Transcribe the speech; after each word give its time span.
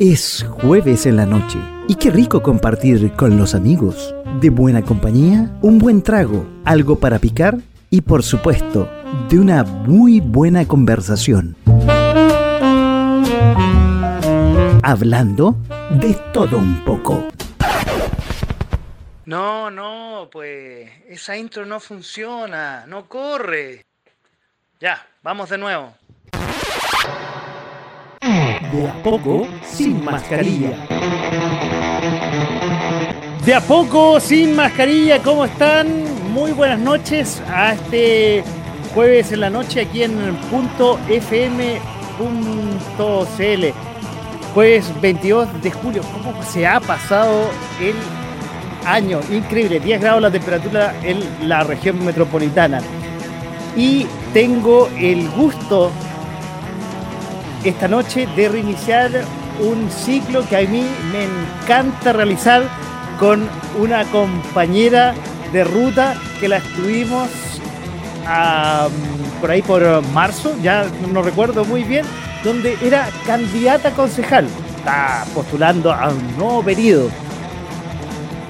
Es 0.00 0.46
jueves 0.48 1.06
en 1.06 1.16
la 1.16 1.26
noche 1.26 1.58
y 1.86 1.94
qué 1.94 2.10
rico 2.10 2.42
compartir 2.42 3.12
con 3.12 3.36
los 3.36 3.54
amigos. 3.54 4.14
De 4.40 4.48
buena 4.48 4.80
compañía, 4.80 5.50
un 5.60 5.78
buen 5.78 6.00
trago, 6.00 6.46
algo 6.64 6.98
para 6.98 7.18
picar 7.18 7.58
y 7.90 8.00
por 8.00 8.22
supuesto, 8.22 8.88
de 9.28 9.38
una 9.38 9.64
muy 9.64 10.20
buena 10.20 10.66
conversación. 10.66 11.56
Hablando 14.82 15.58
de 15.90 16.16
todo 16.32 16.56
un 16.56 16.82
poco. 16.86 17.28
No, 19.26 19.70
no, 19.70 20.30
pues 20.32 20.88
esa 21.06 21.36
intro 21.36 21.66
no 21.66 21.78
funciona, 21.78 22.86
no 22.86 23.06
corre. 23.08 23.84
Ya, 24.80 25.06
vamos 25.22 25.50
de 25.50 25.58
nuevo. 25.58 25.92
De 28.22 28.88
a 28.88 29.02
poco, 29.02 29.46
sin 29.64 30.02
mascarilla. 30.02 31.69
De 33.44 33.54
a 33.54 33.60
poco, 33.62 34.20
sin 34.20 34.54
mascarilla, 34.54 35.22
¿cómo 35.22 35.46
están? 35.46 35.88
Muy 36.30 36.52
buenas 36.52 36.78
noches 36.78 37.42
a 37.48 37.72
este 37.72 38.44
jueves 38.94 39.32
en 39.32 39.40
la 39.40 39.48
noche 39.48 39.80
aquí 39.80 40.02
en 40.02 40.36
punto 40.50 40.98
fm.cl. 41.08 41.78
Jueves 44.52 45.00
22 45.00 45.62
de 45.62 45.70
julio, 45.70 46.02
¿cómo 46.12 46.42
se 46.42 46.66
ha 46.66 46.80
pasado 46.80 47.50
el 47.80 47.94
año? 48.86 49.20
Increíble, 49.30 49.80
10 49.80 50.02
grados 50.02 50.20
la 50.20 50.30
temperatura 50.30 50.94
en 51.02 51.48
la 51.48 51.64
región 51.64 52.04
metropolitana. 52.04 52.82
Y 53.74 54.06
tengo 54.34 54.90
el 54.98 55.30
gusto 55.30 55.90
esta 57.64 57.88
noche 57.88 58.28
de 58.36 58.50
reiniciar 58.50 59.10
un 59.60 59.90
ciclo 59.90 60.46
que 60.46 60.56
a 60.58 60.60
mí 60.60 60.84
me 61.10 61.24
encanta 61.24 62.12
realizar 62.12 62.89
con 63.20 63.46
una 63.78 64.04
compañera 64.06 65.14
de 65.52 65.62
ruta 65.62 66.14
que 66.40 66.48
la 66.48 66.56
estuvimos 66.56 67.28
por 69.40 69.50
ahí 69.50 69.62
por 69.62 70.02
marzo, 70.08 70.54
ya 70.62 70.86
no 71.12 71.22
recuerdo 71.22 71.64
muy 71.64 71.84
bien, 71.84 72.04
donde 72.42 72.78
era 72.82 73.08
candidata 73.26 73.90
concejal. 73.90 74.46
Está 74.76 75.26
postulando 75.34 75.92
a 75.92 76.08
un 76.08 76.36
nuevo 76.36 76.62
periodo. 76.62 77.10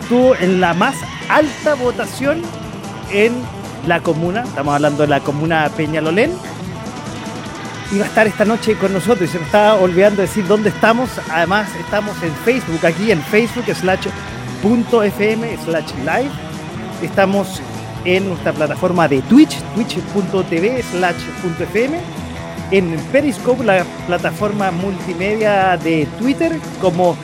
Estuvo 0.02 0.36
en 0.36 0.60
la 0.60 0.74
más 0.74 0.94
alta 1.28 1.74
votación 1.74 2.42
en 3.10 3.32
la 3.86 4.00
comuna, 4.00 4.42
estamos 4.42 4.74
hablando 4.74 5.02
de 5.02 5.08
la 5.08 5.20
comuna 5.20 5.68
Peñalolén, 5.76 6.32
iba 7.92 8.04
a 8.04 8.08
estar 8.08 8.26
esta 8.26 8.44
noche 8.44 8.76
con 8.76 8.92
nosotros 8.92 9.28
y 9.28 9.32
se 9.32 9.38
me 9.38 9.46
estaba 9.46 9.74
olvidando 9.74 10.22
decir 10.22 10.46
dónde 10.46 10.68
estamos. 10.68 11.10
Además, 11.30 11.68
estamos 11.78 12.22
en 12.22 12.32
Facebook, 12.44 12.84
aquí 12.84 13.10
en 13.10 13.20
Facebook 13.22 13.64
slash 13.74 14.06
.fm 14.62 15.56
slash 15.64 15.92
live. 16.04 16.30
Estamos 17.02 17.60
en 18.04 18.28
nuestra 18.28 18.52
plataforma 18.52 19.08
de 19.08 19.22
Twitch, 19.22 19.56
twitch.tv 19.74 20.82
slash 20.82 21.16
.fm. 21.58 21.98
En 22.70 22.96
Periscope, 23.10 23.64
la 23.64 23.84
plataforma 24.06 24.70
multimedia 24.70 25.76
de 25.76 26.06
Twitter, 26.18 26.52
como 26.80 27.16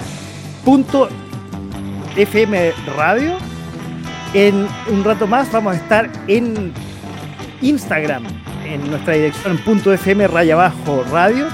.fm 2.17 2.73
radio. 2.97 3.37
En 4.35 4.67
un 4.91 5.05
rato 5.05 5.27
más 5.27 5.51
vamos 5.53 5.75
a 5.75 5.77
estar 5.77 6.11
en 6.27 6.73
Instagram, 7.63 8.25
en 8.67 8.91
nuestra 8.91 9.15
dirección 9.15 9.59
.fm 9.59 10.27
raya 10.27 10.55
abajo 10.55 11.05
radio 11.11 11.47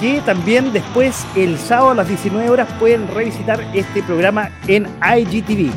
que 0.00 0.20
también 0.20 0.72
después 0.72 1.26
el 1.34 1.58
sábado 1.58 1.90
a 1.90 1.94
las 1.94 2.08
19 2.08 2.50
horas 2.50 2.68
pueden 2.78 3.08
revisitar 3.08 3.60
este 3.74 4.02
programa 4.02 4.50
en 4.66 4.86
IGTV 5.02 5.70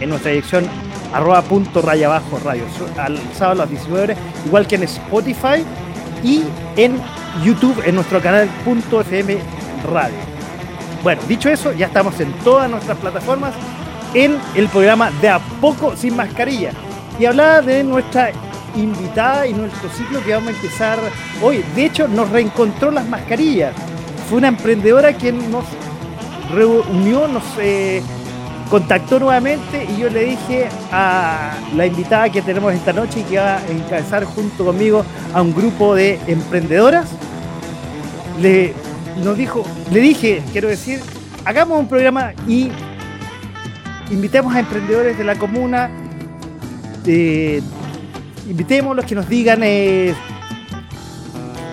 en 0.00 0.08
nuestra 0.08 0.30
dirección 0.30 0.66
arroba 1.12 1.42
punto 1.42 1.80
raya 1.80 2.06
abajo 2.06 2.38
radio. 2.44 2.64
Al 2.98 3.18
sábado 3.34 3.62
a 3.62 3.66
las 3.66 3.70
19 3.70 4.04
horas 4.04 4.18
igual 4.44 4.66
que 4.66 4.76
en 4.76 4.82
Spotify 4.84 5.64
y 6.22 6.42
en 6.76 7.00
YouTube 7.44 7.82
en 7.84 7.94
nuestro 7.94 8.20
canal 8.20 8.48
punto 8.64 9.00
.fm 9.00 9.38
radio. 9.90 10.16
Bueno 11.02 11.22
dicho 11.28 11.48
eso 11.48 11.72
ya 11.72 11.86
estamos 11.86 12.18
en 12.20 12.32
todas 12.44 12.70
nuestras 12.70 12.98
plataformas 12.98 13.54
en 14.14 14.38
el 14.54 14.68
programa 14.68 15.10
de 15.20 15.28
a 15.28 15.38
poco 15.38 15.96
sin 15.96 16.16
mascarilla. 16.16 16.72
Y 17.18 17.26
hablaba 17.26 17.62
de 17.62 17.82
nuestra 17.82 18.30
invitada 18.82 19.46
y 19.46 19.54
nuestro 19.54 19.88
ciclo 19.90 20.22
que 20.24 20.32
vamos 20.32 20.48
a 20.48 20.56
empezar 20.56 20.98
hoy. 21.42 21.64
De 21.74 21.84
hecho, 21.84 22.08
nos 22.08 22.30
reencontró 22.30 22.90
las 22.90 23.06
mascarillas. 23.08 23.74
Fue 24.28 24.38
una 24.38 24.48
emprendedora 24.48 25.12
quien 25.12 25.50
nos 25.50 25.64
reunió, 26.52 27.28
nos 27.28 27.44
eh, 27.58 28.02
contactó 28.70 29.18
nuevamente 29.18 29.86
y 29.90 30.00
yo 30.00 30.10
le 30.10 30.24
dije 30.24 30.68
a 30.92 31.54
la 31.74 31.86
invitada 31.86 32.30
que 32.30 32.42
tenemos 32.42 32.74
esta 32.74 32.92
noche 32.92 33.20
y 33.20 33.22
que 33.24 33.38
va 33.38 33.56
a 33.56 33.66
encabezar 33.68 34.24
junto 34.24 34.64
conmigo 34.64 35.04
a 35.34 35.42
un 35.42 35.54
grupo 35.54 35.94
de 35.94 36.18
emprendedoras. 36.26 37.08
Le, 38.40 38.74
nos 39.22 39.36
dijo, 39.36 39.64
le 39.90 40.00
dije, 40.00 40.42
quiero 40.52 40.68
decir, 40.68 41.00
hagamos 41.44 41.78
un 41.78 41.88
programa 41.88 42.32
y 42.46 42.70
invitemos 44.10 44.54
a 44.54 44.60
emprendedores 44.60 45.18
de 45.18 45.24
la 45.24 45.36
comuna, 45.36 45.90
de 47.04 47.62
invitémoslos 48.48 49.04
que 49.04 49.14
nos 49.14 49.28
digan 49.28 49.60
eh, 49.62 50.14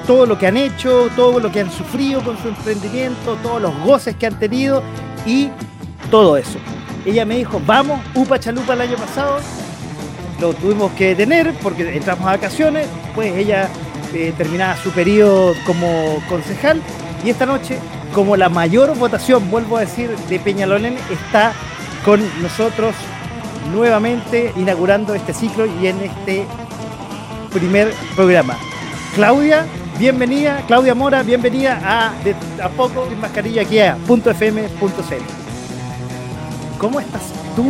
todo 0.05 0.25
lo 0.25 0.37
que 0.37 0.47
han 0.47 0.57
hecho, 0.57 1.09
todo 1.15 1.39
lo 1.39 1.51
que 1.51 1.61
han 1.61 1.71
sufrido 1.71 2.21
con 2.23 2.37
su 2.37 2.49
emprendimiento, 2.49 3.37
todos 3.41 3.61
los 3.61 3.77
goces 3.83 4.15
que 4.15 4.27
han 4.27 4.37
tenido 4.37 4.83
y 5.25 5.49
todo 6.11 6.37
eso. 6.37 6.59
Ella 7.05 7.25
me 7.25 7.37
dijo, 7.37 7.61
vamos, 7.65 7.99
Upa 8.13 8.39
Chalupa 8.39 8.73
el 8.73 8.81
año 8.81 8.97
pasado, 8.97 9.39
lo 10.39 10.53
tuvimos 10.53 10.91
que 10.93 11.09
detener 11.09 11.53
porque 11.61 11.95
entramos 11.95 12.27
a 12.27 12.31
vacaciones, 12.31 12.87
pues 13.13 13.35
ella 13.35 13.69
eh, 14.13 14.33
terminaba 14.37 14.75
su 14.77 14.91
periodo 14.91 15.53
como 15.65 16.21
concejal 16.27 16.81
y 17.23 17.29
esta 17.29 17.45
noche, 17.45 17.79
como 18.13 18.37
la 18.37 18.49
mayor 18.49 18.95
votación, 18.97 19.49
vuelvo 19.49 19.77
a 19.77 19.81
decir, 19.81 20.15
de 20.29 20.39
Peñalolén 20.39 20.97
está 21.11 21.53
con 22.03 22.21
nosotros 22.41 22.93
nuevamente 23.71 24.53
inaugurando 24.55 25.15
este 25.15 25.33
ciclo 25.33 25.65
y 25.65 25.87
en 25.87 25.99
este 26.01 26.45
primer 27.55 27.93
programa. 28.15 28.57
Claudia, 29.15 29.65
bienvenida, 29.97 30.61
Claudia 30.67 30.93
Mora, 30.93 31.23
bienvenida 31.23 31.79
a 31.85 32.13
de 32.21 32.35
a 32.61 32.67
poco 32.67 33.07
sin 33.07 33.17
mascarilla 33.21 33.61
aquí 33.61 33.79
a 33.79 33.97
.fm.cl. 34.05 35.23
¿Cómo 36.77 36.99
estás 36.99 37.31
tú? 37.55 37.63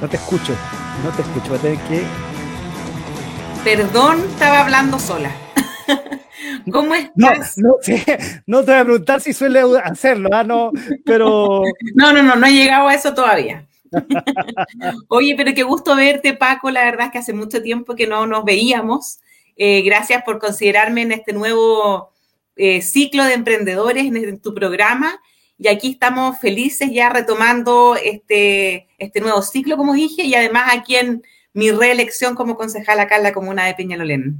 No 0.00 0.08
te 0.08 0.16
escucho, 0.16 0.54
no 1.04 1.10
te 1.10 1.20
escucho, 1.20 1.48
voy 1.50 1.58
a 1.58 1.60
tener 1.60 1.78
que. 1.80 2.04
Perdón, 3.62 4.24
estaba 4.30 4.60
hablando 4.60 4.98
sola. 4.98 5.30
¿Cómo 6.72 6.94
estás? 6.94 7.58
No, 7.58 7.74
no, 8.46 8.64
te 8.64 8.72
voy 8.72 8.80
a 8.80 8.84
preguntar 8.84 9.20
si 9.20 9.34
suele 9.34 9.60
hacerlo, 9.84 10.30
¿ah? 10.32 10.42
no, 10.42 10.72
pero. 11.04 11.64
No, 11.94 12.14
no, 12.14 12.22
no, 12.22 12.36
no 12.36 12.46
he 12.46 12.52
llegado 12.52 12.88
a 12.88 12.94
eso 12.94 13.12
todavía. 13.12 13.66
Oye, 15.08 15.34
pero 15.36 15.54
qué 15.54 15.62
gusto 15.62 15.96
verte, 15.96 16.34
Paco. 16.34 16.70
La 16.70 16.84
verdad 16.84 17.06
es 17.06 17.12
que 17.12 17.18
hace 17.18 17.32
mucho 17.32 17.62
tiempo 17.62 17.94
que 17.94 18.06
no 18.06 18.26
nos 18.26 18.44
veíamos. 18.44 19.20
Eh, 19.56 19.82
gracias 19.82 20.22
por 20.24 20.38
considerarme 20.38 21.02
en 21.02 21.12
este 21.12 21.32
nuevo 21.32 22.12
eh, 22.56 22.82
ciclo 22.82 23.24
de 23.24 23.34
emprendedores 23.34 24.04
en, 24.04 24.40
tu 24.40 24.54
programa. 24.54 25.20
Y 25.58 25.68
aquí 25.68 25.92
estamos 25.92 26.38
felices 26.38 26.90
ya 26.92 27.10
retomando 27.10 27.96
este, 28.02 28.88
este 28.98 29.20
nuevo 29.20 29.42
ciclo, 29.42 29.76
como 29.76 29.92
dije, 29.92 30.22
y 30.24 30.34
además 30.34 30.70
aquí 30.74 30.96
en 30.96 31.22
mi 31.52 31.70
reelección 31.70 32.34
como 32.34 32.56
concejal 32.56 33.00
acá 33.00 33.16
en 33.16 33.24
la 33.24 33.32
comuna 33.32 33.66
de 33.66 33.74
Peñalolén. 33.74 34.38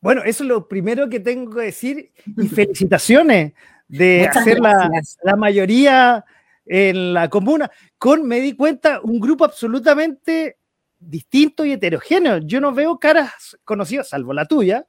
Bueno, 0.00 0.22
eso 0.24 0.44
es 0.44 0.48
lo 0.48 0.68
primero 0.68 1.08
que 1.08 1.20
tengo 1.20 1.54
que 1.54 1.62
decir 1.62 2.12
y 2.36 2.48
felicitaciones 2.48 3.52
de 3.88 4.26
hacer 4.26 4.60
la, 4.60 4.88
la, 5.22 5.36
mayoría 5.36 6.24
en 6.72 7.12
la 7.12 7.28
comuna, 7.28 7.68
con, 7.98 8.28
me 8.28 8.40
di 8.40 8.54
cuenta, 8.54 9.00
un 9.02 9.18
grupo 9.18 9.44
absolutamente 9.44 10.56
distinto 11.00 11.64
y 11.64 11.72
heterogéneo. 11.72 12.38
Yo 12.38 12.60
no 12.60 12.72
veo 12.72 13.00
caras 13.00 13.58
conocidas, 13.64 14.10
salvo 14.10 14.32
la 14.32 14.44
tuya, 14.44 14.86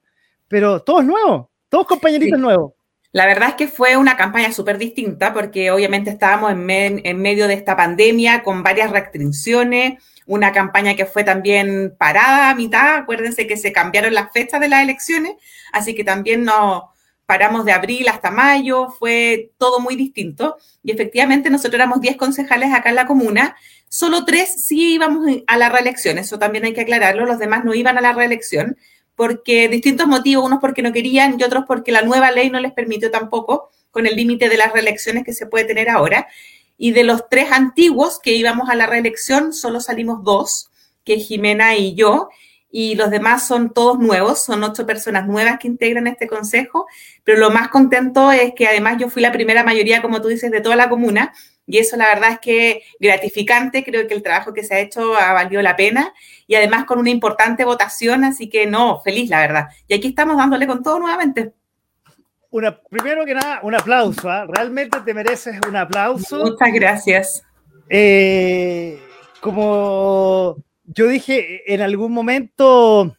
pero 0.48 0.84
todos 0.84 1.04
nuevos, 1.04 1.48
todos 1.70 1.88
compañeritos 1.88 2.40
nuevos. 2.40 2.74
La 3.14 3.26
verdad 3.26 3.50
es 3.50 3.56
que 3.56 3.68
fue 3.68 3.98
una 3.98 4.16
campaña 4.16 4.52
súper 4.52 4.78
distinta 4.78 5.34
porque 5.34 5.72
obviamente 5.72 6.12
estábamos 6.12 6.52
en, 6.52 7.02
en, 7.04 7.20
medio 7.20 7.48
de 7.48 7.56
esta 7.56 7.76
pandemia 7.76 8.44
con 8.44 8.62
varias 8.62 8.92
restricciones, 8.92 10.04
una 10.28 10.52
campaña 10.52 10.96
que 10.96 11.08
fue 11.08 11.24
también 11.24 11.96
parada 11.98 12.52
a 12.52 12.56
mitad, 12.56 12.98
acuérdense 12.98 13.48
que 13.48 13.58
se 13.58 13.74
cambiaron 13.74 14.14
las 14.14 14.32
fechas 14.32 14.62
de 14.62 14.70
las 14.70 14.84
elecciones, 14.84 15.34
así 15.74 15.96
que 15.96 16.04
también 16.04 16.44
nos 16.44 16.84
paramos 17.32 17.64
de 17.64 17.72
abril 17.72 18.10
hasta 18.10 18.30
mayo, 18.30 18.90
fue 19.00 19.52
todo 19.58 19.80
muy 19.80 19.96
distinto 19.96 20.58
y 20.84 20.92
efectivamente 20.92 21.50
nosotros 21.50 21.76
éramos 21.76 22.02
10 22.02 22.18
concejales 22.18 22.74
acá 22.74 22.90
en 22.90 22.96
la 22.96 23.08
comuna, 23.08 23.56
solo 23.88 24.26
tres 24.26 24.66
sí 24.66 24.96
íbamos 24.96 25.26
a 25.48 25.58
la 25.58 25.70
reelección, 25.70 26.18
eso 26.18 26.38
también 26.38 26.66
hay 26.66 26.74
que 26.74 26.82
aclararlo, 26.82 27.26
los 27.26 27.40
demás 27.40 27.64
no 27.64 27.74
iban 27.74 27.98
a 27.98 28.02
la 28.02 28.12
reelección 28.12 28.76
porque 29.16 29.70
distintos 29.70 30.08
motivos, 30.08 30.46
unos 30.46 30.60
porque 30.60 30.82
no 30.82 30.92
querían 30.92 31.40
y 31.40 31.44
otros 31.44 31.64
porque 31.66 31.94
la 31.94 32.02
nueva 32.02 32.32
ley 32.32 32.50
no 32.50 32.60
les 32.60 32.74
permitió 32.74 33.10
tampoco 33.12 33.70
con 33.92 34.06
el 34.06 34.18
límite 34.18 34.50
de 34.50 34.58
las 34.58 34.74
reelecciones 34.74 35.24
que 35.24 35.32
se 35.32 35.46
puede 35.46 35.64
tener 35.64 35.88
ahora. 35.88 36.28
Y 36.78 36.92
de 36.92 37.06
los 37.06 37.30
tres 37.30 37.54
antiguos 37.54 38.20
que 38.20 38.34
íbamos 38.34 38.70
a 38.70 38.76
la 38.76 38.88
reelección, 38.88 39.54
solo 39.54 39.80
salimos 39.80 40.26
dos, 40.26 40.70
que 41.06 41.18
Jimena 41.18 41.78
y 41.78 41.96
yo, 41.96 42.28
y 42.72 42.96
los 42.96 43.12
demás 43.12 43.46
son 43.46 43.74
todos 43.74 44.00
nuevos, 44.00 44.44
son 44.44 44.64
ocho 44.64 44.86
personas 44.86 45.28
nuevas 45.28 45.60
que 45.60 45.68
integran 45.68 46.08
este 46.08 46.28
consejo, 46.28 46.88
pero 47.24 47.38
lo 47.38 47.52
más 47.52 47.68
contento 47.68 48.32
es 48.32 48.54
que 48.54 48.68
además 48.68 48.98
yo 48.98 49.10
fui 49.10 49.22
la 49.22 49.32
primera 49.32 49.64
mayoría, 49.64 50.02
como 50.02 50.22
tú 50.22 50.30
dices, 50.30 50.52
de 50.52 50.62
toda 50.62 50.78
la 50.78 50.90
comuna, 50.90 51.34
y 51.68 51.78
eso 51.78 51.98
la 51.98 52.08
verdad 52.08 52.32
es 52.32 52.40
que 52.40 52.84
gratificante, 53.00 53.84
creo 53.84 54.08
que 54.08 54.14
el 54.14 54.24
trabajo 54.24 54.54
que 54.54 54.64
se 54.64 54.74
ha 54.74 54.80
hecho 54.80 55.16
ha 55.16 55.34
valido 55.34 55.62
la 55.62 55.76
pena 55.76 56.14
y 56.48 56.56
además 56.56 56.86
con 56.86 57.00
una 57.00 57.10
importante 57.10 57.66
votación, 57.66 58.24
así 58.24 58.50
que 58.50 58.66
no, 58.66 59.02
feliz 59.02 59.30
la 59.30 59.40
verdad. 59.40 59.68
Y 59.88 59.94
aquí 59.94 60.10
estamos 60.10 60.38
dándole 60.38 60.66
con 60.68 60.82
todo 60.82 61.00
nuevamente. 61.00 61.54
Una, 62.50 62.78
primero 62.82 63.26
que 63.26 63.34
nada, 63.34 63.60
un 63.64 63.76
aplauso, 63.76 64.30
¿ah? 64.30 64.46
realmente 64.48 65.00
te 65.06 65.14
mereces 65.14 65.60
un 65.68 65.76
aplauso. 65.76 66.44
Muchas 66.44 66.74
gracias. 66.74 67.44
Eh, 67.88 69.00
como 69.40 70.58
yo 70.94 71.08
dije 71.08 71.74
en 71.74 71.82
algún 71.82 72.12
momento, 72.12 73.16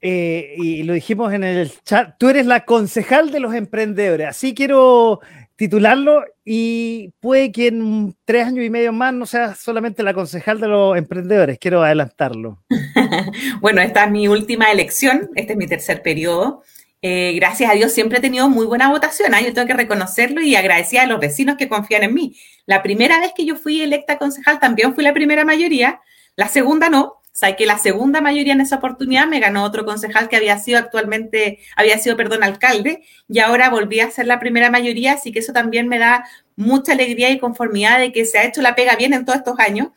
eh, 0.00 0.54
y 0.56 0.82
lo 0.82 0.92
dijimos 0.92 1.32
en 1.32 1.44
el 1.44 1.72
chat, 1.82 2.16
tú 2.18 2.28
eres 2.28 2.46
la 2.46 2.64
concejal 2.64 3.30
de 3.30 3.40
los 3.40 3.54
emprendedores, 3.54 4.28
así 4.28 4.54
quiero 4.54 5.20
titularlo 5.56 6.24
y 6.44 7.12
puede 7.20 7.52
que 7.52 7.68
en 7.68 8.16
tres 8.24 8.46
años 8.46 8.64
y 8.64 8.70
medio 8.70 8.92
más 8.92 9.12
no 9.12 9.26
sea 9.26 9.54
solamente 9.54 10.02
la 10.02 10.14
concejal 10.14 10.60
de 10.60 10.68
los 10.68 10.96
emprendedores, 10.96 11.58
quiero 11.58 11.82
adelantarlo. 11.82 12.62
bueno, 13.60 13.82
esta 13.82 14.04
es 14.04 14.10
mi 14.10 14.28
última 14.28 14.70
elección, 14.72 15.30
este 15.34 15.52
es 15.52 15.58
mi 15.58 15.66
tercer 15.66 16.02
periodo. 16.02 16.62
Eh, 17.02 17.32
gracias 17.34 17.70
a 17.70 17.74
Dios 17.74 17.92
siempre 17.92 18.18
he 18.18 18.20
tenido 18.20 18.48
muy 18.50 18.66
buena 18.66 18.90
votación, 18.90 19.32
¿eh? 19.34 19.44
yo 19.44 19.54
tengo 19.54 19.66
que 19.66 19.74
reconocerlo 19.74 20.42
y 20.42 20.54
agradecer 20.54 21.00
a 21.00 21.06
los 21.06 21.18
vecinos 21.18 21.56
que 21.56 21.68
confían 21.68 22.02
en 22.02 22.12
mí. 22.12 22.36
La 22.66 22.82
primera 22.82 23.18
vez 23.20 23.32
que 23.34 23.46
yo 23.46 23.56
fui 23.56 23.80
electa 23.80 24.18
concejal 24.18 24.60
también 24.60 24.94
fui 24.94 25.02
la 25.02 25.14
primera 25.14 25.44
mayoría, 25.46 26.00
la 26.36 26.48
segunda 26.48 26.90
no, 26.90 27.20
sea, 27.40 27.56
que 27.56 27.66
la 27.66 27.78
segunda 27.78 28.20
mayoría 28.20 28.52
en 28.52 28.60
esa 28.60 28.76
oportunidad 28.76 29.26
me 29.26 29.40
ganó 29.40 29.64
otro 29.64 29.84
concejal 29.84 30.28
que 30.28 30.36
había 30.36 30.58
sido 30.58 30.78
actualmente, 30.78 31.58
había 31.74 31.98
sido, 31.98 32.16
perdón, 32.16 32.44
alcalde, 32.44 33.02
y 33.28 33.38
ahora 33.38 33.70
volví 33.70 34.00
a 34.00 34.10
ser 34.10 34.26
la 34.26 34.38
primera 34.38 34.70
mayoría, 34.70 35.14
así 35.14 35.32
que 35.32 35.40
eso 35.40 35.52
también 35.52 35.88
me 35.88 35.98
da 35.98 36.24
mucha 36.56 36.92
alegría 36.92 37.30
y 37.30 37.38
conformidad 37.38 37.98
de 37.98 38.12
que 38.12 38.26
se 38.26 38.38
ha 38.38 38.44
hecho 38.44 38.62
la 38.62 38.74
pega 38.74 38.94
bien 38.96 39.14
en 39.14 39.24
todos 39.24 39.38
estos 39.38 39.58
años. 39.58 39.88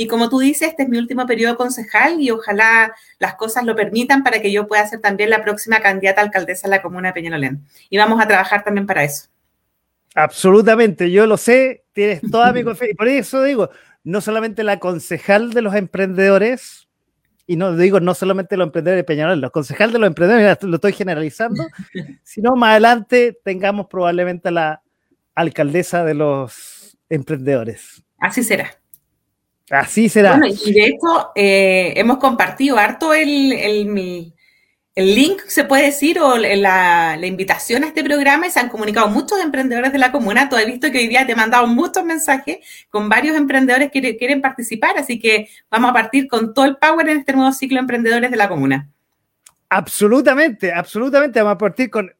Y 0.00 0.06
como 0.06 0.30
tú 0.30 0.38
dices, 0.38 0.68
este 0.68 0.84
es 0.84 0.88
mi 0.88 0.96
último 0.96 1.26
periodo 1.26 1.58
concejal 1.58 2.22
y 2.22 2.30
ojalá 2.30 2.94
las 3.18 3.34
cosas 3.34 3.66
lo 3.66 3.76
permitan 3.76 4.22
para 4.22 4.40
que 4.40 4.50
yo 4.50 4.66
pueda 4.66 4.86
ser 4.86 5.02
también 5.02 5.28
la 5.28 5.42
próxima 5.42 5.80
candidata 5.80 6.22
a 6.22 6.24
alcaldesa 6.24 6.68
de 6.68 6.76
la 6.76 6.80
comuna 6.80 7.08
de 7.08 7.12
Peñalolén. 7.12 7.66
Y 7.90 7.98
vamos 7.98 8.18
a 8.18 8.26
trabajar 8.26 8.64
también 8.64 8.86
para 8.86 9.04
eso. 9.04 9.28
Absolutamente, 10.14 11.10
yo 11.10 11.26
lo 11.26 11.36
sé, 11.36 11.84
tienes 11.92 12.22
toda 12.30 12.50
mi 12.54 12.64
confianza. 12.64 12.92
Y 12.92 12.94
por 12.94 13.08
eso 13.08 13.42
digo, 13.42 13.68
no 14.02 14.22
solamente 14.22 14.64
la 14.64 14.78
concejal 14.78 15.52
de 15.52 15.60
los 15.60 15.74
emprendedores, 15.74 16.88
y 17.46 17.56
no 17.56 17.76
digo 17.76 18.00
no 18.00 18.14
solamente 18.14 18.56
los 18.56 18.68
emprendedores 18.68 19.00
de 19.00 19.04
Peñarol, 19.04 19.38
los 19.38 19.50
concejales 19.50 19.92
de 19.92 19.98
los 19.98 20.06
emprendedores, 20.06 20.62
lo 20.62 20.76
estoy 20.76 20.94
generalizando, 20.94 21.62
sino 22.22 22.56
más 22.56 22.70
adelante 22.70 23.38
tengamos 23.44 23.88
probablemente 23.88 24.50
la 24.50 24.80
alcaldesa 25.34 26.06
de 26.06 26.14
los 26.14 26.96
emprendedores. 27.10 28.02
Así 28.18 28.42
será. 28.42 28.79
Así 29.70 30.08
será. 30.08 30.36
Bueno, 30.36 30.54
y 30.64 30.72
de 30.72 30.86
hecho, 30.86 31.30
eh, 31.36 31.92
hemos 31.96 32.18
compartido 32.18 32.76
harto 32.76 33.14
el, 33.14 33.52
el, 33.52 34.34
el 34.96 35.14
link, 35.14 35.42
se 35.46 35.64
puede 35.64 35.86
decir, 35.86 36.18
o 36.18 36.36
la, 36.36 37.18
invitación 37.22 37.84
a 37.84 37.86
este 37.86 38.02
programa 38.02 38.48
y 38.48 38.50
se 38.50 38.58
han 38.58 38.68
comunicado 38.68 39.08
muchos 39.08 39.38
emprendedores 39.38 39.92
de 39.92 39.98
la 39.98 40.10
comuna. 40.10 40.48
Tú 40.48 40.56
has 40.56 40.66
visto 40.66 40.90
que 40.90 40.98
hoy 40.98 41.08
día 41.08 41.24
te 41.24 41.32
he 41.32 41.36
mandado 41.36 41.66
muchos 41.68 42.04
mensajes 42.04 42.58
con 42.90 43.08
varios 43.08 43.36
emprendedores 43.36 43.92
que 43.92 44.16
quieren 44.16 44.40
participar, 44.40 44.98
así 44.98 45.20
que 45.20 45.48
vamos 45.70 45.90
a 45.90 45.94
partir 45.94 46.26
con 46.26 46.52
todo 46.52 46.64
el 46.64 46.76
power 46.76 47.08
en 47.08 47.18
este 47.18 47.32
nuevo 47.32 47.52
ciclo 47.52 47.76
de 47.76 47.80
emprendedores 47.80 48.30
de 48.30 48.36
la 48.36 48.48
comuna. 48.48 48.90
Absolutamente, 49.68 50.72
absolutamente. 50.72 51.40
Vamos 51.40 51.54
a 51.54 51.58
partir 51.58 51.90
con 51.90 52.12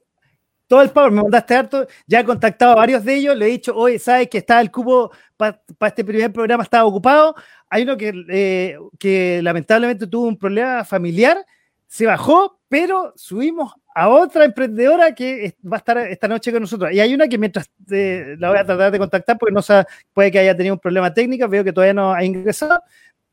todo 0.70 0.82
el 0.82 0.90
power. 0.90 1.10
Me 1.10 1.20
mandaste 1.20 1.56
harto, 1.56 1.88
ya 2.06 2.20
he 2.20 2.24
contactado 2.24 2.70
a 2.70 2.76
varios 2.76 3.04
de 3.04 3.16
ellos, 3.16 3.36
le 3.36 3.46
he 3.46 3.48
dicho, 3.48 3.74
oye, 3.74 3.98
¿sabes 3.98 4.28
que 4.28 4.38
está 4.38 4.60
el 4.60 4.70
cubo 4.70 5.10
para 5.36 5.60
este 5.88 6.04
primer 6.04 6.32
programa? 6.32 6.62
Estaba 6.62 6.84
ocupado. 6.84 7.34
Hay 7.68 7.82
uno 7.82 7.96
que, 7.96 8.12
eh, 8.28 8.78
que 8.96 9.40
lamentablemente 9.42 10.06
tuvo 10.06 10.28
un 10.28 10.38
problema 10.38 10.84
familiar 10.84 11.44
se 11.88 12.06
bajó, 12.06 12.60
pero 12.68 13.12
subimos 13.16 13.72
a 13.96 14.08
otra 14.10 14.44
emprendedora 14.44 15.12
que 15.12 15.56
va 15.66 15.78
a 15.78 15.78
estar 15.78 15.98
esta 15.98 16.28
noche 16.28 16.52
con 16.52 16.60
nosotros. 16.60 16.92
Y 16.92 17.00
hay 17.00 17.12
una 17.14 17.26
que 17.26 17.36
mientras 17.36 17.68
eh, 17.90 18.36
la 18.38 18.50
voy 18.50 18.58
a 18.58 18.64
tratar 18.64 18.92
de 18.92 18.98
contactar 19.00 19.36
porque 19.38 19.52
no 19.52 19.60
sabe, 19.60 19.86
puede 20.12 20.30
que 20.30 20.38
haya 20.38 20.56
tenido 20.56 20.76
un 20.76 20.80
problema 20.80 21.12
técnico, 21.12 21.48
veo 21.48 21.64
que 21.64 21.72
todavía 21.72 21.94
no 21.94 22.12
ha 22.12 22.22
ingresado, 22.22 22.80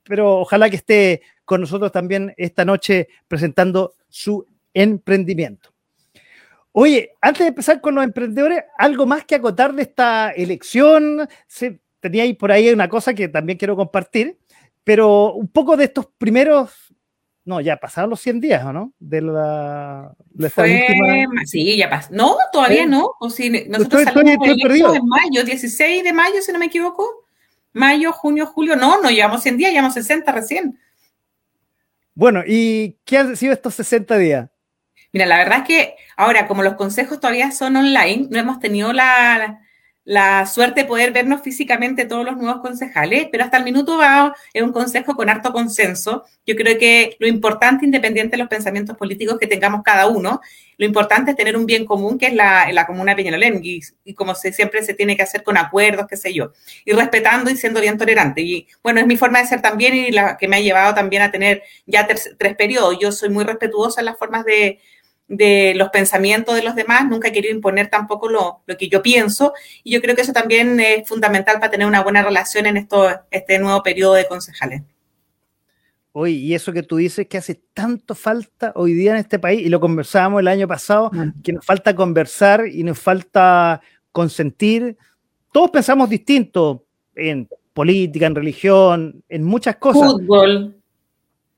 pero 0.01 0.39
ojalá 0.39 0.71
que 0.71 0.77
esté 0.77 1.21
con 1.45 1.61
nosotros 1.61 1.91
también 1.91 2.33
esta 2.35 2.65
noche 2.65 3.09
presentando 3.27 3.93
su 4.09 4.43
emprendimiento. 4.73 5.76
Oye, 6.79 7.15
antes 7.21 7.39
de 7.39 7.47
empezar 7.47 7.81
con 7.81 7.95
los 7.95 8.03
emprendedores, 8.03 8.63
algo 8.77 9.07
más 9.07 9.25
que 9.25 9.33
acotar 9.33 9.73
de 9.73 9.81
esta 9.81 10.29
elección. 10.29 11.27
Tenía 11.99 12.21
ahí 12.21 12.33
por 12.35 12.51
ahí 12.51 12.69
una 12.69 12.87
cosa 12.87 13.15
que 13.15 13.29
también 13.29 13.57
quiero 13.57 13.75
compartir, 13.75 14.37
pero 14.83 15.33
un 15.33 15.47
poco 15.47 15.75
de 15.75 15.85
estos 15.85 16.05
primeros 16.19 16.69
no, 17.45 17.61
ya 17.61 17.77
pasaron 17.77 18.11
los 18.11 18.19
100 18.21 18.41
días, 18.41 18.63
¿o 18.63 18.71
no? 18.71 18.93
De 18.99 19.21
la, 19.21 20.13
Sí, 21.45 21.77
ya 21.77 21.89
pasó. 21.89 22.09
No, 22.13 22.37
todavía 22.51 22.85
no. 22.85 23.09
O 23.19 23.31
si 23.31 23.49
nosotros 23.49 24.03
salimos 24.03 24.95
en 24.95 25.07
mayo, 25.07 25.43
16 25.43 26.03
de 26.03 26.13
mayo, 26.13 26.43
si 26.43 26.51
no 26.51 26.59
me 26.59 26.67
equivoco. 26.67 27.25
Mayo, 27.73 28.13
junio, 28.13 28.45
julio. 28.45 28.75
No, 28.75 29.01
no 29.01 29.09
llevamos 29.09 29.41
100 29.41 29.57
días, 29.57 29.71
llevamos 29.71 29.95
60 29.95 30.31
recién. 30.31 30.79
Bueno, 32.13 32.43
¿y 32.45 32.97
qué 33.03 33.17
han 33.17 33.35
sido 33.35 33.53
estos 33.53 33.73
60 33.73 34.15
días? 34.19 34.49
Mira, 35.17 35.25
la 35.25 35.39
verdad 35.39 35.61
es 35.61 35.63
que 35.63 35.95
ahora, 36.15 36.45
como 36.45 36.61
los 36.61 36.75
consejos 36.75 37.19
todavía 37.19 37.49
son 37.49 37.75
online, 37.75 38.27
no 38.29 38.37
hemos 38.37 38.59
tenido 38.59 38.93
la, 38.93 39.61
la 40.07 40.45
suerte 40.45 40.83
de 40.83 40.87
poder 40.87 41.11
vernos 41.11 41.41
físicamente 41.41 42.05
todos 42.05 42.23
los 42.23 42.37
nuevos 42.37 42.61
concejales, 42.61 43.27
pero 43.29 43.43
hasta 43.43 43.57
el 43.57 43.65
minuto 43.65 43.97
va 43.97 44.33
es 44.53 44.61
un 44.63 44.71
consejo 44.71 45.15
con 45.15 45.27
harto 45.27 45.51
consenso. 45.51 46.23
Yo 46.45 46.55
creo 46.55 46.77
que 46.77 47.17
lo 47.19 47.27
importante, 47.27 47.83
independiente 47.83 48.37
de 48.37 48.37
los 48.37 48.47
pensamientos 48.47 48.95
políticos 48.95 49.37
que 49.37 49.47
tengamos 49.47 49.81
cada 49.83 50.07
uno, 50.07 50.39
lo 50.77 50.85
importante 50.85 51.31
es 51.31 51.37
tener 51.37 51.57
un 51.57 51.65
bien 51.65 51.83
común 51.83 52.17
que 52.17 52.27
es 52.27 52.33
la, 52.33 52.71
la 52.71 52.87
comuna 52.87 53.11
de 53.11 53.17
Peñalolén 53.17 53.59
y, 53.61 53.81
como 54.13 54.33
se, 54.33 54.53
siempre 54.53 54.81
se 54.81 54.93
tiene 54.93 55.17
que 55.17 55.23
hacer 55.23 55.43
con 55.43 55.57
acuerdos, 55.57 56.05
qué 56.07 56.15
sé 56.15 56.33
yo, 56.33 56.53
y 56.85 56.93
respetando 56.93 57.49
y 57.51 57.57
siendo 57.57 57.81
bien 57.81 57.97
tolerante. 57.97 58.41
Y 58.41 58.65
bueno, 58.81 59.01
es 59.01 59.07
mi 59.07 59.17
forma 59.17 59.39
de 59.39 59.47
ser 59.47 59.61
también 59.61 59.93
y 59.93 60.11
la 60.11 60.37
que 60.37 60.47
me 60.47 60.55
ha 60.55 60.61
llevado 60.61 60.93
también 60.93 61.23
a 61.23 61.31
tener 61.31 61.63
ya 61.85 62.07
tres 62.07 62.55
periodos. 62.55 62.97
Yo 63.01 63.11
soy 63.11 63.27
muy 63.27 63.43
respetuosa 63.43 63.99
en 63.99 64.05
las 64.05 64.17
formas 64.17 64.45
de, 64.45 64.79
de 65.27 65.73
los 65.75 65.89
pensamientos 65.89 66.55
de 66.55 66.63
los 66.63 66.75
demás, 66.75 67.05
nunca 67.07 67.27
he 67.27 67.31
querido 67.31 67.53
imponer 67.53 67.89
tampoco 67.89 68.29
lo, 68.29 68.61
que 68.77 68.87
yo 68.87 69.01
pienso 69.01 69.53
y 69.83 69.91
yo 69.91 70.01
creo 70.01 70.15
que 70.15 70.21
eso 70.21 70.33
también 70.33 70.79
es 70.79 71.07
fundamental 71.07 71.59
para 71.59 71.71
tener 71.71 71.87
una 71.87 72.01
buena 72.01 72.23
relación 72.23 72.65
en 72.65 72.77
esto, 72.77 73.09
este 73.29 73.59
nuevo 73.59 73.83
periodo 73.83 74.13
de 74.13 74.27
concejales. 74.27 74.83
Oye, 76.13 76.33
y 76.33 76.55
eso 76.55 76.73
que 76.73 76.81
tú 76.81 76.95
dices 76.95 77.27
que 77.27 77.37
hace 77.37 77.61
tanto 77.73 78.15
falta 78.15 78.71
hoy 78.75 78.93
día 78.93 79.11
en 79.11 79.17
este 79.17 79.37
país, 79.37 79.61
y 79.63 79.69
lo 79.69 79.79
conversábamos 79.79 80.39
el 80.39 80.47
año 80.47 80.67
pasado, 80.67 81.11
mm. 81.13 81.41
que 81.43 81.53
nos 81.53 81.63
falta 81.63 81.95
conversar 81.95 82.65
y 82.67 82.83
nos 82.83 82.97
falta 82.97 83.81
consentir. 84.11 84.97
Todos 85.51 85.69
pensamos 85.69 86.09
distinto 86.09 86.85
en 87.15 87.47
política, 87.73 88.25
en 88.25 88.33
religión, 88.33 89.23
en 89.29 89.43
muchas 89.43 89.75
cosas. 89.75 90.13
Fútbol. 90.13 90.75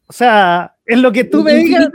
O 0.07 0.11
sea, 0.11 0.75
es 0.85 0.99
lo 0.99 1.11
que 1.11 1.23
tú 1.23 1.43
me 1.43 1.53
digas. 1.53 1.87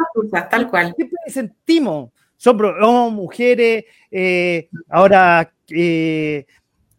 tal 0.51 0.71
cual. 0.71 0.95
Sentimos. 1.27 2.11
Somos 2.37 3.13
mujeres, 3.13 3.85
eh, 4.11 4.69
ahora 4.91 5.53
eh, 5.71 6.45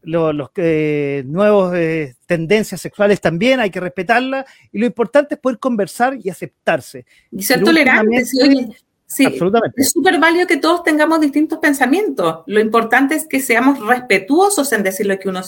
los 0.02 0.50
eh, 0.56 1.24
nuevos 1.26 1.74
tendencias 2.26 2.82
sexuales 2.82 3.22
también 3.22 3.60
hay 3.60 3.70
que 3.70 3.80
respetarlas 3.80 4.46
y 4.72 4.80
lo 4.80 4.86
importante 4.86 5.36
es 5.36 5.42
poder 5.42 5.60
conversar 5.60 6.18
y 6.22 6.30
aceptarse. 6.30 7.06
Y 7.32 7.44
ser 7.44 7.64
tolerantes. 7.64 8.32
Sí, 8.32 8.76
Absolutamente. 9.26 9.82
es 9.82 9.92
súper 9.92 10.20
válido 10.20 10.48
que 10.48 10.58
todos 10.58 10.84
tengamos 10.84 11.22
distintos 11.22 11.60
pensamientos. 11.60 12.40
Lo 12.48 12.60
importante 12.60 13.16
es 13.16 13.28
que 13.28 13.40
seamos 13.40 13.80
respetuosos 13.80 14.72
en 14.74 14.84
decir 14.84 15.06
lo 15.06 15.18
que 15.20 15.30
uno, 15.30 15.42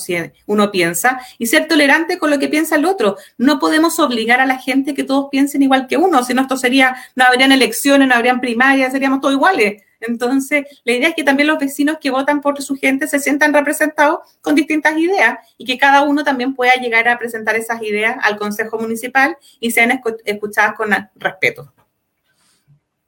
uno 0.46 0.72
piensa 0.72 1.20
y 1.38 1.48
ser 1.48 1.68
tolerante 1.68 2.18
con 2.18 2.30
lo 2.30 2.40
que 2.40 2.48
piensa 2.48 2.76
el 2.76 2.86
otro. 2.86 3.18
No 3.38 3.60
podemos 3.60 4.00
obligar 4.00 4.40
a 4.40 4.46
la 4.46 4.60
gente 4.60 4.94
que 4.94 5.04
todos 5.04 5.28
piensen 5.32 5.64
igual 5.64 5.88
que 5.88 5.98
uno, 5.98 6.24
si 6.24 6.34
no 6.34 6.44
esto 6.44 6.56
sería, 6.56 6.96
no 7.16 7.26
habrían 7.26 7.52
elecciones, 7.52 8.08
no 8.08 8.16
habrían 8.16 8.40
primarias, 8.40 8.92
seríamos 8.92 9.22
todos 9.22 9.34
iguales. 9.34 9.84
Entonces, 10.00 10.66
la 10.84 10.94
idea 10.94 11.10
es 11.10 11.16
que 11.16 11.24
también 11.24 11.48
los 11.48 11.58
vecinos 11.58 11.98
que 12.00 12.12
votan 12.12 12.42
por 12.42 12.62
su 12.62 12.76
gente 12.76 13.08
se 13.08 13.20
sientan 13.20 13.54
representados 13.54 14.20
con 14.42 14.54
distintas 14.54 14.96
ideas 14.98 15.40
y 15.58 15.66
que 15.66 15.80
cada 15.80 16.04
uno 16.04 16.24
también 16.24 16.54
pueda 16.54 16.76
llegar 16.76 17.08
a 17.08 17.18
presentar 17.18 17.56
esas 17.56 17.82
ideas 17.82 18.18
al 18.22 18.38
Consejo 18.38 18.78
Municipal 18.78 19.38
y 19.60 19.72
sean 19.72 20.00
escuchadas 20.26 20.76
con 20.76 20.92
respeto 21.16 21.74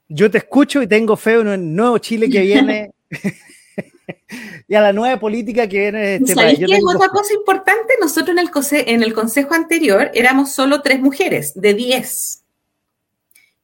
yo 0.10 0.30
te 0.30 0.40
escucho 0.40 0.82
y 0.82 0.88
tengo 0.88 1.16
fe 1.16 1.36
en 1.36 1.48
un 1.48 1.76
nuevo 1.76 1.98
Chile 2.00 2.30
que 2.30 2.42
viene 2.42 2.92
y 4.68 4.76
a 4.76 4.82
la 4.82 4.92
nueva 4.92 5.20
política 5.20 5.68
que 5.68 5.80
viene 5.80 6.00
de 6.00 6.16
este 6.16 6.36
país. 6.36 6.60
otra 6.94 7.10
cosa 7.10 7.34
importante? 7.34 7.94
Nosotros 8.02 8.36
en 8.36 8.40
el, 8.40 8.50
en 8.88 9.04
el 9.04 9.14
consejo 9.14 9.54
anterior 9.54 10.12
éramos 10.14 10.52
solo 10.52 10.82
tres 10.82 11.00
mujeres 11.00 11.54
de 11.56 11.74
diez. 11.74 12.44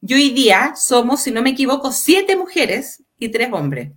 Y 0.00 0.14
hoy 0.14 0.30
día 0.30 0.74
somos, 0.76 1.22
si 1.22 1.30
no 1.30 1.42
me 1.42 1.50
equivoco, 1.50 1.90
siete 1.90 2.36
mujeres 2.36 3.02
y 3.18 3.28
tres 3.28 3.52
hombres. 3.52 3.90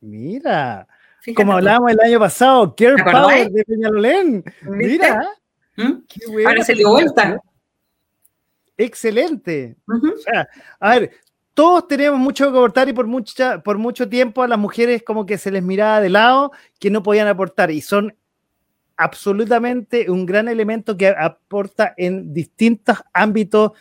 Mira, 0.00 0.86
como 1.34 1.54
hablábamos 1.54 1.90
el 1.90 2.00
año 2.00 2.20
pasado, 2.20 2.74
Care 2.76 3.02
Power 3.02 3.50
de 3.50 3.64
Peñalolén. 3.64 4.44
Mira, 4.62 5.28
¿Mm? 5.76 6.46
Ahora 6.46 6.64
se 6.64 6.74
dio 6.74 6.90
vuelta. 6.90 7.40
Excelente. 8.78 9.76
a 10.80 10.90
ver, 10.90 11.10
todos 11.52 11.88
teníamos 11.88 12.20
mucho 12.20 12.44
que 12.44 12.56
aportar 12.56 12.88
y 12.88 12.92
por, 12.92 13.08
mucha, 13.08 13.60
por 13.62 13.78
mucho 13.78 14.08
tiempo 14.08 14.42
a 14.44 14.48
las 14.48 14.58
mujeres 14.58 15.02
como 15.02 15.26
que 15.26 15.36
se 15.36 15.50
les 15.50 15.62
miraba 15.62 16.00
de 16.00 16.08
lado, 16.08 16.52
que 16.78 16.88
no 16.88 17.02
podían 17.02 17.26
aportar 17.26 17.72
y 17.72 17.80
son 17.80 18.14
absolutamente 18.96 20.10
un 20.10 20.24
gran 20.24 20.48
elemento 20.48 20.96
que 20.96 21.08
aporta 21.08 21.94
en 21.96 22.32
distintos 22.32 22.98
ámbitos 23.12 23.72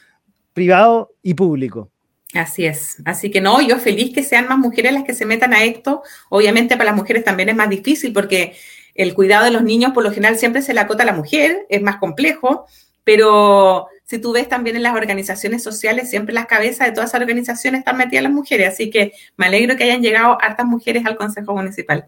privados 0.54 1.10
y 1.22 1.36
públicos. 1.36 1.88
Así 2.34 2.66
es. 2.66 2.98
Así 3.06 3.30
que 3.30 3.42
no, 3.42 3.62
yo 3.62 3.78
feliz 3.78 4.14
que 4.14 4.24
sean 4.24 4.48
más 4.48 4.58
mujeres 4.58 4.94
las 4.94 5.04
que 5.04 5.14
se 5.14 5.26
metan 5.26 5.54
a 5.54 5.64
esto. 5.64 6.02
Obviamente 6.30 6.76
para 6.76 6.92
las 6.92 6.96
mujeres 6.96 7.24
también 7.24 7.50
es 7.50 7.56
más 7.56 7.70
difícil 7.70 8.12
porque 8.12 8.56
el 8.96 9.14
cuidado 9.14 9.46
de 9.46 9.52
los 9.52 9.64
niños 9.64 9.94
por 9.94 10.04
lo 10.04 10.12
general 10.12 10.38
siempre 10.38 10.64
se 10.64 10.74
le 10.74 10.80
acota 10.80 11.04
a 11.04 11.06
la 11.06 11.14
mujer, 11.14 11.68
es 11.70 11.82
más 11.82 11.98
complejo, 11.98 12.66
pero 13.04 13.88
si 14.08 14.20
tú 14.20 14.32
ves 14.32 14.48
también 14.48 14.78
en 14.78 14.84
las 14.84 14.96
organizaciones 14.96 15.62
sociales, 15.62 16.10
siempre 16.10 16.34
las 16.34 16.46
cabezas 16.46 16.88
de 16.88 16.94
todas 16.94 17.10
esas 17.10 17.20
organizaciones 17.20 17.80
están 17.80 17.98
metidas 17.98 18.24
las 18.24 18.32
mujeres, 18.32 18.70
así 18.70 18.90
que 18.90 19.12
me 19.36 19.48
alegro 19.48 19.76
que 19.76 19.84
hayan 19.84 20.02
llegado 20.02 20.38
hartas 20.42 20.66
mujeres 20.66 21.06
al 21.06 21.18
Consejo 21.18 21.54
Municipal. 21.54 22.06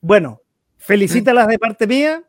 Bueno, 0.00 0.40
felicítalas 0.76 1.48
de 1.48 1.58
parte 1.58 1.88
mía 1.88 2.22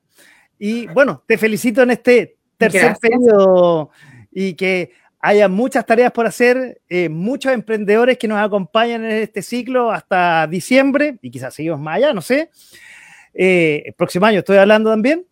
y 0.57 0.87
bueno, 0.87 1.23
te 1.27 1.37
felicito 1.37 1.83
en 1.83 1.91
este 1.91 2.37
tercer 2.57 2.97
periodo 2.99 3.91
y 4.31 4.55
que 4.55 4.91
haya 5.19 5.47
muchas 5.47 5.85
tareas 5.85 6.11
por 6.11 6.25
hacer, 6.25 6.81
eh, 6.89 7.09
muchos 7.09 7.53
emprendedores 7.53 8.17
que 8.17 8.27
nos 8.27 8.39
acompañan 8.39 9.05
en 9.05 9.11
este 9.11 9.43
ciclo 9.43 9.91
hasta 9.91 10.47
diciembre 10.47 11.19
y 11.21 11.29
quizás 11.29 11.53
seguimos 11.53 11.79
más 11.79 11.97
allá, 11.97 12.11
no 12.11 12.21
sé. 12.21 12.49
Eh, 13.35 13.83
el 13.85 13.93
próximo 13.93 14.25
año 14.25 14.39
estoy 14.39 14.57
hablando 14.57 14.89
también 14.89 15.27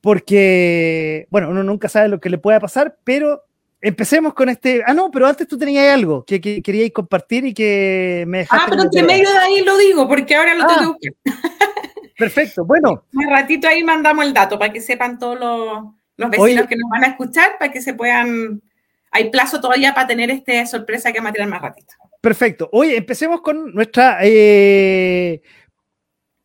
porque, 0.00 1.26
bueno, 1.30 1.50
uno 1.50 1.62
nunca 1.62 1.88
sabe 1.88 2.08
lo 2.08 2.20
que 2.20 2.30
le 2.30 2.38
pueda 2.38 2.60
pasar, 2.60 2.96
pero 3.04 3.42
empecemos 3.80 4.34
con 4.34 4.48
este. 4.48 4.82
Ah, 4.86 4.94
no, 4.94 5.10
pero 5.10 5.26
antes 5.26 5.46
tú 5.46 5.58
tenías 5.58 5.92
algo 5.92 6.24
que, 6.24 6.40
queríais 6.40 6.92
compartir 6.92 7.44
y 7.44 7.54
que 7.54 8.24
me 8.26 8.38
dejaste. 8.38 8.64
Ah, 8.64 8.68
pero 8.70 8.82
entre 8.82 9.02
medio 9.02 9.30
de 9.30 9.38
ahí 9.38 9.62
lo 9.62 9.76
digo, 9.78 10.08
porque 10.08 10.34
ahora 10.34 10.54
lo 10.54 10.64
ah, 10.64 10.76
tengo 10.76 10.96
que 11.00 11.10
Perfecto, 12.18 12.64
bueno. 12.64 13.04
Un 13.12 13.30
ratito 13.30 13.68
ahí 13.68 13.84
mandamos 13.84 14.24
el 14.24 14.32
dato 14.32 14.58
para 14.58 14.72
que 14.72 14.80
sepan 14.80 15.18
todos 15.18 15.38
los, 15.38 16.30
vecinos 16.30 16.66
que 16.66 16.76
nos 16.76 16.90
van 16.90 17.04
a 17.04 17.08
escuchar, 17.08 17.58
para 17.58 17.70
que 17.70 17.82
se 17.82 17.94
puedan. 17.94 18.62
Hay 19.10 19.30
plazo 19.30 19.60
todavía 19.60 19.94
para 19.94 20.06
tener 20.06 20.30
esta 20.30 20.66
sorpresa 20.66 21.12
que 21.12 21.20
material 21.20 21.50
más 21.50 21.62
ratito. 21.62 21.94
Perfecto. 22.20 22.68
Oye, 22.72 22.96
empecemos 22.96 23.40
con 23.40 23.72
nuestra 23.74 24.18
eh, 24.22 25.42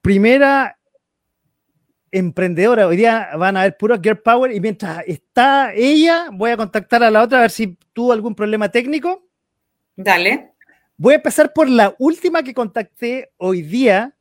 primera 0.02 0.78
emprendedora. 2.12 2.88
Hoy 2.88 2.98
día 2.98 3.30
van 3.38 3.58
a 3.58 3.64
ver 3.64 3.78
puro 3.78 4.00
Girl 4.02 4.20
Power 4.20 4.52
y 4.52 4.60
mientras 4.60 5.04
está 5.08 5.74
ella, 5.74 6.28
voy 6.32 6.52
a 6.52 6.58
contactar 6.58 7.04
a 7.04 7.12
la 7.12 7.24
otra 7.24 7.40
a 7.40 7.42
ver 7.42 7.52
si 7.52 7.78
tuvo 7.94 8.12
algún 8.12 8.36
problema 8.36 8.70
técnico. 8.70 9.28
Dale. 9.96 10.52
Voy 10.98 11.14
a 11.14 11.18
empezar 11.18 11.52
por 11.54 11.70
la 11.70 11.96
última 11.98 12.44
que 12.44 12.54
contacté 12.54 13.32
hoy 13.38 13.62
día 13.62 14.16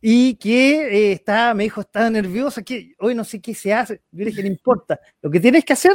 y 0.00 0.34
que 0.34 1.12
eh, 1.12 1.22
me 1.54 1.64
dijo, 1.64 1.80
estaba 1.80 2.08
nerviosa, 2.08 2.62
que 2.62 2.94
hoy 2.98 3.14
no 3.14 3.24
sé 3.24 3.40
qué 3.40 3.54
se 3.54 3.72
hace. 3.74 4.00
Yo 4.12 4.24
le 4.24 4.30
dije, 4.30 4.42
no 4.42 4.48
importa, 4.48 4.98
lo 5.20 5.30
que 5.30 5.40
tienes 5.40 5.64
que 5.64 5.72
hacer 5.72 5.92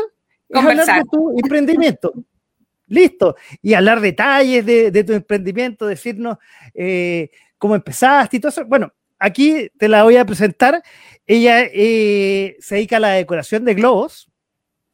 es 0.49 0.59
hablar 0.59 0.85
de 0.85 1.03
tu 1.09 1.37
emprendimiento. 1.37 2.13
Listo. 2.87 3.35
Y 3.61 3.73
hablar 3.73 4.01
detalles 4.01 4.65
de, 4.65 5.03
tu 5.03 5.13
emprendimiento, 5.13 5.87
decirnos 5.87 6.37
eh, 6.73 7.31
cómo 7.57 7.75
empezaste 7.75 8.37
y 8.37 8.39
todo 8.39 8.49
eso. 8.49 8.65
Bueno, 8.65 8.93
aquí 9.23 9.69
te 9.77 9.87
la 9.87 10.03
voy 10.03 10.17
a 10.17 10.25
presentar. 10.25 10.83
Ella 11.25 11.61
eh, 11.61 12.57
se 12.59 12.75
dedica 12.75 12.97
a 12.97 12.99
la 12.99 13.09
decoración 13.11 13.63
de 13.63 13.73
globos. 13.73 14.29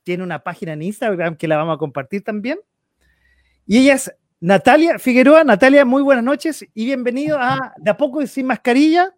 Tiene 0.04 0.24
una 0.24 0.44
página 0.44 0.74
en 0.74 0.84
Instagram 0.84 1.36
que 1.36 1.48
la 1.48 1.58
vamos 1.58 1.76
a 1.76 1.80
compartir 1.80 2.24
también. 2.24 2.60
Y 3.66 3.80
ella 3.80 3.96
es 3.96 4.14
Natalia 4.40 5.00
Figueroa. 5.00 5.44
Natalia, 5.44 5.84
muy 5.84 6.04
buenas 6.04 6.24
noches 6.24 6.66
y 6.74 6.86
bienvenido 6.86 7.38
a 7.40 7.74
De 7.78 7.90
a 7.90 7.98
poco 7.98 8.22
y 8.22 8.28
sin 8.28 8.46
mascarilla. 8.46 9.16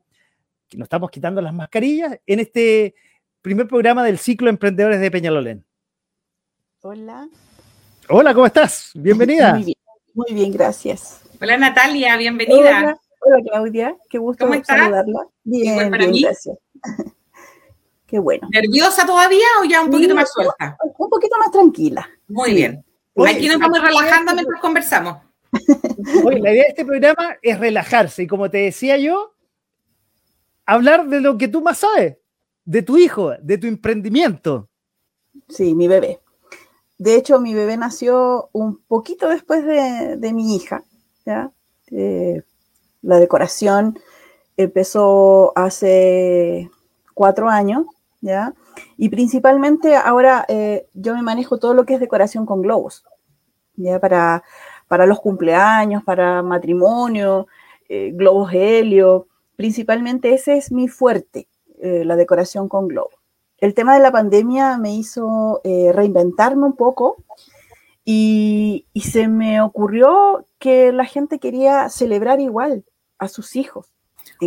Que 0.70 0.78
nos 0.78 0.86
estamos 0.86 1.12
quitando 1.12 1.42
las 1.42 1.54
mascarillas 1.54 2.18
en 2.26 2.40
este 2.40 2.96
primer 3.42 3.68
programa 3.68 4.06
del 4.06 4.18
ciclo 4.18 4.50
Emprendedores 4.50 5.02
de 5.02 5.12
Peñalolén. 5.12 5.66
Hola. 6.80 7.28
Hola, 8.08 8.34
¿cómo 8.34 8.46
estás? 8.46 8.92
Bienvenida. 8.96 9.54
Muy 9.54 9.64
bien, 9.66 9.78
muy 10.14 10.34
bien 10.34 10.52
gracias. 10.54 11.22
Hola 11.42 11.58
Natalia, 11.58 12.16
bienvenida. 12.18 12.58
Hola 12.58 13.02
Claudia, 13.22 13.96
qué 14.10 14.18
gusto 14.18 14.48
saludarla. 14.64 15.28
Bien, 15.44 15.92
bien, 15.92 16.12
gracias. 16.22 16.58
qué 18.08 18.20
bueno. 18.20 18.48
¿Nerviosa 18.52 19.06
todavía 19.06 19.46
o 19.62 19.66
ya 19.66 19.82
un 19.82 19.92
poquito 19.92 20.16
más 20.16 20.32
suelta? 20.32 20.78
Un 20.98 21.10
poquito 21.10 21.38
más 21.38 21.52
tranquila. 21.52 22.10
Muy 22.28 22.54
bien. 22.54 22.84
Aquí 23.28 23.48
nos 23.48 23.60
vamos 23.60 23.82
relajando 23.82 24.34
mientras 24.34 24.62
conversamos. 24.62 25.18
Oye, 26.26 26.40
la 26.40 26.52
idea 26.52 26.64
de 26.64 26.70
este 26.70 26.86
programa 26.86 27.38
es 27.42 27.60
relajarse 27.60 28.24
y 28.24 28.28
como 28.28 28.50
te 28.50 28.60
decía 28.60 28.98
yo, 28.98 29.34
hablar 30.66 31.08
de 31.08 31.22
lo 31.22 31.38
que 31.38 31.48
tú 31.48 31.62
más 31.62 31.80
sabes, 31.80 32.18
de 32.64 32.82
tu 32.82 32.98
hijo, 32.98 33.34
de 33.42 33.58
tu 33.58 33.68
emprendimiento. 33.68 34.70
Sí, 35.50 35.76
mi 35.76 35.88
bebé. 35.88 36.22
De 36.98 37.16
hecho, 37.16 37.40
mi 37.40 37.54
bebé 37.54 37.78
nació 37.78 38.50
un 38.54 38.82
poquito 38.84 39.28
después 39.28 39.66
de, 39.66 40.34
mi 40.34 40.56
hija, 40.56 40.84
¿ya? 41.26 41.52
Eh, 41.88 42.44
la 43.02 43.20
decoración 43.20 44.00
empezó 44.58 45.54
hace 45.56 46.70
cuatro 47.14 47.50
años, 47.50 47.86
¿ya? 48.22 48.54
Y 48.98 49.10
principalmente 49.10 49.96
ahora 49.96 50.46
eh, 50.48 50.88
yo 50.94 51.16
me 51.16 51.22
manejo 51.22 51.58
todo 51.58 51.74
lo 51.74 51.86
que 51.86 51.96
es 51.96 52.00
decoración 52.00 52.46
con 52.46 52.62
globos, 52.62 53.04
¿ya? 53.76 54.00
Para, 54.00 54.44
para 54.88 55.06
los 55.06 55.20
cumpleaños, 55.20 56.04
para 56.04 56.42
matrimonio, 56.44 57.48
eh, 57.90 58.12
globos 58.14 58.54
helio, 58.54 59.28
principalmente 59.56 60.34
ese 60.34 60.58
es 60.58 60.72
mi 60.72 60.88
fuerte, 60.88 61.48
eh, 61.80 62.04
la 62.06 62.16
decoración 62.16 62.70
con 62.70 62.88
globos. 62.88 63.16
El 63.58 63.74
tema 63.74 63.94
de 63.94 64.02
la 64.02 64.12
pandemia 64.12 64.80
me 64.80 64.96
hizo 64.96 65.62
reinventarme 65.64 66.66
un 66.66 66.76
poco 66.76 67.18
y, 68.04 68.88
y 68.92 69.02
se 69.02 69.28
me 69.28 69.62
ocurrió 69.62 70.48
que 70.58 70.92
la 70.92 71.06
gente 71.06 71.38
quería 71.38 71.88
celebrar 71.90 72.40
igual, 72.40 72.84
a 73.22 73.28
sus 73.28 73.56
hijos. 73.56 73.88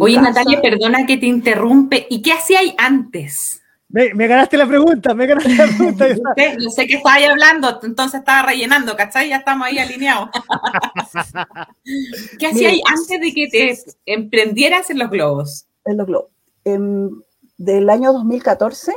Oye, 0.00 0.20
Natalia, 0.20 0.60
perdona 0.60 1.06
que 1.06 1.16
te 1.16 1.26
interrumpe. 1.26 2.06
¿Y 2.10 2.20
qué 2.20 2.32
hacía 2.32 2.58
ahí 2.58 2.74
antes? 2.76 3.62
Me, 3.88 4.08
ganaste 4.08 4.56
la 4.56 4.66
pregunta, 4.66 5.14
me 5.14 5.26
ganaste 5.26 5.54
la 5.54 5.66
pregunta. 5.68 6.08
yo, 6.58 6.70
sé, 6.70 6.88
que 6.88 6.96
estaba 6.96 7.14
ahí 7.14 7.24
hablando, 7.24 7.78
entonces 7.84 8.18
estaba 8.18 8.48
rellenando, 8.48 8.96
¿cachai? 8.96 9.28
Ya 9.28 9.36
estamos 9.36 9.68
ahí 9.68 9.78
alineados. 9.78 10.30
¿Qué 12.38 12.48
hacía 12.48 12.70
ahí 12.70 12.82
antes 12.84 13.20
de 13.20 13.32
que 13.32 13.48
te 13.48 13.78
emprendieras 14.06 14.90
en 14.90 14.98
los 14.98 15.10
globos? 15.10 15.66
En 15.84 15.96
los 15.96 16.08
globos. 16.08 16.30
Em, 16.64 17.10
del 17.56 17.88
año 17.88 18.12
2014 18.12 18.92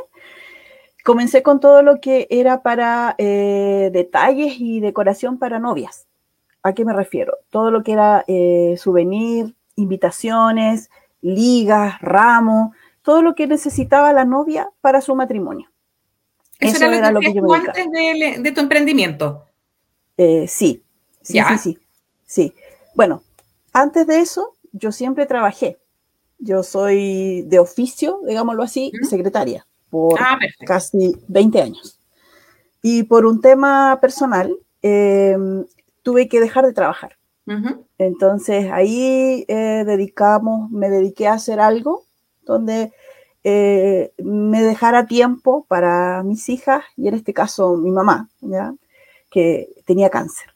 comencé 1.03 1.43
con 1.43 1.59
todo 1.59 1.83
lo 1.83 2.01
que 2.01 2.25
era 2.31 2.63
para 2.63 3.13
eh, 3.19 3.91
detalles 3.93 4.55
y 4.57 4.79
decoración 4.79 5.37
para 5.37 5.59
novias. 5.59 6.07
¿A 6.63 6.73
qué 6.73 6.85
me 6.85 6.93
refiero? 6.93 7.37
Todo 7.51 7.69
lo 7.69 7.83
que 7.83 7.91
era 7.91 8.25
eh, 8.27 8.75
souvenir, 8.77 9.56
invitaciones, 9.77 10.89
ligas, 11.21 12.01
ramos, 12.01 12.75
todo 13.01 13.21
lo 13.21 13.33
que 13.33 13.47
necesitaba 13.47 14.11
la 14.11 14.25
novia 14.25 14.69
para 14.81 14.99
su 14.99 15.15
matrimonio. 15.15 15.69
Eso, 16.59 16.85
era, 16.85 17.11
lo 17.11 17.21
que, 17.21 17.33
yo 17.33 17.43
me 17.43 17.55
antes 17.55 18.43
de, 18.43 18.51
tu 18.51 18.59
emprendimiento. 18.59 19.45
Eh, 20.17 20.47
sí, 20.47 20.83
Sí, 21.27 21.39
sí, 21.39 21.57
sí. 21.57 21.77
Sí. 22.25 22.53
Bueno, 22.95 23.21
antes 23.73 24.07
de 24.07 24.19
eso, 24.19 24.53
yo 24.71 24.91
siempre 24.91 25.25
trabajé. 25.25 25.77
Yo 26.39 26.63
soy 26.63 27.41
de 27.43 27.59
oficio, 27.59 28.21
digámoslo 28.25 28.63
así, 28.63 28.91
secretaria, 29.09 29.65
por 29.89 30.19
Ah, 30.21 30.37
casi 30.65 31.15
20 31.27 31.61
años. 31.61 31.99
Y 32.81 33.03
por 33.03 33.25
un 33.25 33.41
tema 33.41 33.97
personal, 33.99 34.55
eh, 34.81 35.35
tuve 36.03 36.29
que 36.29 36.39
dejar 36.39 36.65
de 36.65 36.73
trabajar. 36.73 37.17
Entonces 37.97 38.69
ahí 38.71 39.45
eh, 39.47 39.83
dedicamos, 39.85 40.69
me 40.69 40.89
dediqué 40.89 41.27
a 41.27 41.33
hacer 41.33 41.59
algo 41.59 42.03
donde 42.45 42.91
eh, 43.43 44.11
me 44.17 44.61
dejara 44.61 45.05
tiempo 45.07 45.65
para 45.67 46.21
mis 46.23 46.49
hijas 46.49 46.83
y 46.95 47.07
en 47.07 47.15
este 47.15 47.33
caso 47.33 47.77
mi 47.77 47.91
mamá, 47.91 48.29
¿ya? 48.41 48.73
que 49.31 49.69
tenía 49.85 50.09
cáncer. 50.09 50.47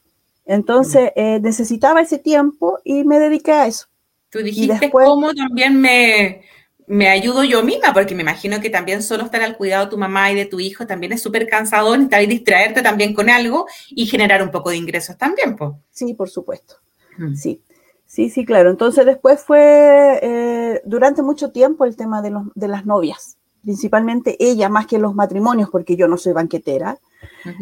Entonces 0.44 1.12
eh, 1.16 1.40
necesitaba 1.40 2.00
ese 2.00 2.18
tiempo 2.18 2.78
y 2.84 3.04
me 3.04 3.18
dediqué 3.18 3.52
a 3.52 3.66
eso. 3.66 3.86
Tú 4.30 4.40
dijiste 4.40 4.78
después- 4.78 5.06
cómo 5.06 5.32
también 5.34 5.80
me, 5.80 6.42
me 6.86 7.08
ayudo 7.08 7.44
yo 7.44 7.62
misma, 7.62 7.92
porque 7.92 8.14
me 8.14 8.22
imagino 8.22 8.60
que 8.60 8.70
también 8.70 9.02
solo 9.02 9.24
estar 9.24 9.42
al 9.42 9.56
cuidado 9.56 9.84
de 9.84 9.90
tu 9.90 9.98
mamá 9.98 10.30
y 10.30 10.34
de 10.34 10.46
tu 10.46 10.60
hijo 10.60 10.86
también 10.86 11.12
es 11.12 11.22
súper 11.22 11.46
cansador, 11.48 11.98
necesitas 11.98 12.28
distraerte 12.28 12.82
también 12.82 13.14
con 13.14 13.30
algo 13.30 13.66
y 13.90 14.06
generar 14.06 14.42
un 14.42 14.50
poco 14.50 14.70
de 14.70 14.76
ingresos 14.76 15.16
también, 15.16 15.56
pues. 15.56 15.72
Sí, 15.90 16.14
por 16.14 16.28
supuesto. 16.28 16.76
Mm. 17.18 17.34
Sí, 17.34 17.62
sí, 18.06 18.30
sí, 18.30 18.44
claro. 18.44 18.70
Entonces 18.70 19.06
después 19.06 19.40
fue 19.40 20.18
eh, 20.22 20.82
durante 20.84 21.22
mucho 21.22 21.50
tiempo 21.50 21.84
el 21.84 21.96
tema 21.96 22.22
de, 22.22 22.30
los, 22.30 22.44
de 22.54 22.68
las 22.68 22.84
novias, 22.84 23.36
principalmente 23.62 24.36
ella 24.40 24.68
más 24.68 24.86
que 24.86 24.98
los 24.98 25.14
matrimonios, 25.14 25.70
porque 25.70 25.96
yo 25.96 26.08
no 26.08 26.16
soy 26.16 26.32
banquetera, 26.32 26.98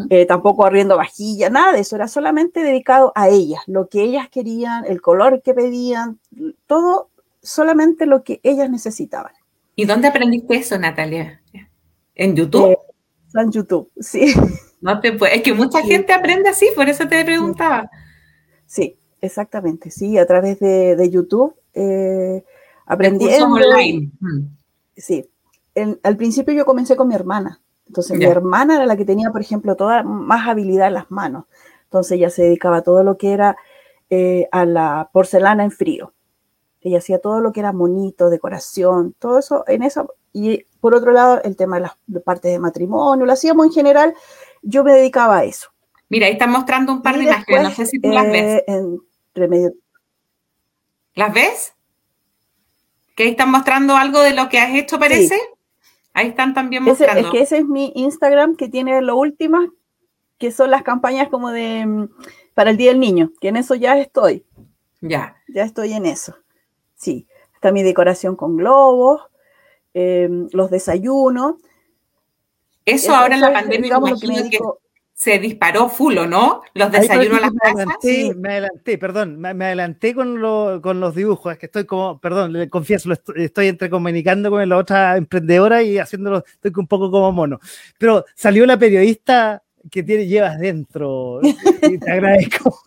eh, 0.08 0.26
tampoco 0.26 0.64
arriendo 0.64 0.96
vajilla, 0.96 1.50
nada 1.50 1.72
de 1.72 1.80
eso, 1.80 1.96
era 1.96 2.08
solamente 2.08 2.62
dedicado 2.62 3.12
a 3.14 3.28
ellas, 3.28 3.60
lo 3.66 3.88
que 3.88 4.02
ellas 4.02 4.28
querían, 4.30 4.84
el 4.86 5.00
color 5.00 5.42
que 5.42 5.54
pedían, 5.54 6.18
todo 6.66 7.09
solamente 7.42 8.06
lo 8.06 8.22
que 8.24 8.40
ellas 8.42 8.70
necesitaban. 8.70 9.32
¿Y 9.76 9.84
dónde 9.84 10.08
aprendiste 10.08 10.56
eso, 10.56 10.78
Natalia? 10.78 11.40
¿En 12.14 12.36
YouTube? 12.36 12.70
Eh, 12.72 12.78
En 13.34 13.50
YouTube, 13.52 13.90
sí, 14.00 14.34
no 14.80 15.00
te 15.00 15.12
puede- 15.12 15.36
Es 15.36 15.42
que 15.42 15.54
mucha 15.54 15.80
sí. 15.82 15.88
gente 15.88 16.12
aprende 16.12 16.48
así, 16.50 16.68
por 16.74 16.88
eso 16.88 17.06
te 17.08 17.24
preguntaba. 17.24 17.88
sí, 18.66 18.98
exactamente, 19.20 19.90
sí, 19.90 20.18
a 20.18 20.26
través 20.26 20.58
de, 20.60 20.96
de 20.96 21.10
YouTube, 21.10 21.54
eh, 21.74 22.44
aprendiendo. 22.86 23.46
online. 23.46 24.10
Mm. 24.20 24.46
Sí, 24.96 25.28
En- 25.74 26.00
al 26.02 26.16
principio 26.16 26.52
yo 26.54 26.64
comencé 26.66 26.96
con 26.96 27.06
mi 27.08 27.14
hermana. 27.14 27.60
Entonces 27.86 28.16
mi 28.18 28.24
hermana 28.24 28.76
era 28.76 28.86
la 28.86 28.96
que 28.96 29.04
tenía, 29.04 29.30
por 29.30 29.40
ejemplo, 29.40 29.74
toda 29.76 30.02
más 30.02 30.46
habilidad 30.48 30.88
en 30.88 30.94
las 30.94 31.10
manos. 31.10 31.44
Entonces 31.84 32.12
ella 32.12 32.30
se 32.30 32.42
dedicaba 32.44 32.78
a 32.78 32.82
todo 32.82 33.02
lo 33.02 33.16
que 33.16 33.32
era 33.32 33.56
eh, 34.10 34.48
a 34.52 34.64
la 34.64 35.10
porcelana 35.12 35.64
en 35.64 35.70
frío. 35.72 36.12
Ella 36.82 36.98
hacía 36.98 37.18
todo 37.18 37.40
lo 37.40 37.52
que 37.52 37.60
era 37.60 37.72
monito, 37.72 38.30
decoración, 38.30 39.14
todo 39.18 39.38
eso 39.38 39.64
en 39.68 39.82
eso. 39.82 40.14
Y 40.32 40.64
por 40.80 40.94
otro 40.94 41.12
lado, 41.12 41.42
el 41.42 41.56
tema 41.56 41.76
de 41.76 41.82
las 41.82 41.92
de 42.06 42.20
partes 42.20 42.52
de 42.52 42.58
matrimonio, 42.58 43.26
lo 43.26 43.32
hacíamos 43.32 43.66
en 43.66 43.72
general. 43.72 44.14
Yo 44.62 44.82
me 44.84 44.92
dedicaba 44.92 45.38
a 45.38 45.44
eso. 45.44 45.68
Mira, 46.08 46.26
ahí 46.26 46.32
están 46.32 46.50
mostrando 46.50 46.92
un 46.92 47.02
par 47.02 47.16
Y 47.16 47.18
de 47.18 47.24
imágenes, 47.24 47.62
no 47.62 47.68
después, 47.68 47.88
sé 47.88 47.90
si 47.90 48.00
tú 48.00 48.08
las 48.10 48.26
ves. 48.26 48.62
eh, 48.66 48.84
entre 49.28 49.48
medio- 49.48 49.72
¿Las 51.14 51.34
ves? 51.34 51.74
Que 53.14 53.24
ahí 53.24 53.28
están 53.30 53.50
mostrando 53.50 53.96
algo 53.96 54.20
de 54.20 54.32
lo 54.34 54.48
que 54.48 54.58
has 54.58 54.74
hecho, 54.74 54.98
parece. 54.98 55.38
Ahí 56.14 56.28
están 56.28 56.54
también 56.54 56.82
Ese- 56.88 57.04
mostrando. 57.04 57.28
es 57.28 57.32
que 57.32 57.40
ese 57.42 57.58
es 57.58 57.64
mi 57.66 57.92
Instagram 57.94 58.56
que 58.56 58.68
tiene 58.68 59.00
lo 59.02 59.16
últimas, 59.16 59.68
que 60.38 60.50
son 60.50 60.70
las 60.70 60.82
campañas 60.82 61.28
como 61.28 61.50
de 61.50 61.84
mm, 61.86 62.08
para 62.54 62.70
el 62.70 62.76
Día 62.76 62.90
del 62.90 63.00
Niño, 63.00 63.32
que 63.40 63.48
en 63.48 63.56
eso 63.56 63.74
ya 63.74 63.98
estoy, 63.98 64.44
Ya. 65.00 65.36
ya 65.48 65.62
estoy 65.64 65.92
en 65.92 66.06
eso. 66.06 66.34
Sí, 67.00 67.26
está 67.54 67.72
mi 67.72 67.82
decoración 67.82 68.36
con 68.36 68.58
globos, 68.58 69.22
eh, 69.94 70.28
los 70.52 70.70
desayunos. 70.70 71.54
Eso 72.84 73.06
Eso- 73.06 73.14
ahora 73.16 73.36
en 73.36 73.40
la 73.40 73.52
pandemia 73.54 73.84
digamos, 73.84 74.20
que 74.20 74.26
que 74.50 74.58
se 75.14 75.38
disparó 75.38 75.88
full, 75.88 76.16
¿o 76.18 76.26
no? 76.26 76.62
Los 76.74 76.92
desayunos 76.92 77.38
a 77.38 77.40
las 77.42 77.52
me 77.52 77.58
casas. 77.60 77.86
Sí. 78.02 78.32
me 78.36 78.50
adelanté, 78.50 78.98
perdón, 78.98 79.38
me, 79.38 79.52
me 79.54 79.66
adelanté 79.66 80.14
con, 80.14 80.40
lo- 80.40 80.80
con 80.82 81.00
los 81.00 81.14
dibujos, 81.14 81.52
es 81.52 81.58
que 81.58 81.66
estoy 81.66 81.84
como, 81.86 82.18
perdón, 82.20 82.52
le 82.52 82.68
confieso, 82.68 83.08
lo 83.08 83.14
estoy, 83.14 83.44
estoy 83.44 83.68
entre 83.68 83.88
comunicando 83.90 84.50
con 84.50 84.66
la 84.68 84.76
otra 84.76 85.16
emprendedora 85.16 85.82
y 85.82 85.98
haciéndolo, 85.98 86.44
estoy 86.46 86.72
un 86.76 86.86
poco 86.86 87.10
como 87.10 87.32
mono. 87.32 87.60
Pero 87.98 88.24
salió 88.34 88.64
la 88.66 88.78
periodista 88.78 89.62
que 89.90 90.02
tiene, 90.02 90.26
llevas 90.26 90.58
dentro, 90.58 91.40
y 91.42 91.98
te 91.98 92.10
agradezco. 92.12 92.78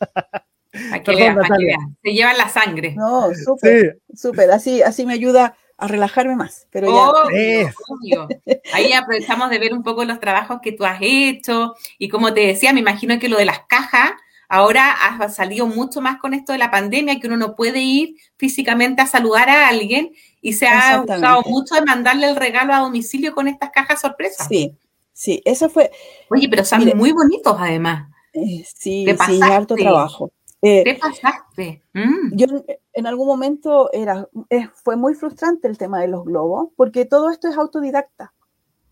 Para 0.90 1.02
que 1.02 1.12
Perdón, 1.12 1.20
vean, 1.20 1.34
para 1.36 1.56
que. 1.56 1.76
Se 2.04 2.10
llevan 2.12 2.38
la 2.38 2.48
sangre. 2.48 2.94
No, 2.96 3.28
súper, 3.34 3.98
Sí, 4.10 4.16
súper, 4.16 4.50
así, 4.50 4.82
así 4.82 5.04
me 5.06 5.14
ayuda 5.14 5.54
a 5.76 5.86
relajarme 5.88 6.34
más. 6.36 6.66
Pero 6.70 6.88
ya, 6.88 7.10
Obvio, 7.10 7.36
Es. 7.36 7.74
obvio. 7.88 8.28
Ahí 8.72 8.92
aprovechamos 8.92 9.48
de 9.50 9.58
ver 9.58 9.72
un 9.72 9.82
poco 9.82 10.04
los 10.04 10.18
trabajos 10.20 10.58
que 10.62 10.72
tú 10.72 10.84
has 10.84 10.98
hecho 11.00 11.74
y 11.98 12.08
como 12.08 12.34
te 12.34 12.40
decía, 12.46 12.72
me 12.72 12.80
imagino 12.80 13.18
que 13.18 13.28
lo 13.28 13.38
de 13.38 13.44
las 13.44 13.60
cajas 13.68 14.10
ahora 14.48 14.92
ha 14.92 15.28
salido 15.28 15.66
mucho 15.66 16.00
más 16.00 16.18
con 16.18 16.32
esto 16.34 16.52
de 16.52 16.58
la 16.58 16.70
pandemia, 16.70 17.20
que 17.20 17.26
uno 17.26 17.36
no 17.36 17.54
puede 17.54 17.80
ir 17.80 18.16
físicamente 18.38 19.02
a 19.02 19.06
saludar 19.06 19.48
a 19.50 19.68
alguien 19.68 20.10
y 20.40 20.54
se 20.54 20.66
ha 20.66 21.02
usado 21.06 21.42
mucho 21.42 21.74
de 21.74 21.82
mandarle 21.82 22.28
el 22.30 22.36
regalo 22.36 22.72
a 22.72 22.78
domicilio 22.78 23.34
con 23.34 23.46
estas 23.46 23.70
cajas 23.70 24.00
sorpresas. 24.00 24.48
sí, 24.48 24.74
sí, 25.12 25.42
eso 25.44 25.68
fue, 25.68 25.90
Oye, 26.30 26.48
pero 26.48 26.64
son 26.64 26.78
Mire. 26.80 26.94
muy 26.94 27.12
bonitos 27.12 27.54
además. 27.58 28.08
eh, 28.32 28.64
sí, 28.74 29.04
sí, 29.26 29.40
harto 29.42 29.74
trabajo. 29.76 30.32
Eh, 30.62 30.82
¿Qué 30.84 30.94
pasaste? 31.00 31.82
Mm. 31.94 32.34
Yo 32.36 32.46
en- 32.92 33.06
algún 33.06 33.26
momento 33.28 33.90
era, 33.92 34.28
es- 34.48 34.68
fue 34.74 34.96
muy 34.96 35.14
frustrante 35.14 35.68
el 35.68 35.78
tema 35.78 36.00
de 36.00 36.08
los 36.08 36.24
globos, 36.24 36.70
porque 36.76 37.04
todo 37.04 37.30
esto 37.30 37.48
es 37.48 37.56
autodidacta. 37.56 38.32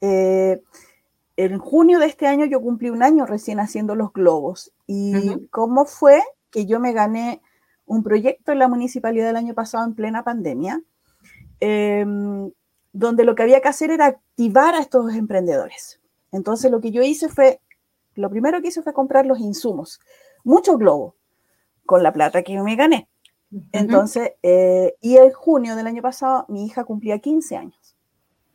Eh, 0.00 0.62
en 1.36 1.58
junio 1.58 1.98
de 1.98 2.06
este 2.06 2.26
año 2.26 2.46
yo 2.46 2.60
cumplí 2.60 2.88
un 2.90 3.02
año 3.02 3.26
recién 3.26 3.58
haciendo 3.60 3.94
los 3.94 4.12
globos. 4.12 4.72
¿Y 4.86 5.46
cómo 5.50 5.84
fue 5.84 6.22
que 6.50 6.66
yo 6.66 6.78
me 6.80 6.92
gané 6.92 7.42
un 7.84 8.02
proyecto 8.02 8.52
en 8.52 8.58
la 8.60 8.68
municipalidad 8.68 9.30
el 9.30 9.36
año 9.36 9.54
pasado 9.54 9.84
en 9.84 9.94
plena 9.94 10.22
pandemia, 10.24 10.80
em, 11.60 12.50
donde 12.92 13.24
lo 13.24 13.34
que 13.34 13.42
había 13.42 13.60
que 13.60 13.68
hacer 13.68 13.90
era 13.90 14.06
activar 14.06 14.74
a 14.74 14.80
estos 14.80 15.12
emprendedores? 15.14 16.00
Entonces 16.32 16.70
lo 16.70 16.80
que 16.80 16.90
yo 16.90 17.02
hice 17.02 17.28
fue, 17.28 17.60
lo 18.14 18.30
primero 18.30 18.62
que 18.62 18.68
hice 18.68 18.82
fue 18.82 18.92
comprar 18.92 19.26
los 19.26 19.38
insumos, 19.40 20.00
muchos 20.44 20.78
globos, 20.78 21.14
con 21.86 22.02
la 22.02 22.12
plata 22.12 22.42
que 22.42 22.60
me 22.60 22.76
gané. 22.76 23.08
Entonces, 23.72 24.32
eh, 24.42 24.96
y 25.00 25.16
en 25.16 25.32
junio 25.32 25.76
del 25.76 25.86
año 25.86 26.02
pasado, 26.02 26.44
mi 26.48 26.66
hija 26.66 26.84
cumplía 26.84 27.18
15 27.18 27.56
años. 27.56 27.96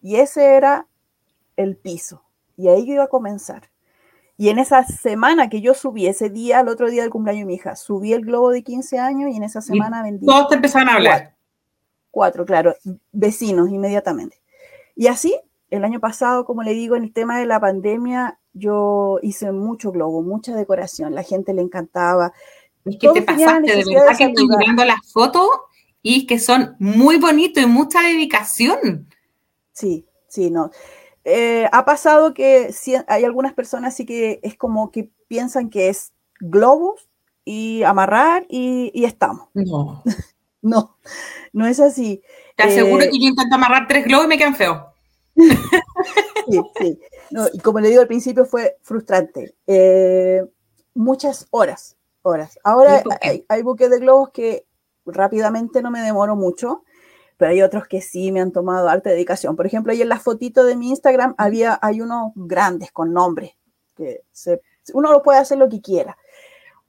Y 0.01 0.17
ese 0.17 0.55
era 0.55 0.87
el 1.55 1.77
piso. 1.77 2.23
Y 2.57 2.67
ahí 2.67 2.85
yo 2.85 2.93
iba 2.93 3.05
a 3.05 3.09
comenzar. 3.09 3.69
Y 4.37 4.49
en 4.49 4.59
esa 4.59 4.83
semana 4.83 5.49
que 5.49 5.61
yo 5.61 5.73
subí, 5.73 6.07
ese 6.07 6.29
día, 6.29 6.61
el 6.61 6.67
otro 6.67 6.89
día 6.89 7.03
del 7.03 7.11
cumpleaños 7.11 7.41
de 7.41 7.45
mi 7.45 7.55
hija, 7.55 7.75
subí 7.75 8.13
el 8.13 8.25
globo 8.25 8.49
de 8.49 8.63
15 8.63 8.99
años 8.99 9.29
y 9.31 9.37
en 9.37 9.43
esa 9.43 9.61
semana 9.61 10.03
vendí 10.03 10.25
Todos 10.25 10.47
te 10.49 10.55
empezaron 10.55 10.89
a 10.89 10.95
hablar. 10.95 11.35
cuatro, 12.09 12.45
claro, 12.45 12.73
vecinos 13.11 13.69
inmediatamente. 13.69 14.41
Y 14.95 15.07
así, 15.07 15.39
el 15.69 15.85
año 15.85 15.99
pasado, 15.99 16.45
como 16.45 16.63
le 16.63 16.73
digo, 16.73 16.95
en 16.95 17.03
el 17.03 17.13
tema 17.13 17.37
de 17.37 17.45
la 17.45 17.59
pandemia, 17.59 18.39
yo 18.53 19.19
hice 19.21 19.51
mucho 19.51 19.91
globo, 19.91 20.21
mucha 20.21 20.55
decoración, 20.55 21.15
la 21.15 21.23
gente 21.23 21.53
le 21.53 21.61
encantaba. 21.61 22.33
Es 22.85 22.97
que 22.97 23.09
te 23.09 23.21
pasaste, 23.21 23.75
de 23.75 23.83
verdad 23.85 24.11
de 24.11 24.17
que 24.17 24.23
estoy 24.25 24.47
mirando 24.47 24.85
las 24.85 25.11
fotos 25.11 25.47
y 26.01 26.25
que 26.25 26.39
son 26.39 26.75
muy 26.79 27.17
bonitos 27.17 27.63
y 27.63 27.67
mucha 27.67 28.01
dedicación. 28.01 29.07
Sí, 29.73 30.05
sí, 30.27 30.49
no. 30.49 30.71
Eh, 31.23 31.67
ha 31.71 31.85
pasado 31.85 32.33
que 32.33 32.73
sí, 32.73 32.95
hay 33.07 33.23
algunas 33.23 33.53
personas 33.53 33.95
sí 33.95 34.05
que 34.05 34.39
es 34.41 34.57
como 34.57 34.91
que 34.91 35.09
piensan 35.27 35.69
que 35.69 35.89
es 35.89 36.13
globos 36.39 37.07
y 37.45 37.83
amarrar 37.83 38.45
y, 38.49 38.91
y 38.93 39.05
estamos. 39.05 39.49
No. 39.53 40.03
No, 40.63 40.95
no 41.53 41.65
es 41.65 41.79
así. 41.79 42.21
Te 42.55 42.61
aseguro 42.61 43.03
Eh, 43.03 43.09
que 43.09 43.19
yo 43.19 43.29
intento 43.29 43.55
amarrar 43.55 43.87
tres 43.87 44.05
globos 44.05 44.25
y 44.25 44.29
me 44.29 44.37
quedan 44.37 44.55
feos. 44.55 44.77
Sí, 46.49 46.61
sí. 46.79 46.99
No, 47.31 47.47
y 47.51 47.59
como 47.59 47.79
le 47.79 47.89
digo 47.89 48.01
al 48.01 48.07
principio, 48.07 48.45
fue 48.45 48.77
frustrante. 48.83 49.55
Eh, 49.65 50.43
muchas 50.93 51.47
horas, 51.49 51.97
horas. 52.23 52.59
Ahora 52.63 53.07
hay, 53.21 53.45
hay 53.49 53.61
buques 53.63 53.89
de 53.89 53.99
globos 53.99 54.29
que 54.31 54.65
rápidamente 55.05 55.81
no 55.81 55.91
me 55.91 56.01
demoro 56.01 56.35
mucho, 56.35 56.83
pero 57.37 57.51
hay 57.51 57.61
otros 57.61 57.87
que 57.87 58.01
sí 58.01 58.31
me 58.31 58.41
han 58.41 58.51
tomado 58.51 58.89
alta 58.89 59.09
dedicación. 59.11 59.55
Por 59.55 59.65
ejemplo, 59.67 59.91
ahí 59.93 60.01
en 60.01 60.09
las 60.09 60.23
fotitos 60.23 60.65
de 60.67 60.75
mi 60.75 60.89
Instagram 60.89 61.35
había, 61.37 61.79
hay 61.81 62.01
unos 62.01 62.31
grandes 62.35 62.91
con 62.91 63.13
nombres, 63.13 63.53
que 63.95 64.23
se- 64.31 64.61
uno 64.93 65.11
lo 65.11 65.23
puede 65.23 65.39
hacer 65.39 65.57
lo 65.57 65.69
que 65.69 65.81
quiera, 65.81 66.17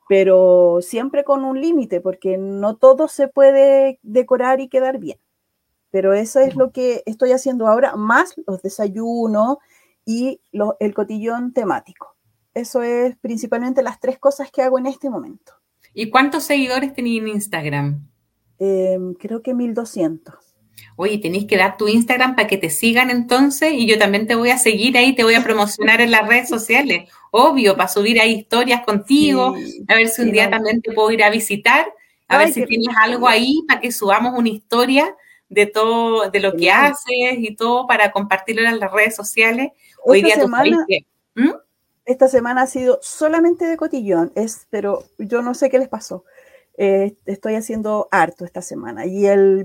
pero 0.09 0.81
siempre 0.83 1.25
con 1.25 1.45
un 1.45 1.61
límite, 1.61 2.01
porque 2.01 2.37
no 2.39 2.77
todo 2.77 3.09
se 3.09 3.29
puede 3.29 3.99
decorar 4.03 4.61
y 4.61 4.69
quedar 4.69 4.99
bien. 4.99 5.19
Pero 5.91 6.15
eso 6.15 6.41
es 6.41 6.57
lo 6.57 6.73
que 6.73 7.03
estoy 7.07 7.33
haciendo 7.33 7.69
ahora, 7.69 7.97
más 7.97 8.35
los 8.47 8.63
desayunos 8.63 9.59
y 10.05 10.41
el 10.81 10.95
cotillón 10.95 11.53
temático. 11.53 12.17
Eso 12.55 12.83
es 12.83 13.17
principalmente 13.19 13.83
las 13.83 14.01
tres 14.01 14.19
cosas 14.19 14.51
que 14.51 14.63
hago 14.63 14.79
en 14.79 14.87
este 14.87 15.11
momento. 15.11 15.53
¿Y 15.95 16.11
cuántos 16.11 16.45
seguidores 16.45 16.95
tenéis 16.95 17.21
en 17.21 17.29
Instagram? 17.29 18.09
Em, 18.59 19.15
creo 19.15 19.43
que 19.43 19.55
1200. 19.55 20.35
Oye, 20.97 21.19
tenéis 21.19 21.47
que 21.47 21.57
dar 21.57 21.77
tu 21.77 21.89
Instagram 21.89 22.37
para 22.37 22.49
que 22.49 22.59
te 22.59 22.71
sigan 22.71 23.11
entonces 23.11 23.73
y 23.73 23.87
yo 23.87 23.99
también 23.99 24.27
te 24.27 24.35
voy 24.35 24.51
a 24.51 24.59
seguir 24.59 24.97
ahí, 24.97 25.15
te 25.15 25.25
voy 25.25 25.35
a 25.35 25.43
promocionar 25.43 26.01
en 26.01 26.11
las 26.11 26.27
redes 26.27 26.49
sociales, 26.49 27.11
obvio, 27.31 27.77
para 27.77 27.89
subir 27.89 28.21
ahí 28.21 28.33
historias 28.33 28.83
contigo, 28.85 29.55
a 29.89 29.95
ver 29.95 30.09
si 30.09 30.23
un 30.23 30.33
día 30.33 30.51
también 30.51 30.83
te 30.83 30.93
puedo 30.93 31.11
ir 31.11 31.23
a 31.23 31.31
visitar, 31.31 31.87
a 32.29 32.39
ver 32.39 32.53
si 32.53 32.65
tienes 32.67 32.95
algo 33.01 33.27
ahí 33.27 33.63
para 33.67 33.81
que 33.81 33.93
subamos 33.93 34.39
una 34.39 34.49
historia 34.49 35.15
de 35.49 35.67
todo, 35.67 36.31
de 36.31 36.41
lo 36.41 36.55
que 36.55 36.71
haces 36.71 37.39
y 37.39 37.55
todo 37.55 37.87
para 37.87 38.11
compartirlo 38.11 38.63
en 38.63 38.79
las 38.79 38.91
redes 38.91 39.15
sociales. 39.15 39.69
Hoy 40.05 40.19
esta 40.19 40.35
día 40.35 40.45
semana, 40.45 40.87
¿Mm? 41.35 41.51
Esta 42.05 42.29
semana 42.29 42.63
ha 42.63 42.67
sido 42.67 42.99
solamente 43.01 43.67
de 43.67 43.77
cotillón, 43.77 44.33
es, 44.35 44.67
pero 44.71 45.05
yo 45.19 45.41
no 45.43 45.55
sé 45.55 45.71
qué 45.71 45.79
les 45.79 45.89
pasó. 45.89 46.25
Eh, 46.79 47.17
estoy 47.27 47.55
haciendo 47.55 48.09
harto 48.11 48.45
esta 48.45 48.63
semana 48.63 49.05
y 49.05 49.27
el, 49.27 49.65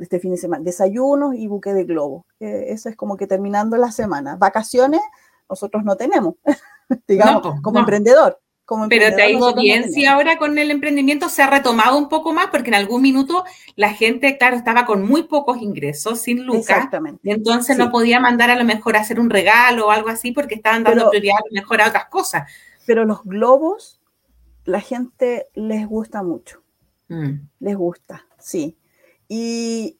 este 0.00 0.18
fin 0.18 0.32
de 0.32 0.36
semana, 0.36 0.64
desayunos 0.64 1.34
y 1.34 1.46
buque 1.46 1.72
de 1.72 1.84
globo. 1.84 2.26
Eh, 2.40 2.66
eso 2.68 2.88
es 2.88 2.96
como 2.96 3.16
que 3.16 3.26
terminando 3.26 3.76
la 3.76 3.92
semana. 3.92 4.36
Vacaciones 4.36 5.00
nosotros 5.48 5.84
no 5.84 5.96
tenemos, 5.96 6.34
digamos, 7.08 7.60
como 7.62 7.78
emprendedor. 7.78 8.41
Como 8.64 8.88
Pero 8.88 9.14
te 9.14 9.22
ha 9.22 9.28
ido 9.28 9.54
bien 9.54 9.92
si 9.92 10.06
ahora 10.06 10.38
con 10.38 10.56
el 10.56 10.70
emprendimiento 10.70 11.28
se 11.28 11.42
ha 11.42 11.50
retomado 11.50 11.98
un 11.98 12.08
poco 12.08 12.32
más, 12.32 12.46
porque 12.46 12.68
en 12.68 12.76
algún 12.76 13.02
minuto 13.02 13.44
la 13.74 13.92
gente, 13.92 14.38
claro, 14.38 14.56
estaba 14.56 14.86
con 14.86 15.06
muy 15.06 15.24
pocos 15.24 15.60
ingresos, 15.60 16.20
sin 16.20 16.46
lucas. 16.46 16.76
Exactamente. 16.76 17.20
Y 17.24 17.32
entonces 17.32 17.76
no 17.76 17.90
podía 17.90 18.20
mandar 18.20 18.50
a 18.50 18.56
lo 18.56 18.64
mejor 18.64 18.96
a 18.96 19.00
hacer 19.00 19.18
un 19.18 19.30
regalo 19.30 19.88
o 19.88 19.90
algo 19.90 20.08
así, 20.08 20.32
porque 20.32 20.54
estaban 20.54 20.84
dando 20.84 21.10
prioridad 21.10 21.36
a 21.38 21.48
lo 21.50 21.60
mejor 21.60 21.82
a 21.82 21.88
otras 21.88 22.06
cosas. 22.06 22.50
Pero 22.86 23.04
los 23.04 23.24
globos 23.24 24.02
la 24.64 24.80
gente 24.80 25.48
les 25.54 25.86
gusta 25.86 26.22
mucho. 26.22 26.62
Mm. 27.08 27.48
Les 27.60 27.76
gusta, 27.76 28.26
sí. 28.38 28.78
Y, 29.28 29.98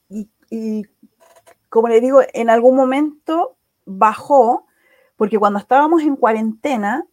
como 1.69 1.89
le 1.89 2.01
digo, 2.01 2.21
en 2.33 2.51
algún 2.51 2.77
momento 2.77 3.57
bajó, 3.87 4.67
porque 5.17 5.39
cuando 5.39 5.59
estábamos 5.59 6.03
en 6.03 6.17
cuarentena 6.17 7.07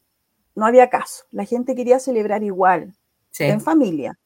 no 0.59 0.65
había 0.65 0.89
caso. 0.89 1.25
La 1.31 1.45
gente 1.45 1.75
quería 1.75 1.99
celebrar 1.99 2.43
igual, 2.43 2.93
en 3.39 3.61
familia. 3.61 4.19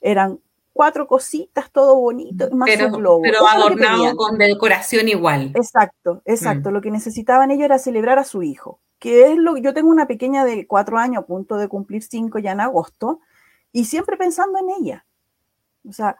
Eran 0.00 0.40
cuatro 0.72 1.06
cositas, 1.06 1.70
todo 1.70 1.96
bonito, 1.96 2.50
más 2.50 2.68
pero, 2.68 2.86
un 2.86 2.92
globo. 2.92 3.22
Pero 3.22 3.46
adornado 3.46 4.16
con 4.16 4.38
decoración 4.38 5.08
igual. 5.08 5.52
Exacto, 5.54 6.22
exacto. 6.24 6.70
Mm. 6.70 6.72
Lo 6.72 6.80
que 6.80 6.90
necesitaban 6.90 7.50
ellos 7.50 7.64
era 7.64 7.78
celebrar 7.78 8.18
a 8.18 8.24
su 8.24 8.42
hijo 8.42 8.80
que 9.04 9.30
es 9.30 9.36
lo 9.36 9.52
que 9.52 9.60
yo 9.60 9.74
tengo 9.74 9.90
una 9.90 10.06
pequeña 10.06 10.46
de 10.46 10.66
cuatro 10.66 10.96
años, 10.96 11.24
a 11.24 11.26
punto 11.26 11.58
de 11.58 11.68
cumplir 11.68 12.02
cinco 12.02 12.38
ya 12.38 12.52
en 12.52 12.60
agosto, 12.60 13.20
y 13.70 13.84
siempre 13.84 14.16
pensando 14.16 14.58
en 14.58 14.70
ella. 14.70 15.04
O 15.86 15.92
sea, 15.92 16.16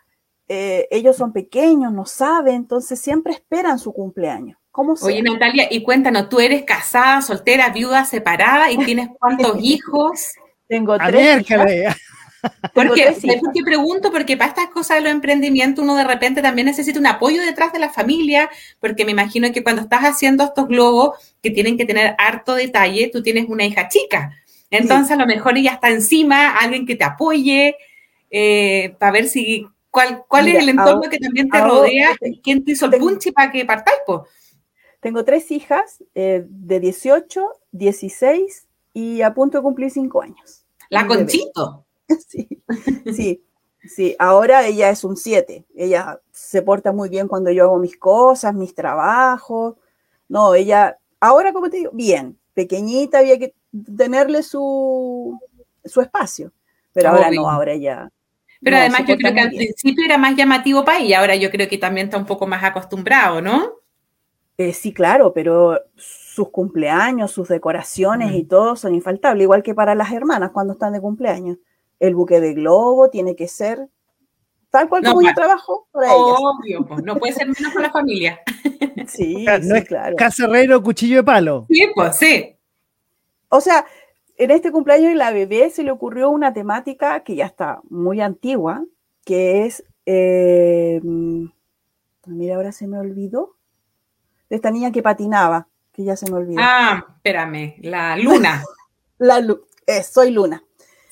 eh, 0.49 0.87
ellos 0.91 1.17
son 1.17 1.33
pequeños, 1.33 1.95
no 1.95 2.05
saben, 2.05 2.57
entonces 2.57 3.01
siempre 3.01 3.33
esperan 3.33 3.79
su 3.79 3.95
cumpleaños. 3.95 4.59
¿Cómo 4.75 4.95
Oye, 5.03 5.23
Natalia, 5.23 5.69
y 5.71 5.85
cuéntanos, 5.85 6.29
tú 6.29 6.41
eres 6.41 6.65
casada, 6.65 7.23
soltera, 7.23 7.69
viuda, 7.69 8.05
separada 8.05 8.73
y 8.73 8.77
tienes 8.85 9.09
cuántos 9.21 9.57
hijos? 9.63 10.33
Tengo 10.67 10.99
tres. 10.99 11.43
Hijas. 11.43 11.97
Porque, 12.75 13.17
qué 13.55 13.63
pregunto? 13.65 14.11
Porque 14.11 14.37
para 14.37 14.49
estas 14.49 14.71
cosas 14.71 14.97
de 14.97 15.05
los 15.05 15.13
emprendimientos 15.13 15.85
uno 15.85 15.95
de 15.95 16.03
repente 16.03 16.43
también 16.43 16.67
necesita 16.67 16.99
un 16.99 17.07
apoyo 17.07 17.41
detrás 17.41 17.73
de 17.73 17.79
la 17.79 17.89
familia, 17.89 18.51
porque 18.81 19.07
me 19.07 19.13
imagino 19.13 19.51
que 19.51 19.63
cuando 19.63 19.81
estás 19.81 20.03
haciendo 20.03 20.45
estos 20.45 20.67
globos 20.69 21.17
que 21.41 21.51
tienen 21.51 21.79
que 21.79 21.87
tener 21.87 22.15
harto 22.19 22.55
detalle, 22.55 23.09
tú 23.11 23.23
tienes 23.23 23.47
una 23.49 23.65
hija 23.65 23.89
chica. 23.89 24.33
Entonces 24.71 25.13
a 25.13 25.17
lo 25.17 25.27
mejor 25.27 25.57
ella 25.57 25.73
está 25.73 25.89
encima, 25.89 26.51
alguien 26.51 26.85
que 26.85 26.97
te 26.97 27.05
apoye, 27.05 27.77
eh, 28.31 28.95
para 28.99 29.13
ver 29.13 29.29
si 29.29 29.67
cuál, 29.89 30.25
cuál 30.29 30.49
es 30.49 30.57
el 30.57 30.69
entorno 30.69 31.09
que 31.09 31.19
también 31.19 31.49
te 31.49 31.61
rodea, 31.63 32.11
quién 32.43 32.63
te 32.63 32.73
hizo 32.73 32.87
el 32.87 32.99
punchi 32.99 33.31
para 33.31 33.51
que 33.51 33.65
partáis. 33.65 34.01
Tengo 35.05 35.23
tres 35.23 35.51
hijas 35.51 36.03
eh, 36.15 36.47
de 36.49 36.81
18, 36.81 37.47
16 37.73 38.67
y 38.95 39.21
a 39.21 39.35
punto 39.35 39.59
de 39.59 39.63
cumplir 39.63 39.91
5 39.91 40.23
años. 40.23 40.65
La 40.89 41.07
Conchito. 41.07 41.85
Sí, 42.27 42.49
sí, 43.15 43.43
sí. 43.87 44.17
Ahora 44.19 44.67
ella 44.67 44.89
es 44.89 45.05
un 45.05 45.19
7. 45.19 45.67
Ella 45.75 46.21
se 46.33 46.63
porta 46.63 46.91
muy 46.93 47.11
bien 47.11 47.29
cuando 47.29 47.51
yo 47.51 47.65
hago 47.65 47.79
mis 47.79 47.99
cosas, 47.99 48.55
mis 48.55 48.75
trabajos. 48.75 49.75
No, 50.27 50.55
ella, 50.55 50.97
ahora 51.21 51.53
como 51.53 51.69
te 51.69 51.77
digo, 51.77 51.91
bien, 51.93 52.39
pequeñita, 52.55 53.19
había 53.19 53.39
que 53.39 53.55
tenerle 53.99 54.43
su, 54.43 55.39
su 55.85 56.01
espacio. 56.01 56.51
Pero 56.95 57.11
ahora 57.11 57.31
no, 57.31 57.51
ahora 57.51 57.73
ella. 57.73 58.11
Pero 58.63 58.79
además 58.79 59.03
yo 59.07 59.19
creo 59.19 59.35
que 59.35 59.41
al 59.41 59.51
principio 59.51 60.03
era 60.03 60.17
más 60.17 60.35
llamativo 60.35 60.83
para 60.83 61.01
ella, 61.01 61.21
ahora 61.21 61.37
yo 61.37 61.51
creo 61.51 61.69
que 61.69 61.77
también 61.77 62.07
está 62.07 62.17
un 62.17 62.25
poco 62.25 62.47
más 62.47 62.65
acostumbrado, 62.65 63.43
¿no? 63.43 63.84
Eh, 64.57 64.73
sí, 64.73 64.93
claro, 64.93 65.33
pero 65.33 65.81
sus 65.97 66.51
cumpleaños, 66.51 67.33
sus 67.33 67.49
decoraciones 67.49 68.33
y 68.35 68.45
todo 68.45 68.77
son 68.77 68.95
infaltables, 68.95 69.43
igual 69.43 69.63
que 69.63 69.75
para 69.75 69.95
las 69.95 70.13
hermanas 70.13 70.51
cuando 70.53 70.75
están 70.75 70.93
de 70.93 71.01
cumpleaños 71.01 71.59
el 72.01 72.15
buque 72.15 72.41
de 72.41 72.55
globo 72.55 73.11
tiene 73.11 73.37
que 73.37 73.49
ser 73.49 73.89
tal 74.71 74.89
cual 74.89 75.05
como 75.05 75.23
yo 75.23 75.33
trabajo 75.35 75.87
Obvio, 75.93 76.85
pues, 76.87 77.05
no 77.05 77.17
puede 77.17 77.33
ser 77.33 77.47
menos 77.47 77.73
con 77.73 77.83
la 77.83 77.91
familia. 77.91 78.41
Sí, 79.07 79.45
no 79.45 79.77
es 79.77 79.85
claro. 79.85 80.17
Cacerrero, 80.17 80.83
cuchillo 80.83 81.17
de 81.17 81.25
palo. 81.25 81.67
Sí, 81.69 81.87
pues 81.95 82.17
sí. 82.17 82.57
O 83.49 83.61
sea, 83.61 83.85
en 84.39 84.51
este 84.51 84.73
cumpleaños 84.73 85.11
de 85.11 85.15
la 85.15 85.31
bebé 85.31 85.69
se 85.69 85.83
le 85.83 85.91
ocurrió 85.91 86.31
una 86.31 86.55
temática 86.55 87.21
que 87.21 87.35
ya 87.35 87.45
está 87.45 87.81
muy 87.91 88.21
antigua, 88.21 88.85
que 89.25 89.67
es, 89.67 89.85
eh, 90.07 91.01
mira, 91.03 92.57
ahora 92.57 92.73
se 92.73 92.87
me 92.87 92.99
olvidó, 92.99 93.54
de 94.49 94.57
esta 94.57 94.71
niña 94.71 94.93
que 94.93 95.03
patinaba, 95.03 95.69
que 95.93 96.05
ya 96.05 96.17
se 96.17 96.31
me 96.31 96.39
olvidó. 96.39 96.61
Ah, 96.63 97.05
espérame, 97.17 97.77
la 97.81 98.17
luna. 98.17 98.63
la 99.19 99.39
eh, 99.87 100.03
soy 100.03 100.31
luna. 100.31 100.63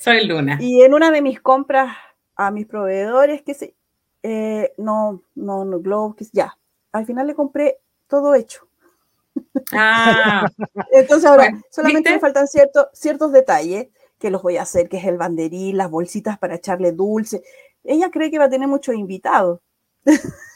Soy 0.03 0.27
Luna. 0.27 0.57
Y 0.59 0.81
en 0.81 0.93
una 0.93 1.11
de 1.11 1.21
mis 1.21 1.39
compras 1.39 1.95
a 2.35 2.51
mis 2.51 2.67
proveedores, 2.67 3.41
que 3.41 3.53
se, 3.53 3.73
eh, 4.21 4.73
no, 4.77 5.23
no, 5.33 5.63
no, 5.63 5.79
Globo, 5.79 6.13
ya. 6.33 6.57
Al 6.91 7.05
final 7.05 7.25
le 7.25 7.35
compré 7.35 7.79
todo 8.07 8.35
hecho. 8.35 8.67
Ah. 9.71 10.45
Entonces 10.91 11.27
ahora 11.27 11.51
solamente 11.71 12.11
me 12.11 12.19
faltan 12.19 12.47
ciertos 12.47 12.87
ciertos 12.93 13.31
detalles 13.31 13.87
que 14.19 14.29
los 14.29 14.43
voy 14.43 14.57
a 14.57 14.61
hacer, 14.61 14.89
que 14.89 14.97
es 14.97 15.05
el 15.05 15.17
banderín, 15.17 15.77
las 15.77 15.89
bolsitas 15.89 16.37
para 16.37 16.55
echarle 16.55 16.91
dulce. 16.91 17.41
Ella 17.83 18.11
cree 18.11 18.29
que 18.29 18.37
va 18.37 18.45
a 18.45 18.49
tener 18.49 18.67
muchos 18.67 18.93
invitados. 18.93 19.59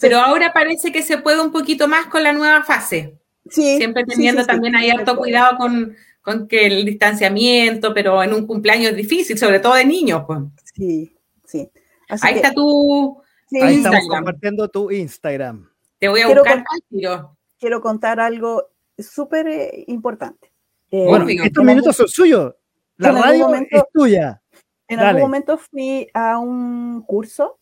Pero 0.00 0.18
ahora 0.18 0.52
parece 0.52 0.92
que 0.92 1.02
se 1.02 1.18
puede 1.18 1.40
un 1.40 1.52
poquito 1.52 1.88
más 1.88 2.06
con 2.06 2.22
la 2.22 2.32
nueva 2.32 2.62
fase. 2.62 3.18
Sí. 3.48 3.76
Siempre 3.76 4.04
teniendo 4.04 4.44
también 4.44 4.76
ahí 4.76 4.90
harto 4.90 5.16
cuidado 5.16 5.56
con, 5.56 5.96
con 6.20 6.46
que 6.48 6.66
el 6.66 6.84
distanciamiento, 6.84 7.94
pero 7.94 8.22
en 8.22 8.34
un 8.34 8.46
cumpleaños 8.46 8.90
es 8.90 8.96
difícil, 8.96 9.38
sobre 9.38 9.60
todo 9.60 9.74
de 9.74 9.84
niños. 9.84 10.24
Pues. 10.26 10.40
Sí, 10.74 11.16
sí. 11.44 11.70
Ahí 12.08 12.36
está 12.36 12.52
tu, 12.52 13.20
Ahí 13.62 13.76
estamos 13.76 14.06
compartiendo 14.08 14.68
tu 14.68 14.90
Instagram. 14.90 15.68
Te 15.98 16.08
voy 16.08 16.20
a 16.20 16.28
buscar 16.28 16.64
tiro. 16.88 17.36
Quiero 17.58 17.80
contar 17.80 18.20
algo 18.20 18.68
súper 18.98 19.48
eh, 19.48 19.84
importante. 19.88 20.52
Eh, 20.90 21.04
bueno, 21.06 21.26
estos 21.28 21.64
minutos 21.64 21.96
son 21.96 22.08
suyos. 22.08 22.54
La 22.96 23.12
radio 23.12 23.52
es 23.70 23.82
tuya. 23.92 24.42
En 24.86 25.00
algún 25.00 25.22
momento 25.22 25.58
fui 25.58 26.08
a 26.14 26.38
un 26.38 27.02
curso 27.02 27.57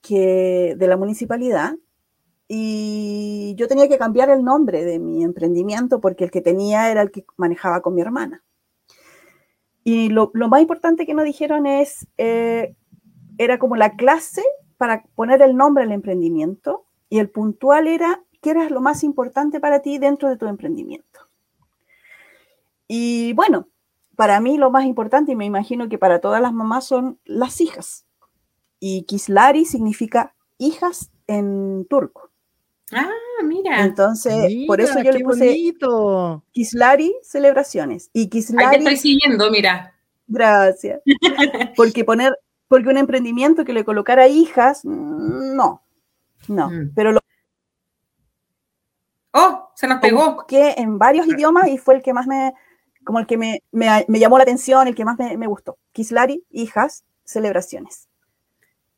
que, 0.00 0.74
de 0.76 0.86
la 0.86 0.96
municipalidad 0.96 1.74
y 2.48 3.54
yo 3.56 3.68
tenía 3.68 3.88
que 3.88 3.96
cambiar 3.96 4.28
el 4.28 4.42
nombre 4.42 4.84
de 4.84 4.98
mi 4.98 5.22
emprendimiento 5.22 6.00
porque 6.00 6.24
el 6.24 6.32
que 6.32 6.40
tenía 6.40 6.90
era 6.90 7.02
el 7.02 7.12
que 7.12 7.24
manejaba 7.36 7.80
con 7.80 7.94
mi 7.94 8.00
hermana. 8.00 8.42
Y 9.84 10.08
lo, 10.08 10.32
más 10.34 10.60
importante 10.60 11.06
que 11.06 11.14
nos 11.14 11.24
dijeron 11.24 11.66
es, 11.66 12.08
eh, 12.18 12.74
era 13.38 13.58
como 13.58 13.76
la 13.76 13.96
clase 13.96 14.42
para 14.78 15.04
poner 15.14 15.42
el 15.42 15.56
nombre 15.56 15.84
al 15.84 15.92
emprendimiento 15.92 16.86
y 17.08 17.20
el 17.20 17.30
puntual 17.30 17.86
era 17.86 18.22
qué 18.40 18.50
era 18.50 18.68
lo 18.68 18.80
más 18.80 19.04
importante 19.04 19.60
para 19.60 19.80
ti 19.80 19.98
dentro 19.98 20.28
de 20.28 20.36
tu 20.36 20.46
emprendimiento. 20.46 21.20
Y 22.88 23.32
bueno, 23.34 23.68
para 24.16 24.40
mí 24.40 24.58
lo 24.58 24.70
más 24.70 24.84
importante, 24.86 25.32
y 25.32 25.36
me 25.36 25.44
imagino 25.44 25.88
que 25.88 25.98
para 25.98 26.20
todas 26.20 26.42
las 26.42 26.52
mamás, 26.52 26.84
son 26.84 27.20
las 27.24 27.60
hijas. 27.60 28.06
Y 28.80 29.02
Kislari 29.02 29.66
significa 29.66 30.34
hijas 30.58 31.10
en 31.26 31.86
turco. 31.88 32.30
Ah, 32.92 33.08
mira. 33.44 33.84
Entonces, 33.84 34.52
por 34.66 34.80
eso 34.80 35.00
yo 35.02 35.12
le 35.12 35.20
puse 35.20 35.46
bonito. 35.46 36.44
Kislari 36.50 37.14
Celebraciones. 37.22 38.10
Y 38.12 38.28
Kislari. 38.28 38.64
Ahí 38.64 38.70
te 38.72 38.78
estoy 38.78 38.96
siguiendo, 38.96 39.50
mira. 39.50 39.94
Gracias. 40.26 41.00
porque 41.76 42.04
poner, 42.04 42.32
porque 42.68 42.88
un 42.88 42.96
emprendimiento 42.96 43.64
que 43.64 43.72
le 43.72 43.84
colocara 43.84 44.28
hijas, 44.28 44.84
no. 44.84 45.82
No. 46.48 46.70
Mm. 46.70 46.92
Pero 46.94 47.12
lo. 47.12 47.20
Oh, 49.32 49.70
se 49.76 49.86
nos 49.86 50.00
pegó. 50.00 50.46
Que 50.48 50.74
en 50.76 50.98
varios 50.98 51.26
idiomas 51.26 51.68
y 51.68 51.78
fue 51.78 51.94
el 51.96 52.02
que 52.02 52.12
más 52.12 52.26
me. 52.26 52.52
como 53.04 53.20
el 53.20 53.26
que 53.26 53.36
me, 53.36 53.62
me, 53.70 54.04
me 54.08 54.18
llamó 54.18 54.38
la 54.38 54.42
atención, 54.42 54.88
el 54.88 54.94
que 54.94 55.04
más 55.04 55.18
me, 55.18 55.36
me 55.36 55.46
gustó. 55.46 55.78
Kislari, 55.92 56.44
hijas, 56.50 57.04
celebraciones. 57.24 58.09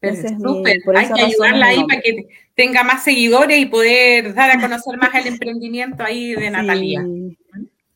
Pero 0.03 0.15
es 0.15 0.33
mi- 0.39 0.43
súper, 0.43 0.83
por 0.85 0.97
hay 0.97 1.07
que 1.13 1.21
ayudarla 1.23 1.67
ahí 1.67 1.85
para 1.89 2.01
que 2.03 2.29
tenga 2.55 2.83
más 2.83 3.05
seguidores 3.05 3.59
y 3.59 3.67
poder 3.67 4.35
dar 4.35 4.51
a 4.51 4.61
conocer 4.61 4.99
más 4.99 5.15
el 5.15 5.29
emprendimiento 5.29 6.03
ahí 6.03 6.35
de 6.35 6.51
Natalia. 6.51 7.03
Sí, 7.03 7.39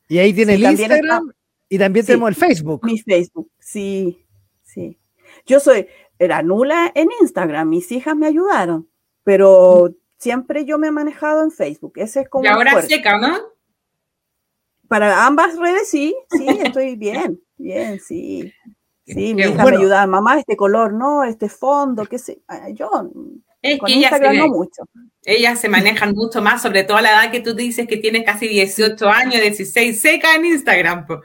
Y 0.09 0.19
ahí 0.19 0.33
tiene 0.33 0.57
Sí, 0.57 0.59
el 0.64 0.69
también 0.69 0.90
Instagram 0.92 1.33
y 1.69 1.79
también 1.79 2.05
Sí. 2.05 2.12
tenemos 2.12 2.29
el 2.31 2.35
Facebook. 2.37 2.81
mi 2.85 2.99
Facebook, 2.99 3.51
sí, 3.59 4.25
sí. 4.62 4.97
Yo 5.45 5.61
soy, 5.61 5.87
era 6.19 6.42
nula 6.42 6.90
en 6.95 7.09
Instagram, 7.21 7.69
mis 7.69 7.90
hijas 7.92 8.16
me 8.16 8.27
ayudaron, 8.27 8.88
pero 9.25 9.92
siempre 10.16 10.64
yo 10.64 10.79
me 10.79 10.87
he 10.87 10.90
manejado 10.92 11.42
en 11.42 11.51
Facebook. 11.51 11.95
Ese 11.97 12.21
es 12.23 12.29
como 12.29 12.45
Y 12.45 12.49
ahora 12.49 12.71
fuerte. 12.73 12.95
seca, 12.95 13.19
¿no? 13.19 13.37
Para 14.88 15.27
ambas 15.27 15.59
redes, 15.59 15.88
sí, 15.90 16.14
sí, 16.31 16.47
estoy 16.64 16.95
bien, 16.97 17.40
bien, 17.59 17.99
sí. 17.99 18.53
Sí, 19.07 19.35
mi 19.35 19.42
hija 19.42 19.62
bueno. 19.62 19.71
me 19.71 19.77
ayudaba, 19.85 20.07
mamá, 20.07 20.38
este 20.40 20.57
color, 20.57 20.92
no, 20.92 21.23
este 21.25 21.49
fondo, 21.49 22.05
qué 22.07 22.19
sé. 22.19 22.40
Ah, 22.49 22.69
Yo, 22.71 22.90
Es 23.62 23.79
con 23.79 23.87
que 23.87 23.92
ellas 23.95 24.11
Instagram 24.12 24.33
se, 24.35 24.38
no 24.38 24.49
mucho. 24.49 24.83
ellas 25.25 25.61
se 25.61 25.69
manejan 25.69 26.12
mucho 26.12 26.42
más, 26.42 26.61
sobre 26.61 26.83
todo 26.85 26.97
a 26.97 27.03
la 27.03 27.11
edad 27.11 27.31
que 27.31 27.40
tú 27.40 27.55
dices 27.55 27.87
que 27.87 27.99
tienes 27.99 28.25
casi 28.25 28.49
18 28.49 29.09
años, 29.09 29.40
16, 29.40 30.01
seca 30.01 30.35
en 30.35 30.47
Instagram. 30.47 31.07
po. 31.07 31.21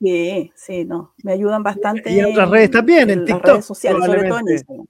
Sí, 0.00 0.50
sí, 0.56 0.84
no, 0.86 1.14
me 1.22 1.32
ayudan 1.32 1.62
bastante. 1.62 2.10
Y 2.10 2.18
en 2.20 2.26
otras 2.26 2.48
redes 2.50 2.70
también, 2.70 3.10
en 3.10 3.18
las 3.20 3.26
TikTok, 3.26 3.46
redes 3.46 3.64
sociales, 3.66 4.04
sobre 4.04 4.28
todo 4.28 4.38
en. 4.38 4.48
Instagram. 4.48 4.86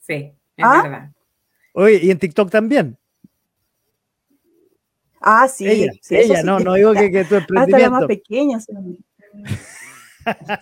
Sí, 0.00 0.14
es 0.14 0.64
¿Ah? 0.64 0.82
verdad. 0.82 1.10
Oye, 1.74 2.00
y 2.02 2.10
en 2.10 2.18
TikTok 2.18 2.50
también. 2.50 2.98
Ah, 5.20 5.46
sí, 5.48 5.68
ella, 5.68 5.92
sí, 6.00 6.16
eso 6.16 6.32
ella, 6.32 6.40
sí. 6.40 6.46
no, 6.46 6.58
no 6.60 6.74
digo 6.74 6.92
que, 6.94 7.10
que 7.10 7.24
tu 7.24 7.36
Hasta 7.36 7.54
la 7.78 7.90
más 7.90 8.02
emprendimiento. 8.02 8.06
pequeña. 8.08 8.58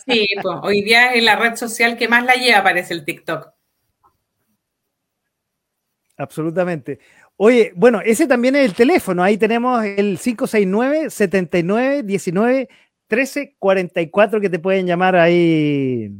sí. 0.07 0.29
Pues, 0.43 0.57
hoy 0.63 0.83
día 0.83 1.13
es 1.13 1.23
la 1.23 1.37
red 1.37 1.57
social 1.57 1.97
que 1.97 2.09
más 2.09 2.25
la 2.25 2.35
lleva, 2.35 2.63
parece 2.63 2.95
el 2.95 3.05
TikTok. 3.05 3.53
Absolutamente. 6.17 6.99
Oye, 7.37 7.73
bueno, 7.77 8.01
ese 8.03 8.27
también 8.27 8.57
es 8.57 8.65
el 8.65 8.75
teléfono. 8.75 9.23
Ahí 9.23 9.37
tenemos 9.37 9.85
el 9.85 10.19
569 10.19 11.11
79 11.11 12.03
19 12.03 12.69
13 13.07 13.57
44 13.59 14.41
que 14.41 14.51
te 14.51 14.59
pueden 14.59 14.87
llamar 14.87 15.17
ahí 15.17 16.11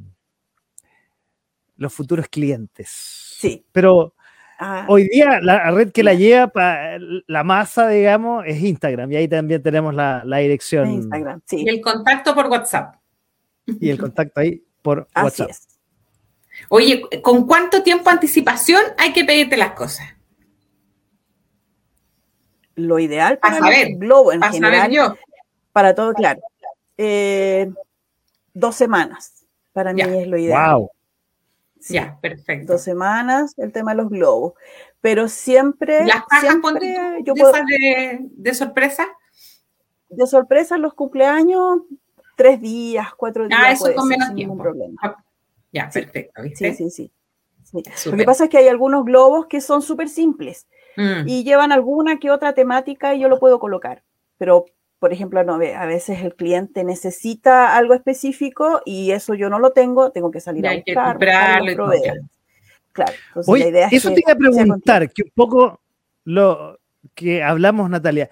los 1.77 1.93
futuros 1.93 2.29
clientes. 2.29 2.89
Sí. 2.91 3.65
Pero 3.73 4.15
Ah, 4.59 4.87
hoy 4.89 5.07
día 5.09 5.39
la 5.43 5.71
red 5.71 5.93
que 5.93 6.03
la 6.03 6.15
lleva 6.15 6.49
para 6.49 6.99
la 7.27 7.45
masa, 7.45 7.89
digamos, 7.89 8.45
es 8.47 8.63
Instagram. 8.63 9.13
Y 9.13 9.17
ahí 9.17 9.29
también 9.29 9.63
tenemos 9.63 9.95
la, 9.95 10.23
la 10.25 10.39
dirección 10.39 10.91
Instagram, 10.91 11.43
sí. 11.45 11.63
Y 11.65 11.69
el 11.69 11.81
contacto 11.81 12.35
por 12.35 12.47
WhatsApp. 12.47 12.95
Y 13.67 13.91
el 13.91 13.99
contacto 13.99 14.41
ahí 14.41 14.63
por 14.83 15.09
Así 15.15 15.25
WhatsApp. 15.43 15.51
es. 15.51 15.69
Oye, 16.71 17.03
¿con 17.23 17.47
cuánto 17.47 17.83
tiempo 17.83 18.09
anticipación 18.09 18.81
hay 18.97 19.13
que 19.13 19.25
pedirte 19.25 19.57
las 19.57 19.73
cosas? 19.73 20.07
Lo 22.75 22.99
ideal 22.99 23.39
Para 23.39 23.59
saber, 23.59 23.87
el 23.89 23.99
globo 23.99 24.33
en 24.33 24.41
Para 24.41 24.53
saber 24.53 24.65
general, 24.83 24.91
yo. 24.91 25.17
para 25.73 25.95
todo, 25.95 26.13
claro. 26.13 26.41
Eh, 26.99 27.71
dos 28.55 28.75
semanas, 28.77 29.47
para 29.73 29.93
Ya. 29.93 30.07
mí 30.07 30.19
es 30.19 30.29
lo 30.29 30.37
ideal. 30.39 30.75
Wow. 30.77 30.91
Sí, 31.81 31.95
Ya, 31.95 32.19
perfecto. 32.21 32.73
Dos 32.75 32.83
semanas, 32.83 33.55
el 33.59 33.73
tema 33.73 33.93
de 33.93 33.99
los 34.03 34.11
globos. 34.11 34.55
Pero 35.01 35.29
siempre, 35.29 36.05
¿Las 36.07 36.25
cajas 36.27 36.41
siempre 36.51 37.23
yo 37.25 37.35
de 37.35 37.41
puedo, 37.41 37.53
de, 37.53 38.19
de 38.23 38.55
sorpresa? 38.55 39.07
de 40.09 40.27
sorpresa 40.27 40.79
los 40.79 40.95
cumpleaños, 40.95 41.81
tres 42.37 42.61
días, 42.61 43.09
cuatro 43.17 43.49
días. 43.49 43.61
Ah, 43.63 43.73
eso 43.73 43.93
con 43.95 44.09
ser, 44.09 44.19
menos 44.19 44.29
sin 44.37 44.57
problema. 44.59 44.95
Ah, 45.03 45.17
Ya, 45.73 45.91
Sí. 45.91 46.03
perfecto, 46.03 46.43
Sí, 46.43 46.49
¿viste? 46.49 46.75
sí, 46.75 46.91
sí. 46.91 47.13
sí. 47.65 48.11
Lo 48.11 48.17
que 48.17 48.25
pasa 48.25 48.45
es 48.45 48.51
que 48.51 48.59
hay 48.59 48.69
algunos 48.69 49.05
globos 49.05 49.47
que 49.47 49.61
son 49.61 49.83
súper 49.83 50.09
simples. 50.09 50.69
Mm, 50.97 51.27
y 51.29 51.45
llevan 51.45 51.73
alguna 51.73 52.19
que 52.19 52.31
otra 52.31 52.55
temática 52.55 53.15
y 53.15 53.21
yo 53.21 53.29
lo 53.29 53.39
puedo 53.39 53.59
colocar. 53.59 54.03
Pero, 54.39 54.65
por 54.99 55.13
ejemplo, 55.13 55.45
no, 55.45 55.55
a 55.57 55.87
veces 55.87 56.23
el 56.23 56.35
cliente 56.35 56.85
necesita 56.85 57.77
algo 57.77 57.93
específico 57.93 58.81
y 58.87 59.11
eso 59.11 59.35
yo 59.35 59.51
no 59.51 59.59
lo 59.59 59.73
tengo, 59.73 60.11
tengo 60.11 60.31
que 60.31 60.41
salir 60.41 60.65
Y 60.65 60.69
a 60.69 60.71
hay 60.71 60.83
buscar, 60.87 61.13
comprarlo 61.13 61.71
y 61.71 61.77
todo, 61.77 61.87
proveedores. 61.87 62.25
Claro, 62.93 63.13
entonces 63.29 63.53
Oye, 63.53 63.65
la 63.65 63.69
idea 63.71 63.87
es 63.89 63.93
eso 63.93 64.09
que 64.09 64.15
te 64.15 64.21
iba 64.23 64.33
a 64.33 64.37
preguntar, 64.37 65.13
que 65.13 65.23
un 65.25 65.31
poco 65.35 65.81
lo 66.25 66.79
que 67.15 67.43
hablamos, 67.43 67.91
Natalia. 67.91 68.31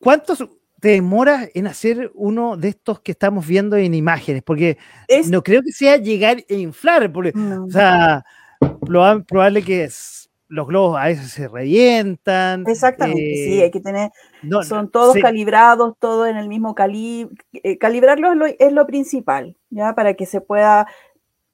¿Cuánto 0.00 0.34
te 0.82 0.88
demoras 0.88 1.48
en 1.54 1.68
hacer 1.68 2.10
uno 2.12 2.56
de 2.56 2.70
estos 2.70 2.98
que 2.98 3.12
estamos 3.12 3.46
viendo 3.46 3.76
en 3.76 3.94
imágenes? 3.94 4.42
Porque 4.42 4.78
Es- 5.06 5.30
no 5.30 5.44
creo 5.44 5.62
que 5.62 5.70
sea 5.70 5.96
llegar 5.96 6.44
e 6.48 6.56
inflar, 6.58 7.12
porque, 7.12 7.30
No. 7.36 7.66
o 7.66 7.70
sea, 7.70 8.24
proba- 8.60 9.24
probable 9.24 9.62
que 9.62 9.84
es- 9.84 10.28
los 10.48 10.66
globos 10.66 10.98
a 11.00 11.04
veces 11.04 11.30
se 11.30 11.46
revientan. 11.46 12.64
Exactamente, 12.66 13.32
eh, 13.32 13.44
sí, 13.46 13.60
hay 13.62 13.70
que 13.70 13.80
tener, 13.80 14.10
no, 14.42 14.64
son 14.64 14.90
todos 14.90 15.12
se- 15.14 15.20
calibrados, 15.22 15.94
todos 16.00 16.28
en 16.28 16.36
el 16.36 16.48
mismo 16.48 16.74
calibre. 16.74 17.32
calibrarlo 17.78 18.32
es 18.32 18.36
lo, 18.36 18.46
es 18.46 18.72
lo 18.72 18.84
principal, 18.84 19.56
¿ya? 19.70 19.94
Para 19.94 20.14
que 20.14 20.26
se 20.26 20.40
pueda 20.40 20.88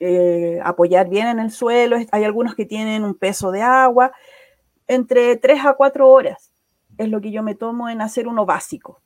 eh, 0.00 0.60
apoyar 0.64 1.08
bien 1.10 1.26
en 1.26 1.38
el 1.40 1.50
suelo. 1.50 1.96
Hay 2.12 2.22
algunos 2.24 2.54
que 2.54 2.64
tienen 2.64 3.02
un 3.04 3.14
peso 3.14 3.50
de 3.50 3.62
agua. 3.62 4.12
Entre 4.86 5.36
3 5.36 5.64
a 5.66 5.74
4 5.74 6.08
horas 6.08 6.50
es 6.96 7.08
lo 7.08 7.20
que 7.20 7.30
yo 7.32 7.42
me 7.42 7.54
tomo 7.56 7.88
en 7.88 8.00
hacer 8.00 8.26
uno 8.28 8.46
básico. 8.46 9.02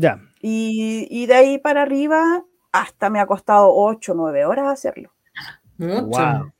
Ya, 0.00 0.20
Y, 0.40 1.06
y 1.10 1.26
de 1.26 1.34
ahí 1.34 1.58
para 1.58 1.82
arriba, 1.82 2.44
hasta 2.72 3.10
me 3.10 3.18
ha 3.20 3.26
costado 3.26 3.74
8 3.74 4.12
o 4.12 4.14
9 4.14 4.44
horas 4.44 4.68
hacerlo. 4.68 5.12
Mucho. 5.78 6.02
Wow. 6.06 6.52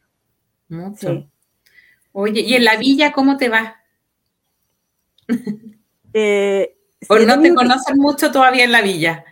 Mucho. 0.68 1.08
Sí. 1.08 1.28
Oye, 2.12 2.40
¿y 2.40 2.54
en 2.54 2.64
la 2.64 2.76
villa 2.76 3.12
cómo 3.12 3.36
te 3.36 3.48
va? 3.48 3.76
Eh, 6.12 6.76
¿O 7.08 7.16
sí 7.16 7.26
no 7.26 7.40
te 7.40 7.48
que- 7.50 7.54
conocen 7.54 7.96
mucho 7.98 8.32
todavía 8.32 8.64
en 8.64 8.72
la 8.72 8.82
villa? 8.82 9.24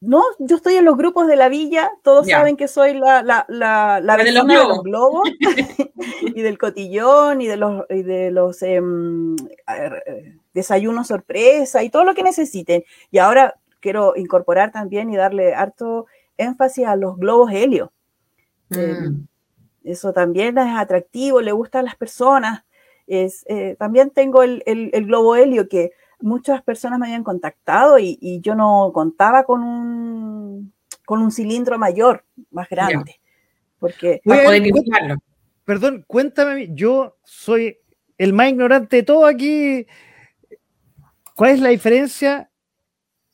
No, 0.00 0.22
yo 0.38 0.56
estoy 0.56 0.74
en 0.76 0.84
los 0.84 0.96
grupos 0.96 1.26
de 1.26 1.36
la 1.36 1.48
villa, 1.48 1.90
todos 2.02 2.26
Ya. 2.26 2.38
saben 2.38 2.56
que 2.56 2.68
soy 2.68 2.94
la, 2.94 3.22
la, 3.22 3.44
la, 3.48 3.98
la 4.00 4.16
La 4.18 4.24
de 4.24 4.32
los 4.32 4.46
de 4.46 4.54
los 4.54 4.82
globos 4.82 5.28
y 6.34 6.42
del 6.42 6.58
cotillón 6.58 7.40
y 7.40 7.46
de 7.46 7.56
los, 7.56 7.84
y 7.90 8.02
de 8.02 8.30
los 8.30 8.62
em, 8.62 9.34
eh, 9.36 10.38
desayunos 10.56 11.06
sorpresa 11.08 11.82
y 11.84 11.90
todo 11.90 12.04
lo 12.04 12.14
que 12.14 12.22
necesiten. 12.24 12.82
Y 13.12 13.18
ahora 13.18 13.54
quiero 13.80 14.14
incorporar 14.16 14.72
también 14.72 15.10
y 15.12 15.16
darle 15.16 15.54
harto 15.54 16.06
énfasis 16.38 16.86
a 16.86 16.96
los 16.96 17.16
globos 17.18 17.52
helio. 17.52 17.92
Eh, 18.70 18.94
Mm. 19.08 19.26
Eso 19.84 20.12
también 20.12 20.58
es 20.58 20.76
atractivo, 20.76 21.40
le 21.40 21.52
gusta 21.52 21.78
a 21.78 21.82
las 21.82 21.94
personas. 21.94 22.64
Es, 23.06 23.44
eh, 23.48 23.76
también 23.78 24.10
tengo 24.10 24.42
el, 24.42 24.64
el- 24.66 24.90
el 24.92 25.06
globo 25.06 25.36
helio 25.36 25.68
que 25.68 25.92
muchas 26.20 26.60
personas 26.62 26.98
me 26.98 27.06
habían 27.06 27.22
contactado 27.22 27.98
y, 28.00 28.18
y 28.20 28.40
yo 28.40 28.56
no 28.56 28.90
contaba 28.92 29.44
con 29.44 29.62
un, 29.62 30.72
con 31.04 31.22
un 31.22 31.30
cilindro 31.30 31.78
mayor, 31.78 32.24
más 32.50 32.68
grande. 32.68 33.20
Porque 33.78 34.20
Voy 34.24 34.38
a 34.38 34.40
perdón, 35.64 36.04
cuéntame, 36.08 36.70
yo 36.74 37.16
soy 37.22 37.78
el 38.18 38.32
más 38.32 38.48
ignorante 38.48 38.96
de 38.96 39.02
todo 39.04 39.26
aquí. 39.26 39.86
¿Cuál 41.36 41.50
es 41.52 41.60
la 41.60 41.68
diferencia? 41.68 42.50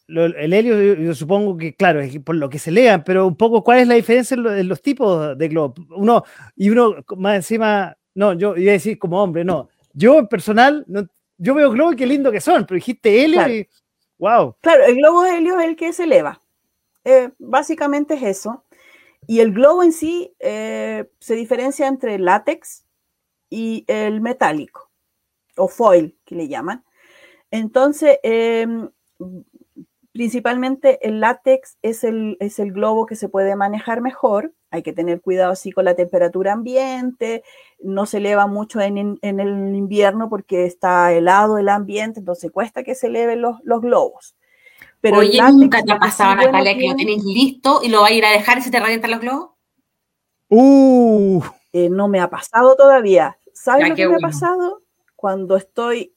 Lo- 0.09 0.25
el 0.27 0.53
helio, 0.53 0.83
yo, 0.83 0.95
yo 1.01 1.15
supongo 1.15 1.57
que, 1.57 1.75
claro, 1.75 2.01
es 2.01 2.19
por 2.19 2.35
lo 2.35 2.51
que 2.51 2.59
se 2.59 2.73
lean, 2.73 3.05
pero 3.05 3.27
un 3.27 3.37
poco, 3.37 3.63
¿cuál 3.63 3.79
es 3.79 3.87
la 3.89 3.95
diferencia 3.95 4.35
en, 4.35 4.43
lo- 4.43 4.55
en 4.55 4.69
los 4.69 4.83
tipos 4.83 5.39
de 5.39 5.49
globo? 5.49 5.75
Uno, 5.97 6.25
y 6.57 6.69
uno 6.71 6.97
más 7.17 7.37
encima, 7.37 7.97
no, 8.15 8.33
yo 8.35 8.57
iba 8.57 8.71
a 8.71 8.75
decir 8.75 8.99
como 8.99 9.23
hombre, 9.23 9.45
no. 9.45 9.69
Yo 9.95 10.19
en 10.19 10.27
personal, 10.27 10.85
no, 10.89 11.07
yo 11.39 11.55
veo 11.55 11.71
globos 11.71 11.95
y 11.95 11.97
qué 11.99 12.07
lindo 12.07 12.33
que 12.33 12.41
son, 12.41 12.67
pero 12.67 12.75
dijiste 12.75 13.25
helio 13.25 13.39
Claro. 13.39 13.53
y, 13.55 13.69
wow, 14.19 14.57
Claro, 14.61 14.85
el 14.85 14.97
globo 14.97 15.25
helio 15.25 15.61
es 15.61 15.69
el 15.69 15.77
que 15.77 15.93
se 15.93 16.03
eleva. 16.05 16.43
Eh, 17.05 17.31
básicamente 17.39 18.15
es 18.15 18.23
eso. 18.23 18.65
Y 19.29 19.39
el 19.39 19.53
globo 19.53 19.85
en 19.85 19.93
sí 19.93 20.35
eh, 20.41 21.09
se 21.21 21.35
diferencia 21.37 21.87
entre 21.87 22.17
el 22.17 22.25
látex 22.25 22.85
y 23.49 23.85
el 23.87 24.21
metálico, 24.21 24.91
o 25.57 25.69
foil, 25.69 26.19
que 26.25 26.35
le 26.35 26.49
llaman. 26.49 26.85
Entonces, 27.53 28.19
em, 28.25 28.91
principalmente 30.13 31.07
el 31.07 31.21
látex 31.21 31.79
es 31.83 32.05
el, 32.05 32.37
es 32.41 32.59
el 32.59 32.73
globo 32.73 33.07
que 33.07 33.17
se 33.17 33.29
puede 33.29 33.57
manejar 33.57 34.01
mejor. 34.03 34.53
Hay 34.71 34.83
que 34.83 34.93
tener 34.93 35.21
cuidado 35.21 35.53
así 35.53 35.71
con 35.73 35.85
la 35.85 35.95
temperatura 35.95 36.53
ambiente, 36.53 37.43
no 37.81 38.07
se 38.07 38.19
eleva 38.19 38.47
mucho 38.47 38.81
en, 38.81 39.19
en- 39.23 39.41
el 39.41 39.75
invierno 39.77 40.29
porque 40.29 40.65
está 40.67 41.13
helado 41.13 41.59
el 41.59 41.69
ambiente, 41.69 42.21
entonces 42.21 42.51
cuesta 42.51 42.83
que 42.83 42.95
se 42.95 43.07
eleven 43.09 43.41
los, 43.43 43.57
los 43.65 43.81
globos. 43.81 44.35
Pero 45.01 45.21
el 45.21 45.29
Oye, 45.29 45.37
látex, 45.37 45.59
¿nunca 45.59 45.83
te 45.85 45.93
ha 45.93 45.97
que 45.97 46.01
pasado, 46.01 46.37
bueno 46.37 46.53
Natalia, 46.53 46.79
que 46.79 46.89
lo 46.89 46.97
tenéis 46.97 47.25
listo 47.25 47.81
y 47.83 47.89
lo 47.89 48.03
vais 48.03 48.15
a 48.15 48.19
ir 48.19 48.25
a 48.27 48.31
dejar 48.33 48.59
y 48.59 48.63
se 48.63 48.71
te 48.71 48.81
revientan 48.81 49.11
los 49.13 49.21
globos? 49.21 49.51
uh, 50.51 51.43
eh, 51.73 51.89
no 51.91 52.09
me 52.09 52.21
ha 52.21 52.29
pasado 52.31 52.77
todavía. 52.77 53.39
¿Sabes 53.53 53.83
Ya, 53.83 53.89
lo 53.89 53.97
que 53.97 54.07
me 54.07 54.15
bueno. 54.15 54.27
ha 54.27 54.31
pasado? 54.31 54.83
Cuando 55.17 55.57
estoy, 55.57 56.12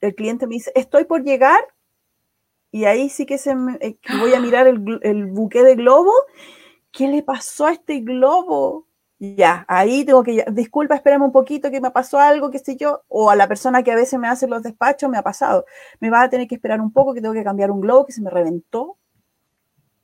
el 0.00 0.14
cliente 0.14 0.46
me 0.46 0.54
dice, 0.54 0.72
estoy 0.74 1.04
por 1.04 1.22
llegar 1.22 1.60
y 2.72 2.84
ahí 2.84 3.08
sí 3.08 3.26
que, 3.26 3.38
se 3.38 3.50
eh, 3.80 3.98
voy 4.20 4.34
a 4.34 4.40
mirar 4.40 4.66
el, 4.66 5.00
el 5.02 5.26
buque 5.26 5.62
de 5.62 5.74
globo. 5.74 6.12
¿Qué 6.92 7.08
le 7.08 7.22
pasó 7.22 7.66
a 7.66 7.72
este 7.72 8.00
globo? 8.00 8.86
Ya, 9.22 9.66
ahí 9.68 10.04
tengo 10.06 10.22
que, 10.22 10.46
disculpa, 10.50 10.94
espérame 10.94 11.24
un 11.24 11.32
poquito 11.32 11.70
que 11.70 11.80
me 11.82 11.90
pasó 11.90 12.18
algo, 12.18 12.50
qué 12.50 12.58
sé 12.58 12.76
yo, 12.76 13.02
o 13.08 13.28
a 13.28 13.36
la 13.36 13.48
persona 13.48 13.82
que 13.82 13.92
a 13.92 13.94
veces 13.94 14.18
me 14.18 14.28
hace 14.28 14.48
los 14.48 14.62
despachos 14.62 15.10
me 15.10 15.18
ha 15.18 15.22
pasado, 15.22 15.66
me 16.00 16.08
va 16.08 16.22
a 16.22 16.30
tener 16.30 16.48
que 16.48 16.54
esperar 16.54 16.80
un 16.80 16.90
poco 16.90 17.12
que 17.12 17.20
tengo 17.20 17.34
que 17.34 17.44
cambiar 17.44 17.70
un 17.70 17.82
globo 17.82 18.06
que 18.06 18.12
se 18.12 18.22
me 18.22 18.30
reventó. 18.30 18.96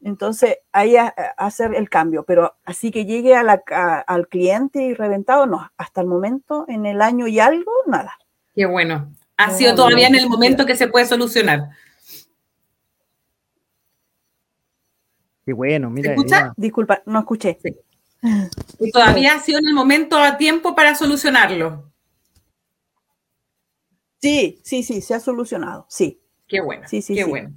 Entonces, 0.02 0.58
ahí 0.70 0.96
a, 0.96 1.14
hacer 1.38 1.74
el 1.74 1.88
cambio, 1.88 2.24
pero 2.24 2.56
así 2.66 2.90
que 2.90 3.06
llegue 3.06 3.34
a 3.34 3.42
la, 3.42 3.54
al 4.06 4.28
cliente 4.28 4.82
y 4.82 4.92
reventado, 4.92 5.46
no, 5.46 5.66
hasta 5.78 6.02
el 6.02 6.08
momento, 6.08 6.66
en 6.68 6.84
el 6.84 7.00
año 7.00 7.26
y 7.26 7.40
algo, 7.40 7.72
nada. 7.86 8.12
Qué 8.54 8.66
bueno. 8.66 9.10
Ha 9.36 9.50
sido 9.50 9.74
todavía 9.74 10.08
en 10.08 10.14
el 10.14 10.28
momento 10.28 10.64
que 10.64 10.76
se 10.76 10.88
puede 10.88 11.06
solucionar. 11.06 11.70
Qué 15.44 15.52
bueno, 15.52 15.90
mira. 15.90 16.12
escucha? 16.12 16.52
Disculpa, 16.56 17.02
no 17.06 17.20
escuché. 17.20 17.58
Sí. 17.62 17.76
Y 18.80 18.90
todavía 18.90 19.34
ha 19.34 19.40
sido 19.40 19.58
en 19.58 19.68
el 19.68 19.74
momento 19.74 20.18
a 20.18 20.36
tiempo 20.36 20.74
para 20.74 20.94
solucionarlo. 20.94 21.92
Sí, 24.20 24.60
sí, 24.64 24.82
sí, 24.82 25.00
se 25.00 25.14
ha 25.14 25.20
solucionado, 25.20 25.86
sí. 25.88 26.20
Qué 26.48 26.60
bueno, 26.60 26.86
sí, 26.88 27.02
sí, 27.02 27.14
qué 27.14 27.24
bueno. 27.24 27.54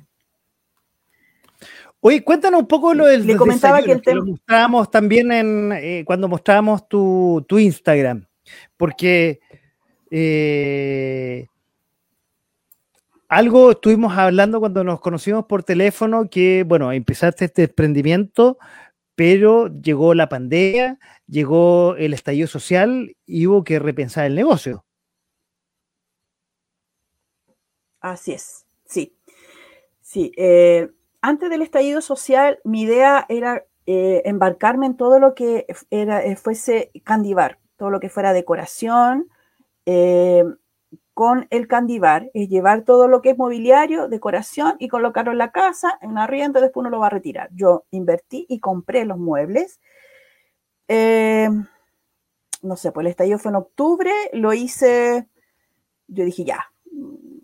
Oye, 2.01 2.23
cuéntanos 2.23 2.61
un 2.61 2.67
poco 2.67 2.93
lo 2.93 3.05
del 3.05 3.27
Le 3.27 3.35
comentaba 3.35 3.81
que, 3.81 3.99
lo 4.13 4.25
mostrábamos 4.25 4.89
también 4.89 5.31
en, 5.31 5.71
eh, 5.73 6.03
cuando 6.05 6.27
mostrábamos 6.27 6.87
tu, 6.87 7.45
Instagram, 7.49 8.25
porque 8.77 9.41
eh, 10.09 11.47
algo 13.29 13.71
estuvimos 13.71 14.17
hablando 14.17 14.59
cuando 14.59 14.83
nos 14.83 14.99
conocimos 14.99 15.45
por 15.45 15.63
teléfono, 15.63 16.29
que, 16.29 16.65
bueno, 16.67 16.91
empezaste 16.91 17.45
este 17.45 17.63
emprendimiento 17.63 18.57
pero 19.19 19.67
llegó 19.67 20.13
la 20.13 20.29
pandemia, 20.29 20.97
llegó 21.27 21.97
el 21.97 22.13
estallido 22.13 22.47
social 22.47 23.17
y 23.25 23.47
hubo 23.47 23.65
que 23.65 23.77
repensar 23.77 24.25
el 24.25 24.33
negocio. 24.33 24.85
Así 27.99 28.31
es, 28.31 28.65
sí. 28.85 29.17
Sí, 29.99 30.31
eh, 30.37 30.89
antes 31.19 31.49
del 31.49 31.63
estallido 31.63 31.99
social, 31.99 32.59
mi 32.63 32.83
idea 32.83 33.25
era 33.27 33.65
eh, 33.85 34.21
embarcarme 34.23 34.85
en 34.85 34.95
todo 34.95 35.19
lo 35.19 35.35
que 35.35 35.65
era, 35.89 36.23
eh, 36.23 36.37
fuese 36.37 36.89
Candivar, 37.03 37.59
todo 37.75 37.89
lo 37.89 37.99
que 37.99 38.07
fuera 38.07 38.31
decoración, 38.31 39.27
con 41.19 41.47
el 41.49 41.67
Candivar, 41.67 42.32
es 42.34 42.47
llevar 42.47 42.84
todo 42.84 43.10
lo 43.10 43.21
que 43.21 43.32
es 43.32 43.38
mobiliario, 43.38 44.08
decoración 44.08 44.77
y 44.79 44.88
colocarlo 44.88 45.34
en 45.34 45.38
la 45.38 45.51
casa, 45.51 45.99
en 46.01 46.17
arriendo, 46.17 46.62
después 46.62 46.79
uno 46.79 46.89
lo 46.89 47.01
va 47.01 47.08
a 47.08 47.10
retirar. 47.10 47.49
Yo 47.51 47.84
invertí 47.91 48.45
y 48.47 48.62
compré 48.62 49.03
los 49.03 49.17
muebles. 49.17 49.82
Eh, 50.88 51.49
no 52.62 52.77
sé, 52.77 52.93
pues 52.93 53.03
el 53.03 53.10
estallido 53.10 53.38
fue 53.38 53.49
en 53.49 53.58
octubre, 53.58 54.13
lo 54.32 54.53
hice, 54.53 55.27
yo 56.08 56.23
dije 56.23 56.45
ya, 56.45 56.71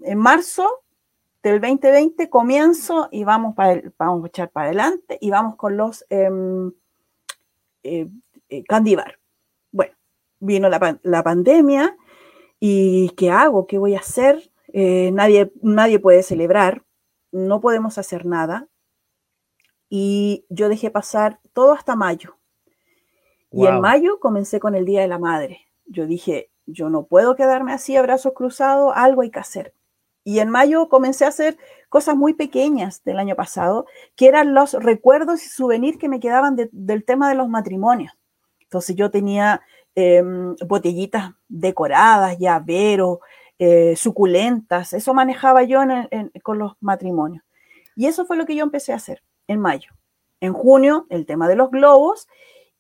en 0.04 0.20
marzo 0.20 0.70
del 1.44 1.60
2020 1.60 2.30
comienzo 2.30 3.10
y 3.12 3.26
vamos, 3.26 3.56
para 3.56 3.82
vamos 4.00 4.24
a 4.24 4.28
echar 4.28 4.52
para 4.52 4.68
adelante 4.68 5.18
y 5.20 5.32
vamos 5.32 5.58
con 5.58 5.76
los 5.76 6.06
em, 6.08 6.72
eh, 7.84 8.08
eh, 8.48 8.64
Candivar. 8.64 9.20
Bueno, 9.74 9.96
vino 10.40 10.70
la 10.70 11.24
pandemia 11.24 11.98
¿Y 12.60 13.10
qué 13.12 13.32
hago? 13.32 13.68
¿Qué 13.68 13.78
voy 13.78 13.96
a 13.96 14.00
hacer? 14.00 14.52
Eh, 14.74 15.12
nadie, 15.14 15.52
nadie 15.62 16.00
puede 16.00 16.24
celebrar, 16.24 16.84
no 17.32 17.62
podemos 17.62 17.98
hacer 17.98 18.26
nada. 18.26 18.68
Y 19.90 20.46
yo 20.50 20.68
dejé 20.70 20.90
pasar 20.90 21.40
todo 21.54 21.74
hasta 21.74 21.96
mayo. 21.96 22.38
Y 23.52 23.68
en 23.68 23.80
mayo 23.80 24.20
comencé 24.20 24.60
con 24.60 24.76
el 24.76 24.84
Día 24.84 25.02
de 25.02 25.08
la 25.08 25.18
Madre. 25.18 25.62
Yo 25.86 26.08
dije, 26.08 26.52
yo 26.66 26.90
no 26.90 27.06
puedo 27.06 27.36
quedarme 27.36 27.72
así 27.72 27.96
a 27.96 28.02
brazos 28.02 28.34
cruzados, 28.34 28.92
algo 28.96 29.22
hay 29.22 29.32
que 29.32 29.40
hacer. 29.40 29.74
Y 30.26 30.40
en 30.40 30.50
mayo 30.50 30.90
comencé 30.90 31.24
a 31.24 31.30
hacer 31.30 31.58
cosas 31.88 32.18
muy 32.18 32.34
pequeñas 32.34 33.04
del 33.04 33.20
año 33.20 33.36
pasado, 33.36 33.86
que 34.16 34.28
eran 34.28 34.54
los 34.54 34.74
recuerdos 34.74 35.46
y 35.46 35.48
souvenirs 35.48 35.98
que 35.98 36.10
me 36.10 36.20
quedaban 36.20 36.58
del 36.72 37.06
tema 37.06 37.30
de 37.30 37.36
los 37.36 37.48
matrimonios. 37.48 38.12
Entonces 38.60 38.96
yo 38.96 39.12
tenía 39.12 39.62
Em, 39.98 40.56
botellitas 40.68 41.32
decoradas, 41.48 42.38
llaveros, 42.38 43.20
eh, 43.58 43.96
suculentas. 43.96 44.92
Eso 44.92 45.14
manejaba 45.14 45.64
yo 45.64 45.80
con 46.44 46.60
los 46.60 46.74
matrimonios. 46.82 47.46
Y 47.96 48.08
eso 48.08 48.26
fue 48.26 48.36
lo 48.36 48.46
que 48.46 48.56
yo 48.56 48.64
empecé 48.64 48.92
a 48.92 48.98
hacer 48.98 49.24
en 49.48 49.62
mayo. 49.62 49.92
En 50.42 50.52
junio, 50.52 51.08
el 51.10 51.26
tema 51.26 51.48
de 51.48 51.56
los 51.56 51.72
globos. 51.72 52.28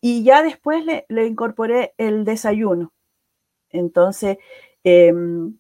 Y 0.01 0.23
ya 0.23 0.43
después 0.43 0.83
le, 0.85 1.25
incorporé 1.25 1.93
el 1.97 2.25
desayuno. 2.25 2.91
Entonces, 3.69 4.37
em, 4.83 5.57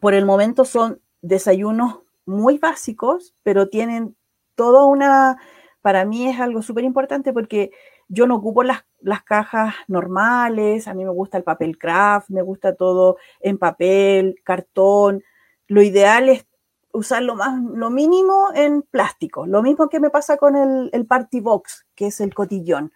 por 0.00 0.14
el 0.14 0.24
momento 0.24 0.64
son 0.64 1.02
desayunos 1.20 2.00
muy 2.24 2.56
básicos, 2.56 3.34
pero 3.42 3.68
tienen 3.68 4.16
toda 4.54 4.86
una, 4.86 5.38
para 5.82 6.06
mí 6.06 6.28
es 6.28 6.40
algo 6.40 6.62
súper 6.62 6.84
importante 6.84 7.34
porque 7.34 7.72
yo 8.08 8.26
no 8.26 8.36
ocupo 8.36 8.62
las, 8.62 8.84
cajas 9.24 9.74
normales, 9.86 10.88
a 10.88 10.94
mí 10.94 11.04
me 11.04 11.10
gusta 11.10 11.36
el 11.36 11.44
papel 11.44 11.78
craft, 11.78 12.30
me 12.30 12.42
gusta 12.42 12.74
todo 12.74 13.18
en 13.40 13.58
papel, 13.58 14.40
cartón. 14.44 15.22
Lo 15.66 15.82
ideal 15.82 16.28
es 16.28 16.46
usar 16.92 17.22
lo, 17.22 17.34
más, 17.34 17.62
lo 17.62 17.90
mínimo 17.90 18.48
en 18.54 18.82
plástico. 18.82 19.46
Lo 19.46 19.62
mismo 19.62 19.88
que 19.88 20.00
me 20.00 20.10
pasa 20.10 20.36
con 20.36 20.56
el, 20.56 21.06
party 21.06 21.40
box, 21.40 21.86
que 21.94 22.06
es 22.06 22.20
el 22.20 22.34
cotillón. 22.34 22.92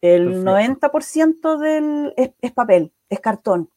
El 0.00 0.44
90% 0.44 1.58
del, 1.58 2.14
es, 2.16 2.52
papel, 2.52 2.92
es 3.08 3.20
cartón. 3.20 3.70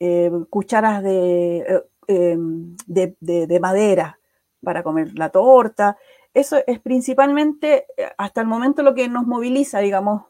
Eh, 0.00 0.30
cucharas 0.50 1.02
de, 1.02 1.58
eh, 1.58 1.82
em, 2.08 2.76
de, 2.86 3.16
de, 3.20 3.60
madera 3.60 4.18
para 4.62 4.82
comer 4.82 5.16
la 5.16 5.28
torta 5.28 5.96
eso 6.34 6.58
es 6.66 6.80
principalmente 6.80 7.86
eh, 7.96 8.08
hasta 8.18 8.40
el 8.40 8.48
momento 8.48 8.82
lo 8.82 8.94
que 8.94 9.08
nos 9.08 9.26
moviliza, 9.26 9.78
digamos, 9.78 10.24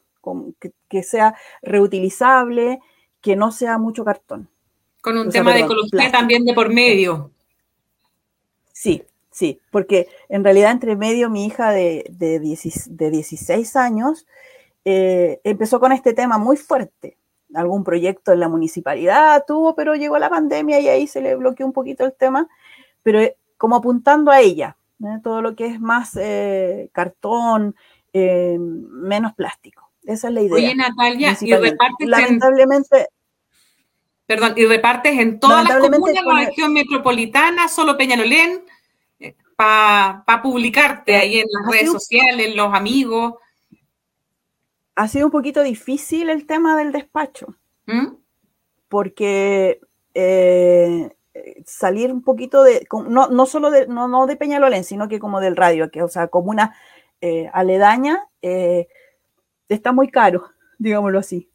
que, 0.89 1.03
sea 1.03 1.35
reutilizable, 1.63 2.81
que 3.21 3.37
no 3.37 3.51
sea 3.51 3.79
mucho 3.79 4.05
cartón. 4.05 4.49
Con 5.03 5.19
un 5.19 5.31
tema 5.31 5.53
de 5.53 5.61
ecología 5.61 6.11
también 6.11 6.45
de 6.45 6.55
por 6.55 6.73
medio. 6.73 7.31
Sí, 8.73 9.03
sí, 9.31 9.61
porque 9.71 10.09
en 10.29 10.45
realidad 10.45 10.71
entre 10.71 10.97
medio 10.97 11.31
mi 11.31 11.47
hija 11.47 11.71
de, 11.71 12.07
de, 12.11 12.39
16, 12.41 13.77
años 13.77 14.27
eh, 14.85 15.41
empezó 15.45 15.81
con 15.81 15.93
este 15.93 16.13
tema 16.13 16.39
muy 16.39 16.57
fuerte. 16.57 17.17
Algún 17.55 17.85
proyecto 17.85 18.33
en 18.33 18.41
la 18.41 18.49
municipalidad 18.49 19.45
tuvo, 19.47 19.75
pero 19.75 19.95
llegó 19.95 20.19
la 20.19 20.31
pandemia 20.31 20.81
y 20.81 20.89
ahí 20.89 21.07
se 21.07 21.21
le 21.21 21.37
bloqueó 21.37 21.67
un 21.67 21.73
poquito 21.73 22.05
el 22.05 22.13
tema, 22.15 22.49
pero 23.03 23.21
eh, 23.21 23.37
como 23.59 23.77
apuntando 23.77 24.31
a 24.31 24.41
ella, 24.41 24.77
¿eh? 25.01 25.19
todo 25.23 25.43
lo 25.43 25.55
que 25.55 25.67
es 25.67 25.81
más 25.81 26.17
eh, 26.17 26.91
cartón, 26.93 27.75
eh, 28.13 28.57
menos 28.59 29.35
plástico. 29.35 29.91
Esa 30.05 30.29
es 30.29 30.35
la 30.35 30.43
idea. 30.43 30.55
Oye, 30.55 30.75
Natalia, 30.75 31.37
y 31.41 31.55
repartes 31.55 32.09
lamentablemente. 32.09 32.99
En, 32.99 33.07
perdón, 34.27 34.55
y 34.57 34.67
repartes 34.67 35.19
en 35.19 35.41
todas 35.41 35.67
las 35.69 35.79
comunas, 35.79 36.25
la 36.25 36.47
región 36.47 36.73
metropolitana, 36.73 37.69
solo 37.69 37.97
Peñalolén, 37.97 38.65
para 39.57 40.43
publicarte 40.43 41.17
ahí 41.17 41.39
en 41.39 41.47
las 41.51 41.73
redes 41.73 41.93
sociales, 41.93 42.55
los 42.55 42.75
amigos. 42.75 43.35
Ha 44.95 45.09
sido 45.09 45.27
un 45.27 45.33
poquito 45.33 45.63
difícil 45.63 46.29
el 46.29 46.47
tema 46.47 46.77
del 46.77 46.93
despacho, 46.93 47.57
¿Mm? 47.87 48.15
porque 48.89 49.81
salir 51.67 52.13
un 52.13 52.23
poquito 52.23 52.63
de, 52.63 52.87
no, 53.09 53.29
no 53.29 53.47
solo 53.47 53.71
de, 53.71 53.87
no, 53.87 54.09
no 54.09 54.27
de 54.27 54.37
Peñalolén, 54.37 54.85
sino 54.85 55.09
que 55.09 55.19
como 55.19 55.41
del 55.41 55.57
radio, 55.57 55.91
que 55.91 56.03
o 56.03 56.09
sea, 56.09 56.29
como 56.29 56.51
una 56.51 56.75
eh, 57.21 57.51
aledaña, 57.53 58.27
eh, 58.43 58.89
está 59.69 59.93
muy 59.93 60.09
caro, 60.09 60.45
digámoslo 60.79 61.19
así, 61.19 61.49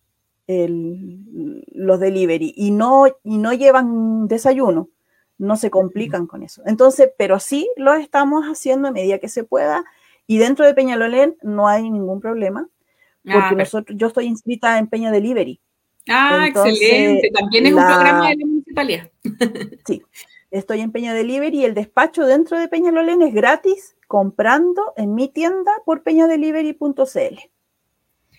el, 0.47 1.63
los 1.71 1.99
delivery, 1.99 2.53
y 2.55 2.71
no, 2.71 3.05
y 3.23 3.37
no 3.37 3.53
llevan 3.53 4.27
desayuno, 4.27 4.89
no 5.37 5.55
se 5.55 5.69
complican 5.69 6.27
con 6.27 6.43
eso. 6.43 6.61
Entonces, 6.65 7.11
pero 7.17 7.39
sí 7.39 7.69
lo 7.77 7.93
estamos 7.93 8.45
haciendo 8.45 8.87
a 8.87 8.91
medida 8.91 9.19
que 9.19 9.29
se 9.29 9.43
pueda, 9.43 9.85
y 10.27 10.37
dentro 10.37 10.65
de 10.65 10.73
Peñalolén 10.73 11.37
no 11.41 11.67
hay 11.67 11.89
ningún 11.89 12.19
problema, 12.19 12.67
ah, 13.27 13.33
porque 13.33 13.55
nosotros, 13.55 13.97
yo 13.97 14.07
estoy 14.07 14.25
inscrita 14.25 14.77
en 14.77 14.87
Peña 14.87 15.11
Delivery. 15.11 15.61
Ah, 16.07 16.47
excelente. 16.47 17.29
También 17.31 17.67
es 17.67 17.73
un 17.73 17.85
programa 17.85 18.29
de 18.29 18.35
municipalidad. 18.69 19.11
Sí, 19.85 20.01
estoy 20.51 20.81
en 20.81 20.91
Peña 20.91 21.13
Delivery 21.13 21.59
y 21.59 21.65
el 21.65 21.73
despacho 21.73 22.25
dentro 22.25 22.57
de 22.57 22.67
Peñalolén 22.67 23.21
es 23.21 23.33
gratis 23.33 23.95
comprando 24.07 24.93
en 24.97 25.13
mi 25.15 25.27
tienda 25.27 25.71
por 25.85 26.03
peñadelivery.cl. 26.03 27.39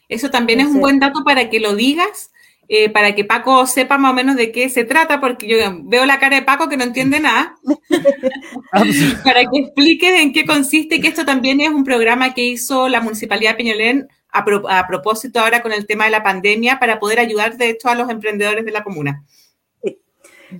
Eso 0.08 0.30
también 0.30 0.60
es 0.60 0.66
un 0.66 0.80
buen 0.80 0.98
dato 0.98 1.22
para 1.24 1.48
que 1.50 1.60
lo 1.60 1.74
digas 1.76 2.30
eh, 2.72 2.88
para 2.88 3.16
que 3.16 3.24
Paco 3.24 3.66
sepa 3.66 3.98
más 3.98 4.12
o 4.12 4.14
menos 4.14 4.36
de 4.36 4.52
qué 4.52 4.68
se 4.68 4.84
trata, 4.84 5.20
porque 5.20 5.48
yo 5.48 5.56
veo 5.82 6.06
la 6.06 6.20
cara 6.20 6.36
de 6.36 6.42
Paco 6.42 6.68
que 6.68 6.76
no 6.76 6.84
entiende 6.84 7.18
nada, 7.18 7.56
para 9.24 9.40
que 9.40 9.58
explique 9.58 10.22
en 10.22 10.32
qué 10.32 10.44
consiste, 10.44 11.00
que 11.00 11.08
esto 11.08 11.24
también 11.24 11.60
es 11.60 11.70
un 11.70 11.82
programa 11.82 12.32
que 12.32 12.44
hizo 12.44 12.88
la 12.88 13.00
Municipalidad 13.00 13.50
de 13.50 13.56
Peñolén 13.56 14.08
a, 14.30 14.44
a 14.78 14.86
propósito 14.86 15.40
ahora 15.40 15.62
con 15.62 15.72
el 15.72 15.84
tema 15.84 16.04
de 16.04 16.12
la 16.12 16.22
pandemia 16.22 16.78
para 16.78 17.00
poder 17.00 17.18
ayudar 17.18 17.56
de 17.56 17.70
hecho 17.70 17.88
a 17.88 17.96
los 17.96 18.08
emprendedores 18.08 18.64
de 18.64 18.70
la 18.70 18.84
comuna. 18.84 19.24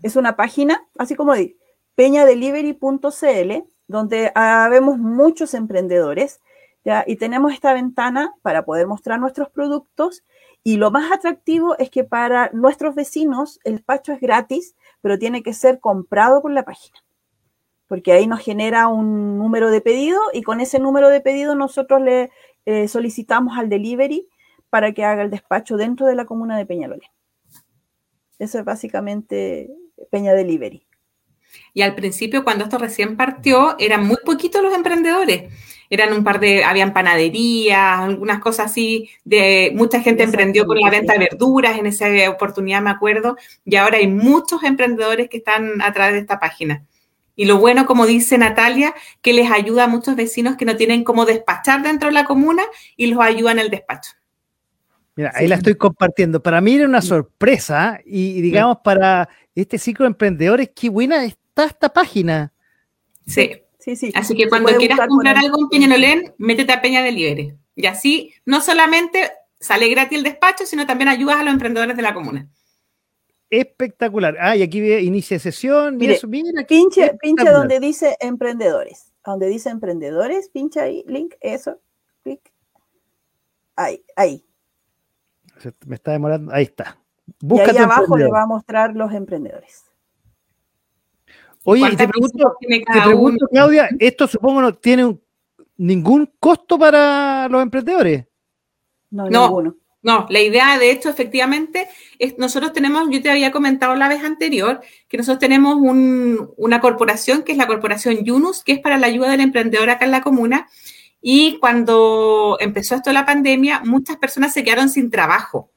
Es 0.03 0.17
una 0.17 0.37
página, 0.37 0.87
así 0.99 1.15
como 1.15 1.35
de 1.35 1.57
peñadelivery.cl, 1.95 3.65
donde 3.89 4.33
vemos 4.71 4.99
muchos 4.99 5.55
emprendedores 5.55 6.41
y 7.07 7.17
tenemos 7.17 7.53
esta 7.53 7.75
ventana 7.75 8.35
para 8.43 8.65
poder 8.65 8.87
mostrar 8.87 9.21
nuestros 9.21 9.51
productos 9.51 10.23
y 10.63 10.77
lo 10.77 10.91
más 10.91 11.11
atractivo 11.11 11.77
es 11.79 11.91
que 11.91 12.05
para 12.05 12.51
nuestros 12.53 12.95
vecinos 12.95 13.61
el 13.65 13.77
despacho 13.77 14.13
es 14.13 14.21
gratis, 14.21 14.75
pero 15.01 15.19
tiene 15.19 15.43
que 15.43 15.55
ser 15.55 15.81
comprado 15.81 16.43
por 16.43 16.53
la 16.53 16.65
página. 16.65 16.99
Porque 17.89 18.13
ahí 18.13 18.27
nos 18.27 18.41
genera 18.41 18.89
un 18.89 19.39
número 19.39 19.71
de 19.71 19.81
pedido 19.81 20.21
y 20.33 20.43
con 20.43 20.61
ese 20.61 20.79
número 20.79 21.09
de 21.09 21.21
pedido 21.21 21.55
nosotros 21.55 22.03
le 22.03 22.31
eh, 22.67 22.89
solicitamos 22.89 23.59
al 23.59 23.69
delivery 23.69 24.29
para 24.69 24.93
que 24.93 25.05
haga 25.05 25.23
el 25.23 25.31
despacho 25.31 25.77
dentro 25.77 26.07
de 26.07 26.15
la 26.15 26.27
comuna 26.27 26.57
de 26.57 26.67
Peñalolén. 26.67 27.11
Eso 28.41 28.59
es 28.59 28.65
básicamente 28.65 29.71
Peña 30.11 30.35
Delivery. 30.35 30.85
Y 31.73 31.83
al 31.83 31.95
principio, 31.95 32.43
cuando 32.43 32.65
esto 32.65 32.79
recién 32.79 33.17
partió, 33.17 33.77
eran 33.79 34.05
muy 34.05 34.19
poquitos 34.25 34.63
los 34.63 34.75
emprendedores 34.75 35.53
eran 35.91 36.13
un 36.13 36.23
par 36.23 36.39
de, 36.39 36.63
habían 36.63 36.93
panaderías, 36.93 38.01
algunas 38.01 38.39
cosas 38.39 38.67
así, 38.67 39.11
de 39.25 39.73
mucha 39.75 40.01
gente 40.01 40.23
emprendió 40.23 40.65
con 40.65 40.79
la 40.79 40.89
venta 40.89 41.15
de 41.15 41.19
verduras 41.19 41.77
en 41.77 41.87
esa 41.87 42.07
oportunidad, 42.31 42.81
me 42.81 42.91
acuerdo, 42.91 43.37
y 43.65 43.75
ahora 43.75 43.99
hay 43.99 44.07
muchos 44.07 44.63
emprendedores 44.63 45.29
que 45.29 45.39
están 45.39 45.83
a 45.83 45.93
través 45.93 46.15
de 46.15 46.21
esta 46.21 46.39
página. 46.39 46.87
Y 47.35 47.47
lo 47.47 47.59
bueno, 47.59 47.87
como 47.87 48.07
dice 48.07 48.39
Natalia, 48.39 48.95
que 49.21 49.33
les 49.33 49.51
ayuda 49.51 49.85
a 49.85 49.89
muchos 49.89 50.15
vecinos 50.15 50.57
que 50.57 50.65
no 50.65 50.77
tienen 50.77 51.03
cómo 51.03 51.25
despachar 51.25 51.83
dentro 51.83 52.09
de 52.09 52.15
la 52.15 52.25
comuna 52.25 52.63
y 52.97 53.09
los 53.09 53.21
ayuda 53.21 53.53
en 53.53 53.59
el 53.59 53.71
despacho. 53.71 54.13
Mira, 55.17 55.33
ahí 55.35 55.49
la 55.49 55.57
estoy 55.57 55.75
compartiendo. 55.75 56.43
Para 56.43 56.61
mí 56.61 56.75
era 56.75 56.87
una 56.87 57.03
sorpresa 57.03 58.01
y, 58.05 58.41
digamos, 58.41 58.79
para 58.85 59.29
este 59.55 59.79
ciclo 59.79 60.05
de 60.05 60.09
emprendedores, 60.09 60.71
qué 60.75 60.89
buena 60.89 61.25
está 61.25 61.65
esta 61.65 61.93
página. 61.93 62.53
Sí. 63.27 63.51
Sí, 63.81 63.97
sí. 63.97 64.13
Así 64.15 64.35
que 64.35 64.47
cuando 64.49 64.77
quieras 64.77 65.01
comprar 65.09 65.39
algo 65.39 65.59
en 65.59 65.69
Peñalolén, 65.71 66.35
métete 66.37 66.73
a 66.73 66.83
Peña 66.83 67.03
Delivery. 67.03 67.55
Y 67.75 67.87
así 67.87 68.35
no 68.45 68.61
solamente 68.61 69.31
sale 69.59 69.89
gratis 69.89 70.19
el 70.19 70.25
despacho, 70.25 70.67
sino 70.67 70.87
también 70.87 71.09
ayudas 71.09 71.37
a 71.37 71.45
los 71.45 71.55
emprendedores 71.55 71.97
de 71.97 72.03
la 72.03 72.13
comuna. 72.13 72.47
Espectacular. 73.49 74.37
Ah, 74.39 74.55
y 74.55 74.63
aquí 74.63 74.81
inicia 74.81 75.39
sesión. 75.39 75.97
Mira, 75.97 76.15
mira 76.29 76.65
pinche, 76.67 77.15
pinche 77.21 77.51
donde 77.51 77.81
dice 77.81 78.17
emprendedores. 78.21 79.13
Donde 79.25 79.49
dice 79.49 79.71
emprendedores, 79.71 80.51
pincha 80.51 80.83
ahí, 80.83 81.03
link, 81.07 81.35
eso, 81.41 81.81
clic. 82.23 82.41
Ahí, 83.77 84.05
ahí. 84.15 84.45
Me 85.87 85.97
está 85.97 86.13
demorando. 86.13 86.53
Ahí 86.53 86.65
está. 86.65 86.99
y 87.41 87.61
ahí 87.61 87.77
abajo 87.77 88.17
le 88.17 88.31
va 88.31 88.43
a 88.43 88.47
mostrar 88.47 88.95
los 88.95 89.13
emprendedores. 89.13 89.91
Oye, 91.65 91.95
te 91.97 92.09
pregunto, 92.09 92.57
te 92.61 93.01
pregunto 93.05 93.47
Claudia, 93.49 93.89
¿esto 93.99 94.27
supongo 94.27 94.63
no 94.63 94.75
tiene 94.75 95.19
ningún 95.77 96.31
costo 96.39 96.79
para 96.79 97.49
los 97.49 97.63
emprendedores? 97.63 98.27
No, 99.11 99.29
no, 99.29 99.77
No, 100.03 100.27
la 100.31 100.41
idea 100.41 100.79
de 100.79 100.91
esto 100.91 101.11
efectivamente 101.11 101.89
es, 102.19 102.39
nosotros 102.39 102.73
tenemos, 102.73 103.09
yo 103.11 103.21
te 103.21 103.31
había 103.31 103.53
comentado 103.53 103.95
la 103.95 104.09
vez 104.09 104.25
anterior, 104.25 104.81
que 105.09 105.19
nosotros 105.19 105.41
tenemos 105.41 105.77
una 106.57 106.81
corporación 106.81 107.43
que 107.43 107.53
es 107.53 107.59
la 107.59 107.67
corporación 107.67 108.25
Yunus, 108.25 108.63
que 108.63 108.73
es 108.73 108.79
para 108.79 108.97
la 108.97 109.09
ayuda 109.09 109.31
del 109.31 109.41
emprendedor 109.41 109.91
acá 109.91 110.07
en 110.07 110.13
la 110.13 110.23
comuna. 110.23 110.69
Y 111.21 111.59
cuando 111.59 112.57
empezó 112.61 112.95
esto 112.95 113.13
la 113.13 113.27
pandemia, 113.27 113.83
muchas 113.85 114.17
personas 114.17 114.53
se 114.53 114.65
quedaron 114.65 114.89
sin 114.89 115.11
trabajo. 115.11 115.71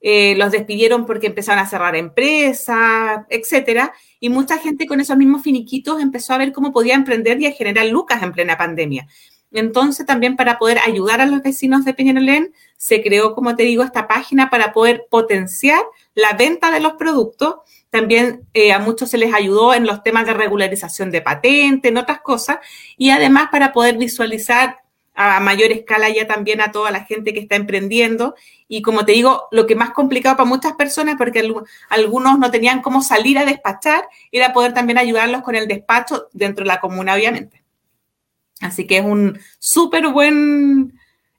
Eh, 0.00 0.34
los 0.36 0.52
despidieron 0.52 1.06
porque 1.06 1.26
empezaron 1.26 1.64
a 1.64 1.68
cerrar 1.68 1.96
empresas, 1.96 3.24
etcétera, 3.28 3.92
y 4.20 4.28
mucha 4.28 4.58
gente 4.58 4.86
con 4.86 5.00
esos 5.00 5.16
mismos 5.16 5.42
finiquitos 5.42 6.00
empezó 6.00 6.34
a 6.34 6.38
ver 6.38 6.52
cómo 6.52 6.72
podía 6.72 6.94
emprender 6.94 7.40
y 7.40 7.46
a 7.46 7.52
generar 7.52 7.86
lucas 7.86 8.22
en 8.22 8.32
plena 8.32 8.56
pandemia. 8.56 9.08
Entonces, 9.52 10.04
también 10.04 10.36
para 10.36 10.58
poder 10.58 10.78
ayudar 10.86 11.20
a 11.20 11.26
los 11.26 11.42
vecinos 11.42 11.84
de 11.84 11.94
Peñalolén, 11.94 12.52
se 12.76 13.02
creó, 13.02 13.34
como 13.34 13.56
te 13.56 13.62
digo, 13.62 13.82
esta 13.82 14.06
página 14.06 14.50
para 14.50 14.72
poder 14.72 15.06
potenciar 15.10 15.80
la 16.14 16.34
venta 16.34 16.70
de 16.70 16.80
los 16.80 16.92
productos. 16.94 17.56
También 17.90 18.46
eh, 18.52 18.72
a 18.72 18.78
muchos 18.78 19.10
se 19.10 19.18
les 19.18 19.32
ayudó 19.32 19.74
en 19.74 19.86
los 19.86 20.02
temas 20.02 20.26
de 20.26 20.34
regularización 20.34 21.10
de 21.10 21.22
patente, 21.22 21.88
en 21.88 21.96
otras 21.96 22.20
cosas, 22.20 22.58
y 22.96 23.10
además 23.10 23.48
para 23.50 23.72
poder 23.72 23.96
visualizar 23.96 24.80
a 25.16 25.40
mayor 25.40 25.72
escala 25.72 26.10
ya 26.10 26.26
también 26.26 26.60
a 26.60 26.70
toda 26.70 26.90
la 26.90 27.04
gente 27.04 27.32
que 27.32 27.40
está 27.40 27.56
emprendiendo. 27.56 28.34
Y 28.68 28.82
como 28.82 29.06
te 29.06 29.12
digo, 29.12 29.48
lo 29.50 29.66
que 29.66 29.74
más 29.74 29.90
complicado 29.90 30.36
para 30.36 30.48
muchas 30.48 30.74
personas, 30.74 31.16
porque 31.16 31.50
algunos 31.88 32.38
no 32.38 32.50
tenían 32.50 32.82
cómo 32.82 33.00
salir 33.00 33.38
a 33.38 33.46
despachar, 33.46 34.06
era 34.30 34.52
poder 34.52 34.74
también 34.74 34.98
ayudarlos 34.98 35.42
con 35.42 35.54
el 35.54 35.66
despacho 35.66 36.28
dentro 36.32 36.64
de 36.64 36.68
la 36.68 36.80
comuna, 36.80 37.14
obviamente. 37.14 37.62
Así 38.60 38.86
que 38.86 38.98
es 38.98 39.04
un 39.04 39.38
súper 39.58 40.08
buen 40.08 40.98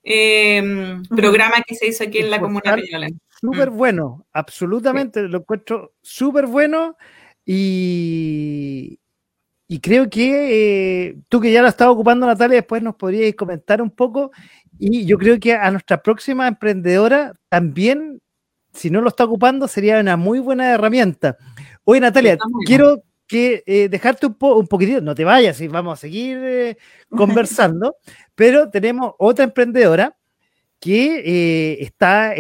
eh, 0.10 1.01
programa 1.10 1.58
que 1.68 1.76
se 1.76 1.88
hizo 1.88 2.05
aquí 2.05 2.20
en 2.20 2.32
la 2.32 2.39
comuna 2.39 2.76
de 2.78 3.14
Súper 3.41 3.72
mm. 3.72 3.78
bueno, 3.78 4.26
absolutamente, 4.32 5.22
lo 5.24 5.39
encuentro 5.39 5.93
súper 6.01 6.47
bueno 6.47 6.95
y, 7.45 8.99
y 9.68 9.80
creo 9.80 10.10
que 10.10 11.08
eh, 11.10 11.18
tú 11.28 11.41
que 11.41 11.51
ya 11.51 11.62
lo 11.62 11.68
estás 11.68 11.89
ocupando, 11.89 12.26
Natalia, 12.26 12.58
después 12.58 12.82
nos 12.82 12.95
podrías 12.95 13.36
comentar 13.36 13.82
un 13.82 13.91
poco. 13.91 14.32
Y 14.80 15.05
yo 15.05 15.18
creo 15.18 15.39
que 15.39 15.53
a 15.53 15.70
nuestra 15.72 16.01
próxima 16.01 16.47
emprendedora 16.47 17.34
también, 17.49 18.22
si 18.74 18.89
no 18.89 19.01
lo 19.01 19.10
está 19.10 19.26
ocupando, 19.26 19.68
sería 19.68 19.99
una 19.99 20.16
muy 20.16 20.39
buena 20.39 20.72
herramienta. 20.72 21.38
Oye, 21.84 21.99
Natalia, 21.99 22.38
quiero 22.66 23.03
que 23.28 23.64
eh, 23.66 23.90
dejarte 23.90 24.26
un, 24.26 24.38
un 24.40 24.68
poquitito, 24.68 25.02
no 25.02 25.14
te 25.14 25.26
vayas 25.26 25.60
y 25.62 25.68
vamos 25.68 26.00
a 26.00 26.02
seguir 26.02 26.38
eh, 26.42 26.78
conversando, 27.10 27.98
pero 28.36 28.70
tenemos 28.70 29.14
otra 29.20 29.46
emprendedora 29.46 30.18
que 30.80 31.78
está, 31.82 32.36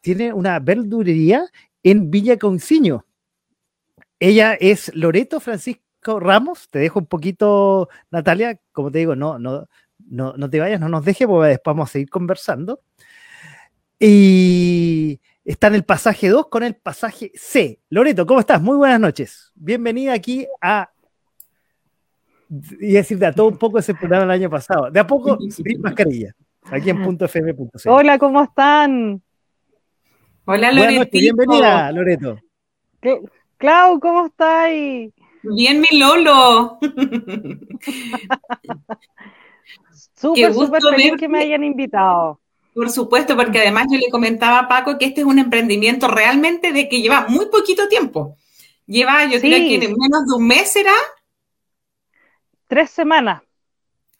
tiene 0.00 0.32
una 0.32 0.60
verdurería 0.60 1.44
en 1.82 2.10
Villa 2.10 2.38
Conciño. 2.38 3.04
Ella 4.18 4.54
es 4.54 4.94
Loreto 4.94 5.40
Francisco 5.40 6.20
Ramos. 6.20 6.68
Te 6.70 6.78
dejo 6.78 6.98
un 7.00 7.06
poquito, 7.06 7.88
Natalia. 8.10 8.58
Como 8.72 8.90
te 8.90 8.98
digo, 8.98 9.16
no, 9.16 9.38
no, 9.38 9.68
no, 10.08 10.34
no 10.36 10.50
te 10.50 10.60
vayas, 10.60 10.80
no 10.80 10.88
nos 10.88 11.04
dejes, 11.04 11.26
porque 11.26 11.50
después 11.50 11.74
vamos 11.74 11.90
a 11.90 11.92
seguir 11.92 12.08
conversando. 12.08 12.80
Y 13.98 15.20
está 15.46 15.68
en 15.68 15.76
el 15.76 15.84
pasaje 15.84 16.28
2 16.28 16.48
con 16.48 16.64
el 16.64 16.74
pasaje 16.74 17.30
C. 17.34 17.80
Loreto, 17.88 18.26
¿cómo 18.26 18.40
estás? 18.40 18.60
Muy 18.60 18.76
buenas 18.76 19.00
noches. 19.00 19.52
Bienvenida 19.54 20.12
aquí 20.12 20.46
a. 20.60 20.90
Y 22.80 22.92
decirte 22.92 23.26
a 23.26 23.32
todo 23.32 23.48
un 23.48 23.58
poco 23.58 23.78
ese 23.78 23.94
programa 23.94 24.24
el 24.24 24.30
año 24.30 24.50
pasado. 24.50 24.90
De 24.90 25.00
a 25.00 25.06
poco, 25.06 25.38
sin 25.50 25.80
mascarilla. 25.80 26.34
Aquí 26.64 26.90
en 26.90 27.02
punto 27.02 27.24
.fm.c. 27.24 27.88
Hola, 27.88 28.18
¿cómo 28.18 28.42
están? 28.42 29.22
Hola, 30.44 30.72
Loreto. 30.72 31.08
Bienvenida, 31.12 31.92
Loreto. 31.92 32.38
Clau, 33.56 34.00
¿cómo 34.00 34.26
estás? 34.26 34.70
Bien, 35.42 35.80
mi 35.80 35.98
Lolo. 35.98 36.78
súper, 40.16 40.52
súper 40.54 40.82
feliz 40.82 41.12
que 41.18 41.28
me 41.28 41.40
hayan 41.40 41.62
invitado. 41.64 42.40
Por 42.76 42.90
supuesto, 42.90 43.34
porque 43.36 43.60
además 43.60 43.86
yo 43.90 43.96
le 43.96 44.10
comentaba 44.10 44.58
a 44.58 44.68
Paco 44.68 44.98
que 44.98 45.06
este 45.06 45.22
es 45.22 45.26
un 45.26 45.38
emprendimiento 45.38 46.08
realmente 46.08 46.74
de 46.74 46.90
que 46.90 47.00
lleva 47.00 47.24
muy 47.26 47.46
poquito 47.46 47.88
tiempo. 47.88 48.36
Lleva, 48.84 49.24
yo 49.24 49.40
creo 49.40 49.58
que 49.66 49.78
menos 49.78 50.26
de 50.26 50.34
un 50.36 50.46
mes 50.46 50.72
será. 50.72 50.92
Tres 52.68 52.90
semanas. 52.90 53.40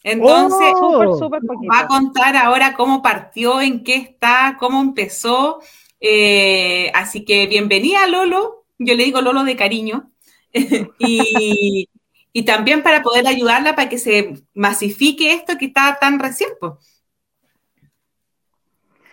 Entonces, 0.03 0.73
oh. 0.75 1.29
va 1.71 1.81
a 1.81 1.87
contar 1.87 2.35
ahora 2.35 2.73
cómo 2.73 3.03
partió, 3.03 3.61
en 3.61 3.85
qué 3.85 3.97
está, 3.97 4.57
cómo 4.59 4.81
empezó. 4.81 5.61
Eh, 6.01 6.91
así 6.95 7.27
que 7.27 7.47
bienvenida, 7.49 8.07
Lolo. 8.07 8.65
Yo 8.79 8.95
le 8.95 9.05
digo 9.05 9.21
Lolo 9.21 9.45
de 9.45 9.57
cariño. 9.57 10.13
y, 10.99 11.89
también 12.47 12.83
para 12.83 13.03
poder 13.03 13.27
ayudarla 13.27 13.77
para 13.77 13.91
que 13.91 13.99
se 13.99 14.33
masifique 14.55 15.35
esto 15.35 15.59
que 15.59 15.67
está 15.67 15.99
tan 16.01 16.19
recién. 16.19 16.49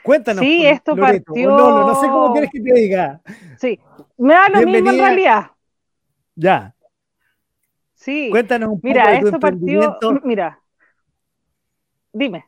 Cuéntanos. 0.04 0.44
Sí, 0.44 0.66
esto 0.66 0.96
partió. 0.96 1.58
no 1.58 1.96
sé 1.96 2.08
cómo 2.08 2.32
quieres 2.34 2.52
que 2.52 2.60
te 2.60 2.74
diga. 2.74 3.22
Sí, 3.58 3.80
me 4.18 4.34
da 4.34 4.50
lo 4.50 4.62
mismo 4.62 4.90
en 4.90 4.98
realidad. 4.98 5.52
Ya. 6.36 6.76
Sí. 7.94 8.30
Cuéntanos 8.30 8.70
un 8.70 8.80
mira, 8.84 9.04
poco. 9.04 9.16
Mira, 9.16 9.26
esto 9.26 9.40
partió. 9.40 9.98
Mira, 10.24 10.60
dime. 12.12 12.46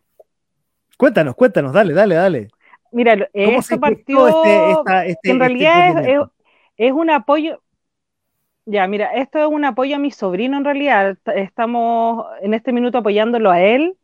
Cuéntanos, 0.98 1.36
cuéntanos, 1.36 1.74
dale, 1.74 1.94
dale, 1.94 2.16
dale. 2.16 2.48
Mira, 2.92 3.30
esto 3.34 3.80
partió, 3.80 4.28
este, 4.28 4.72
este, 5.12 5.30
en 5.30 5.36
este 5.36 5.40
realidad 5.40 6.30
es, 6.78 6.92
un 6.94 7.10
apoyo, 7.10 7.62
ya, 8.66 8.88
mira, 8.88 9.14
esto 9.16 9.40
es 9.40 9.48
un 9.48 9.66
apoyo 9.66 9.98
a 9.98 10.00
mi 10.00 10.12
sobrino 10.12 10.58
en 10.58 10.64
realidad. 10.64 11.18
Estamos 11.36 12.26
en 12.42 12.54
este 12.54 12.72
minuto 12.72 13.00
apoyándolo 13.00 13.52
a 13.52 13.62
él, 13.62 13.98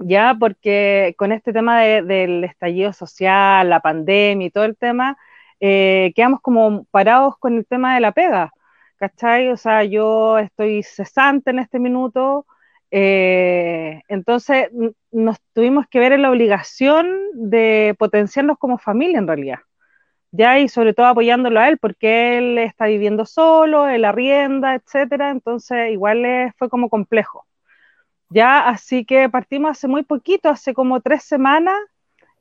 ya, 0.00 0.36
porque 0.38 1.14
con 1.18 1.32
este 1.32 1.52
tema 1.52 1.80
del 1.82 2.44
estallido 2.44 2.92
social, 2.92 3.68
la 3.68 3.80
pandemia 3.80 4.46
y 4.46 4.50
todo 4.50 4.64
el 4.64 4.76
tema, 4.76 5.16
eh, 5.60 6.12
quedamos 6.16 6.40
como 6.40 6.84
parados 6.90 7.36
con 7.38 7.56
el 7.58 7.66
tema 7.66 7.94
de 7.94 8.00
la 8.00 8.12
pega, 8.12 8.52
¿cachai? 8.96 9.48
O 9.50 9.56
sea, 9.56 9.84
yo 9.84 10.38
estoy 10.38 10.82
cesante 10.82 11.50
en 11.50 11.58
este 11.60 11.78
minuto, 11.78 12.46
eh, 12.90 14.02
entonces 14.08 14.68
nos 15.12 15.38
tuvimos 15.54 15.86
que 15.88 16.00
ver 16.00 16.12
en 16.12 16.22
la 16.22 16.30
obligación 16.30 17.06
de 17.34 17.94
potenciarnos 17.98 18.58
como 18.58 18.78
familia 18.78 19.18
en 19.18 19.26
realidad. 19.28 19.58
Ya, 20.32 20.60
y 20.60 20.68
sobre 20.68 20.94
todo 20.94 21.06
apoyándolo 21.06 21.60
a 21.60 21.68
él, 21.68 21.78
porque 21.78 22.38
él 22.38 22.58
está 22.58 22.86
viviendo 22.86 23.26
solo, 23.26 23.88
él 23.88 24.04
arrienda, 24.04 24.76
etcétera, 24.76 25.30
entonces 25.30 25.90
igual 25.92 26.54
fue 26.56 26.68
como 26.70 26.88
complejo. 26.88 27.46
Ya, 28.30 28.68
así 28.68 29.04
que 29.04 29.28
partimos 29.28 29.72
hace 29.72 29.88
muy 29.88 30.02
poquito, 30.04 30.48
hace 30.48 30.74
como 30.74 31.00
tres 31.00 31.24
semanas. 31.24 31.76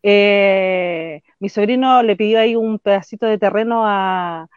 Eh, 0.04 1.22
mi 1.40 1.50
sobrino 1.50 2.04
le 2.04 2.16
pidió 2.16 2.40
ahí 2.40 2.56
un 2.56 2.80
pedacito 2.80 3.26
de 3.26 3.38
terreno 3.38 3.84
a, 3.86 4.48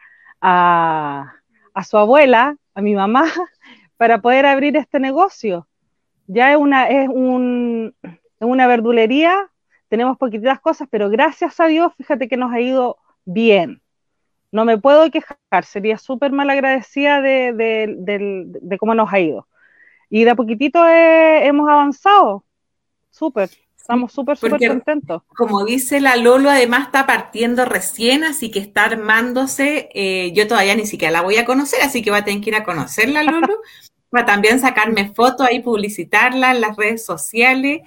a 0.41 1.83
su 1.83 1.97
abuela, 1.97 2.55
a 2.73 2.81
mi 2.81 2.95
mamá, 2.95 3.25
para 3.97 4.21
poder 4.21 4.45
abrir 4.45 4.77
este 4.77 4.99
negocio 4.99 5.67
ya 6.27 6.51
es 6.51 6.57
una, 6.57 6.87
es, 6.87 7.09
un, 7.09 7.95
una 8.39 8.67
verdulería, 8.67 9.49
tenemos 9.89 10.17
poquititas 10.17 10.59
cosas, 10.59 10.87
pero 10.89 11.09
gracias 11.09 11.59
a 11.59 11.67
Dios, 11.67 11.93
fíjate 11.97 12.27
que 12.27 12.37
nos 12.37 12.51
ha 12.51 12.59
ido 12.61 12.97
bien. 13.25 13.81
No 14.51 14.65
me 14.65 14.77
puedo 14.77 15.09
quejar, 15.09 15.65
sería 15.65 15.97
súper 15.97 16.31
mal 16.31 16.49
agradecida 16.49 17.21
de, 17.21 17.53
de, 17.53 18.77
cómo 18.77 18.93
nos 18.93 19.11
ha 19.11 19.19
ido. 19.19 19.47
Y 20.15 20.25
de 20.25 20.29
a 20.29 20.35
poquitito 20.35 20.79
hemos 20.87 21.67
avanzado, 21.67 22.45
súper. 23.09 23.49
Estamos 23.75 24.11
súper, 24.13 24.37
súper 24.37 24.67
contentos. 24.67 25.23
Como 25.35 25.65
dice 25.65 25.99
la 26.01 26.17
Lolo, 26.17 26.51
además 26.51 26.85
está 26.85 27.07
partiendo 27.07 27.65
recién, 27.65 28.23
así 28.23 28.51
que 28.51 28.59
está 28.59 28.85
armándose. 28.85 29.89
Eh, 29.95 30.31
yo 30.35 30.47
todavía 30.47 30.75
ni 30.75 30.85
siquiera 30.85 31.11
la 31.11 31.21
voy 31.21 31.37
a 31.37 31.45
conocer, 31.45 31.81
así 31.81 32.03
que 32.03 32.11
va 32.11 32.17
a 32.17 32.23
tener 32.23 32.41
que 32.41 32.51
ir 32.51 32.55
a 32.55 32.63
conocerla, 32.63 33.23
Lolo. 33.23 33.59
para 34.11 34.25
también 34.25 34.59
sacarme 34.59 35.11
fotos 35.15 35.47
ahí, 35.47 35.61
publicitarla 35.61 36.51
en 36.51 36.61
las 36.61 36.77
redes 36.77 37.03
sociales. 37.03 37.81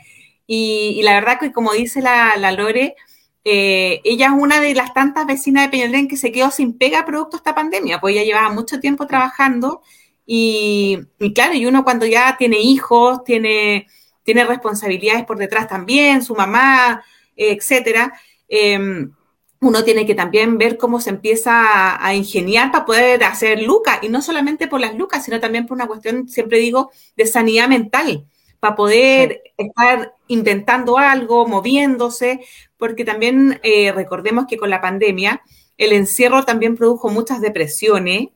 Y, 0.49 1.01
la 1.05 1.13
verdad 1.13 1.39
que 1.39 1.53
como 1.53 1.75
dice 1.75 2.03
la, 2.03 2.37
Lore, 2.51 2.97
eh, 3.45 4.01
ella 4.03 4.27
es 4.27 4.33
una 4.33 4.59
de 4.59 4.75
las 4.75 4.93
tantas 4.93 5.27
vecinas 5.27 5.63
de 5.63 5.71
Peñalén 5.71 6.09
que 6.09 6.17
se 6.17 6.33
quedó 6.33 6.51
sin 6.51 6.77
pega 6.77 7.07
producto 7.07 7.37
de 7.37 7.43
esta 7.43 7.55
pandemia, 7.55 8.01
pues 8.01 8.17
ella 8.17 8.25
llevaba 8.25 8.53
mucho 8.53 8.81
tiempo 8.81 9.07
trabajando 9.07 9.81
y, 10.27 10.99
claro, 11.35 11.55
y 11.55 11.67
uno 11.67 11.85
cuando 11.85 12.05
ya 12.05 12.37
tiene 12.37 12.59
hijos, 12.59 13.23
tiene, 13.25 13.87
tiene 14.25 14.45
responsabilidades 14.45 15.25
por 15.25 15.39
detrás 15.39 15.69
también, 15.69 16.23
su 16.23 16.35
mamá, 16.35 17.05
etcétera, 17.37 18.13
em, 18.49 19.13
uno 19.61 19.85
tiene 19.85 20.05
que 20.05 20.15
también 20.15 20.59
ver 20.59 20.77
cómo 20.77 21.01
se 21.01 21.11
empieza 21.11 22.05
a, 22.05 22.15
ingeniar 22.15 22.73
para 22.73 22.85
poder 22.85 23.25
hacer 23.25 23.63
lucas, 23.63 24.01
y 24.03 24.09
no 24.09 24.21
solamente 24.21 24.67
por 24.69 24.81
las 24.81 24.97
lucas, 24.97 25.25
sino 25.25 25.41
también 25.41 25.67
por 25.67 25.77
una 25.77 25.87
cuestión, 25.87 26.29
siempre 26.29 26.59
digo, 26.59 26.91
de 27.17 27.27
sanidad 27.27 27.69
mental, 27.69 28.27
para 28.61 28.75
poder 28.75 29.43
estar 29.57 30.15
inventando 30.29 30.99
algo, 30.99 31.47
moviéndose, 31.47 32.41
porque 32.79 33.05
también 33.05 33.61
eh, 33.63 33.93
recordemos 33.93 34.47
que 34.49 34.57
con 34.57 34.71
la 34.71 34.81
pandemia 34.81 35.43
el 35.79 35.93
encierro 35.93 36.45
también 36.45 36.75
produjo 36.75 37.11
muchas 37.11 37.41
depresiones, 37.41 38.29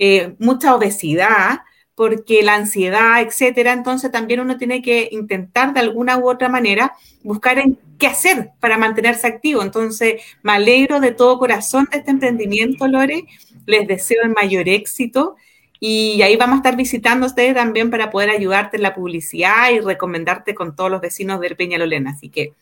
eh, 0.00 0.34
mucha 0.38 0.74
obesidad, 0.74 1.60
porque 1.94 2.42
la 2.42 2.54
ansiedad, 2.54 3.20
etcétera, 3.20 3.74
entonces 3.74 4.10
también 4.10 4.40
uno 4.40 4.56
tiene 4.56 4.80
que 4.80 5.10
intentar 5.12 5.74
de 5.74 5.80
alguna 5.80 6.16
u 6.16 6.30
otra 6.30 6.48
manera 6.48 6.94
buscar 7.22 7.58
en 7.58 7.78
qué 7.98 8.06
hacer 8.06 8.52
para 8.60 8.78
mantenerse 8.78 9.26
activo. 9.26 9.62
Entonces, 9.62 10.22
me 10.42 10.52
alegro 10.52 11.00
de 11.00 11.12
todo 11.12 11.38
corazón 11.38 11.86
de 11.92 11.98
este 11.98 12.12
emprendimiento, 12.12 12.88
Lore. 12.88 13.26
Les 13.66 13.86
deseo 13.86 14.22
el 14.22 14.30
mayor 14.30 14.66
éxito 14.70 15.36
y 15.78 16.22
ahí 16.22 16.36
vamos 16.36 16.54
a 16.54 16.56
estar 16.60 16.76
visitando 16.76 17.26
ustedes 17.26 17.54
también 17.54 17.90
para 17.90 18.10
poder 18.10 18.30
ayudarte 18.30 18.78
en 18.78 18.84
la 18.84 18.94
publicidad 18.94 19.70
y 19.70 19.80
recomendarte 19.80 20.54
con 20.54 20.74
todos 20.74 20.90
los 20.90 21.02
vecinos 21.02 21.38
de 21.40 21.54
Peñalolena. 21.54 22.12
Así 22.12 22.30
que 22.30 22.54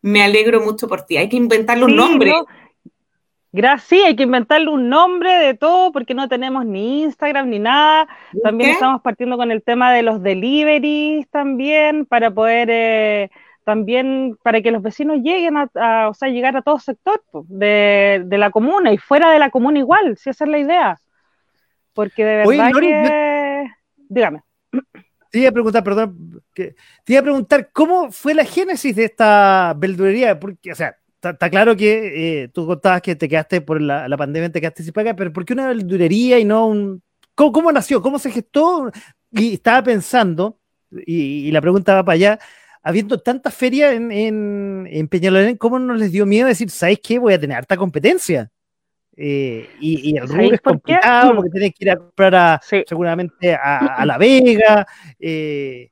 me 0.00 0.22
alegro 0.22 0.60
mucho 0.60 0.86
por 0.86 1.02
ti. 1.02 1.16
Hay 1.16 1.28
que 1.28 1.36
inventarle 1.36 1.86
un 1.86 1.96
nombre. 1.96 2.32
Gracias, 3.50 4.04
hay 4.04 4.16
que 4.16 4.24
inventarle 4.24 4.68
un 4.68 4.90
nombre 4.90 5.32
de 5.32 5.54
todo 5.54 5.90
porque 5.90 6.14
no 6.14 6.28
tenemos 6.28 6.66
ni 6.66 7.02
Instagram 7.02 7.48
ni 7.48 7.58
nada. 7.58 8.06
También 8.42 8.70
estamos 8.70 9.00
partiendo 9.00 9.38
con 9.38 9.50
el 9.50 9.62
tema 9.62 9.92
de 9.92 10.02
los 10.02 10.22
deliveries 10.22 11.28
también 11.30 12.04
para 12.04 12.30
poder, 12.30 12.68
eh, 12.70 13.30
también 13.64 14.36
para 14.42 14.60
que 14.60 14.70
los 14.70 14.82
vecinos 14.82 15.18
lleguen 15.22 15.56
a, 15.56 16.08
o 16.08 16.14
sea, 16.14 16.28
llegar 16.28 16.56
a 16.58 16.62
todo 16.62 16.78
sector 16.78 17.22
de, 17.32 18.26
la 18.30 18.50
comuna 18.50 18.92
y 18.92 18.98
fuera 18.98 19.30
de 19.30 19.38
la 19.38 19.50
comuna 19.50 19.78
igual, 19.78 20.18
si 20.18 20.28
esa 20.28 20.44
es 20.44 20.50
la 20.50 20.58
idea. 20.58 21.00
Porque 21.94 22.24
de 22.24 22.36
verdad 22.36 22.70
que... 22.78 23.66
Dígame. 24.10 24.42
Te 25.30 25.38
iba 25.40 25.48
a 25.48 25.52
preguntar, 25.52 25.84
perdón, 25.84 26.42
que, 26.54 26.74
te 27.04 27.12
iba 27.12 27.20
a 27.20 27.24
preguntar, 27.24 27.70
¿cómo 27.72 28.10
fue 28.10 28.34
la 28.34 28.44
génesis 28.44 28.96
de 28.96 29.04
esta 29.04 29.74
verdulería? 29.76 30.38
Porque, 30.38 30.72
o 30.72 30.74
sea, 30.74 30.96
Está 31.20 31.50
claro 31.50 31.76
que 31.76 32.42
eh, 32.42 32.48
tú 32.48 32.64
contabas 32.64 33.02
que 33.02 33.16
te 33.16 33.28
quedaste 33.28 33.60
por 33.60 33.80
la, 33.80 34.16
pandemia, 34.16 34.52
te 34.52 34.60
quedaste 34.60 34.84
sin 34.84 34.92
paga, 34.92 35.14
pero 35.14 35.32
¿por 35.32 35.44
qué 35.44 35.52
una 35.52 35.68
verdurería 35.68 36.38
y 36.38 36.44
no 36.44 36.68
un... 36.68 37.02
¿Cómo, 37.34 37.72
nació? 37.72 38.00
¿Cómo 38.00 38.18
se 38.18 38.30
gestó? 38.30 38.90
Y 39.30 39.54
estaba 39.54 39.82
pensando, 39.82 40.60
y, 40.90 41.50
la 41.50 41.60
pregunta 41.60 41.94
va 41.94 42.04
para 42.04 42.14
allá, 42.14 42.38
habiendo 42.82 43.20
tantas 43.20 43.54
ferias 43.54 43.94
en, 43.94 44.10
en, 44.88 45.08
Peñalolén, 45.08 45.56
¿cómo 45.56 45.78
no 45.78 45.94
les 45.94 46.10
dio 46.10 46.26
miedo 46.26 46.48
decir, 46.48 46.70
¿sabes 46.70 47.00
qué? 47.02 47.18
Voy 47.18 47.34
a 47.34 47.40
tener 47.40 47.56
harta 47.56 47.76
competencia. 47.76 48.50
Eh, 49.16 49.68
y, 49.80 50.16
el 50.16 50.28
rubro 50.28 50.54
es 50.54 50.60
complicado 50.60 51.34
porque 51.34 51.50
tienes 51.50 51.74
que 51.74 51.84
ir 51.84 51.90
a 51.90 51.96
comprar 51.96 52.60
seguramente 52.62 53.54
a, 53.54 54.04
La 54.06 54.18
Vega. 54.18 54.86
Eh, 55.18 55.90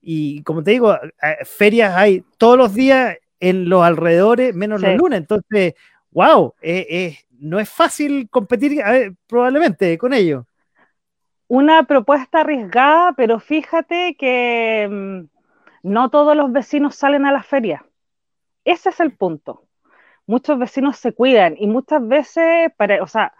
y 0.00 0.42
como 0.42 0.62
te 0.62 0.72
digo, 0.72 0.96
ferias 1.44 1.96
hay 1.96 2.24
todos 2.38 2.58
los 2.58 2.74
días 2.74 3.16
en 3.44 3.68
los 3.68 3.82
alrededores, 3.82 4.54
menos 4.54 4.80
los 4.80 4.96
lunes. 4.96 5.20
Entonces, 5.20 5.74
wow, 6.10 6.54
eh, 6.62 6.86
eh, 6.88 7.18
no 7.38 7.60
es 7.60 7.68
fácil 7.68 8.28
competir 8.30 8.82
probablemente 9.26 9.98
con 9.98 10.14
ellos. 10.14 10.46
Una 11.46 11.82
propuesta 11.82 12.40
arriesgada, 12.40 13.12
pero 13.12 13.38
fíjate 13.40 14.16
que 14.18 14.88
mm, 14.90 15.24
no 15.82 16.08
todos 16.08 16.34
los 16.34 16.50
vecinos 16.52 16.94
salen 16.94 17.26
a 17.26 17.32
la 17.32 17.42
feria. 17.42 17.84
Ese 18.64 18.88
es 18.88 19.00
el 19.00 19.14
punto. 19.14 19.64
Muchos 20.26 20.58
vecinos 20.58 20.96
se 20.96 21.12
cuidan 21.12 21.54
y 21.58 21.66
muchas 21.66 22.06
veces, 22.08 22.72
para, 22.78 23.02
o 23.02 23.06
sea, 23.06 23.34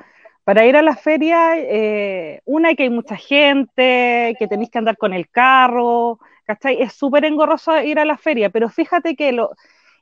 para 0.44 0.66
ir 0.66 0.76
a 0.76 0.82
la 0.82 0.96
feria, 0.96 1.56
eh, 1.56 2.42
una 2.44 2.74
que 2.74 2.82
hay 2.82 2.90
mucha 2.90 3.16
gente, 3.16 4.36
que 4.38 4.48
tenéis 4.48 4.68
que 4.68 4.78
andar 4.78 4.98
con 4.98 5.14
el 5.14 5.30
carro, 5.30 6.18
¿cachai? 6.44 6.82
Es 6.82 6.92
súper 6.92 7.24
engorroso 7.24 7.80
ir 7.80 7.98
a 7.98 8.04
la 8.04 8.18
feria, 8.18 8.50
pero 8.50 8.68
fíjate 8.68 9.16
que 9.16 9.32
lo, 9.32 9.52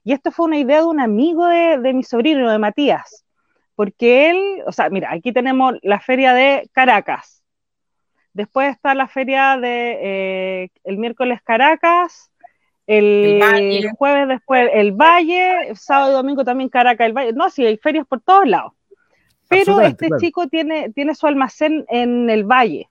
y 0.05 0.13
esto 0.13 0.31
fue 0.31 0.47
una 0.47 0.59
idea 0.59 0.79
de 0.79 0.87
un 0.87 1.01
amigo 1.01 1.47
de, 1.47 1.93
mi 1.93 2.03
sobrino, 2.03 2.51
de 2.51 2.59
Matías, 2.59 3.25
porque 3.75 4.31
él, 4.31 4.63
o 4.67 4.73
sea, 4.73 4.91
mira, 4.91 5.13
aquí 5.13 5.33
tenemos 5.33 5.75
la 5.83 6.01
feria 6.01 6.35
de 6.35 6.69
Caracas, 6.73 7.43
después 8.33 8.71
está 8.71 8.95
la 8.95 9.09
feria 9.09 9.57
de 9.57 9.99
eh, 10.03 10.69
el 10.85 10.99
miércoles 10.99 11.41
Caracas, 11.43 12.31
el, 12.87 13.41
jueves 13.97 14.29
después 14.29 14.69
el 14.73 14.93
Valle, 14.93 15.75
sábado 15.75 16.13
y 16.13 16.15
domingo 16.15 16.45
también 16.45 16.69
Caracas, 16.69 17.07
el 17.07 17.13
Valle, 17.13 17.33
no, 17.33 17.49
sí, 17.49 17.65
hay 17.65 17.77
ferias 17.77 18.07
por 18.07 18.21
todos 18.21 18.47
lados. 18.47 18.73
Pero 19.49 19.81
este 19.83 20.09
chico 20.19 20.49
tiene, 20.49 20.91
tiene 20.91 21.15
su 21.15 21.27
almacén 21.27 21.85
en 21.89 22.31
el 22.31 22.45
Valle. 22.45 22.89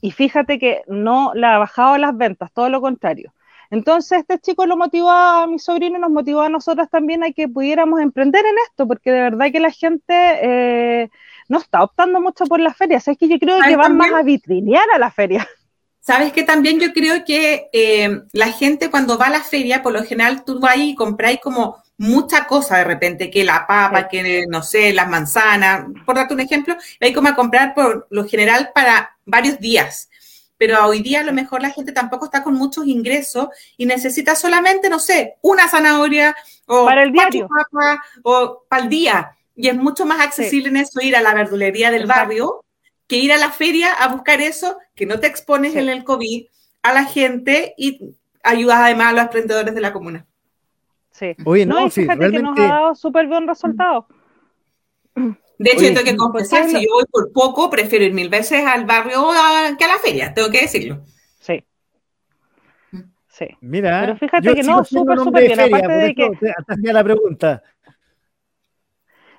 Y 0.00 0.12
fíjate 0.12 0.58
que 0.58 0.82
no 0.86 1.32
le 1.34 1.46
ha 1.46 1.58
bajado 1.58 1.98
las 1.98 2.16
ventas, 2.16 2.50
todo 2.52 2.70
lo 2.70 2.80
contrario. 2.80 3.34
Entonces 3.70 4.20
este 4.20 4.38
chico 4.38 4.66
lo 4.66 4.76
motivó 4.76 5.10
a 5.10 5.46
mi 5.46 5.58
sobrino 5.58 5.98
y 5.98 6.00
nos 6.00 6.10
motivó 6.10 6.40
a 6.40 6.48
nosotros 6.48 6.88
también 6.90 7.22
a 7.22 7.32
que 7.32 7.48
pudiéramos 7.48 8.00
emprender 8.00 8.44
en 8.44 8.54
esto, 8.68 8.86
porque 8.86 9.10
de 9.10 9.20
verdad 9.20 9.52
que 9.52 9.60
la 9.60 9.70
gente 9.70 10.14
eh, 10.14 11.10
no 11.48 11.58
está 11.58 11.82
optando 11.82 12.20
mucho 12.20 12.46
por 12.46 12.60
las 12.60 12.76
ferias. 12.76 13.06
Es 13.08 13.18
que 13.18 13.28
yo 13.28 13.38
creo 13.38 13.58
que 13.60 13.76
van 13.76 13.96
más 13.96 14.12
a 14.12 14.22
vitrinear 14.22 14.86
a 14.94 14.98
la 14.98 15.10
feria. 15.10 15.46
Sabes 16.00 16.32
que 16.32 16.42
también 16.42 16.80
yo 16.80 16.94
creo 16.94 17.22
que 17.26 17.68
eh, 17.70 18.22
la 18.32 18.50
gente 18.52 18.90
cuando 18.90 19.18
va 19.18 19.26
a 19.26 19.30
la 19.30 19.42
feria, 19.42 19.82
por 19.82 19.92
lo 19.92 20.02
general 20.04 20.42
tú 20.42 20.58
vas 20.58 20.78
y 20.78 20.94
compráis 20.94 21.38
como 21.38 21.82
mucha 21.98 22.46
cosa 22.46 22.78
de 22.78 22.84
repente, 22.84 23.30
que 23.30 23.44
la 23.44 23.66
papa, 23.66 24.08
que 24.08 24.46
no 24.48 24.62
sé, 24.62 24.94
las 24.94 25.08
manzanas, 25.08 25.84
por 26.06 26.14
darte 26.16 26.32
un 26.32 26.40
ejemplo, 26.40 26.76
hay 27.00 27.12
como 27.12 27.28
a 27.28 27.34
comprar 27.34 27.74
por 27.74 28.06
lo 28.08 28.26
general 28.26 28.70
para 28.74 29.18
varios 29.26 29.58
días. 29.58 30.08
Pero 30.58 30.84
hoy 30.86 31.00
día 31.00 31.20
a 31.20 31.24
lo 31.24 31.32
mejor 31.32 31.62
la 31.62 31.70
gente 31.70 31.92
tampoco 31.92 32.26
está 32.26 32.42
con 32.42 32.54
muchos 32.54 32.86
ingresos 32.86 33.48
y 33.76 33.86
necesita 33.86 34.34
solamente, 34.34 34.90
no 34.90 34.98
sé, 34.98 35.36
una 35.40 35.68
zanahoria 35.68 36.36
o 36.66 36.84
para 36.84 37.04
el 37.04 37.12
diario 37.12 37.48
o 38.22 38.64
para 38.68 38.82
el 38.82 38.88
día. 38.88 39.36
Y 39.54 39.68
es 39.68 39.76
mucho 39.76 40.04
más 40.04 40.20
accesible 40.20 40.68
en 40.68 40.76
eso 40.76 41.00
ir 41.00 41.16
a 41.16 41.22
la 41.22 41.32
verdulería 41.32 41.90
del 41.90 42.06
barrio 42.06 42.64
que 43.08 43.16
ir 43.16 43.32
a 43.32 43.38
la 43.38 43.50
feria 43.50 43.92
a 43.94 44.08
buscar 44.08 44.40
eso, 44.40 44.78
que 44.94 45.06
no 45.06 45.18
te 45.18 45.26
expones 45.26 45.74
en 45.74 45.88
el 45.88 46.04
COVID 46.04 46.46
a 46.82 46.92
la 46.92 47.04
gente 47.04 47.74
y 47.76 48.14
ayudas 48.42 48.78
además 48.80 49.08
a 49.08 49.12
los 49.12 49.22
emprendedores 49.22 49.74
de 49.74 49.80
la 49.80 49.92
comuna. 49.92 50.26
Sí. 51.10 51.34
Oye, 51.44 51.66
no, 51.66 51.86
y 51.86 51.90
fíjate 51.90 52.30
que 52.30 52.42
nos 52.42 52.58
ha 52.58 52.62
dado 52.62 52.94
súper 52.94 53.26
buen 53.26 53.48
resultado. 53.48 54.06
De 55.58 55.72
hecho, 55.72 55.82
tengo 55.82 56.04
que 56.04 56.16
confesar, 56.16 56.68
si 56.68 56.74
yo 56.74 56.88
voy 56.92 57.04
por 57.10 57.32
poco, 57.32 57.68
prefiero 57.68 58.04
ir 58.04 58.14
mil 58.14 58.28
veces 58.28 58.64
al 58.64 58.84
barrio 58.84 59.28
que 59.76 59.84
a 59.84 59.88
la 59.88 59.98
feria, 59.98 60.32
tengo 60.32 60.50
que 60.50 60.62
decirlo. 60.62 61.02
Sí. 61.40 61.64
Sí. 63.28 63.46
Mira, 63.60 64.00
pero 64.00 64.16
fíjate 64.16 64.54
que 64.54 64.62
no, 64.62 64.84
súper, 64.84 65.18
súper 65.18 65.46
bien. 65.46 65.60
aparte 65.60 65.92
de 65.92 66.14
que. 66.14 66.92
la 66.92 67.04
pregunta. 67.04 67.62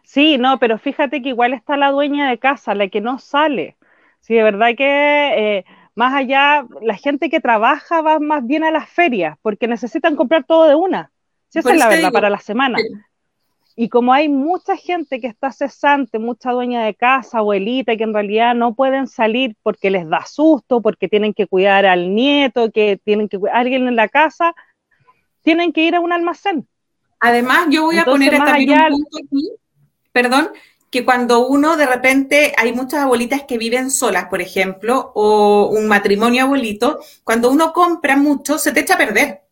Sí, 0.03 0.37
no, 0.37 0.57
pero 0.59 0.77
fíjate 0.77 1.21
que 1.21 1.29
igual 1.29 1.53
está 1.53 1.77
la 1.77 1.91
dueña 1.91 2.29
de 2.29 2.39
casa, 2.39 2.73
la 2.73 2.87
que 2.87 2.99
no 2.99 3.19
sale. 3.19 3.77
Sí, 4.21 4.33
de 4.33 4.43
verdad 4.43 4.69
que 4.75 5.57
eh, 5.57 5.65
más 5.95 6.13
allá, 6.13 6.65
la 6.81 6.95
gente 6.95 7.29
que 7.29 7.39
trabaja 7.39 8.01
va 8.01 8.19
más 8.19 8.45
bien 8.47 8.63
a 8.63 8.71
las 8.71 8.89
ferias, 8.89 9.37
porque 9.41 9.67
necesitan 9.67 10.15
comprar 10.15 10.45
todo 10.45 10.67
de 10.67 10.75
una. 10.75 11.11
Sí, 11.49 11.59
esa 11.59 11.73
es 11.73 11.79
la 11.79 11.89
verdad, 11.89 12.11
para 12.11 12.29
la 12.29 12.39
semana. 12.39 12.77
Y 13.81 13.87
como 13.87 14.11
hay 14.11 14.27
mucha 14.27 14.75
gente 14.75 15.21
que 15.21 15.27
está 15.27 15.53
cesante, 15.53 16.19
mucha 16.19 16.51
dueña 16.51 16.83
de 16.83 16.95
casa, 16.95 17.37
abuelita, 17.37 17.95
que 17.95 18.03
en 18.03 18.13
realidad 18.13 18.53
no 18.53 18.75
pueden 18.75 19.07
salir 19.07 19.55
porque 19.63 19.89
les 19.89 20.05
da 20.09 20.25
susto, 20.25 20.81
porque 20.81 21.07
tienen 21.07 21.33
que 21.33 21.47
cuidar 21.47 21.85
al 21.85 22.13
nieto, 22.13 22.71
que 22.73 22.99
tienen 23.01 23.29
que 23.29 23.39
cuidar 23.39 23.55
a 23.55 23.59
alguien 23.61 23.87
en 23.87 23.95
la 23.95 24.09
casa, 24.09 24.53
tienen 25.43 25.71
que 25.71 25.85
ir 25.85 25.95
a 25.95 26.01
un 26.01 26.11
almacén. 26.11 26.67
Además, 27.21 27.67
yo 27.69 27.83
voy 27.83 27.97
a 27.99 28.03
poner 28.03 28.37
también 28.37 28.81
un 28.91 29.03
punto 29.03 29.17
aquí, 29.17 29.49
perdón, 30.11 30.49
que 30.91 31.05
cuando 31.05 31.47
uno 31.47 31.77
de 31.77 31.85
repente, 31.85 32.53
hay 32.57 32.73
muchas 32.73 33.03
abuelitas 33.03 33.43
que 33.43 33.57
viven 33.57 33.91
solas, 33.91 34.25
por 34.25 34.41
ejemplo, 34.41 35.13
o 35.15 35.69
un 35.69 35.87
matrimonio 35.87 36.43
abuelito, 36.43 36.99
cuando 37.23 37.49
uno 37.49 37.71
compra 37.71 38.17
mucho, 38.17 38.57
se 38.57 38.73
te 38.73 38.81
echa 38.81 38.95
a 38.95 38.97
perder 38.97 39.48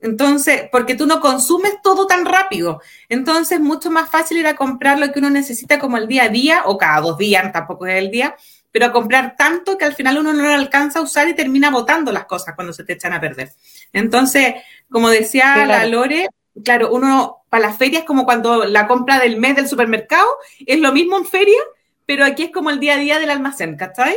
entonces, 0.00 0.68
porque 0.70 0.94
tú 0.94 1.06
no 1.06 1.20
consumes 1.20 1.74
todo 1.82 2.06
tan 2.06 2.24
rápido. 2.24 2.80
Entonces, 3.08 3.58
es 3.58 3.60
mucho 3.60 3.90
más 3.90 4.10
fácil 4.10 4.38
ir 4.38 4.46
a 4.46 4.56
comprar 4.56 4.98
lo 4.98 5.12
que 5.12 5.18
uno 5.18 5.30
necesita 5.30 5.78
como 5.78 5.96
el 5.96 6.06
día 6.06 6.24
a 6.24 6.28
día, 6.28 6.62
o 6.66 6.78
cada 6.78 7.00
dos 7.00 7.18
días, 7.18 7.52
tampoco 7.52 7.86
es 7.86 7.96
el 7.96 8.10
día, 8.10 8.36
pero 8.70 8.86
a 8.86 8.92
comprar 8.92 9.34
tanto 9.36 9.76
que 9.76 9.84
al 9.84 9.94
final 9.94 10.18
uno 10.18 10.32
no 10.32 10.44
lo 10.44 10.52
alcanza 10.52 11.00
a 11.00 11.02
usar 11.02 11.28
y 11.28 11.34
termina 11.34 11.70
botando 11.70 12.12
las 12.12 12.26
cosas 12.26 12.54
cuando 12.54 12.72
se 12.72 12.84
te 12.84 12.92
echan 12.92 13.12
a 13.12 13.20
perder. 13.20 13.50
Entonces, 13.92 14.54
como 14.90 15.08
decía 15.08 15.66
la 15.66 15.86
Lore, 15.86 16.28
claro, 16.64 16.92
uno 16.92 17.38
para 17.48 17.68
las 17.68 17.78
ferias 17.78 18.04
como 18.04 18.24
cuando 18.24 18.66
la 18.66 18.86
compra 18.86 19.18
del 19.18 19.38
mes 19.38 19.56
del 19.56 19.68
supermercado, 19.68 20.28
es 20.66 20.78
lo 20.78 20.92
mismo 20.92 21.16
en 21.16 21.24
feria, 21.24 21.58
pero 22.06 22.24
aquí 22.24 22.44
es 22.44 22.50
como 22.52 22.70
el 22.70 22.78
día 22.78 22.94
a 22.94 22.98
día 22.98 23.18
del 23.18 23.30
almacén, 23.30 23.76
¿cachai? 23.76 24.16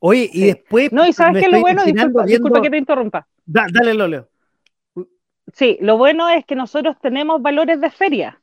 Oye, 0.00 0.28
y 0.32 0.46
después. 0.46 0.92
No, 0.92 1.06
y 1.06 1.12
sabes 1.12 1.42
que 1.42 1.50
lo 1.50 1.60
bueno, 1.60 1.84
disculpa, 1.84 2.62
que 2.62 2.70
te 2.70 2.76
interrumpa. 2.76 3.26
dale, 3.46 3.94
Loleo. 3.94 4.28
Sí, 5.54 5.78
lo 5.80 5.96
bueno 5.96 6.28
es 6.28 6.44
que 6.44 6.54
nosotros 6.54 6.96
tenemos 7.00 7.40
valores 7.40 7.80
de 7.80 7.90
feria, 7.90 8.40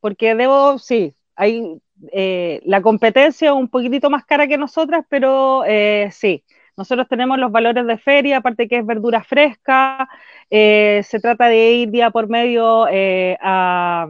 porque 0.00 0.34
debo, 0.34 0.78
sí, 0.78 1.14
hay 1.34 1.80
eh, 2.12 2.62
la 2.64 2.80
competencia 2.80 3.52
un 3.52 3.68
poquitito 3.68 4.08
más 4.08 4.24
cara 4.24 4.46
que 4.46 4.56
nosotras, 4.56 5.04
pero 5.08 5.64
eh, 5.66 6.08
sí, 6.12 6.44
nosotros 6.76 7.08
tenemos 7.08 7.38
los 7.38 7.52
valores 7.52 7.86
de 7.86 7.98
feria, 7.98 8.38
aparte 8.38 8.68
que 8.68 8.78
es 8.78 8.86
verdura 8.86 9.22
fresca, 9.22 10.08
eh, 10.48 11.02
se 11.04 11.20
trata 11.20 11.48
de 11.48 11.72
ir 11.72 11.90
día 11.90 12.10
por 12.10 12.28
medio 12.28 12.86
a, 12.86 14.08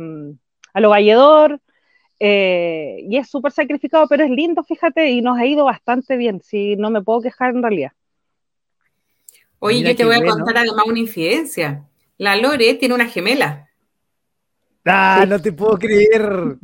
a 0.72 0.80
lo 0.80 0.90
valledor, 0.90 1.60
eh, 2.18 2.98
y 3.08 3.16
es 3.16 3.28
súper 3.28 3.52
sacrificado, 3.52 4.06
pero 4.08 4.24
es 4.24 4.30
lindo, 4.30 4.62
fíjate, 4.64 5.10
y 5.10 5.20
nos 5.20 5.38
ha 5.38 5.46
ido 5.46 5.64
bastante 5.64 6.16
bien, 6.16 6.40
si 6.42 6.76
no 6.76 6.90
me 6.90 7.02
puedo 7.02 7.20
quejar 7.20 7.54
en 7.54 7.62
realidad. 7.62 7.92
Oye, 9.58 9.82
yo 9.82 9.96
te 9.96 10.04
voy 10.04 10.16
a 10.16 10.24
contar 10.24 10.58
además 10.58 10.84
una 10.86 10.98
infidencia. 10.98 11.84
La 12.18 12.36
Lore 12.36 12.74
tiene 12.74 12.94
una 12.94 13.06
gemela. 13.06 13.68
Ah, 14.84 15.24
no 15.26 15.40
te 15.40 15.52
puedo 15.52 15.76
creer. 15.78 16.56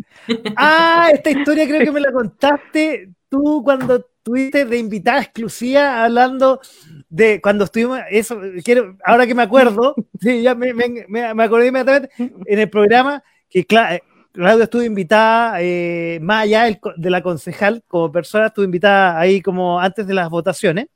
Ah, 0.57 1.11
esta 1.13 1.31
historia 1.31 1.67
creo 1.67 1.81
que 1.81 1.91
me 1.91 2.01
la 2.01 2.13
contaste 2.13 3.11
tú 3.29 3.63
cuando 3.65 3.97
estuviste 3.97 4.65
de 4.65 4.79
invitada 4.79 5.23
exclusiva 5.23 6.05
hablando 6.05 6.61
de 7.09 7.41
cuando 7.41 7.65
estuvimos, 7.65 7.99
eso, 8.11 8.41
quiero, 8.65 8.97
ahora 9.05 9.27
que 9.27 9.35
me 9.35 9.43
acuerdo, 9.43 9.97
sí, 10.21 10.43
ya 10.43 10.55
me, 10.55 10.73
me, 10.73 11.07
me 11.09 11.43
acordé 11.43 11.69
inmediatamente 11.69 12.15
en 12.19 12.59
el 12.59 12.71
programa 12.71 13.25
que, 13.51 13.67
claro, 13.67 14.03
Claudia 14.33 14.65
estuvo 14.65 14.83
invitada, 14.83 15.61
eh, 15.61 16.19
más 16.23 16.45
allá 16.45 16.65
de 16.97 17.11
la 17.11 17.23
concejal, 17.23 17.83
como 17.87 18.11
persona, 18.11 18.47
estuvo 18.47 18.65
invitada 18.65 19.19
ahí 19.19 19.43
como 19.43 19.79
antes 19.79 20.07
de 20.07 20.15
las 20.15 20.31
votaciones. 20.31 20.87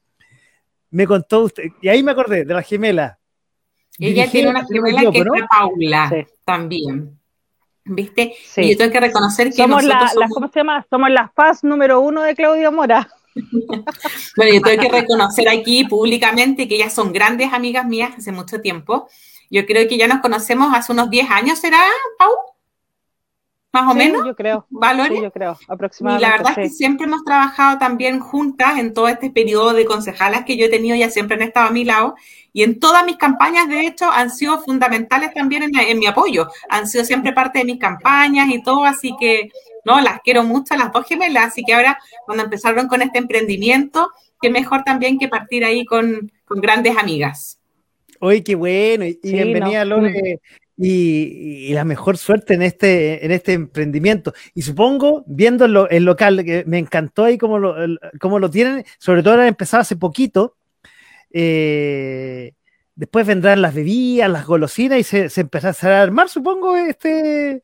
Me 0.91 1.07
contó 1.07 1.45
usted, 1.45 1.65
y 1.83 1.89
ahí 1.89 2.03
me 2.03 2.13
acordé 2.13 2.45
de 2.45 2.55
la 2.55 2.63
gemela. 2.63 3.19
Ella 3.99 4.31
tiene 4.31 4.51
una 4.51 4.65
gemela 4.65 5.11
que 5.11 5.19
es 5.19 5.25
Paula 5.51 6.27
también. 6.45 7.19
¿Viste? 7.85 8.35
Y 8.57 8.71
yo 8.71 8.79
tengo 8.79 8.93
que 8.93 9.01
reconocer 9.01 9.49
que 9.49 9.57
somos, 9.57 9.85
la, 9.85 10.11
¿cómo 10.31 10.49
se 10.49 10.59
llama? 10.59 10.85
Somos 10.91 11.11
las 11.11 11.33
fans 11.35 11.63
número 11.63 12.01
uno 12.01 12.23
de 12.23 12.35
Claudia 12.35 12.71
Mora. 12.71 13.09
bueno, 14.37 14.55
yo 14.55 14.61
tengo 14.63 14.83
que 14.83 14.89
reconocer 14.89 15.49
aquí 15.49 15.85
públicamente 15.85 16.67
que 16.67 16.77
ellas 16.77 16.93
son 16.93 17.13
grandes 17.13 17.53
amigas 17.53 17.87
mías 17.87 18.13
hace 18.17 18.33
mucho 18.33 18.61
tiempo. 18.61 19.09
Yo 19.51 19.67
creo 19.67 19.87
que 19.87 19.97
ya 19.97 20.09
nos 20.09 20.21
conocemos 20.21 20.75
hace 20.75 20.91
unos 20.91 21.11
10 21.11 21.31
años, 21.31 21.59
¿será, 21.61 21.79
Pau? 22.19 22.56
Más 23.83 23.93
o 23.93 23.95
menos. 23.95 24.25
Yo 24.27 24.35
creo. 24.35 24.67
¿Valores? 24.71 25.21
yo 25.21 25.31
creo, 25.31 25.59
aproximadamente. 25.69 26.27
Y 26.27 26.31
la 26.31 26.37
verdad 26.37 26.59
es 26.59 26.71
que 26.71 26.75
siempre 26.75 27.07
hemos 27.07 27.25
trabajado 27.25 27.79
también 27.79 28.21
juntas 28.21 28.79
en 28.79 28.95
todo 28.95 29.09
este 29.09 29.31
periodo 29.31 29.75
de 29.75 29.85
concejalas 29.85 30.45
que 30.45 30.57
yo 30.57 30.67
he 30.67 30.69
tenido, 30.69 30.97
ya 30.97 31.11
siempre 31.11 31.37
han 31.37 31.43
estado 31.43 31.69
a 31.69 31.73
mi 31.73 31.85
lado. 31.85 32.15
Y 32.53 32.63
en 32.63 32.81
todas 32.81 33.05
mis 33.05 33.17
campañas, 33.17 33.69
de 33.69 33.87
hecho, 33.87 34.11
han 34.11 34.31
sido 34.31 34.59
fundamentales 34.61 35.35
también 35.35 35.65
en, 35.65 35.99
mi 35.99 36.07
apoyo. 36.07 36.49
Han 36.71 36.89
sido 36.89 37.05
siempre 37.05 37.33
parte 37.33 37.59
de 37.59 37.67
mis 37.67 37.79
campañas 37.79 38.49
y 38.49 38.63
todo, 38.63 38.85
así 38.85 39.15
que, 39.21 39.51
no, 39.85 40.01
las 40.01 40.21
quiero 40.23 40.43
mucho 40.43 40.75
las 40.75 40.91
dos 40.91 41.07
gemelas. 41.07 41.49
Así 41.49 41.63
que 41.65 41.75
ahora, 41.75 41.99
cuando 42.25 42.45
empezaron 42.45 42.89
con 42.89 43.03
este 43.03 43.19
emprendimiento, 43.19 44.11
qué 44.41 44.49
mejor 44.49 44.85
también 44.85 45.19
que 45.19 45.29
partir 45.29 45.65
ahí 45.65 45.85
con, 45.85 46.33
grandes 46.49 46.97
amigas. 46.97 47.61
Oye, 48.21 48.43
qué 48.43 48.55
bueno. 48.55 49.05
Y, 49.05 49.19
bienvenida, 49.23 49.85
Lore. 49.85 50.41
Y, 50.79 51.73
la 51.73 51.85
mejor 51.85 52.19
suerte 52.19 52.55
en 52.55 52.63
este, 52.63 53.25
en 53.25 53.33
este 53.33 53.55
emprendimiento. 53.55 54.35
Y 54.55 54.63
supongo, 54.63 55.25
viendo 55.27 55.65
el, 55.65 56.05
local, 56.05 56.45
que 56.45 56.65
me 56.67 56.79
encantó 56.79 57.25
ahí 57.25 57.39
cómo 57.39 57.59
lo, 57.59 57.87
lo 57.87 58.51
tienen, 58.51 58.85
sobre 58.99 59.23
todo 59.23 59.35
han 59.35 59.47
empezado 59.47 59.81
hace 59.81 59.97
poquito. 59.97 60.57
Eh, 61.31 62.53
después 62.95 63.27
vendrán 63.27 63.63
las 63.63 63.75
bebidas, 63.75 64.31
las 64.31 64.47
golosinas 64.47 64.99
y 64.99 65.03
se, 65.03 65.29
se 65.31 65.43
empezará 65.43 66.01
a 66.01 66.03
armar, 66.03 66.29
supongo, 66.29 66.77
este. 66.77 67.63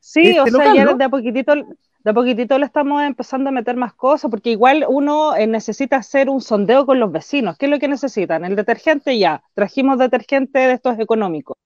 Sí, 0.00 0.28
este 0.28 0.40
o 0.40 0.46
sea, 0.46 0.74
ya 0.74 0.94
de 0.94 1.04
a 1.04 1.08
poquitito 1.08 1.54
de 2.02 2.10
a 2.10 2.14
poquitito 2.14 2.58
le 2.58 2.64
estamos 2.64 3.02
empezando 3.02 3.50
a 3.50 3.52
meter 3.52 3.76
más 3.76 3.92
cosas, 3.92 4.30
porque 4.30 4.50
igual 4.50 4.86
uno 4.88 5.36
eh, 5.36 5.46
necesita 5.46 5.96
hacer 5.96 6.30
un 6.30 6.40
sondeo 6.40 6.86
con 6.86 6.98
los 6.98 7.12
vecinos. 7.12 7.58
¿Qué 7.58 7.66
es 7.66 7.70
lo 7.70 7.78
que 7.78 7.88
necesitan? 7.88 8.44
El 8.44 8.56
detergente 8.56 9.18
ya, 9.18 9.42
trajimos 9.54 9.98
detergente 9.98 10.60
de 10.60 10.72
estos 10.72 10.98
económicos. 10.98 11.56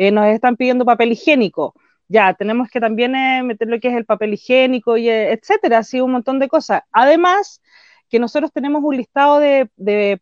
Eh, 0.00 0.10
nos 0.12 0.26
están 0.28 0.56
pidiendo 0.56 0.86
papel 0.86 1.12
higiénico. 1.12 1.74
Ya, 2.08 2.32
tenemos 2.32 2.70
que 2.70 2.80
también 2.80 3.14
eh, 3.14 3.42
meter 3.42 3.68
lo 3.68 3.78
que 3.80 3.88
es 3.88 3.94
el 3.94 4.06
papel 4.06 4.32
higiénico, 4.32 4.96
y, 4.96 5.10
etcétera, 5.10 5.78
así 5.78 6.00
un 6.00 6.12
montón 6.12 6.38
de 6.38 6.48
cosas. 6.48 6.82
Además, 6.90 7.60
que 8.08 8.18
nosotros 8.18 8.50
tenemos 8.50 8.82
un 8.82 8.96
listado 8.96 9.40
de, 9.40 9.68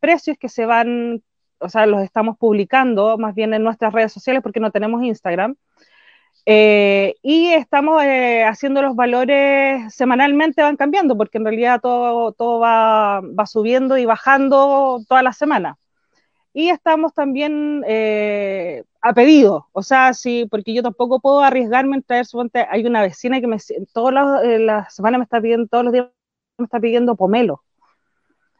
precios 0.01 0.37
que 0.37 0.49
se 0.49 0.66
van, 0.66 1.22
o 1.61 1.68
sea, 1.68 1.87
los 1.87 2.03
estamos 2.03 2.37
publicando 2.39 3.18
más 3.18 3.37
bien 3.37 3.55
en 3.55 3.62
nuestras 3.62 3.93
redes 3.93 4.12
sociales 4.12 4.43
porque 4.43 4.61
no 4.61 4.72
tenemos 4.72 5.03
Instagram 5.05 5.55
eh, 6.47 7.14
y 7.22 7.49
estamos 7.53 8.03
eh, 8.03 8.45
haciendo 8.45 8.83
los 8.83 8.97
valores 8.97 9.95
semanalmente, 9.95 10.62
van 10.62 10.76
cambiando, 10.76 11.16
porque 11.16 11.39
en 11.39 11.45
realidad 11.45 11.81
todo, 11.81 12.33
todo 12.33 12.59
va, 12.61 13.20
va, 13.20 13.47
subiendo 13.47 13.97
y 13.97 14.07
bajando 14.07 15.01
toda 15.09 15.22
la 15.22 15.33
semana. 15.33 15.79
Y 16.53 16.70
estamos 16.70 17.14
también 17.14 17.84
eh, 17.86 18.84
a 19.01 19.12
pedido, 19.12 19.68
o 19.72 19.82
sea, 19.82 20.12
sí, 20.14 20.46
porque 20.51 20.74
yo 20.74 20.82
tampoco 20.82 21.20
puedo 21.20 21.40
arriesgarme 21.40 21.96
en 21.96 22.03
traer, 22.03 22.26
suponte, 22.26 22.66
hay 22.68 22.84
una 22.86 23.03
vecina 23.03 23.40
que 23.40 23.46
me, 23.46 23.59
todas 23.92 24.14
las 24.14 24.61
la 24.61 24.90
semana 24.90 25.18
me 25.18 25.24
está 25.24 25.40
pidiendo, 25.40 25.68
todos 25.68 25.84
los 25.84 25.92
días 25.92 26.09
me 26.59 26.64
está 26.64 26.80
pidiendo 26.80 27.14
pomelo. 27.16 27.62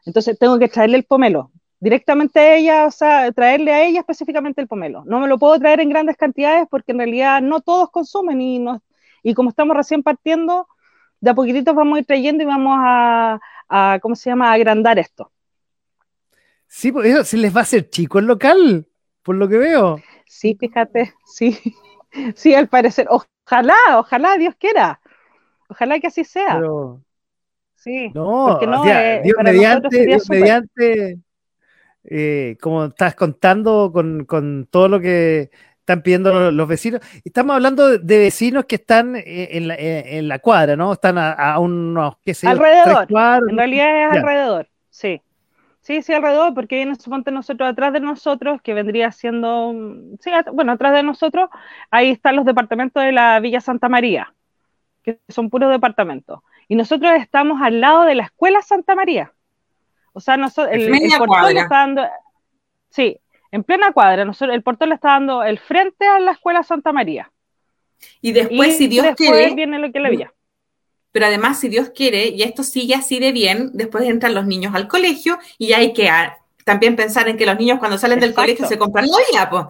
Entonces 0.05 0.37
tengo 0.39 0.57
que 0.59 0.67
traerle 0.69 0.97
el 0.97 1.05
pomelo 1.05 1.51
directamente 1.79 2.39
a 2.39 2.55
ella, 2.55 2.85
o 2.85 2.91
sea, 2.91 3.31
traerle 3.31 3.73
a 3.73 3.83
ella 3.83 3.99
específicamente 4.01 4.61
el 4.61 4.67
pomelo. 4.67 5.03
No 5.05 5.19
me 5.19 5.27
lo 5.27 5.37
puedo 5.37 5.57
traer 5.59 5.79
en 5.79 5.89
grandes 5.89 6.17
cantidades 6.17 6.67
porque 6.69 6.91
en 6.91 6.99
realidad 6.99 7.41
no 7.41 7.61
todos 7.61 7.89
consumen 7.91 8.41
y, 8.41 8.59
no, 8.59 8.81
y 9.23 9.33
como 9.33 9.49
estamos 9.49 9.75
recién 9.77 10.03
partiendo, 10.03 10.67
de 11.21 11.31
a 11.31 11.33
poquititos 11.35 11.75
vamos 11.75 11.97
a 11.97 11.99
ir 11.99 12.05
trayendo 12.05 12.43
y 12.43 12.47
vamos 12.47 12.77
a, 12.81 13.39
a, 13.69 13.99
¿cómo 14.01 14.15
se 14.15 14.29
llama?, 14.29 14.51
a 14.51 14.53
agrandar 14.53 14.99
esto. 14.99 15.31
Sí, 16.69 16.91
pues 16.91 17.07
eso 17.07 17.23
se 17.23 17.37
les 17.37 17.53
va 17.53 17.61
a 17.61 17.63
hacer 17.63 17.89
chico 17.89 18.19
el 18.19 18.25
local, 18.25 18.87
por 19.23 19.35
lo 19.35 19.49
que 19.49 19.57
veo. 19.57 19.99
Sí, 20.27 20.55
fíjate, 20.57 21.13
sí, 21.25 21.59
sí, 22.35 22.53
al 22.53 22.67
parecer, 22.67 23.07
ojalá, 23.09 23.73
ojalá, 23.97 24.37
Dios 24.37 24.53
quiera, 24.57 25.01
ojalá 25.67 25.99
que 25.99 26.07
así 26.07 26.23
sea. 26.23 26.61
sí, 27.73 28.11
no, 28.13 28.45
porque 28.51 28.67
no 28.67 28.85
eh, 28.85 29.21
Dios 29.23 29.37
mediante, 29.43 30.05
Dios 30.05 30.29
mediante 30.29 31.17
eh, 32.03 32.55
como 32.61 32.85
estás 32.85 33.15
contando 33.15 33.91
con, 33.91 34.25
con 34.25 34.67
todo 34.69 34.87
lo 34.89 34.99
que 34.99 35.49
están 35.79 36.03
pidiendo 36.03 36.51
los, 36.51 36.67
vecinos. 36.67 37.01
Estamos 37.25 37.55
hablando 37.55 37.97
de 37.97 38.17
vecinos 38.19 38.65
que 38.65 38.75
están 38.75 39.15
eh, 39.15 39.49
en 39.53 39.67
la, 39.67 39.75
en 39.75 40.27
la 40.27 40.37
cuadra, 40.37 40.75
¿no? 40.75 40.93
Están 40.93 41.17
a, 41.17 41.57
unos, 41.57 42.17
qué 42.23 42.35
sé 42.35 42.47
Alrededor. 42.47 43.07
en 43.49 43.57
realidad 43.57 44.05
es 44.05 44.17
alrededor, 44.17 44.69
sí. 44.91 45.19
Sí, 45.89 46.03
sí, 46.03 46.13
alrededor, 46.13 46.53
porque 46.53 46.75
viene, 46.75 46.93
suponte 46.93 47.31
nosotros, 47.31 47.67
atrás 47.67 47.91
de 47.91 47.99
nosotros, 47.99 48.61
que 48.61 48.75
vendría 48.75 49.11
siendo, 49.11 49.73
sí, 50.19 50.29
bueno, 50.53 50.73
atrás 50.73 50.93
de 50.93 51.01
nosotros, 51.01 51.49
ahí 51.89 52.11
están 52.11 52.35
los 52.35 52.45
departamentos 52.45 53.01
de 53.01 53.11
la 53.11 53.39
Villa 53.39 53.59
Santa 53.59 53.89
María, 53.89 54.31
que 55.01 55.19
son 55.29 55.49
puros 55.49 55.71
departamentos. 55.71 56.41
Y 56.67 56.75
nosotros 56.75 57.13
estamos 57.17 57.59
al 57.63 57.81
lado 57.81 58.03
de 58.03 58.13
la 58.13 58.25
Escuela 58.25 58.61
Santa 58.61 58.93
María. 58.93 59.33
O 60.13 60.19
sea, 60.19 60.37
nosotros, 60.37 60.75
el, 60.75 60.93
el 60.93 61.11
portón 61.17 61.57
está 61.57 61.77
dando, 61.77 62.07
sí, 62.91 63.19
en 63.49 63.63
plena 63.63 63.91
cuadra, 63.91 64.25
nosotros, 64.25 64.55
el 64.55 64.61
portón 64.61 64.89
le 64.89 64.95
está 64.95 65.13
dando 65.13 65.41
el 65.41 65.57
frente 65.57 66.05
a 66.05 66.19
la 66.19 66.33
escuela 66.33 66.61
Santa 66.61 66.93
María. 66.93 67.31
Y 68.21 68.31
después, 68.31 68.77
si 68.77 68.87
Dios 68.87 69.07
quiere. 69.17 69.55
viene 69.55 69.79
lo 69.79 69.91
que 69.91 69.99
le 69.99 70.09
veía. 70.11 70.33
Pero 71.11 71.25
además, 71.25 71.59
si 71.59 71.69
Dios 71.69 71.89
quiere, 71.89 72.27
y 72.27 72.43
esto 72.43 72.63
sigue 72.63 72.95
así 72.95 73.19
de 73.19 73.31
bien, 73.31 73.71
después 73.73 74.03
entran 74.05 74.35
los 74.35 74.45
niños 74.45 74.75
al 74.75 74.87
colegio 74.87 75.39
y 75.57 75.73
hay 75.73 75.93
que 75.93 76.09
también 76.63 76.95
pensar 76.95 77.27
en 77.27 77.37
que 77.37 77.45
los 77.45 77.57
niños 77.57 77.79
cuando 77.79 77.97
salen 77.97 78.19
del 78.19 78.33
colegio 78.33 78.67
se 78.67 78.77
compran 78.77 79.07
la 79.07 79.17
vida, 79.31 79.49
pues. 79.49 79.65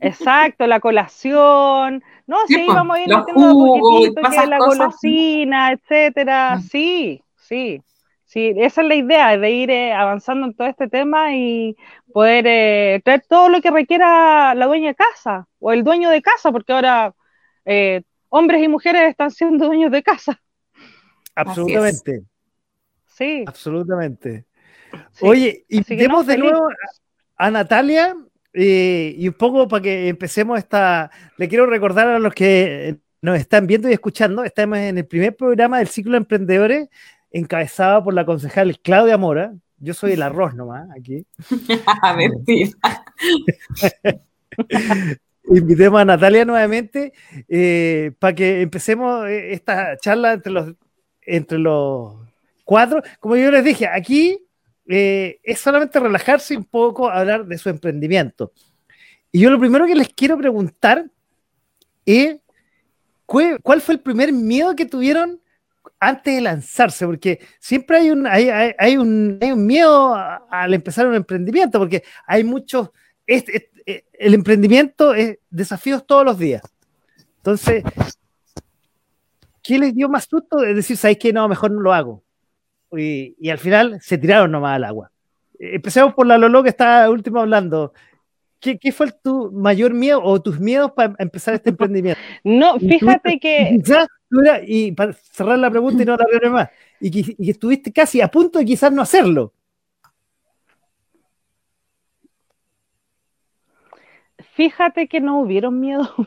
Exacto, 0.00 0.66
la 0.66 0.80
colación. 0.80 2.02
No, 2.26 2.36
sí, 2.46 2.64
vamos 2.66 2.96
a 2.96 3.00
ir 3.00 3.08
metiendo 3.08 3.54
poquitito, 3.54 4.20
que 4.20 4.46
la 4.46 4.58
golosina, 4.58 5.72
etcétera. 5.72 6.56
Mm. 6.56 6.62
Sí, 6.62 7.22
sí. 7.36 7.82
Sí, 8.28 8.52
esa 8.58 8.82
es 8.82 8.88
la 8.88 8.94
idea, 8.94 9.38
de 9.38 9.50
ir 9.50 9.70
eh, 9.70 9.94
avanzando 9.94 10.46
en 10.46 10.54
todo 10.54 10.68
este 10.68 10.86
tema 10.86 11.34
y 11.34 11.74
poder 12.12 12.44
eh, 12.46 13.00
traer 13.02 13.24
todo 13.26 13.48
lo 13.48 13.62
que 13.62 13.70
requiera 13.70 14.54
la 14.54 14.66
dueña 14.66 14.88
de 14.88 14.94
casa 14.94 15.48
o 15.58 15.72
el 15.72 15.82
dueño 15.82 16.10
de 16.10 16.20
casa, 16.20 16.52
porque 16.52 16.74
ahora 16.74 17.14
eh, 17.64 18.02
hombres 18.28 18.62
y 18.62 18.68
mujeres 18.68 19.10
están 19.10 19.30
siendo 19.30 19.66
dueños 19.66 19.90
de 19.90 20.02
casa. 20.02 20.40
Absolutamente. 21.34 22.22
Sí. 23.06 23.44
Absolutamente. 23.46 24.46
Oye, 25.20 25.64
invitemos 25.68 26.26
de 26.26 26.38
nuevo 26.38 26.68
a 27.36 27.50
Natalia 27.50 28.16
y 28.52 29.28
un 29.28 29.34
poco 29.34 29.68
para 29.68 29.82
que 29.82 30.08
empecemos 30.08 30.58
esta. 30.58 31.10
Le 31.36 31.48
quiero 31.48 31.66
recordar 31.66 32.08
a 32.08 32.18
los 32.18 32.34
que 32.34 32.98
nos 33.20 33.38
están 33.38 33.66
viendo 33.66 33.88
y 33.88 33.92
escuchando, 33.92 34.44
estamos 34.44 34.78
en 34.78 34.98
el 34.98 35.06
primer 35.06 35.36
programa 35.36 35.78
del 35.78 35.88
ciclo 35.88 36.12
de 36.12 36.18
emprendedores 36.18 36.88
encabezada 37.30 38.02
por 38.02 38.14
la 38.14 38.24
concejal 38.24 38.78
Claudia 38.80 39.18
Mora. 39.18 39.52
Yo 39.78 39.94
soy 39.94 40.12
el 40.12 40.22
arroz 40.22 40.54
nomás 40.54 40.88
aquí. 40.96 41.26
Invitemos 45.50 46.00
a 46.00 46.04
Natalia 46.04 46.44
nuevamente 46.44 47.12
eh, 47.48 48.12
para 48.18 48.34
que 48.34 48.60
empecemos 48.60 49.26
eh, 49.26 49.52
esta 49.52 49.96
charla 49.98 50.34
entre 50.34 50.52
los, 50.52 50.74
entre 51.22 51.58
los 51.58 52.16
cuatro. 52.64 53.02
Como 53.20 53.36
yo 53.36 53.50
les 53.50 53.64
dije, 53.64 53.86
aquí 53.86 54.46
eh, 54.88 55.40
es 55.42 55.58
solamente 55.58 55.98
relajarse 56.00 56.56
un 56.56 56.64
poco, 56.64 57.08
hablar 57.08 57.46
de 57.46 57.58
su 57.58 57.68
emprendimiento. 57.68 58.52
Y 59.32 59.40
yo 59.40 59.50
lo 59.50 59.58
primero 59.58 59.86
que 59.86 59.94
les 59.94 60.08
quiero 60.08 60.36
preguntar 60.36 61.06
es, 62.04 62.36
¿cuál 63.26 63.80
fue 63.80 63.94
el 63.94 64.00
primer 64.00 64.32
miedo 64.32 64.74
que 64.74 64.86
tuvieron 64.86 65.40
antes 66.00 66.34
de 66.34 66.40
lanzarse, 66.40 67.06
porque 67.06 67.40
siempre 67.58 67.98
hay 67.98 68.10
un, 68.10 68.26
hay, 68.26 68.96
un, 68.96 69.38
hay 69.40 69.50
un, 69.52 69.66
miedo 69.66 70.14
al 70.14 70.74
empezar 70.74 71.06
un 71.06 71.14
emprendimiento, 71.14 71.78
porque 71.78 72.04
hay 72.26 72.44
muchos, 72.44 72.90
eh, 73.90 74.04
el 74.12 74.34
emprendimiento 74.34 75.14
es 75.14 75.38
desafíos 75.48 76.06
todos 76.06 76.22
los 76.22 76.38
días. 76.38 76.60
Entonces, 77.38 77.82
¿qué 79.62 79.78
les 79.78 79.94
dio 79.94 80.10
más 80.10 80.24
susto 80.24 80.58
de 80.58 80.74
decir, 80.74 80.98
sabes 80.98 81.16
que 81.16 81.32
no, 81.32 81.48
mejor 81.48 81.70
no 81.70 81.80
lo 81.80 81.94
hago? 81.94 82.22
Y, 82.92 83.34
y, 83.40 83.48
al 83.48 83.56
final 83.56 83.98
se 84.02 84.18
tiraron 84.18 84.50
nomás 84.50 84.76
al 84.76 84.84
agua. 84.84 85.10
Empecemos 85.58 86.12
por 86.12 86.26
la 86.26 86.36
Lolo 86.36 86.62
que 86.62 86.68
está 86.68 87.08
último 87.08 87.40
hablando. 87.40 87.94
¿Qué, 88.60 88.78
¿Qué, 88.78 88.92
fue 88.92 89.10
tu 89.22 89.50
mayor 89.52 89.94
miedo 89.94 90.22
o 90.22 90.42
tus 90.42 90.60
miedos 90.60 90.92
para 90.92 91.14
empezar 91.18 91.54
este 91.54 91.70
emprendimiento? 91.70 92.20
No, 92.44 92.78
fíjate 92.78 93.38
que 93.38 93.80
y 94.66 94.92
para 94.92 95.14
cerrar 95.14 95.58
la 95.58 95.70
pregunta 95.70 96.02
y 96.02 96.06
no 96.06 96.14
la 96.14 96.50
más, 96.50 96.68
y 97.00 97.10
que, 97.10 97.34
y 97.38 97.50
estuviste 97.50 97.90
casi 97.90 98.20
a 98.20 98.28
punto 98.28 98.58
de 98.58 98.66
quizás 98.66 98.92
no 98.92 99.00
hacerlo. 99.00 99.54
Fíjate 104.58 105.06
que 105.06 105.20
no 105.20 105.38
hubieron 105.38 105.78
miedo. 105.78 106.12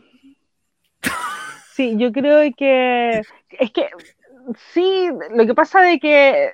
Sí, 1.73 1.95
yo 1.97 2.11
creo 2.11 2.53
que 2.55 3.21
es 3.49 3.71
que 3.71 3.89
sí, 4.73 5.09
lo 5.31 5.45
que 5.45 5.55
pasa 5.55 5.81
de 5.81 5.99
que, 5.99 6.51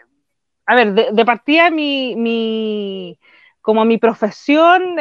a 0.65 0.75
ver, 0.75 0.93
de, 0.93 1.25
partida 1.25 1.71
mi, 1.71 2.15
mi, 2.15 3.19
como 3.61 3.83
mi 3.83 3.97
profesión, 3.97 4.95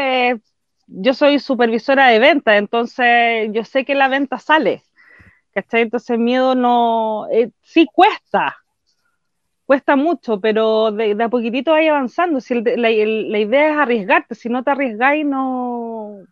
yo 0.86 1.14
soy 1.14 1.38
supervisora 1.38 2.08
de 2.08 2.18
venta, 2.18 2.56
entonces 2.56 3.50
yo 3.52 3.62
sé 3.64 3.84
que 3.84 3.94
la 3.94 4.08
venta 4.08 4.38
sale. 4.38 4.82
¿cachai? 5.52 5.82
Entonces 5.82 6.18
miedo 6.18 6.54
no, 6.54 7.28
eh, 7.30 7.50
sí 7.62 7.86
cuesta, 7.92 8.56
cuesta 9.66 9.96
mucho, 9.96 10.40
pero 10.40 10.92
de, 10.92 11.22
a 11.22 11.28
poquitito 11.28 11.72
vais 11.72 11.90
avanzando. 11.90 12.40
Si 12.40 12.54
la, 12.54 12.90
idea 12.90 13.70
es 13.72 13.76
arriesgarte, 13.78 14.34
si 14.34 14.48
no 14.48 14.64
te 14.64 14.70
arriesgáis, 14.70 15.26
no, 15.26 16.26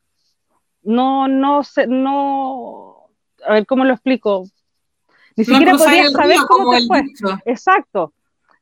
no, 0.85 1.29
no, 1.29 1.63
no, 1.89 3.09
a 3.47 3.53
ver 3.55 3.67
cómo 3.67 3.85
lo 3.85 3.93
explico. 3.93 4.45
Ni 5.37 5.45
siquiera 5.45 5.77
podías 5.77 6.13
saber 6.13 6.37
cómo 6.49 6.71
te 6.71 6.87
fue. 6.87 7.03
Exacto, 7.45 8.13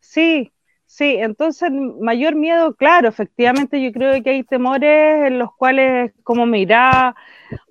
sí, 0.00 0.52
sí, 0.86 1.16
entonces 1.18 1.70
mayor 2.00 2.34
miedo, 2.34 2.74
claro, 2.74 3.08
efectivamente 3.08 3.82
yo 3.82 3.92
creo 3.92 4.22
que 4.22 4.30
hay 4.30 4.44
temores 4.44 5.26
en 5.26 5.38
los 5.38 5.54
cuales, 5.54 6.12
como 6.22 6.46
me 6.46 6.60
irá, 6.60 7.14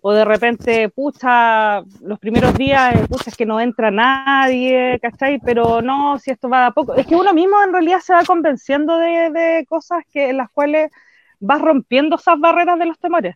o 0.01 0.13
de 0.13 0.25
repente, 0.25 0.89
pucha, 0.89 1.81
los 2.01 2.19
primeros 2.19 2.55
días, 2.55 2.95
eh, 2.95 3.05
pucha, 3.07 3.29
es 3.29 3.37
que 3.37 3.45
no 3.45 3.59
entra 3.59 3.91
nadie, 3.91 4.99
¿cachai? 5.01 5.39
Pero 5.39 5.81
no, 5.81 6.17
si 6.19 6.31
esto 6.31 6.49
va 6.49 6.67
a 6.67 6.71
poco. 6.71 6.95
Es 6.95 7.05
que 7.07 7.15
uno 7.15 7.33
mismo 7.33 7.61
en 7.63 7.71
realidad 7.71 7.99
se 7.99 8.13
va 8.13 8.23
convenciendo 8.23 8.97
de, 8.97 9.65
cosas 9.67 10.03
que, 10.11 10.29
en 10.29 10.37
las 10.37 10.49
cuales 10.51 10.91
vas 11.39 11.61
rompiendo 11.61 12.15
esas 12.15 12.39
barreras 12.39 12.77
de 12.79 12.85
los 12.85 12.99
temores. 12.99 13.35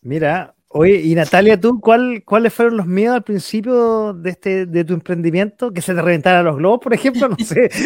Mira, 0.00 0.54
oye, 0.68 1.00
y 1.00 1.14
Natalia, 1.14 1.60
¿tú 1.60 1.80
cuál, 1.80 2.22
cuáles 2.24 2.52
fueron 2.52 2.76
los 2.76 2.86
miedos 2.86 3.16
al 3.16 3.24
principio 3.24 4.12
de, 4.14 4.30
este, 4.30 4.66
de 4.66 4.84
tu 4.84 4.94
emprendimiento? 4.94 5.72
¿Que 5.72 5.80
se 5.80 5.94
te 5.94 6.02
reventaran 6.02 6.44
los 6.44 6.56
globos, 6.56 6.80
por 6.80 6.94
ejemplo? 6.94 7.28
No 7.28 7.36
sé. 7.36 7.70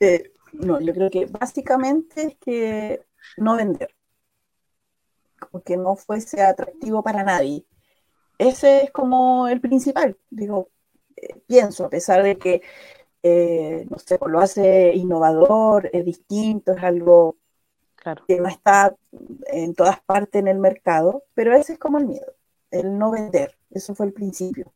Eh, 0.00 0.32
no, 0.52 0.80
yo 0.80 0.92
creo 0.92 1.10
que 1.10 1.26
básicamente 1.26 2.22
es 2.22 2.36
que 2.38 3.02
no 3.36 3.56
vender 3.56 3.94
que 5.64 5.76
no 5.76 5.96
fuese 5.96 6.42
atractivo 6.42 7.02
para 7.02 7.22
nadie. 7.22 7.64
Ese 8.38 8.84
es 8.84 8.90
como 8.90 9.48
el 9.48 9.60
principal, 9.60 10.16
digo, 10.30 10.70
eh, 11.16 11.34
pienso, 11.46 11.84
a 11.84 11.90
pesar 11.90 12.22
de 12.22 12.38
que, 12.38 12.62
eh, 13.22 13.86
no 13.90 13.98
sé, 13.98 14.18
lo 14.26 14.40
hace 14.40 14.92
innovador, 14.94 15.90
es 15.92 16.04
distinto, 16.04 16.72
es 16.72 16.82
algo 16.82 17.36
que 18.26 18.40
no 18.40 18.48
está 18.48 18.94
en 19.46 19.74
todas 19.74 20.00
partes 20.00 20.40
en 20.40 20.48
el 20.48 20.58
mercado, 20.58 21.24
pero 21.34 21.54
ese 21.54 21.74
es 21.74 21.78
como 21.78 21.98
el 21.98 22.06
miedo, 22.06 22.32
el 22.70 22.98
no 22.98 23.10
vender, 23.10 23.56
eso 23.70 23.94
fue 23.94 24.06
el 24.06 24.12
principio. 24.12 24.72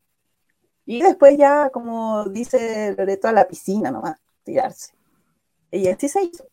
Y 0.85 1.01
después 1.01 1.37
ya, 1.37 1.69
como 1.71 2.25
dice 2.25 2.93
Loreto, 2.97 3.27
a 3.27 3.31
la 3.31 3.47
piscina 3.47 3.89
nomás, 3.89 4.17
tirarse. 4.43 4.93
Y 5.71 5.87
así 5.87 6.07
se 6.07 6.23
hizo. 6.23 6.45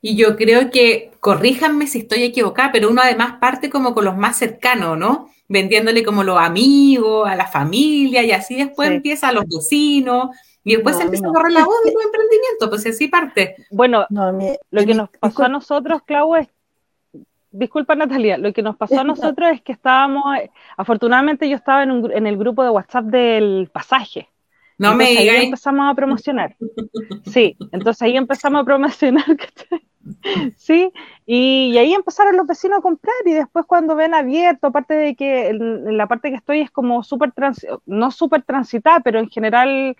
Y 0.00 0.16
yo 0.16 0.36
creo 0.36 0.70
que, 0.70 1.12
corríjanme 1.20 1.86
si 1.86 2.00
estoy 2.00 2.24
equivocada, 2.24 2.72
pero 2.72 2.90
uno 2.90 3.02
además 3.02 3.38
parte 3.40 3.70
como 3.70 3.94
con 3.94 4.04
los 4.04 4.16
más 4.16 4.36
cercanos, 4.36 4.98
¿no? 4.98 5.30
Vendiéndole 5.48 6.02
como 6.02 6.24
los 6.24 6.38
amigos, 6.38 7.28
a 7.28 7.36
la 7.36 7.46
familia, 7.46 8.22
y 8.22 8.32
así 8.32 8.56
después 8.56 8.90
empieza 8.90 9.28
a 9.28 9.32
los 9.32 9.44
vecinos, 9.46 10.30
y 10.64 10.74
después 10.74 10.96
se 10.96 11.02
empieza 11.02 11.26
a 11.28 11.32
correr 11.32 11.52
la 11.52 11.64
voz 11.64 11.76
de 11.84 11.92
tu 11.92 12.00
emprendimiento, 12.00 12.68
pues 12.68 12.86
así 12.86 13.08
parte. 13.08 13.56
Bueno, 13.70 14.06
lo 14.08 14.84
que 14.86 14.94
nos 14.94 15.08
pasó 15.10 15.44
a 15.44 15.48
nosotros, 15.48 16.02
Clau, 16.04 16.36
es 16.36 16.48
disculpa 17.52 17.94
Natalia, 17.94 18.38
lo 18.38 18.52
que 18.52 18.62
nos 18.62 18.76
pasó 18.76 19.00
a 19.00 19.04
nosotros 19.04 19.50
es 19.52 19.62
que 19.62 19.72
estábamos, 19.72 20.24
afortunadamente 20.76 21.48
yo 21.48 21.56
estaba 21.56 21.82
en, 21.82 21.90
un, 21.92 22.12
en, 22.12 22.26
el 22.26 22.36
grupo 22.36 22.64
de 22.64 22.70
WhatsApp 22.70 23.04
del 23.04 23.70
pasaje, 23.72 24.28
No 24.78 24.96
me 24.96 25.10
digas. 25.10 25.36
Ahí 25.36 25.44
empezamos 25.44 25.90
a 25.90 25.94
promocionar. 25.94 26.56
Sí, 27.24 27.56
entonces 27.70 28.02
ahí 28.02 28.16
empezamos 28.16 28.62
a 28.62 28.64
promocionar. 28.64 29.24
sí, 30.56 30.92
y, 31.24 31.76
ahí 31.78 31.94
empezaron 31.94 32.36
los 32.36 32.46
vecinos 32.46 32.78
a 32.78 32.82
comprar 32.82 33.14
y 33.24 33.32
después 33.32 33.64
cuando 33.66 33.94
ven 33.94 34.12
abierto, 34.12 34.66
aparte 34.66 34.94
de 34.94 35.14
que 35.14 35.48
en, 35.48 35.96
la 35.96 36.08
parte 36.08 36.30
que 36.30 36.36
estoy 36.36 36.60
es 36.60 36.70
como 36.70 37.02
súper, 37.04 37.32
no 37.86 38.10
súper 38.10 38.42
transitada, 38.42 39.00
pero 39.00 39.20
en 39.20 39.30
general 39.30 39.96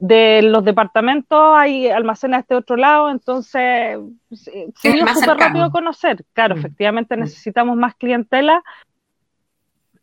de 0.00 0.40
los 0.42 0.64
departamentos 0.64 1.38
hay 1.54 1.88
almacenes 1.88 2.38
a 2.38 2.40
este 2.40 2.54
otro 2.54 2.76
lado, 2.76 3.10
entonces 3.10 3.98
se 4.32 4.92
dio 4.92 5.06
súper 5.08 5.36
rápido 5.36 5.70
conocer. 5.70 6.24
Claro, 6.32 6.56
mm. 6.56 6.58
efectivamente 6.58 7.16
mm. 7.16 7.20
necesitamos 7.20 7.76
más 7.76 7.94
clientela. 7.94 8.62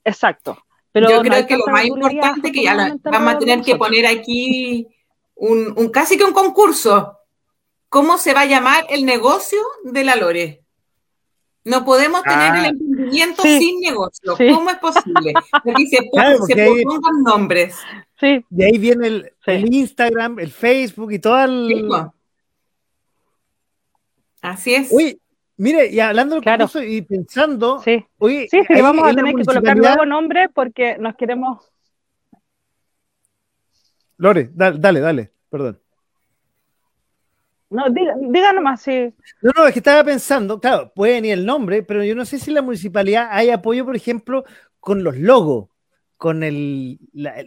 Exacto. 0.04 0.58
Pero 0.92 1.10
Yo 1.10 1.22
creo 1.22 1.46
que 1.46 1.58
lo 1.58 1.66
más 1.68 1.86
importante 1.86 2.52
que 2.52 2.64
ya 2.64 2.96
vamos 3.04 3.34
a 3.34 3.40
tener 3.40 3.62
que 3.62 3.76
poner 3.76 4.06
aquí 4.06 4.88
un, 5.36 5.74
un, 5.76 5.90
casi 5.90 6.18
que 6.18 6.24
un 6.24 6.34
concurso. 6.34 7.14
¿Cómo 7.90 8.18
se 8.18 8.34
va 8.34 8.42
a 8.42 8.46
llamar 8.46 8.86
el 8.90 9.06
negocio 9.06 9.60
de 9.84 10.04
la 10.04 10.16
Lore? 10.16 10.62
No 11.64 11.84
podemos 11.84 12.22
tener 12.24 12.56
el 12.56 12.66
ah. 12.66 12.68
emprendimiento 12.68 13.42
sin 13.44 13.80
negocio. 13.80 14.38
¿Cómo 14.38 14.70
es 14.70 14.78
posible? 14.78 15.34
Aquí 15.52 15.88
se, 15.88 16.04
pongan 16.12 17.24
nombres. 17.24 17.76
Sí. 18.20 18.44
De 18.50 18.66
ahí 18.66 18.78
viene 18.78 19.08
el, 19.46 19.74
Instagram, 19.74 20.40
el 20.40 20.52
Facebook 20.52 21.12
y 21.12 21.20
todo 21.20 21.44
el. 21.44 21.88
Así 24.42 24.76
es. 24.76 24.92
Uy, 24.92 25.20
mire, 25.58 25.88
y 25.88 26.00
hablando 26.00 26.36
de 26.36 26.42
claro. 26.42 26.68
y 26.84 27.02
pensando. 27.02 27.80
Sí, 27.80 28.06
sí, 28.20 28.48
sí 28.50 28.82
vamos 28.82 29.08
a 29.08 29.14
tener 29.14 29.36
que 29.36 29.46
colocar 29.46 29.78
nuevo 29.78 30.06
nombre 30.06 30.50
porque 30.50 30.98
nos 30.98 31.16
queremos. 31.16 31.72
Lore, 34.18 34.50
dale, 34.54 34.80
dale, 34.80 35.00
dale 35.00 35.32
perdón. 35.50 35.80
No, 37.70 37.90
diga, 37.90 38.14
diga 38.18 38.54
nomás, 38.54 38.82
sí. 38.82 39.14
No, 39.42 39.52
no, 39.56 39.68
es 39.68 39.74
que 39.74 39.80
estaba 39.80 40.04
pensando, 40.04 40.60
claro, 40.60 40.92
pueden 40.94 41.26
ir 41.26 41.34
el 41.34 41.46
nombre, 41.46 41.84
pero 41.84 42.04
yo 42.04 42.16
no 42.16 42.26
sé 42.26 42.40
si 42.40 42.52
en 42.52 42.56
la 42.56 42.62
municipalidad 42.62 43.28
hay 43.30 43.50
apoyo, 43.50 43.84
por 43.86 43.96
ejemplo, 43.96 44.46
con 44.80 45.04
los 45.04 45.18
logos, 45.18 45.70
con 46.16 46.44
el, 46.44 46.98
la, 47.12 47.44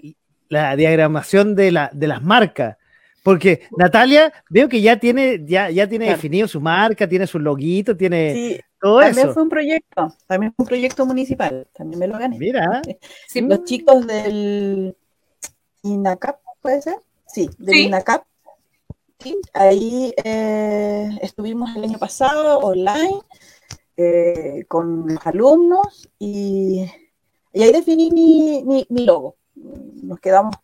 diagramación 0.50 1.54
de, 1.54 1.72
la, 1.72 1.90
de 1.92 2.06
las 2.06 2.22
marcas. 2.22 2.76
Porque 3.22 3.62
Natalia, 3.76 4.32
veo 4.48 4.68
que 4.68 4.80
ya 4.80 4.98
tiene, 4.98 5.42
ya, 5.44 5.70
ya 5.70 5.86
tiene 5.86 6.08
definido 6.08 6.48
su 6.48 6.60
marca, 6.60 7.08
tiene 7.08 7.26
su 7.26 7.38
loguito, 7.38 7.96
tiene 7.96 8.32
sí, 8.32 8.60
todo 8.80 9.00
también 9.00 9.34
fue 9.34 9.42
un 9.42 9.48
proyecto, 9.50 10.16
también 10.26 10.54
fue 10.54 10.62
un 10.62 10.68
proyecto 10.68 11.04
municipal, 11.04 11.68
también 11.74 12.00
me 12.00 12.08
lo 12.08 12.18
gané. 12.18 12.38
Mira. 12.38 12.80
Sí, 13.28 13.42
los 13.42 13.64
chicos 13.64 14.06
del 14.06 14.96
INACAP, 15.82 16.40
¿puede 16.62 16.80
ser? 16.80 16.96
Sí, 17.26 17.50
del 17.58 17.76
INACAP 17.76 18.24
ahí 19.52 20.12
eh, 20.24 21.08
estuvimos 21.22 21.74
el 21.76 21.84
año 21.84 21.98
pasado 21.98 22.58
online 22.60 23.20
eh, 23.96 24.64
con 24.68 25.06
los 25.06 25.26
alumnos 25.26 26.08
y, 26.18 26.86
ahí 27.54 27.72
definí 27.72 28.10
mi, 28.10 28.86
mi, 28.88 29.04
logo. 29.04 29.36
Nos 30.02 30.20
quedamos 30.20 30.56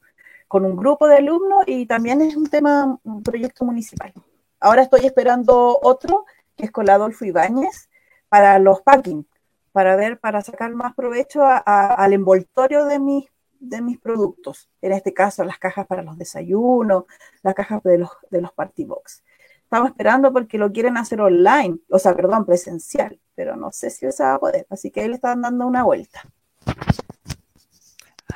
con 0.49 0.65
un 0.65 0.77
grupo 0.77 1.09
de 1.09 1.17
alumnos 1.17 1.65
y 1.67 1.87
también 1.87 2.21
es 2.23 2.37
un 2.37 2.47
tema, 2.47 2.99
un 3.03 3.23
proyecto 3.23 3.65
municipal. 3.65 4.13
Ahora 4.61 4.83
estoy 4.83 5.07
esperando 5.07 5.79
otro, 5.83 6.25
que 6.57 6.67
es 6.67 6.71
con 6.71 6.89
Adolfo 6.89 7.25
Ibáñez, 7.25 7.89
para 8.29 8.59
los 8.59 8.81
packing, 8.83 9.27
para 9.73 9.97
ver, 9.97 10.19
para 10.19 10.41
sacar 10.41 10.73
más 10.75 10.95
provecho 10.95 11.43
al 11.45 12.13
envoltorio 12.13 12.87
de 12.87 12.99
mis 12.99 13.27
de 13.61 13.81
mis 13.81 13.99
productos, 13.99 14.69
en 14.83 14.93
este 14.93 15.13
caso 15.13 15.45
las 15.45 15.59
cajas 15.59 15.87
para 15.87 16.03
los 16.03 16.19
desayunos, 16.19 17.05
las 17.43 17.55
cajas 17.55 17.83
de 17.83 17.99
los, 17.99 18.11
de 18.31 18.41
los 18.41 18.53
party 18.53 18.85
box. 18.85 19.23
Estamos 19.63 19.91
esperando 19.91 20.33
porque 20.33 20.59
lo 20.59 20.71
quieren 20.71 20.97
hacer 20.97 21.21
online, 21.21 21.79
o 21.91 21.99
sea, 21.99 22.15
perdón, 22.15 22.45
presencial, 22.45 23.19
pero 23.35 23.57
no 23.57 23.73
sé 23.73 23.91
si 23.91 24.11
se 24.13 24.23
va 24.23 24.35
a 24.35 24.39
poder, 24.39 24.67
así 24.71 24.91
que 24.91 25.01
ahí 25.01 25.09
le 25.09 25.17
están 25.17 25.43
dando 25.43 25.67
una 25.67 25.83
vuelta. 25.83 26.23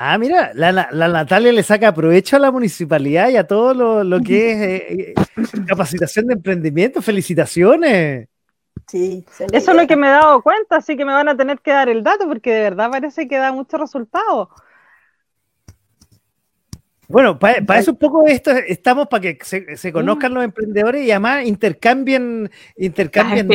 Ah, 0.03 0.17
mira, 0.17 0.53
la, 0.55 0.73
Natalia 0.73 1.53
le 1.53 1.63
saca 1.63 1.93
provecho 1.93 2.37
a 2.37 2.39
la 2.39 2.51
municipalidad 2.51 3.29
y 3.29 3.37
a 3.37 3.47
todo 3.47 4.03
lo, 4.03 4.21
que 4.23 4.51
es 4.51 4.59
eh, 4.59 5.15
eh, 5.15 5.15
capacitación 5.67 6.27
de 6.29 6.33
emprendimiento. 6.33 7.03
Felicitaciones. 7.03 8.27
Sí, 8.87 9.27
eso 9.53 9.71
es 9.71 9.77
lo 9.77 9.87
que 9.87 9.97
me 9.97 10.07
he 10.07 10.11
dado 10.11 10.41
cuenta, 10.41 10.77
así 10.77 10.97
que 10.97 11.05
me 11.05 11.13
van 11.13 11.29
a 11.29 11.37
tener 11.37 11.61
que 11.61 11.73
dar 11.73 11.91
el 11.91 12.03
dato 12.03 12.27
porque 12.27 12.51
de 12.51 12.63
verdad 12.63 12.91
parece 12.91 13.29
que 13.29 13.37
da 13.37 13.53
muchos 13.53 13.79
resultados. 13.79 14.49
Bueno, 17.07 17.39
para, 17.39 17.59
eso 17.79 17.91
un 17.91 17.99
poco 17.99 18.27
esto 18.27 18.53
estamos 18.53 19.07
para 19.07 19.21
que 19.21 19.39
se, 19.77 19.93
conozcan 19.93 20.33
los 20.33 20.45
emprendedores 20.45 21.05
y 21.05 21.11
además 21.11 21.45
intercambien, 21.45 22.51
intercambien 22.79 23.51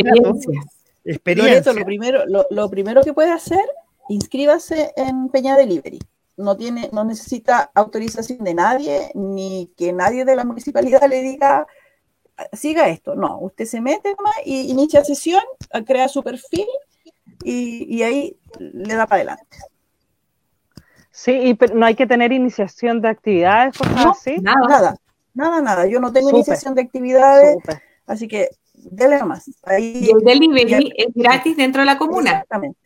experiencias. 1.03 1.75
lo 1.75 1.85
primero, 1.85 2.23
lo, 2.51 2.69
primero 2.69 3.01
que 3.01 3.13
puede 3.13 3.31
hacer, 3.31 3.65
inscríbase 4.09 4.93
en 4.95 5.29
Peña 5.29 5.57
Delivery. 5.57 5.97
No 6.37 6.57
tiene, 6.57 6.89
no 6.91 7.03
necesita 7.05 7.71
autorización 7.73 8.43
de 8.43 8.53
nadie, 8.53 9.11
ni 9.15 9.71
que 9.77 9.93
nadie 9.93 10.25
de 10.25 10.35
la 10.35 10.43
municipalidad 10.43 11.07
le 11.07 11.21
diga 11.21 11.65
siga 12.53 12.89
esto. 12.89 13.15
No, 13.15 13.39
usted 13.39 13.65
se 13.65 13.81
mete 13.81 14.13
nomás 14.15 14.35
y 14.45 14.69
inicia 14.69 15.03
sesión, 15.03 15.43
crea 15.85 16.07
su 16.07 16.23
perfil 16.23 16.67
y, 17.43 17.95
y 17.95 18.03
ahí 18.03 18.37
le 18.59 18.95
da 18.95 19.07
para 19.07 19.21
adelante. 19.21 19.57
Sí, 21.11 21.31
y 21.31 21.57
no 21.73 21.85
hay 21.85 21.95
que 21.95 22.07
tener 22.07 22.33
iniciación 22.33 23.01
de 23.01 23.07
actividades, 23.07 23.77
cosas 23.77 24.05
así. 24.07 24.35
Nada, 24.41 24.97
nada, 25.33 25.61
nada, 25.61 25.87
Yo 25.87 26.01
no 26.01 26.11
tengo 26.11 26.29
iniciación 26.29 26.75
de 26.75 26.81
actividades, 26.81 27.57
así 28.05 28.27
que 28.27 28.49
dele 28.73 29.19
nomás. 29.19 29.47
y 29.79 30.11
el 30.11 30.19
delivery 30.19 30.93
es 30.97 31.07
gratis 31.13 31.55
dentro 31.55 31.81
de 31.81 31.85
la 31.85 31.97
comuna. 31.97 32.31
Exactamente. 32.31 32.79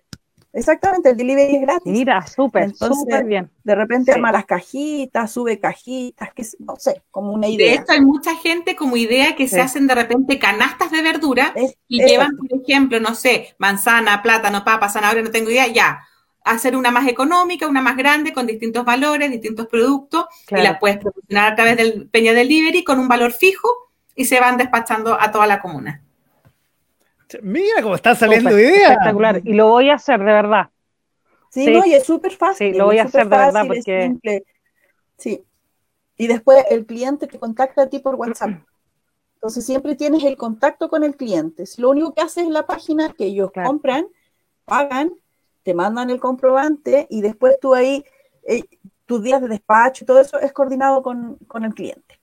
Exactamente, 0.52 1.12
el 1.12 1.18
delivery 1.18 1.58
es 1.58 1.62
gratis. 1.62 1.92
Mira, 1.92 2.26
súper, 2.26 2.74
súper 2.76 3.24
bien. 3.26 3.52
De 3.64 3.76
repente 3.76 4.12
arma 4.12 4.32
las 4.32 4.46
cajitas, 4.46 5.32
sube 5.32 5.60
cajitas, 5.60 6.34
que 6.34 6.44
no 6.60 6.76
sé, 6.76 7.04
como 7.12 7.34
una 7.34 7.48
idea. 7.48 7.72
De 7.72 7.76
esto 7.76 7.92
hay 7.92 8.02
mucha 8.02 8.36
gente 8.36 8.76
como 8.76 8.98
idea 8.98 9.36
que 9.36 9.48
se 9.48 9.62
hacen 9.62 9.86
de 9.86 9.96
repente 9.96 10.40
canastas 10.40 10.92
de 10.92 11.04
verdura 11.04 11.54
y 11.88 12.04
llevan, 12.04 12.36
por 12.36 12.62
ejemplo, 12.62 13.00
no 13.00 13.14
sé, 13.14 13.56
manzana, 13.60 14.24
plátano, 14.24 14.64
papa, 14.64 14.90
zanahoria, 14.90 15.22
no 15.22 15.32
tengo 15.32 15.52
idea, 15.52 15.68
ya 15.68 16.00
hacer 16.44 16.76
una 16.76 16.90
más 16.90 17.08
económica, 17.08 17.68
una 17.68 17.82
más 17.82 17.96
grande, 17.96 18.34
con 18.34 18.48
distintos 18.48 18.84
valores, 18.84 19.30
distintos 19.30 19.68
productos, 19.68 20.26
y 20.50 20.56
las 20.56 20.80
puedes 20.80 20.98
proporcionar 20.98 21.54
a 21.54 21.56
través 21.56 21.78
del 21.78 22.08
Peña 22.10 22.34
Delivery 22.34 22.84
con 22.84 23.00
un 23.00 23.08
valor 23.08 23.32
fijo 23.32 23.70
y 24.16 24.26
se 24.26 24.40
van 24.40 24.58
despachando 24.58 25.20
a 25.20 25.32
toda 25.32 25.46
la 25.46 25.62
comuna. 25.62 26.02
Mira 27.42 27.82
cómo 27.82 27.96
está 27.96 28.16
saliendo 28.16 28.52
idea. 28.52 28.94
Espectacular. 28.94 29.42
Y 29.44 29.54
lo 29.54 29.68
voy 29.68 29.90
a 29.90 29.96
hacer 29.96 30.20
de 30.20 30.26
verdad. 30.26 30.70
Sí, 31.52 31.72
no, 31.72 31.86
y 31.86 31.94
es 31.94 32.04
súper 32.04 32.34
fácil. 32.34 32.74
Sí, 32.74 32.78
lo 32.78 32.86
voy 32.86 33.00
a 33.00 33.04
hacer 33.04 33.28
de 33.28 33.38
verdad 33.38 33.66
porque. 33.68 34.16
Sí. 35.18 35.44
Y 36.18 36.28
después 36.28 36.66
el 36.70 36.86
cliente 36.86 37.28
te 37.28 37.40
contacta 37.40 37.84
a 37.84 37.88
ti 37.88 38.00
por 38.00 38.16
WhatsApp. 38.16 38.52
Entonces 39.36 39.66
siempre 39.66 39.96
tienes 39.96 40.24
el 40.24 40.36
contacto 40.36 40.90
con 40.90 41.04
el 41.04 41.16
cliente. 41.16 41.66
Si 41.66 41.82
lo 41.82 41.92
único 41.92 42.14
que 42.14 42.22
haces 42.22 42.44
en 42.44 42.54
la 42.54 42.66
página 42.66 43.14
que 43.14 43.26
ellos 43.26 43.52
compran, 43.54 44.08
pagan 44.66 45.14
te 45.64 45.74
mandan 45.74 46.10
el 46.10 46.20
comprobante 46.20 47.08
y 47.10 47.22
después 47.22 47.60
tú 47.60 47.76
ahí, 47.76 48.04
eh, 48.44 48.64
tus 49.06 49.22
días 49.22 49.42
de 49.42 49.48
despacho 49.48 50.04
y 50.04 50.08
todo 50.08 50.20
eso 50.20 50.40
es 50.40 50.52
coordinado 50.52 51.04
con, 51.04 51.38
el 51.62 51.74
cliente. 51.74 52.20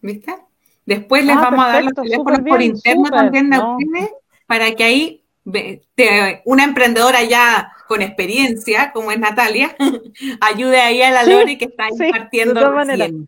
¿Viste? 0.00 0.36
Después 0.86 1.24
les 1.24 1.36
ah, 1.36 1.40
vamos 1.42 1.64
a 1.64 1.68
dar 1.68 1.84
los 1.84 1.94
teléfonos 1.94 2.40
por 2.40 2.62
interno 2.62 3.10
también 3.10 3.52
a 3.52 3.76
ustedes 3.76 4.10
para 4.46 4.72
que 4.74 4.84
ahí 4.84 5.22
una 6.44 6.64
emprendedora 6.64 7.22
ya 7.24 7.72
con 7.86 8.02
experiencia, 8.02 8.92
como 8.92 9.12
es 9.12 9.18
Natalia, 9.18 9.76
ayude 10.40 10.80
ahí 10.80 11.02
a 11.02 11.10
la 11.10 11.24
Lore 11.24 11.58
que 11.58 11.66
está 11.66 11.88
impartiendo. 11.88 12.60
Sí, 12.84 13.26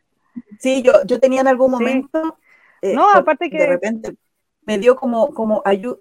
sí 0.59 0.82
yo, 0.82 0.92
yo 1.04 1.20
tenía 1.20 1.40
en 1.40 1.48
algún 1.48 1.70
momento. 1.70 2.38
Eh, 2.82 2.94
no, 2.94 3.11
aparte 3.12 3.50
que. 3.50 3.59
De 3.59 3.66
repente 3.66 4.14
me 4.62 4.78
dio 4.78 4.96
como, 4.96 5.32
como 5.32 5.62
ayuda, 5.64 5.96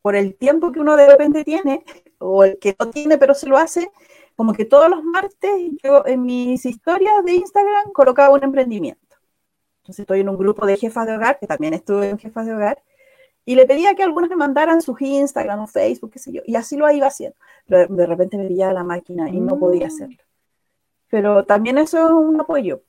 por 0.00 0.14
el 0.14 0.36
tiempo 0.36 0.70
que 0.70 0.80
uno 0.80 0.96
de 0.96 1.08
repente 1.08 1.44
tiene, 1.44 1.84
o 2.18 2.44
el 2.44 2.58
que 2.58 2.76
no 2.78 2.90
tiene 2.90 3.18
pero 3.18 3.34
se 3.34 3.48
lo 3.48 3.56
hace, 3.56 3.90
como 4.36 4.52
que 4.52 4.64
todos 4.64 4.88
los 4.88 5.02
martes 5.02 5.50
yo 5.82 6.04
en 6.06 6.22
mis 6.22 6.64
historias 6.64 7.24
de 7.24 7.34
Instagram 7.34 7.90
colocaba 7.92 8.34
un 8.34 8.44
emprendimiento. 8.44 9.05
Entonces 9.86 10.00
estoy 10.00 10.20
en 10.20 10.28
un 10.28 10.36
grupo 10.36 10.66
de 10.66 10.76
jefas 10.76 11.06
de 11.06 11.14
hogar, 11.14 11.38
que 11.38 11.46
también 11.46 11.72
estuve 11.72 12.08
en 12.08 12.18
jefas 12.18 12.44
de 12.46 12.54
hogar, 12.54 12.82
y 13.44 13.54
le 13.54 13.66
pedía 13.66 13.94
que 13.94 14.02
algunos 14.02 14.28
me 14.28 14.34
mandaran 14.34 14.82
sus 14.82 15.00
Instagram 15.00 15.60
o 15.60 15.66
Facebook, 15.68 16.10
qué 16.10 16.18
sé 16.18 16.32
yo, 16.32 16.42
y 16.44 16.56
así 16.56 16.76
lo 16.76 16.90
iba 16.90 17.06
haciendo. 17.06 17.36
Pero 17.66 17.94
de 17.94 18.06
repente 18.06 18.36
me 18.36 18.48
pillaba 18.48 18.72
la 18.72 18.82
máquina 18.82 19.30
y 19.30 19.38
no 19.38 19.58
podía 19.58 19.86
mm. 19.86 19.90
hacerlo. 19.90 20.16
Pero 21.08 21.44
también 21.44 21.78
eso 21.78 22.04
es 22.04 22.10
un 22.10 22.40
apoyo. 22.40 22.82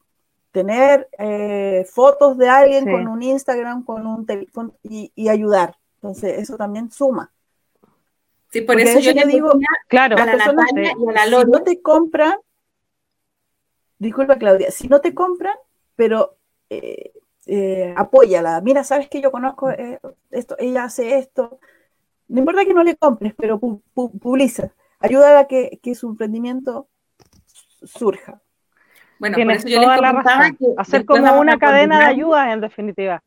Tener 0.51 1.07
eh, 1.19 1.85
fotos 1.87 2.37
de 2.37 2.49
alguien 2.49 2.89
con 2.89 3.07
un 3.07 3.21
Instagram, 3.21 3.83
con 3.83 4.07
un 4.07 4.25
teléfono 4.25 4.73
y 4.81 5.29
ayudar. 5.29 5.75
Entonces, 5.97 6.39
eso 6.39 6.57
también 6.57 6.89
suma. 6.89 7.31
Sí, 8.49 8.61
por 8.61 8.79
eso 8.79 8.99
yo 8.99 9.11
le 9.13 9.25
digo, 9.25 9.51
claro, 9.87 10.15
a 10.17 10.25
la 10.25 10.35
Natalia 10.35 10.93
y 10.97 11.09
a 11.09 11.11
la 11.11 11.25
Loro, 11.25 11.45
si 11.45 11.51
no 11.51 11.63
te 11.63 11.81
compran, 11.81 12.37
disculpa 13.99 14.37
Claudia, 14.37 14.71
si 14.71 14.87
no 14.87 15.01
te 15.01 15.13
compran, 15.13 15.55
pero 15.95 16.36
eh, 16.69 17.11
eh, 17.45 17.93
apóyala. 17.95 18.61
Mira, 18.61 18.83
sabes 18.83 19.09
que 19.09 19.21
yo 19.21 19.31
conozco 19.31 19.69
eh, 19.71 19.99
esto, 20.31 20.55
ella 20.59 20.83
hace 20.83 21.17
esto. 21.17 21.59
No 22.27 22.39
importa 22.39 22.65
que 22.65 22.73
no 22.73 22.83
le 22.83 22.95
compres, 22.95 23.33
pero 23.37 23.59
publica. 23.59 24.73
Ayuda 24.99 25.39
a 25.39 25.47
que, 25.47 25.79
que 25.81 25.95
su 25.95 26.09
emprendimiento 26.09 26.87
surja. 27.83 28.41
Bueno, 29.19 29.35
Tienes 29.35 29.63
por 29.63 29.71
eso 29.71 29.81
yo 29.81 29.87
les 29.87 30.57
Que 30.57 30.73
Hacer 30.77 31.05
como 31.05 31.39
una 31.39 31.57
cadena 31.57 31.99
de 31.99 32.05
ayuda, 32.05 32.51
en 32.51 32.61
definitiva. 32.61 33.23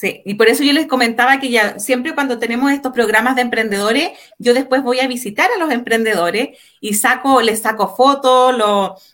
Sí, 0.00 0.22
y 0.24 0.32
por 0.32 0.48
eso 0.48 0.64
yo 0.64 0.72
les 0.72 0.86
comentaba 0.86 1.38
que 1.40 1.50
ya 1.50 1.78
siempre 1.78 2.14
cuando 2.14 2.38
tenemos 2.38 2.72
estos 2.72 2.90
programas 2.90 3.36
de 3.36 3.42
emprendedores, 3.42 4.12
yo 4.38 4.54
después 4.54 4.82
voy 4.82 4.98
a 5.00 5.06
visitar 5.06 5.50
a 5.54 5.58
los 5.58 5.70
emprendedores 5.70 6.56
y 6.80 6.94
saco, 6.94 7.42
les 7.42 7.60
saco 7.60 7.94
fotos, 7.94 8.56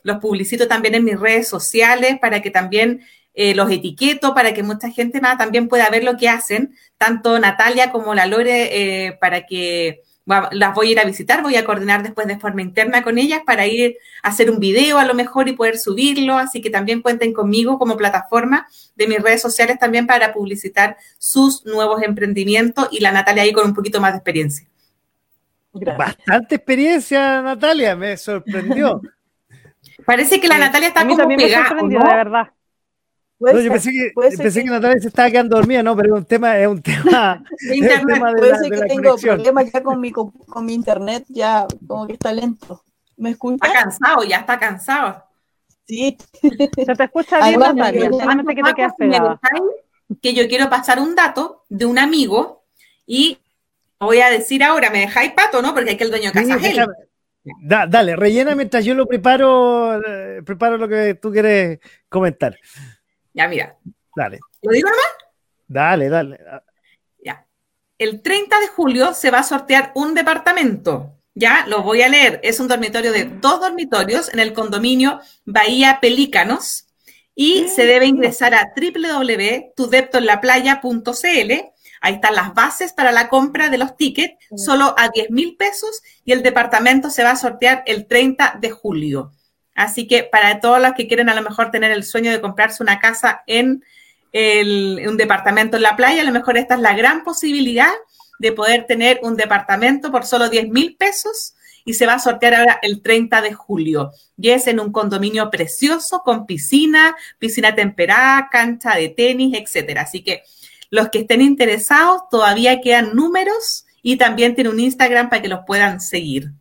los 0.04 0.18
publicito 0.20 0.68
también 0.68 0.94
en 0.94 1.02
mis 1.02 1.18
redes 1.18 1.48
sociales 1.48 2.18
para 2.20 2.40
que 2.40 2.52
también 2.52 3.00
eh, 3.34 3.52
los 3.56 3.68
etiqueto, 3.68 4.32
para 4.32 4.54
que 4.54 4.62
mucha 4.62 4.88
gente 4.92 5.20
más 5.20 5.36
también 5.38 5.66
pueda 5.66 5.90
ver 5.90 6.04
lo 6.04 6.16
que 6.16 6.28
hacen, 6.28 6.76
tanto 6.98 7.36
Natalia 7.40 7.90
como 7.90 8.14
la 8.14 8.26
Lore, 8.26 9.06
eh, 9.06 9.18
para 9.20 9.44
que 9.44 10.02
las 10.26 10.74
voy 10.74 10.88
a 10.88 10.90
ir 10.92 11.00
a 11.00 11.04
visitar, 11.04 11.42
voy 11.42 11.54
a 11.56 11.64
coordinar 11.64 12.02
después 12.02 12.26
de 12.26 12.38
forma 12.38 12.60
interna 12.60 13.02
con 13.02 13.16
ellas 13.16 13.42
para 13.46 13.66
ir 13.66 13.96
a 14.22 14.28
hacer 14.28 14.50
un 14.50 14.58
video 14.58 14.98
a 14.98 15.04
lo 15.04 15.14
mejor 15.14 15.48
y 15.48 15.52
poder 15.52 15.78
subirlo, 15.78 16.36
así 16.36 16.60
que 16.60 16.68
también 16.68 17.00
cuenten 17.00 17.32
conmigo 17.32 17.78
como 17.78 17.96
plataforma 17.96 18.66
de 18.96 19.06
mis 19.06 19.22
redes 19.22 19.40
sociales 19.40 19.78
también 19.78 20.06
para 20.06 20.32
publicitar 20.32 20.96
sus 21.18 21.64
nuevos 21.64 22.02
emprendimientos 22.02 22.88
y 22.90 23.00
la 23.00 23.12
Natalia 23.12 23.44
ahí 23.44 23.52
con 23.52 23.66
un 23.66 23.74
poquito 23.74 24.00
más 24.00 24.12
de 24.12 24.18
experiencia. 24.18 24.66
Bastante 25.72 26.56
experiencia, 26.56 27.42
Natalia, 27.42 27.94
me 27.94 28.16
sorprendió. 28.16 29.00
Parece 30.06 30.40
que 30.40 30.48
la 30.48 30.58
Natalia 30.58 30.88
está 30.88 31.06
como 31.06 31.28
pegada, 31.28 31.76
de 31.82 31.98
verdad 31.98 32.55
yo 33.38 33.70
pensé 33.70 33.90
que, 33.90 34.12
pensé 34.36 34.64
que, 34.64 34.70
Natalia 34.70 35.00
se 35.00 35.08
estaba 35.08 35.30
quedando 35.30 35.56
dormida, 35.56 35.82
no, 35.82 35.94
pero 35.94 36.14
es 36.14 36.20
un 36.20 36.24
tema, 36.24 36.58
es 36.58 36.68
un 36.68 36.80
tema. 36.80 37.42
puede 38.38 38.58
ser 38.58 38.70
que 38.70 38.86
tengo 38.86 39.16
problemas 39.16 39.72
ya 39.72 39.82
con 39.82 40.00
mi, 40.00 40.10
con, 40.10 40.32
mi 40.62 40.74
internet, 40.74 41.24
ya 41.28 41.66
como 41.86 42.06
que 42.06 42.14
está 42.14 42.32
lento. 42.32 42.82
¿Me 43.16 43.30
escuchas? 43.30 43.68
Está 43.68 43.82
cansado, 43.82 44.24
ya 44.24 44.38
está 44.38 44.58
cansado. 44.58 45.24
Sí. 45.86 46.16
Se 46.40 46.94
te 46.94 47.04
escucha 47.04 47.46
bien, 47.48 47.60
Natalia, 47.60 48.10
solamente 48.10 48.54
que 48.54 48.62
te 48.62 48.74
quedas 48.74 48.92
pegada. 48.96 49.40
Que 50.22 50.34
yo 50.34 50.48
quiero 50.48 50.70
pasar 50.70 50.98
un 51.00 51.14
dato 51.14 51.64
de 51.68 51.84
un 51.84 51.98
amigo 51.98 52.64
y 53.06 53.38
voy 54.00 54.20
a 54.20 54.30
decir 54.30 54.62
ahora, 54.62 54.90
¿me 54.90 55.00
dejáis 55.00 55.32
pato, 55.32 55.62
no? 55.62 55.74
Porque 55.74 55.90
hay 55.90 55.96
que 55.96 56.04
el 56.04 56.10
dueño 56.10 56.30
de 56.30 56.32
casa 56.32 56.56
es 56.56 56.78
él. 56.78 56.86
dale, 57.62 58.16
rellena 58.16 58.54
mientras 58.54 58.84
yo 58.84 58.94
lo 58.94 59.06
preparo, 59.06 60.00
eh, 60.00 60.42
preparo 60.44 60.76
lo 60.76 60.88
que 60.88 61.14
tú 61.14 61.30
quieres 61.30 61.80
comentar. 62.08 62.56
Ya, 63.36 63.46
mira. 63.48 63.76
Dale. 64.16 64.40
¿Lo 64.62 64.72
digo 64.72 64.88
nomás? 64.88 65.04
Dale, 65.68 66.08
dale. 66.08 66.40
Ya. 67.22 67.46
El 67.98 68.22
30 68.22 68.60
de 68.60 68.68
julio 68.68 69.12
se 69.12 69.30
va 69.30 69.40
a 69.40 69.44
sortear 69.44 69.92
un 69.94 70.14
departamento. 70.14 71.12
Ya, 71.34 71.66
lo 71.68 71.82
voy 71.82 72.00
a 72.00 72.08
leer. 72.08 72.40
Es 72.42 72.60
un 72.60 72.68
dormitorio 72.68 73.12
de 73.12 73.26
dos 73.26 73.60
dormitorios 73.60 74.32
en 74.32 74.40
el 74.40 74.54
condominio 74.54 75.20
Bahía 75.44 75.98
Pelícanos 76.00 76.86
y 77.34 77.68
se 77.68 77.84
debe 77.84 78.06
ingresar 78.06 78.54
a 78.54 78.72
www.tudeptoenlaplaya.cl. 78.74 81.52
Ahí 82.00 82.14
están 82.14 82.34
las 82.34 82.54
bases 82.54 82.94
para 82.94 83.12
la 83.12 83.28
compra 83.28 83.68
de 83.68 83.76
los 83.76 83.98
tickets, 83.98 84.38
solo 84.56 84.94
a 84.96 85.10
10 85.10 85.28
mil 85.30 85.56
pesos 85.56 86.00
y 86.24 86.32
el 86.32 86.42
departamento 86.42 87.10
se 87.10 87.22
va 87.22 87.32
a 87.32 87.36
sortear 87.36 87.82
el 87.86 88.06
30 88.06 88.56
de 88.62 88.70
julio. 88.70 89.32
Así 89.76 90.08
que 90.08 90.24
para 90.24 90.58
todos 90.60 90.80
los 90.80 90.94
que 90.94 91.06
quieren 91.06 91.28
a 91.28 91.34
lo 91.34 91.42
mejor 91.42 91.70
tener 91.70 91.92
el 91.92 92.02
sueño 92.02 92.32
de 92.32 92.40
comprarse 92.40 92.82
una 92.82 92.98
casa 92.98 93.42
en, 93.46 93.84
un 94.32 95.16
departamento 95.16 95.76
en 95.76 95.82
la 95.82 95.96
playa, 95.96 96.22
a 96.22 96.24
lo 96.24 96.32
mejor 96.32 96.56
esta 96.56 96.74
es 96.74 96.80
la 96.80 96.94
gran 96.94 97.24
posibilidad 97.24 97.92
de 98.38 98.52
poder 98.52 98.86
tener 98.86 99.20
un 99.22 99.36
departamento 99.36 100.10
por 100.10 100.24
solo 100.24 100.48
10 100.48 100.68
mil 100.68 100.96
pesos 100.96 101.54
y 101.84 101.94
se 101.94 102.06
va 102.06 102.14
a 102.14 102.18
sortear 102.18 102.54
ahora 102.54 102.78
el 102.82 103.00
30 103.00 103.40
de 103.42 103.54
julio. 103.54 104.10
Y 104.36 104.50
es 104.50 104.66
en 104.66 104.80
un 104.80 104.92
condominio 104.92 105.50
precioso 105.50 106.22
con 106.24 106.46
piscina, 106.46 107.14
piscina 107.38 107.74
temperada, 107.74 108.48
cancha 108.50 108.94
de 108.96 109.10
tenis, 109.10 109.56
etcétera. 109.58 110.02
Así 110.02 110.22
que 110.22 110.42
los 110.90 111.10
que 111.10 111.20
estén 111.20 111.42
interesados, 111.42 112.22
todavía 112.30 112.80
quedan 112.80 113.14
números 113.14 113.86
y 114.02 114.16
también 114.16 114.54
tiene 114.54 114.70
un 114.70 114.80
Instagram 114.80 115.28
para 115.28 115.42
que 115.42 115.48
los 115.48 115.60
puedan 115.66 116.00
seguir. 116.00 116.52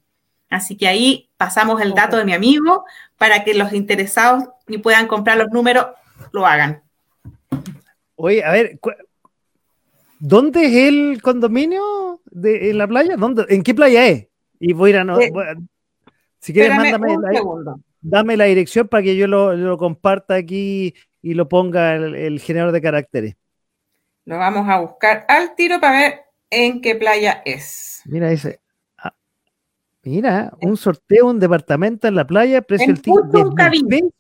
Así 0.56 0.78
que 0.78 0.88
ahí 0.88 1.30
pasamos 1.36 1.82
el 1.82 1.94
dato 1.94 2.16
de 2.16 2.24
mi 2.24 2.32
amigo 2.32 2.86
para 3.18 3.44
que 3.44 3.54
los 3.54 3.74
interesados 3.74 4.46
y 4.70 4.78
puedan 4.78 5.06
comprar 5.06 5.36
los 5.36 5.50
números 5.50 5.88
lo 6.32 6.46
hagan. 6.46 6.82
Oye, 8.16 8.42
a 8.42 8.52
ver, 8.52 8.80
¿dónde 10.18 10.66
es 10.66 10.74
el 10.88 11.22
condominio 11.22 12.22
de 12.32 12.70
en 12.70 12.78
la 12.78 12.88
playa? 12.88 13.18
¿Dónde, 13.18 13.46
¿En 13.50 13.64
qué 13.64 13.74
playa 13.74 14.08
es? 14.08 14.30
Y 14.58 14.72
voy 14.72 14.94
a 14.94 15.02
ir 15.02 15.10
a. 15.10 15.22
Eh, 15.22 15.56
si 16.40 16.54
quieres, 16.54 16.78
mándame 16.78 17.18
la, 17.18 17.76
dame 18.00 18.38
la 18.38 18.46
dirección 18.46 18.88
para 18.88 19.04
que 19.04 19.18
yo 19.18 19.28
lo, 19.28 19.78
comparta 19.78 20.36
aquí 20.36 20.96
y 21.22 21.34
lo 21.34 21.50
ponga 21.50 21.96
el, 21.96 22.16
el, 22.16 22.40
generador 22.40 22.72
de 22.74 22.82
caracteres. 22.82 23.36
Lo 24.24 24.38
vamos 24.38 24.70
a 24.70 24.80
buscar 24.80 25.26
al 25.28 25.54
tiro 25.54 25.82
para 25.82 26.00
ver 26.00 26.20
en 26.50 26.80
qué 26.80 26.96
playa 26.96 27.42
es. 27.44 28.04
Mira, 28.06 28.30
dice 28.30 28.62
Mira, 30.06 30.54
un 30.62 30.78
sorteo, 30.78 31.26
un 31.26 31.40
departamento 31.40 32.08
en 32.08 32.14
la 32.14 32.28
playa, 32.28 32.62
precio 32.62 32.86
del 32.86 33.02
ticket 33.02 33.26
de 33.26 34.12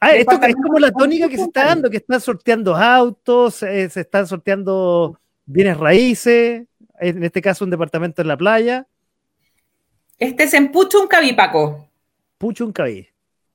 Ah, 0.00 0.14
esto 0.14 0.40
es 0.40 0.54
como 0.54 0.78
la 0.78 0.90
tónica 0.90 1.28
que 1.28 1.36
se 1.36 1.42
está 1.42 1.66
dando, 1.66 1.90
que 1.90 1.98
están 1.98 2.18
sorteando 2.18 2.74
autos, 2.74 3.62
eh, 3.62 3.90
se 3.90 4.00
están 4.00 4.26
sorteando 4.26 5.20
bienes 5.44 5.76
raíces, 5.76 6.66
en 6.98 7.22
este 7.22 7.42
caso 7.42 7.66
un 7.66 7.70
departamento 7.70 8.22
en 8.22 8.28
la 8.28 8.38
playa. 8.38 8.86
Este 10.18 10.44
es 10.44 10.54
en 10.54 10.72
Puchuncaví, 10.72 11.34
Paco. 11.34 11.86
Puchuncaví. 12.38 13.09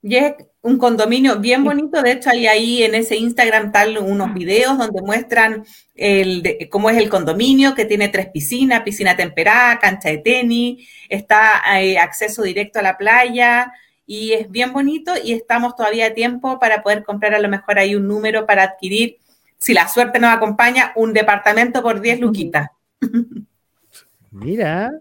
Y 0.07 0.17
es 0.17 0.35
un 0.61 0.77
condominio 0.77 1.39
bien 1.39 1.63
bonito. 1.63 1.99
De 2.03 2.11
hecho, 2.11 2.29
hay 2.29 2.45
ahí 2.45 2.83
en 2.83 2.93
ese 2.93 3.17
Instagram 3.17 3.71
tal 3.71 3.97
unos 3.97 4.35
videos 4.35 4.77
donde 4.77 5.01
muestran 5.01 5.65
el 5.95 6.69
cómo 6.69 6.91
es 6.91 6.97
el 6.97 7.09
condominio, 7.09 7.73
que 7.73 7.85
tiene 7.85 8.09
tres 8.09 8.27
piscinas, 8.27 8.83
piscina 8.83 9.17
temperada, 9.17 9.79
cancha 9.79 10.09
de 10.09 10.19
tenis, 10.19 10.87
está 11.09 11.63
eh, 11.79 11.97
acceso 11.97 12.43
directo 12.43 12.77
a 12.77 12.83
la 12.83 12.97
playa 12.97 13.73
y 14.05 14.33
es 14.33 14.51
bien 14.51 14.73
bonito 14.73 15.11
y 15.23 15.33
estamos 15.33 15.75
todavía 15.75 16.05
a 16.05 16.13
tiempo 16.13 16.59
para 16.59 16.83
poder 16.83 17.03
comprar 17.03 17.33
a 17.33 17.39
lo 17.39 17.49
mejor 17.49 17.79
ahí 17.79 17.95
un 17.95 18.07
número 18.07 18.45
para 18.45 18.61
adquirir, 18.61 19.17
si 19.57 19.73
la 19.73 19.87
suerte 19.87 20.19
nos 20.19 20.31
acompaña, 20.31 20.93
un 20.95 21.13
departamento 21.13 21.81
por 21.81 21.99
10 21.99 22.19
luquitas. 22.19 22.69
Mira. 24.29 24.91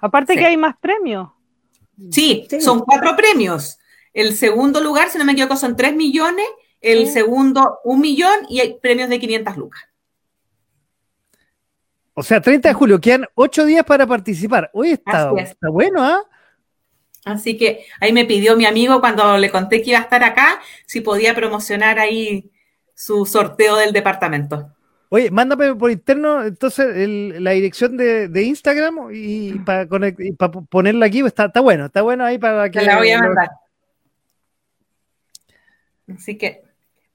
Aparte 0.00 0.36
que 0.36 0.46
hay 0.46 0.56
más 0.56 0.76
premios. 0.76 1.30
sí, 2.12 2.46
son 2.60 2.78
cuatro 2.78 3.16
premios. 3.16 3.76
El 4.18 4.34
segundo 4.34 4.80
lugar, 4.80 5.10
si 5.10 5.16
no 5.16 5.24
me 5.24 5.30
equivoco, 5.30 5.54
son 5.54 5.76
3 5.76 5.94
millones, 5.94 6.44
el 6.80 7.06
segundo 7.06 7.78
un 7.84 8.00
millón 8.00 8.34
y 8.48 8.58
hay 8.58 8.76
premios 8.82 9.08
de 9.08 9.20
500 9.20 9.56
lucas. 9.56 9.80
O 12.14 12.24
sea, 12.24 12.40
30 12.40 12.68
de 12.68 12.74
julio, 12.74 13.00
quedan 13.00 13.26
8 13.36 13.64
días 13.64 13.84
para 13.84 14.08
participar. 14.08 14.70
Hoy 14.72 14.90
está, 14.90 15.30
está 15.38 15.68
bueno, 15.70 16.02
¿ah? 16.02 16.24
Así 17.26 17.56
que 17.56 17.86
ahí 18.00 18.12
me 18.12 18.24
pidió 18.24 18.56
mi 18.56 18.66
amigo 18.66 18.98
cuando 18.98 19.38
le 19.38 19.52
conté 19.52 19.82
que 19.82 19.90
iba 19.90 20.00
a 20.00 20.02
estar 20.02 20.24
acá, 20.24 20.60
si 20.84 21.00
podía 21.00 21.32
promocionar 21.36 22.00
ahí 22.00 22.50
su 22.96 23.24
sorteo 23.24 23.76
del 23.76 23.92
departamento. 23.92 24.74
Oye, 25.10 25.30
mándame 25.30 25.76
por 25.76 25.92
interno 25.92 26.44
entonces 26.44 26.88
la 27.40 27.52
dirección 27.52 27.96
de, 27.96 28.42
Instagram 28.42 29.10
y 29.12 29.60
para 29.60 29.86
ponerla 30.68 31.06
aquí, 31.06 31.20
está, 31.20 31.44
está 31.44 31.60
bueno, 31.60 31.86
está 31.86 32.02
bueno 32.02 32.24
ahí 32.24 32.36
para 32.36 32.68
que... 32.68 32.82
la 32.82 32.96
voy 32.96 33.10
a 33.12 33.20
mandar. 33.20 33.48
Así 36.14 36.36
que 36.38 36.62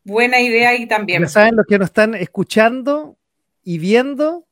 buena 0.03 0.39
idea 0.39 0.69
ahí 0.69 0.87
también. 0.87 1.21
Ya 1.21 1.27
saben 1.27 1.55
los 1.55 1.65
que 1.65 1.79
nos 1.79 1.89
están 1.89 2.15
escuchando 2.15 3.17
y 3.63 3.77
viendo, 3.77 4.45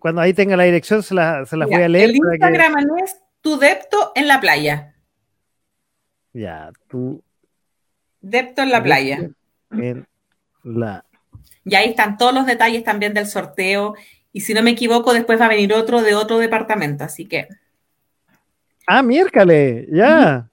cuando 0.00 0.20
ahí 0.20 0.34
tenga 0.34 0.56
la 0.56 0.64
dirección 0.64 1.02
se, 1.02 1.14
las 1.14 1.50
voy 1.50 1.74
a 1.74 1.88
leer. 1.88 2.10
El 2.10 2.16
Instagram 2.16 2.74
es 3.02 3.16
tu 3.40 3.58
depto 3.58 4.12
en 4.14 4.28
la 4.28 4.40
playa. 4.40 4.94
Ya, 6.32 6.70
tu 6.88 7.22
depto 8.20 8.62
en 8.62 8.70
la 8.70 8.82
playa. 8.82 9.30
En 9.70 10.06
la. 10.62 11.04
Y 11.64 11.74
ahí 11.74 11.90
están 11.90 12.16
todos 12.16 12.34
los 12.34 12.46
detalles 12.46 12.84
también 12.84 13.14
del 13.14 13.26
sorteo. 13.26 13.94
Y 14.32 14.40
si 14.40 14.54
no 14.54 14.62
me 14.62 14.70
equivoco, 14.70 15.14
después 15.14 15.40
va 15.40 15.46
a 15.46 15.50
venir 15.50 15.72
otro 15.72 16.02
de 16.02 16.14
otro 16.14 16.38
departamento, 16.38 17.04
así 17.04 17.26
que. 17.26 17.48
Ah, 18.86 19.02
miércoles, 19.02 19.86
ya. 19.90 20.47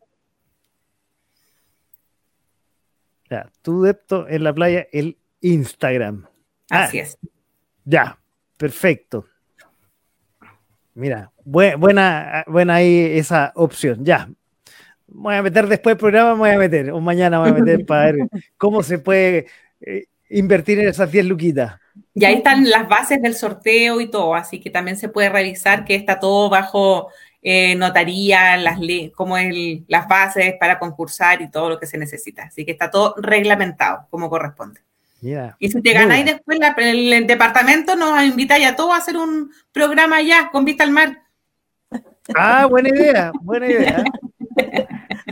Ya, 3.29 3.49
tu 3.61 3.81
depto 3.81 4.27
en 4.27 4.43
la 4.43 4.53
playa, 4.53 4.87
el 4.91 5.17
Instagram. 5.41 6.27
Así 6.69 6.99
ah, 6.99 7.01
es. 7.03 7.17
Ya, 7.83 8.19
perfecto. 8.57 9.25
Mira, 10.93 11.31
buena, 11.43 12.43
buena 12.47 12.75
ahí 12.75 13.17
esa 13.17 13.51
opción. 13.55 14.05
Ya. 14.05 14.29
voy 15.07 15.35
a 15.35 15.43
meter 15.43 15.67
después 15.67 15.93
del 15.95 15.99
programa, 15.99 16.33
me 16.33 16.39
voy 16.39 16.49
a 16.49 16.57
meter, 16.57 16.91
o 16.91 17.01
mañana 17.01 17.39
voy 17.39 17.49
a 17.49 17.53
meter 17.53 17.85
para 17.85 18.11
ver 18.11 18.15
cómo 18.57 18.81
se 18.81 18.99
puede 18.99 19.47
eh, 19.81 20.05
invertir 20.29 20.79
en 20.79 20.87
esas 20.87 21.11
10 21.11 21.25
luquitas. 21.25 21.79
Y 22.13 22.25
ahí 22.25 22.35
están 22.35 22.69
las 22.69 22.87
bases 22.87 23.21
del 23.21 23.35
sorteo 23.35 23.99
y 23.99 24.09
todo, 24.09 24.35
así 24.35 24.59
que 24.59 24.69
también 24.69 24.97
se 24.97 25.09
puede 25.09 25.29
revisar 25.29 25.85
que 25.85 25.95
está 25.95 26.19
todo 26.19 26.49
bajo 26.49 27.09
eh, 27.47 27.75
notaría, 27.75 28.57
las 28.57 28.79
como 29.13 29.37
el, 29.37 29.85
las 29.87 30.07
bases 30.07 30.55
para 30.59 30.79
concursar 30.79 31.43
y 31.43 31.51
todo 31.51 31.69
lo 31.69 31.79
que 31.79 31.85
se 31.85 31.95
necesita. 31.95 32.45
Así 32.45 32.65
que 32.65 32.71
está 32.71 32.89
todo 32.89 33.13
reglamentado 33.19 34.07
como 34.09 34.31
corresponde. 34.31 34.81
Y 35.59 35.69
si 35.69 35.79
te 35.81 35.93
ganáis 35.93 36.25
después 36.25 36.59
el, 36.77 37.27
departamento, 37.27 37.95
nos 37.95 38.23
invitáis 38.23 38.65
a 38.65 38.75
todos 38.75 38.93
a 38.93 38.97
hacer 38.97 39.15
un 39.15 39.51
programa 39.71 40.17
allá 40.17 40.49
con 40.51 40.65
vista 40.65 40.83
al 40.83 40.89
mar. 40.89 41.21
Ah, 42.35 42.65
buena 42.65 42.89
idea, 42.89 43.31
buena 43.41 43.67
idea. 43.67 44.03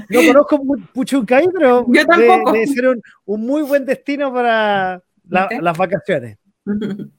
No 0.09 0.20
conozco 0.28 0.61
Puchuncay, 0.93 1.47
pero 1.51 1.86
Yo 1.88 2.05
tampoco. 2.05 2.51
debe 2.51 2.68
ser 2.68 2.86
un, 3.26 3.45
muy 3.45 3.64
buen 3.64 3.86
destino 3.86 4.32
para 4.32 5.01
las 5.28 5.78
vacaciones. 5.78 6.38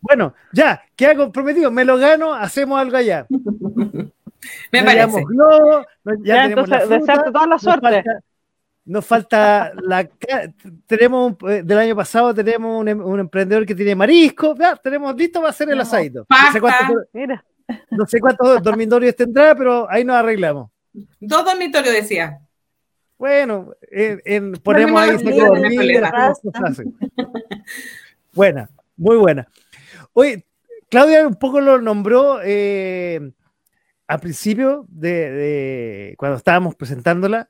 Bueno, 0.00 0.34
ya, 0.52 0.82
queda 0.94 1.16
comprometido, 1.16 1.70
me 1.70 1.82
lo 1.82 1.96
gano, 1.96 2.34
hacemos 2.34 2.78
algo 2.78 2.98
allá. 2.98 3.26
Me 4.72 4.82
parece. 4.82 5.24
ya, 6.22 6.46
entonces, 6.46 6.88
desearte 6.88 7.30
toda 7.30 7.46
la 7.46 7.58
suerte. 7.58 8.04
Nos 8.86 9.06
falta, 9.06 9.72
la 9.82 10.06
tenemos 10.86 11.36
eh, 11.48 11.62
del 11.64 11.78
año 11.78 11.96
pasado 11.96 12.34
tenemos 12.34 12.82
un, 12.82 12.88
un 12.88 13.20
emprendedor 13.20 13.64
que 13.64 13.74
tiene 13.74 13.94
marisco, 13.94 14.54
ya, 14.58 14.76
tenemos 14.76 15.16
listo 15.16 15.40
para 15.40 15.50
hacer 15.50 15.70
el 15.70 15.80
asadito. 15.80 16.26
No 16.28 16.52
sé, 16.52 16.60
cuántos, 16.60 16.96
no 17.90 18.06
sé 18.06 18.20
cuántos 18.20 18.62
dormitorios 18.62 19.16
tendrá, 19.16 19.54
pero 19.54 19.90
ahí 19.90 20.04
nos 20.04 20.16
arreglamos. 20.16 20.70
Dos 21.18 21.44
dormitorios 21.46 21.94
decía. 21.94 22.40
Bueno, 23.16 23.72
ponemos 24.62 25.00
ahí 25.00 25.16
Buena, 28.34 28.68
muy 28.96 29.16
buena. 29.16 29.48
Oye, 30.12 30.44
Claudia 30.90 31.26
un 31.26 31.36
poco 31.36 31.60
lo 31.60 31.80
nombró 31.80 32.40
eh, 32.42 33.32
al 34.14 34.20
principio 34.20 34.86
de, 34.88 36.14
cuando 36.16 36.36
estábamos 36.36 36.76
presentándola 36.76 37.48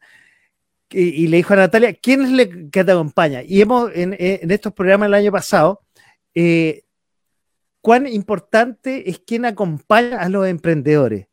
y, 0.90 1.26
le 1.26 1.38
dijo 1.38 1.54
a 1.54 1.56
Natalia, 1.56 1.92
¿quién 1.94 2.22
es 2.22 2.30
el 2.30 2.70
que 2.70 2.84
te 2.84 2.92
acompaña? 2.92 3.42
Y 3.42 3.60
hemos 3.60 3.90
en, 3.94 4.14
estos 4.50 4.72
programas 4.72 5.08
el 5.08 5.14
año 5.14 5.32
pasado, 5.32 5.82
eh, 6.34 6.84
cuán 7.80 8.06
importante 8.06 9.10
es 9.10 9.18
quién 9.18 9.44
acompaña 9.44 10.20
a 10.20 10.28
los 10.28 10.46
emprendedores 10.46 11.26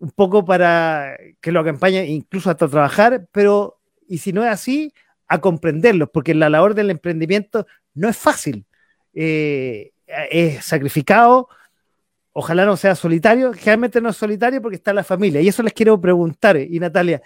un 0.00 0.10
poco 0.10 0.44
para 0.44 1.16
que 1.40 1.52
lo 1.52 1.60
acompañe 1.60 2.06
incluso 2.06 2.50
hasta 2.50 2.66
trabajar, 2.66 3.28
pero 3.30 3.78
y 4.08 4.18
si 4.18 4.32
no 4.32 4.42
es 4.42 4.50
así, 4.50 4.92
a 5.28 5.40
comprenderlos, 5.40 6.10
porque 6.12 6.34
la 6.34 6.50
labor 6.50 6.74
del 6.74 6.90
emprendimiento 6.90 7.68
no 7.94 8.08
es 8.08 8.16
fácil, 8.16 8.66
eh, 9.14 9.92
es 10.30 10.64
sacrificado, 10.64 11.48
ojalá 12.32 12.64
no 12.64 12.76
sea 12.76 12.94
solitario, 12.94 13.52
generalmente 13.52 14.00
no 14.00 14.10
es 14.10 14.16
solitario 14.16 14.60
porque 14.62 14.76
está 14.76 14.92
la 14.92 15.04
familia, 15.04 15.40
y 15.40 15.48
eso 15.48 15.62
les 15.62 15.72
quiero 15.72 16.00
preguntar, 16.00 16.56
y 16.56 16.78
Natalia, 16.80 17.22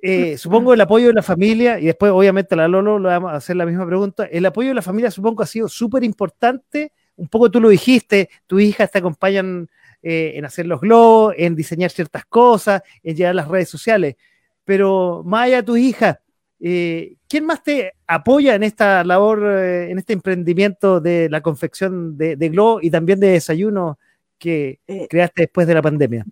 eh, 0.00 0.38
supongo 0.38 0.74
el 0.74 0.80
apoyo 0.80 1.08
de 1.08 1.14
la 1.14 1.22
familia, 1.22 1.80
y 1.80 1.86
después 1.86 2.12
obviamente 2.12 2.54
a 2.54 2.58
la 2.58 2.68
Lolo 2.68 2.98
le 2.98 3.08
vamos 3.08 3.32
a 3.32 3.36
hacer 3.36 3.56
la 3.56 3.66
misma 3.66 3.86
pregunta, 3.86 4.24
el 4.24 4.46
apoyo 4.46 4.68
de 4.68 4.74
la 4.74 4.82
familia 4.82 5.10
supongo 5.10 5.42
ha 5.42 5.46
sido 5.46 5.68
súper 5.68 6.04
importante, 6.04 6.92
un 7.16 7.28
poco 7.28 7.50
tú 7.50 7.60
lo 7.60 7.68
dijiste, 7.68 8.28
tu 8.46 8.60
hija 8.60 8.86
te 8.86 8.98
acompañan 8.98 9.68
eh, 10.02 10.34
en 10.36 10.44
hacer 10.44 10.66
los 10.66 10.80
globos, 10.80 11.34
en 11.36 11.56
diseñar 11.56 11.90
ciertas 11.90 12.24
cosas, 12.24 12.82
en 13.02 13.16
llevar 13.16 13.34
las 13.34 13.48
redes 13.48 13.68
sociales. 13.68 14.14
Pero 14.64 15.22
más 15.26 15.46
allá 15.46 15.56
de 15.56 15.62
tus 15.64 15.78
hijas, 15.78 16.18
eh, 16.60 17.16
¿quién 17.28 17.44
más 17.44 17.62
te 17.64 17.94
apoya 18.06 18.54
en 18.54 18.62
esta 18.62 19.02
labor, 19.02 19.44
eh, 19.44 19.90
en 19.90 19.98
este 19.98 20.12
emprendimiento 20.12 21.00
de 21.00 21.28
la 21.28 21.40
confección 21.40 22.16
de, 22.16 22.36
de 22.36 22.48
globo 22.48 22.78
y 22.80 22.90
también 22.90 23.18
de 23.18 23.28
desayuno 23.28 23.98
que 24.38 24.80
creaste 25.08 25.42
después 25.42 25.66
de 25.66 25.74
la 25.74 25.82
pandemia? 25.82 26.24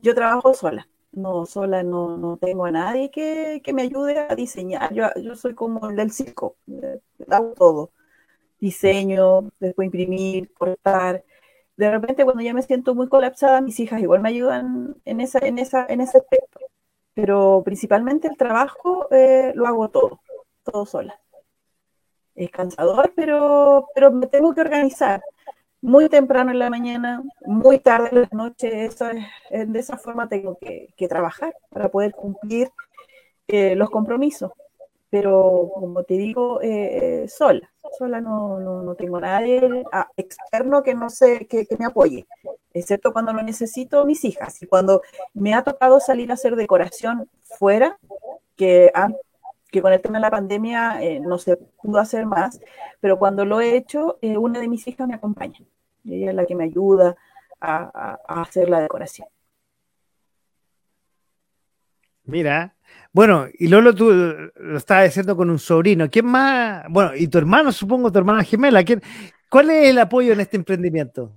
Yo 0.00 0.14
trabajo 0.14 0.54
sola 0.54 0.86
no 1.12 1.44
sola 1.44 1.82
no, 1.82 2.38
tengo 2.40 2.64
a 2.64 2.70
nadie 2.70 3.10
que, 3.10 3.60
me 3.74 3.82
ayude 3.82 4.18
a 4.18 4.34
diseñar. 4.34 4.94
Yo, 4.94 5.08
yo 5.22 5.36
soy 5.36 5.54
como 5.54 5.90
el 5.90 5.96
del 5.96 6.10
circo, 6.10 6.56
hago 7.28 7.52
todo. 7.52 7.90
Diseño, 8.58 9.50
después 9.60 9.86
imprimir, 9.86 10.50
cortar 10.54 11.22
de 11.76 11.90
repente 11.90 12.24
cuando 12.24 12.42
ya 12.42 12.54
me 12.54 12.62
siento 12.62 12.94
muy 12.94 13.08
colapsada, 13.08 13.60
mis 13.60 13.80
hijas 13.80 14.00
igual 14.00 14.20
me 14.20 14.28
ayudan 14.28 14.96
en, 15.04 15.20
esa, 15.20 15.38
en, 15.40 15.58
esa, 15.58 15.86
en 15.88 16.00
ese 16.00 16.18
aspecto. 16.18 16.60
Pero 17.14 17.62
principalmente 17.64 18.28
el 18.28 18.36
trabajo 18.36 19.08
eh, 19.10 19.52
lo 19.54 19.66
hago 19.66 19.88
todo, 19.90 20.20
todo 20.62 20.86
sola. 20.86 21.20
Es 22.34 22.50
cansador, 22.50 23.12
pero, 23.16 23.88
pero 23.94 24.10
me 24.12 24.26
tengo 24.26 24.54
que 24.54 24.60
organizar. 24.62 25.22
Muy 25.82 26.08
temprano 26.08 26.52
en 26.52 26.58
la 26.58 26.70
mañana, 26.70 27.22
muy 27.44 27.78
tarde 27.78 28.08
en 28.12 28.20
la 28.22 28.28
noche, 28.32 28.84
eso 28.86 29.06
es, 29.10 29.72
de 29.72 29.78
esa 29.78 29.98
forma 29.98 30.28
tengo 30.28 30.56
que, 30.58 30.94
trabajar 31.08 31.54
para 31.70 31.90
poder 31.90 32.12
cumplir 32.12 32.70
eh, 33.48 33.74
los 33.76 33.90
compromisos. 33.90 34.52
Pero 35.10 35.70
como 35.74 36.04
te 36.04 36.14
digo, 36.14 36.60
eh, 36.62 37.26
sola 37.28 37.72
sola 37.92 38.20
no, 38.20 38.58
no, 38.58 38.94
tengo 38.94 39.20
nadie 39.20 39.84
externo 40.16 40.82
que 40.82 40.94
no 40.94 41.10
sé, 41.10 41.46
que, 41.46 41.66
me 41.78 41.86
apoye, 41.86 42.26
excepto 42.72 43.12
cuando 43.12 43.32
lo 43.32 43.42
necesito 43.42 44.04
mis 44.04 44.24
hijas. 44.24 44.62
Y 44.62 44.66
cuando 44.66 45.02
me 45.34 45.54
ha 45.54 45.62
tocado 45.62 46.00
salir 46.00 46.30
a 46.30 46.34
hacer 46.34 46.56
decoración 46.56 47.28
fuera, 47.42 47.98
que, 48.56 48.90
que 49.70 49.82
con 49.82 49.92
el 49.92 50.00
tema 50.00 50.18
de 50.18 50.22
la 50.22 50.30
pandemia 50.30 51.02
eh, 51.02 51.20
no 51.20 51.38
se 51.38 51.56
pudo 51.56 51.98
hacer 51.98 52.26
más, 52.26 52.60
pero 53.00 53.18
cuando 53.18 53.44
lo 53.44 53.60
he 53.60 53.76
hecho, 53.76 54.18
eh, 54.22 54.36
una 54.36 54.60
de 54.60 54.68
mis 54.68 54.86
hijas 54.86 55.08
me 55.08 55.14
acompaña. 55.14 55.60
Ella 56.04 56.30
es 56.30 56.34
la 56.34 56.46
que 56.46 56.54
me 56.54 56.64
ayuda 56.64 57.16
a 57.60 58.18
hacer 58.26 58.68
la 58.68 58.80
decoración. 58.80 59.28
Mira, 62.24 62.74
bueno, 63.12 63.46
y 63.58 63.68
Lolo, 63.68 63.94
tú 63.94 64.10
lo 64.10 64.76
estabas 64.76 65.04
diciendo 65.04 65.36
con 65.36 65.50
un 65.50 65.58
sobrino. 65.58 66.08
¿Quién 66.08 66.26
más? 66.26 66.84
Bueno, 66.88 67.14
y 67.14 67.28
tu 67.28 67.38
hermano, 67.38 67.72
supongo, 67.72 68.12
tu 68.12 68.18
hermana 68.18 68.44
gemela. 68.44 68.84
¿quién, 68.84 69.02
¿Cuál 69.50 69.70
es 69.70 69.90
el 69.90 69.98
apoyo 69.98 70.32
en 70.32 70.40
este 70.40 70.56
emprendimiento? 70.56 71.32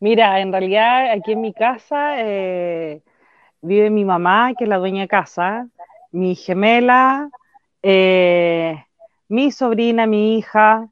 Mira, 0.00 0.40
en 0.40 0.50
realidad 0.50 1.12
aquí 1.12 1.32
en 1.32 1.40
mi 1.40 1.52
casa 1.52 2.20
eh, 2.20 3.02
vive 3.60 3.88
mi 3.88 4.04
mamá, 4.04 4.52
que 4.58 4.64
es 4.64 4.68
la 4.68 4.78
dueña 4.78 5.02
de 5.02 5.08
casa, 5.08 5.68
mi 6.10 6.34
gemela, 6.34 7.30
eh, 7.82 8.84
mi 9.28 9.52
sobrina, 9.52 10.06
mi 10.06 10.38
hija, 10.38 10.88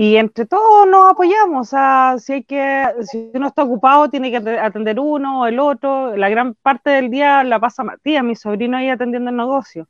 y 0.00 0.16
entre 0.16 0.46
todos 0.46 0.86
nos 0.86 1.10
apoyamos, 1.10 1.66
o 1.66 1.70
sea, 1.70 2.14
si 2.18 2.34
hay 2.34 2.44
que, 2.44 2.86
si 3.02 3.32
uno 3.34 3.48
está 3.48 3.64
ocupado, 3.64 4.08
tiene 4.08 4.30
que 4.30 4.36
atender 4.36 5.00
uno 5.00 5.40
o 5.40 5.46
el 5.46 5.58
otro. 5.58 6.16
La 6.16 6.28
gran 6.28 6.54
parte 6.54 6.90
del 6.90 7.10
día 7.10 7.42
la 7.42 7.58
pasa 7.58 7.82
Matías, 7.82 8.22
mi 8.22 8.36
sobrino 8.36 8.76
ahí 8.76 8.88
atendiendo 8.90 9.30
el 9.30 9.36
negocio. 9.36 9.88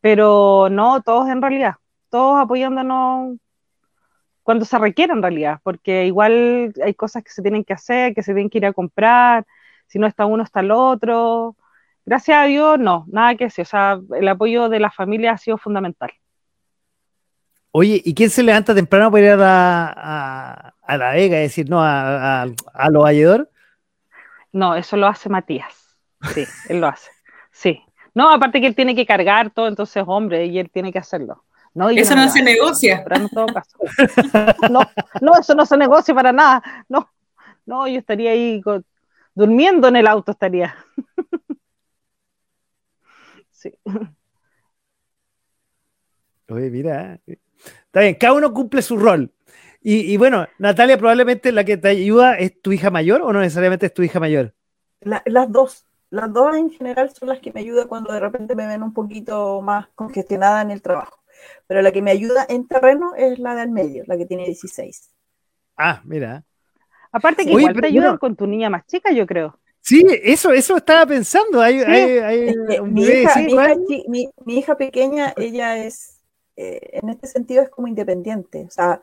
Pero 0.00 0.68
no, 0.70 1.02
todos 1.02 1.28
en 1.28 1.42
realidad, 1.42 1.74
todos 2.08 2.38
apoyándonos 2.40 3.36
cuando 4.44 4.64
se 4.64 4.78
requiere 4.78 5.12
en 5.12 5.22
realidad, 5.22 5.60
porque 5.64 6.06
igual 6.06 6.72
hay 6.84 6.94
cosas 6.94 7.24
que 7.24 7.30
se 7.32 7.42
tienen 7.42 7.64
que 7.64 7.72
hacer, 7.74 8.14
que 8.14 8.22
se 8.22 8.32
tienen 8.32 8.50
que 8.50 8.58
ir 8.58 8.66
a 8.66 8.72
comprar, 8.72 9.44
si 9.88 9.98
no 9.98 10.06
está 10.06 10.26
uno, 10.26 10.44
está 10.44 10.60
el 10.60 10.70
otro. 10.70 11.56
Gracias 12.04 12.38
a 12.38 12.44
Dios, 12.44 12.78
no, 12.78 13.04
nada 13.08 13.34
que 13.36 13.46
decir, 13.46 13.62
o 13.64 13.66
sea, 13.66 14.00
el 14.16 14.28
apoyo 14.28 14.68
de 14.68 14.80
la 14.80 14.92
familia 14.92 15.32
ha 15.32 15.38
sido 15.38 15.58
fundamental. 15.58 16.12
Oye, 17.78 18.00
¿y 18.02 18.14
quién 18.14 18.30
se 18.30 18.42
levanta 18.42 18.74
temprano 18.74 19.10
para 19.10 19.22
ir 19.22 19.30
a 19.32 19.36
la, 19.36 20.72
a, 20.82 20.96
la 20.96 21.12
Vega, 21.12 21.36
es 21.42 21.50
decir, 21.50 21.68
no, 21.68 21.82
a, 21.82 22.44
a, 22.44 22.90
los 22.90 23.02
valledor? 23.02 23.50
No, 24.50 24.74
eso 24.74 24.96
lo 24.96 25.06
hace 25.06 25.28
Matías. 25.28 25.74
Sí, 26.32 26.44
él 26.70 26.80
lo 26.80 26.86
hace. 26.86 27.10
Sí. 27.52 27.82
No, 28.14 28.30
aparte 28.30 28.62
que 28.62 28.66
él 28.66 28.74
tiene 28.74 28.94
que 28.94 29.04
cargar 29.04 29.50
todo, 29.50 29.68
entonces, 29.68 30.02
hombre, 30.06 30.46
y 30.46 30.58
él 30.58 30.70
tiene 30.70 30.90
que 30.90 31.00
hacerlo. 31.00 31.44
No, 31.74 31.90
eso 31.90 32.16
no, 32.16 32.26
se 32.30 32.42
negocia. 32.42 33.04
No, 34.70 34.80
no, 35.20 35.38
eso 35.38 35.54
no 35.54 35.66
se 35.66 35.76
negocia 35.76 36.14
para 36.14 36.32
nada. 36.32 36.62
No, 36.88 37.10
no, 37.66 37.86
yo 37.86 37.98
estaría 37.98 38.30
ahí 38.30 38.62
durmiendo 39.34 39.88
en 39.88 39.96
el 39.96 40.06
auto, 40.06 40.32
estaría. 40.32 40.74
Sí. 43.50 43.72
Oye, 46.48 46.70
mira, 46.70 47.18
Está 47.96 48.02
bien, 48.02 48.14
cada 48.16 48.34
uno 48.34 48.52
cumple 48.52 48.82
su 48.82 48.98
rol. 48.98 49.32
Y, 49.80 50.18
bueno, 50.18 50.46
Natalia, 50.58 50.98
probablemente 50.98 51.50
la 51.50 51.64
que 51.64 51.78
te 51.78 51.88
ayuda 51.88 52.34
es 52.34 52.60
tu 52.60 52.70
hija 52.70 52.90
mayor 52.90 53.22
o 53.22 53.32
no 53.32 53.40
necesariamente 53.40 53.86
es 53.86 53.94
tu 53.94 54.02
hija 54.02 54.20
mayor. 54.20 54.52
las 55.00 55.50
dos. 55.50 55.86
Las 56.10 56.30
dos 56.30 56.54
en 56.54 56.68
general 56.68 57.10
son 57.14 57.30
las 57.30 57.38
que 57.38 57.54
me 57.54 57.60
ayudan 57.60 57.88
cuando 57.88 58.12
de 58.12 58.20
repente 58.20 58.54
me 58.54 58.66
ven 58.66 58.82
un 58.82 58.92
poquito 58.92 59.62
más 59.62 59.88
congestionada 59.94 60.60
en 60.60 60.72
el 60.72 60.82
trabajo. 60.82 61.22
Pero 61.66 61.80
la 61.80 61.90
que 61.90 62.02
me 62.02 62.10
ayuda 62.10 62.44
en 62.46 62.68
terreno 62.68 63.14
es 63.16 63.38
la 63.38 63.54
del 63.54 63.70
medio, 63.70 64.04
la 64.06 64.18
que 64.18 64.26
tiene 64.26 64.44
16. 64.44 65.14
Ah, 65.78 66.02
mira. 66.04 66.44
Aparte 67.12 67.46
que 67.46 67.52
igual 67.52 67.80
te 67.80 67.86
ayudan 67.86 68.18
con 68.18 68.36
tu 68.36 68.46
niña 68.46 68.68
más 68.68 68.86
chica, 68.86 69.10
yo 69.10 69.26
creo. 69.26 69.58
Sí, 69.80 70.04
eso, 70.22 70.52
eso 70.52 70.76
estaba 70.76 71.06
pensando. 71.06 71.62
Hay, 71.62 71.76
mi, 72.82 74.28
hija, 74.48 74.76
pequeña, 74.76 75.32
ella 75.38 75.78
es, 75.78 76.15
eh, 76.56 76.80
en 76.92 77.08
este 77.10 77.26
sentido, 77.26 77.62
es 77.62 77.70
como 77.70 77.88
independiente. 77.88 78.64
O 78.66 78.70
sea, 78.70 79.00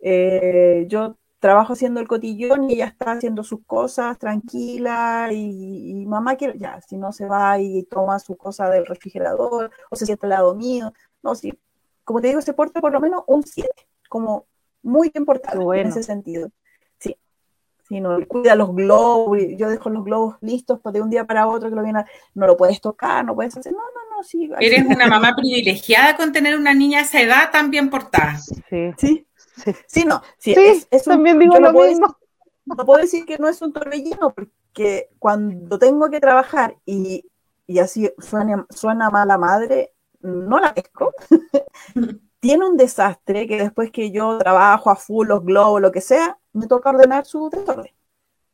eh, 0.00 0.86
yo 0.88 1.16
trabajo 1.38 1.74
haciendo 1.74 2.00
el 2.00 2.08
cotillón 2.08 2.68
y 2.68 2.74
ella 2.74 2.86
está 2.86 3.12
haciendo 3.12 3.44
sus 3.44 3.64
cosas 3.64 4.18
tranquila 4.18 5.28
y, 5.32 6.04
mamá 6.06 6.36
quiere, 6.36 6.58
ya, 6.58 6.80
si 6.80 6.96
no 6.96 7.12
se 7.12 7.26
va 7.26 7.60
y 7.60 7.84
toma 7.84 8.18
su 8.18 8.36
cosa 8.36 8.68
del 8.70 8.86
refrigerador 8.86 9.70
o 9.90 9.96
se 9.96 10.06
siente 10.06 10.26
al 10.26 10.30
lado 10.30 10.54
mío, 10.54 10.92
no, 11.22 11.34
sí, 11.34 11.52
como 12.04 12.20
te 12.20 12.28
digo, 12.28 12.40
se 12.40 12.54
porta 12.54 12.80
por 12.80 12.92
lo 12.92 13.00
menos 13.00 13.22
un 13.26 13.44
7, 13.44 13.68
como 14.08 14.46
muy 14.82 15.10
importante 15.14 15.62
en 15.80 15.88
ese 15.88 16.02
sentido. 16.02 16.50
Sino 17.88 18.18
cuida 18.26 18.54
los 18.54 18.74
globos, 18.74 19.38
yo 19.56 19.70
dejo 19.70 19.88
los 19.88 20.04
globos 20.04 20.36
listos 20.42 20.78
pues, 20.82 20.92
de 20.92 21.00
un 21.00 21.08
día 21.08 21.24
para 21.24 21.46
otro 21.46 21.70
que 21.70 21.74
lo 21.74 21.82
viene, 21.82 22.04
no 22.34 22.46
lo 22.46 22.54
puedes 22.54 22.82
tocar, 22.82 23.24
no 23.24 23.34
puedes 23.34 23.56
hacer, 23.56 23.72
no, 23.72 23.78
no, 23.78 24.07
no, 24.18 24.24
sí. 24.24 24.50
Eres 24.60 24.84
una 24.86 25.06
mamá 25.06 25.34
privilegiada 25.36 26.16
con 26.16 26.32
tener 26.32 26.56
una 26.56 26.74
niña 26.74 27.00
a 27.00 27.02
esa 27.02 27.20
edad 27.20 27.50
tan 27.50 27.70
bien 27.70 27.90
portada. 27.90 28.38
Sí, 28.38 28.92
sí, 28.96 29.26
sí, 29.86 30.04
no, 30.04 30.22
sí, 30.38 30.54
es, 30.90 31.04
también 31.04 31.38
digo 31.38 31.58
lo 31.58 31.72
mismo. 31.72 32.16
no 32.64 32.76
puedo 32.76 33.00
decir 33.00 33.24
que 33.24 33.38
no 33.38 33.48
es 33.48 33.62
un 33.62 33.72
torbellino, 33.72 34.34
porque 34.34 35.08
cuando 35.18 35.78
tengo 35.78 36.10
que 36.10 36.20
trabajar 36.20 36.76
y, 36.84 37.24
y 37.66 37.78
así 37.78 38.10
suena, 38.18 38.66
suena 38.70 39.10
mala 39.10 39.38
madre, 39.38 39.92
no 40.20 40.58
la 40.58 40.74
pesco. 40.74 41.12
tiene 42.40 42.66
un 42.66 42.76
desastre 42.76 43.46
que 43.46 43.58
después 43.58 43.90
que 43.90 44.10
yo 44.10 44.38
trabajo 44.38 44.90
a 44.90 44.96
full 44.96 45.28
los 45.28 45.44
globos, 45.44 45.80
lo 45.80 45.92
que 45.92 46.00
sea, 46.00 46.38
me 46.52 46.66
toca 46.66 46.90
ordenar 46.90 47.26
su 47.26 47.50
desorden. 47.50 47.92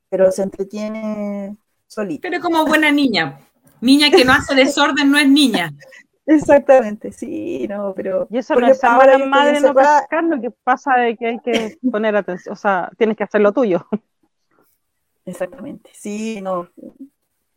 Pero 0.09 0.31
se 0.31 0.43
entretiene 0.43 1.57
solito. 1.87 2.23
Pero 2.23 2.41
como 2.41 2.65
buena 2.65 2.91
niña. 2.91 3.41
Niña 3.85 4.11
que 4.11 4.25
no 4.25 4.33
hace 4.33 4.55
desorden 4.55 5.11
no 5.11 5.19
es 5.19 5.29
niña. 5.29 5.73
Exactamente, 6.27 7.13
sí, 7.13 7.67
no, 7.69 7.93
pero... 7.95 8.27
Y 8.31 8.39
eso 8.39 8.55
no 8.55 8.67
es 8.67 8.83
ahora 8.83 9.19
madre 9.27 9.61
no 9.61 9.75
pescar, 9.75 10.25
lo 10.25 10.41
que 10.41 10.51
pasa 10.51 10.97
de 10.97 11.17
que 11.17 11.27
hay 11.27 11.39
que 11.41 11.77
poner 11.91 12.17
atención, 12.17 12.55
o 12.55 12.57
sea, 12.57 12.91
tienes 12.97 13.15
que 13.17 13.25
hacer 13.25 13.43
lo 13.43 13.53
tuyo. 13.53 13.87
Exactamente, 15.27 15.91
sí, 15.93 16.41
no, 16.41 16.69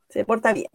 se 0.10 0.26
porta 0.26 0.52
bien. 0.52 0.70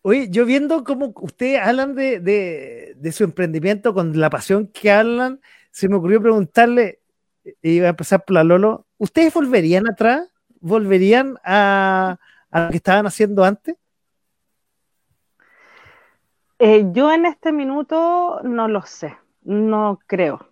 Oye, 0.00 0.28
yo 0.30 0.44
viendo 0.46 0.84
cómo 0.84 1.12
ustedes 1.16 1.60
hablan 1.60 1.94
de, 1.94 2.96
su 3.12 3.24
emprendimiento 3.24 3.92
con 3.92 4.18
la 4.18 4.30
pasión 4.30 4.66
que 4.68 4.90
hablan, 4.90 5.40
se 5.70 5.88
me 5.88 5.96
ocurrió 5.96 6.22
preguntarle, 6.22 7.00
y 7.62 7.78
voy 7.78 7.86
a 7.86 7.90
empezar 7.90 8.24
por 8.24 8.34
la 8.34 8.44
Lolo, 8.44 8.86
¿ustedes 8.96 9.32
volverían 9.34 9.86
atrás? 9.86 10.28
¿Volverían 10.60 11.38
a, 11.44 12.18
lo 12.52 12.70
que 12.70 12.76
estaban 12.76 13.06
haciendo 13.06 13.44
antes? 13.44 13.76
Eh, 16.58 16.84
yo 16.92 17.12
en 17.12 17.26
este 17.26 17.52
minuto 17.52 18.40
no 18.44 18.68
lo 18.68 18.82
sé, 18.82 19.16
no 19.42 19.98
creo, 20.06 20.48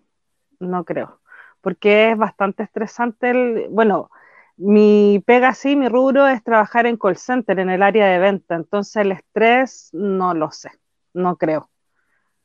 no 0.61 0.85
creo, 0.85 1.21
porque 1.61 2.13
es 2.13 2.19
bastante 2.19 2.65
estresante 2.65 3.31
el, 3.31 3.69
bueno, 3.71 4.11
mi 4.57 5.23
pega 5.27 5.55
sí, 5.55 5.77
mi 5.77 5.89
rubro 5.89 6.29
es 6.29 6.43
trabajar 6.45 6.87
en 6.87 6.97
call 6.99 7.17
center, 7.17 7.59
en 7.61 7.71
el 7.71 7.83
área 7.83 8.07
de 8.09 8.19
venta. 8.19 8.55
Entonces 8.57 8.97
el 8.97 9.13
estrés 9.13 9.91
no 9.93 10.35
lo 10.35 10.51
sé, 10.53 10.71
no 11.15 11.37
creo, 11.39 11.71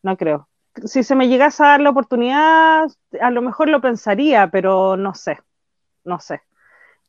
no 0.03 0.17
creo. 0.17 0.49
Si 0.85 1.03
se 1.03 1.15
me 1.15 1.27
llegase 1.29 1.63
a 1.63 1.67
dar 1.69 1.81
la 1.81 1.91
oportunidad, 1.91 2.87
a 3.21 3.31
lo 3.31 3.41
mejor 3.43 3.69
lo 3.69 3.81
pensaría, 3.81 4.49
pero 4.51 4.97
no 4.97 5.13
sé, 5.15 5.39
no 6.05 6.19
sé. 6.19 6.41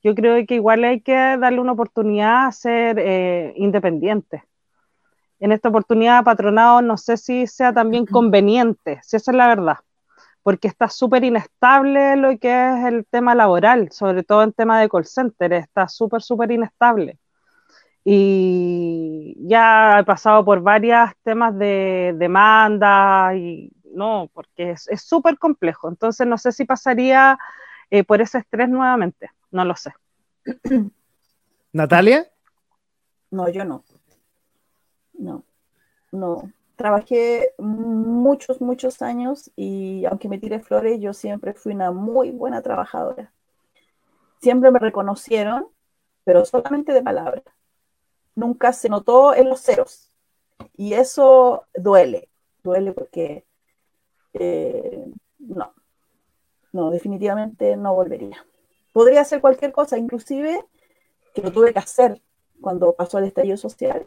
Yo 0.04 0.14
creo 0.14 0.44
que 0.46 0.56
igual 0.56 0.84
hay 0.84 1.00
que 1.02 1.14
darle 1.14 1.60
una 1.60 1.72
oportunidad 1.72 2.46
a 2.46 2.52
ser 2.52 2.98
eh, 3.00 3.54
independiente. 3.56 4.44
En 5.40 5.52
esta 5.52 5.68
oportunidad, 5.68 6.24
patronado, 6.24 6.82
no 6.82 6.96
sé 6.96 7.16
si 7.16 7.46
sea 7.46 7.72
también 7.72 8.06
conveniente, 8.06 9.00
si 9.02 9.16
esa 9.16 9.30
es 9.30 9.36
la 9.36 9.48
verdad 9.48 9.78
porque 10.48 10.68
está 10.68 10.88
súper 10.88 11.24
inestable 11.24 12.16
lo 12.16 12.38
que 12.38 12.48
es 12.48 12.86
el 12.86 13.04
tema 13.04 13.34
laboral, 13.34 13.92
sobre 13.92 14.22
todo 14.22 14.42
en 14.42 14.54
tema 14.54 14.80
de 14.80 14.88
call 14.88 15.04
center, 15.04 15.52
está 15.52 15.88
súper, 15.88 16.22
súper 16.22 16.50
inestable. 16.50 17.18
Y 18.02 19.36
ya 19.46 19.98
he 19.98 20.04
pasado 20.04 20.42
por 20.46 20.62
varios 20.62 21.10
temas 21.22 21.54
de 21.58 22.14
demanda 22.16 23.34
y 23.36 23.70
no, 23.92 24.30
porque 24.32 24.70
es 24.70 25.02
súper 25.02 25.36
complejo. 25.36 25.90
Entonces 25.90 26.26
no 26.26 26.38
sé 26.38 26.52
si 26.52 26.64
pasaría 26.64 27.38
eh, 27.90 28.02
por 28.02 28.22
ese 28.22 28.38
estrés 28.38 28.70
nuevamente, 28.70 29.30
no 29.50 29.66
lo 29.66 29.76
sé. 29.76 29.92
Natalia? 31.74 32.26
No, 33.30 33.50
yo 33.50 33.66
no. 33.66 33.84
No, 35.18 35.44
no 36.12 36.50
trabajé 36.78 37.54
muchos, 37.58 38.60
muchos 38.60 39.02
años 39.02 39.50
y 39.56 40.04
aunque 40.04 40.28
me 40.28 40.38
tire 40.38 40.60
flores, 40.60 41.00
yo 41.00 41.12
siempre 41.12 41.52
fui 41.52 41.72
una 41.74 41.90
muy 41.90 42.30
buena 42.30 42.62
trabajadora. 42.62 43.32
Siempre 44.40 44.70
me 44.70 44.78
reconocieron, 44.78 45.66
pero 46.22 46.44
solamente 46.44 46.92
de 46.92 47.02
palabra. 47.02 47.42
Nunca 48.36 48.72
se 48.72 48.88
notó 48.88 49.34
en 49.34 49.48
los 49.48 49.60
ceros. 49.60 50.12
Y 50.76 50.94
eso 50.94 51.66
duele, 51.74 52.28
duele 52.62 52.92
porque 52.92 53.44
eh, 54.34 55.04
no, 55.40 55.74
no, 56.72 56.90
definitivamente 56.90 57.76
no 57.76 57.92
volvería. 57.92 58.46
Podría 58.92 59.22
hacer 59.22 59.40
cualquier 59.40 59.72
cosa, 59.72 59.98
inclusive 59.98 60.64
que 61.34 61.42
lo 61.42 61.50
tuve 61.50 61.72
que 61.72 61.80
hacer 61.80 62.22
cuando 62.60 62.92
pasó 62.92 63.18
el 63.18 63.24
estallido 63.24 63.56
social, 63.56 64.06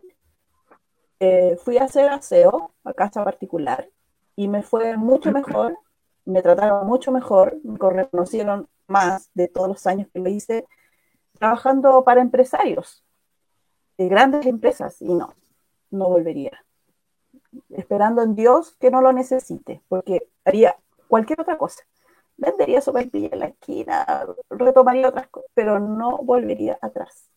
eh, 1.21 1.55
fui 1.63 1.77
a 1.77 1.83
hacer 1.83 2.09
aseo 2.09 2.73
a 2.83 2.93
casa 2.93 3.23
particular 3.23 3.87
y 4.35 4.47
me 4.47 4.63
fue 4.63 4.97
mucho 4.97 5.31
mejor, 5.31 5.77
me 6.25 6.41
trataron 6.41 6.87
mucho 6.87 7.11
mejor, 7.11 7.59
me 7.63 7.77
reconocieron 7.77 8.67
más 8.87 9.29
de 9.35 9.47
todos 9.47 9.67
los 9.67 9.85
años 9.85 10.07
que 10.11 10.19
lo 10.19 10.29
hice 10.29 10.65
trabajando 11.37 12.03
para 12.03 12.21
empresarios, 12.21 13.03
de 13.99 14.07
grandes 14.07 14.47
empresas, 14.47 14.99
y 14.99 15.13
no, 15.13 15.35
no 15.91 16.09
volvería. 16.09 16.65
Esperando 17.69 18.23
en 18.23 18.33
Dios 18.33 18.75
que 18.79 18.89
no 18.89 19.01
lo 19.01 19.13
necesite, 19.13 19.83
porque 19.89 20.27
haría 20.43 20.75
cualquier 21.07 21.41
otra 21.41 21.59
cosa. 21.59 21.83
Vendería 22.35 22.81
sopaipilla 22.81 23.29
en 23.31 23.39
la 23.39 23.45
esquina, 23.47 24.25
retomaría 24.49 25.09
otras 25.09 25.27
cosas, 25.27 25.51
pero 25.53 25.79
no 25.79 26.17
volvería 26.17 26.79
atrás. 26.81 27.29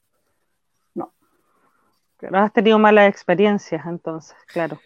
No 2.31 2.39
has 2.39 2.53
tenido 2.53 2.79
malas 2.79 3.09
experiencias 3.09 3.85
entonces, 3.87 4.37
claro. 4.47 4.79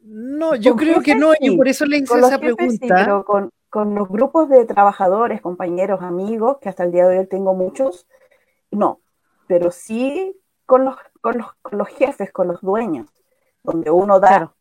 No, 0.00 0.54
yo 0.54 0.76
creo 0.76 1.00
que 1.00 1.14
no, 1.14 1.32
y 1.38 1.56
por 1.56 1.68
eso 1.68 1.84
le 1.84 1.98
hice 1.98 2.18
esa 2.18 2.38
pregunta. 2.38 2.86
pero 2.88 3.24
con, 3.24 3.50
los 3.94 4.08
grupos 4.08 4.48
de 4.48 4.64
trabajadores, 4.64 5.40
compañeros, 5.40 6.00
amigos, 6.02 6.58
que 6.60 6.68
hasta 6.68 6.84
el 6.84 6.92
día 6.92 7.06
de 7.06 7.18
hoy 7.18 7.26
tengo 7.26 7.54
muchos, 7.54 8.06
no, 8.70 9.00
pero 9.46 9.70
sí 9.70 10.34
con 10.64 10.84
los, 10.84 10.96
con 11.20 11.38
los, 11.72 11.88
jefes, 11.88 12.32
con 12.32 12.48
los 12.48 12.60
dueños, 12.60 13.08
donde 13.62 13.90
uno 13.90 14.20
da 14.20 14.54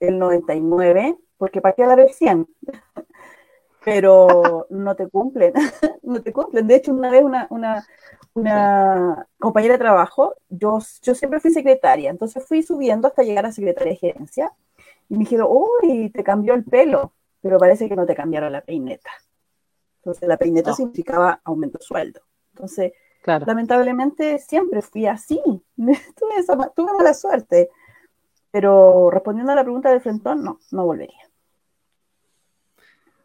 el 0.00 0.18
99, 0.18 1.16
porque 1.38 1.60
para 1.60 1.74
qué 1.74 1.86
dar 1.86 2.00
el 2.00 2.10
100, 2.10 2.46
pero 3.84 4.66
no 4.70 4.94
te 4.96 5.08
cumplen, 5.08 5.52
no 6.02 6.22
te 6.22 6.32
cumplen. 6.32 6.66
De 6.66 6.76
hecho, 6.76 6.92
una 6.92 7.10
vez 7.10 7.24
una, 7.24 7.86
una 8.34 9.26
compañera 9.38 9.74
de 9.74 9.78
trabajo, 9.78 10.34
yo, 10.48 10.78
yo 11.02 11.14
siempre 11.14 11.40
fui 11.40 11.50
secretaria, 11.50 12.10
entonces 12.10 12.44
fui 12.46 12.62
subiendo 12.62 13.08
hasta 13.08 13.22
llegar 13.22 13.46
a 13.46 13.52
secretaria 13.52 13.92
de 13.92 13.98
gerencia 13.98 14.52
y 15.08 15.14
me 15.14 15.20
dijeron, 15.20 15.48
uy, 15.50 16.10
te 16.10 16.24
cambió 16.24 16.54
el 16.54 16.64
pelo, 16.64 17.12
pero 17.40 17.58
parece 17.58 17.88
que 17.88 17.96
no 17.96 18.06
te 18.06 18.14
cambiaron 18.14 18.52
la 18.52 18.62
peineta. 18.62 19.10
Entonces 19.98 20.28
la 20.28 20.36
peineta 20.36 20.72
significaba 20.72 21.40
aumento 21.44 21.78
de 21.78 21.84
sueldo. 21.84 22.20
Entonces, 22.54 22.92
lamentablemente 23.24 24.38
siempre 24.38 24.82
fui 24.82 25.06
así, 25.06 25.40
tuve, 25.76 26.70
tuve 26.74 26.92
mala 26.92 27.14
suerte, 27.14 27.70
pero 28.50 29.10
respondiendo 29.10 29.52
a 29.52 29.56
la 29.56 29.62
pregunta 29.62 29.90
del 29.90 30.00
frentón, 30.00 30.42
no, 30.42 30.58
no 30.70 30.84
volvería. 30.84 31.28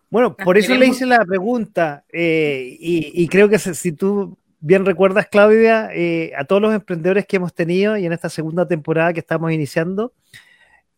Bueno, 0.09 0.35
por 0.37 0.57
eso 0.57 0.73
le 0.75 0.87
hice 0.87 1.05
la 1.05 1.23
pregunta 1.25 2.05
eh, 2.11 2.77
y, 2.79 3.27
creo 3.27 3.49
que 3.49 3.59
si 3.59 3.91
tú 3.91 4.37
bien 4.67 4.85
recuerdas, 4.85 5.27
Claudia, 5.27 5.89
eh, 5.93 6.33
a 6.37 6.43
todos 6.43 6.61
los 6.61 6.73
emprendedores 6.73 7.25
que 7.25 7.37
hemos 7.37 7.53
tenido 7.53 7.95
y 7.95 8.05
en 8.05 8.11
esta 8.11 8.29
segunda 8.29 8.67
temporada 8.67 9.13
que 9.13 9.21
estamos 9.21 9.53
iniciando, 9.53 10.11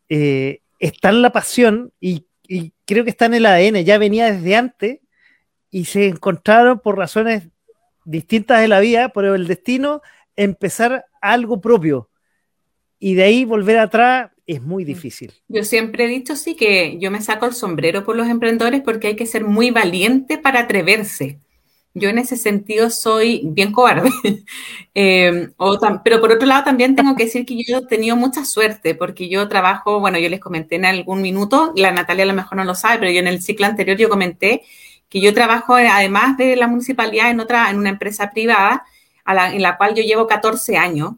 eh, 0.10 0.62
está 0.80 1.10
en 1.10 1.22
la 1.22 1.32
pasión 1.32 1.94
y, 2.02 2.26
creo 2.86 3.04
que 3.04 3.12
está 3.12 3.28
en 3.28 3.36
el 3.36 3.46
ADN, 3.46 3.84
ya 3.84 4.00
venía 4.00 4.34
desde 4.34 4.56
antes 4.56 5.00
y 5.70 5.86
se 5.86 6.08
encontraron 6.08 6.80
por 6.80 6.98
razones 6.98 7.48
distintas 8.06 8.60
de 8.60 8.68
la 8.68 8.80
vida, 8.80 9.10
por 9.10 9.24
el 9.24 9.46
destino, 9.46 10.02
empezar 10.36 11.06
algo 11.22 11.62
propio. 11.62 12.10
Y 12.98 13.14
de 13.14 13.22
ahí 13.22 13.46
volver 13.46 13.78
atrás 13.78 14.32
es 14.48 14.64
muy 14.64 14.84
difícil. 14.84 15.32
Yo 15.48 15.64
siempre 15.64 16.06
he 16.06 16.08
dicho 16.08 16.36
sí 16.36 16.56
que 16.56 16.98
yo 16.98 17.12
me 17.12 17.22
saco 17.22 17.46
el 17.46 17.54
sombrero 17.54 18.04
por 18.04 18.16
los 18.16 18.28
emprendedores 18.28 18.82
porque 18.82 19.10
hay 19.10 19.16
que 19.16 19.28
ser 19.28 19.44
muy 19.44 19.70
valiente 19.70 20.40
para 20.40 20.62
atreverse 20.62 21.38
yo 21.94 22.10
en 22.10 22.18
ese 22.18 22.38
sentido 22.38 22.90
soy 22.90 23.42
bien 23.46 23.72
cobarde. 23.72 24.10
Eh, 25.02 25.52
pero 26.04 26.20
por 26.20 26.32
otro 26.34 26.46
lado 26.46 26.66
también 26.66 26.94
tengo 26.94 27.16
que 27.16 27.24
decir 27.24 27.46
que 27.46 27.64
yo 27.64 27.78
he 27.78 27.86
tenido 27.86 28.18
mucha 28.18 28.44
suerte 28.44 28.94
porque 28.94 29.30
yo 29.30 29.48
trabajo, 29.48 30.02
bueno, 30.02 30.20
yo 30.20 30.28
les 30.28 30.42
comenté 30.42 30.76
en 30.76 30.84
algún 30.84 31.22
minuto, 31.22 31.72
la 31.78 31.92
Natalia 31.92 32.26
a 32.26 32.28
lo 32.28 32.34
mejor 32.34 32.58
no 32.58 32.66
lo 32.66 32.76
sabe, 32.76 33.00
pero 33.00 33.12
yo 33.12 33.20
en 33.20 33.28
el 33.28 33.42
ciclo 33.42 33.66
anterior 33.66 33.98
yo 33.98 34.10
comenté 34.10 34.64
que 35.08 35.22
yo 35.22 35.34
trabajo 35.34 35.76
además 35.76 36.36
de 36.36 36.58
la 36.58 36.68
municipalidad 36.68 37.30
en 37.30 37.40
otra, 37.40 37.70
en 37.70 37.78
una 37.78 37.90
empresa 37.90 38.30
privada 38.32 38.84
en 39.26 39.62
la 39.62 39.78
cual 39.78 39.96
yo 39.96 40.04
llevo 40.04 40.28
14 40.28 40.76
años 40.76 41.14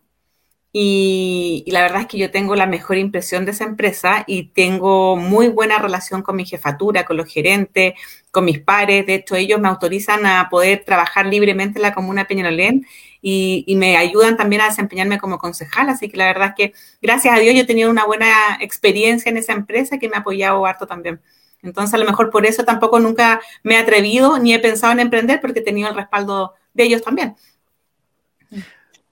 y, 0.74 1.66
la 1.68 1.82
verdad 1.82 2.02
es 2.02 2.08
que 2.08 2.18
yo 2.18 2.32
tengo 2.32 2.56
la 2.56 2.66
mejor 2.66 2.98
impresión 2.98 3.46
de 3.46 3.52
esa 3.52 3.66
empresa 3.66 4.24
y 4.26 4.50
tengo 4.50 5.18
muy 5.18 5.50
buena 5.50 5.80
relación 5.80 6.22
con 6.22 6.38
mi 6.38 6.46
jefatura, 6.46 7.04
con 7.06 7.18
los 7.18 7.28
gerentes, 7.32 7.94
con 8.32 8.46
mis 8.46 8.60
pares. 8.60 9.06
De 9.06 9.16
hecho, 9.16 9.36
ellos 9.36 9.60
me 9.60 9.68
autorizan 9.68 10.26
a 10.26 10.48
poder 10.50 10.84
trabajar 10.86 11.26
libremente 11.26 11.80
en 11.80 11.84
la 11.84 11.94
comuna 11.94 12.26
Peñalolén 12.26 12.86
y, 13.22 13.66
y, 13.68 13.76
me 13.76 13.98
ayudan 13.98 14.38
también 14.38 14.62
a 14.62 14.68
desempeñarme 14.68 15.20
como 15.20 15.40
concejal. 15.40 15.90
Así 15.90 16.10
que 16.10 16.18
la 16.18 16.28
verdad 16.28 16.50
es 16.50 16.56
que, 16.56 16.74
gracias 17.02 17.36
a 17.36 17.40
Dios, 17.40 17.54
yo 17.54 17.62
he 17.62 17.66
tenido 17.66 17.92
una 17.92 18.06
buena 18.06 18.58
experiencia 18.62 19.30
en 19.30 19.38
esa 19.38 19.54
empresa 19.54 20.00
que 20.00 20.08
me 20.08 20.16
ha 20.16 20.20
apoyado 20.20 20.66
harto 20.66 20.88
también. 20.88 21.22
Entonces, 21.64 21.94
a 21.94 21.98
lo 21.98 22.06
mejor 22.06 22.30
por 22.30 22.46
eso 22.46 22.64
tampoco 22.64 23.00
nunca 23.00 23.42
me 23.64 23.76
he 23.76 23.78
atrevido 23.78 24.40
ni 24.40 24.54
he 24.54 24.60
pensado 24.60 24.94
en 24.94 25.00
emprender 25.02 25.42
porque 25.42 25.60
he 25.60 25.64
tenido 25.64 25.90
el 25.90 25.96
respaldo 25.96 26.54
de 26.74 26.84
ellos 26.84 27.02
también. 27.02 27.36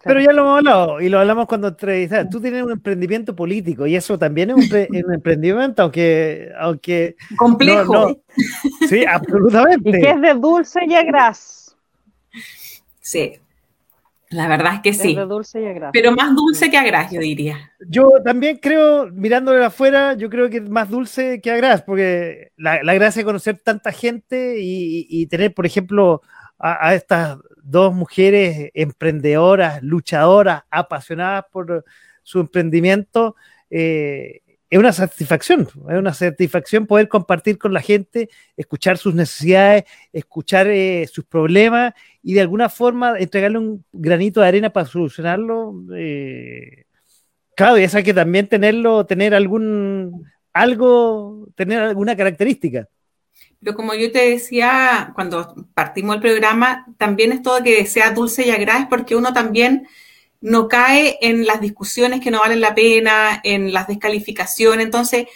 Pero 0.03 0.21
ya 0.21 0.31
lo 0.31 0.43
hemos 0.43 0.57
hablado 0.59 1.01
y 1.01 1.09
lo 1.09 1.19
hablamos 1.19 1.45
cuando 1.45 1.67
entrevistas. 1.67 2.29
Tú 2.29 2.39
tienes 2.39 2.63
un 2.63 2.71
emprendimiento 2.71 3.35
político 3.35 3.85
y 3.85 3.95
eso 3.95 4.17
también 4.17 4.51
es 4.51 4.55
un, 4.71 5.13
emprendimiento, 5.13 5.83
aunque. 5.83 6.49
aunque 6.57 7.15
Complejo. 7.37 8.21
Sí, 8.87 9.03
absolutamente. 9.05 9.89
Y 9.89 10.01
que 10.01 10.09
es 10.09 10.21
de 10.21 10.33
dulce 10.35 10.79
y 10.87 10.95
agraz. 10.95 11.75
Sí. 13.01 13.33
La 14.29 14.47
verdad 14.47 14.75
es 14.75 14.81
que 14.81 14.93
sí. 14.93 15.11
Es 15.11 15.17
de 15.17 15.25
dulce 15.25 15.61
y 15.61 15.65
agraz. 15.65 15.89
Pero 15.91 16.13
más 16.13 16.33
dulce 16.33 16.69
que 16.69 16.77
agraz, 16.77 17.11
yo 17.11 17.19
diría. 17.19 17.71
Yo 17.85 18.09
también 18.23 18.57
creo, 18.57 19.07
mirándolo 19.11 19.65
afuera, 19.65 20.13
yo 20.13 20.29
creo 20.29 20.49
que 20.49 20.57
es 20.57 20.69
más 20.69 20.89
dulce 20.89 21.41
que 21.41 21.51
agraz, 21.51 21.81
porque 21.81 22.51
la, 22.55 22.81
gracia 22.93 23.21
de 23.21 23.25
conocer 23.25 23.57
tanta 23.57 23.91
gente 23.91 24.55
y, 24.59 25.25
tener, 25.27 25.53
por 25.53 25.65
ejemplo, 25.65 26.21
a 26.57 26.93
estas 26.93 27.37
dos 27.69 27.93
mujeres 27.93 28.71
emprendedoras, 28.73 29.81
luchadoras, 29.83 30.63
apasionadas 30.69 31.45
por 31.51 31.85
su 32.23 32.39
emprendimiento, 32.39 33.35
eh, 33.69 34.41
es 34.69 34.77
una 34.77 34.93
satisfacción, 34.93 35.61
es 35.89 35.97
una 35.97 36.13
satisfacción 36.13 36.85
poder 36.85 37.07
compartir 37.07 37.57
con 37.57 37.73
la 37.73 37.81
gente, 37.81 38.29
escuchar 38.55 38.99
sus 38.99 39.15
necesidades, 39.15 39.85
escuchar 40.13 40.67
eh, 40.67 41.07
sus 41.11 41.25
problemas 41.25 41.93
y 42.21 42.33
de 42.33 42.41
alguna 42.41 42.69
forma 42.69 43.17
entregarle 43.17 43.57
un 43.57 43.83
granito 43.91 44.41
de 44.41 44.47
arena 44.47 44.69
para 44.69 44.85
solucionarlo. 44.85 45.73
Eh, 45.95 46.85
claro, 47.55 47.79
y 47.79 47.85
hay 47.91 48.03
que 48.03 48.13
también 48.13 48.47
tenerlo, 48.47 49.07
tener 49.07 49.33
algún, 49.33 50.23
algo, 50.53 51.47
tener 51.55 51.79
alguna 51.81 52.15
característica. 52.15 52.87
Pero 53.61 53.75
como 53.75 53.93
yo 53.93 54.11
te 54.11 54.29
decía 54.29 55.11
cuando 55.15 55.53
partimos 55.73 56.15
el 56.15 56.21
programa, 56.21 56.85
también 56.97 57.31
es 57.31 57.41
todo 57.41 57.61
que 57.63 57.85
sea 57.85 58.11
dulce 58.11 58.47
y 58.47 58.51
agradable 58.51 58.87
porque 58.89 59.15
uno 59.15 59.33
también 59.33 59.87
no 60.41 60.67
cae 60.67 61.17
en 61.21 61.45
las 61.45 61.59
discusiones 61.59 62.21
que 62.21 62.31
no 62.31 62.39
valen 62.39 62.61
la 62.61 62.75
pena, 62.75 63.41
en 63.43 63.73
las 63.73 63.87
descalificaciones. 63.87 64.85
Entonces, 64.85 65.27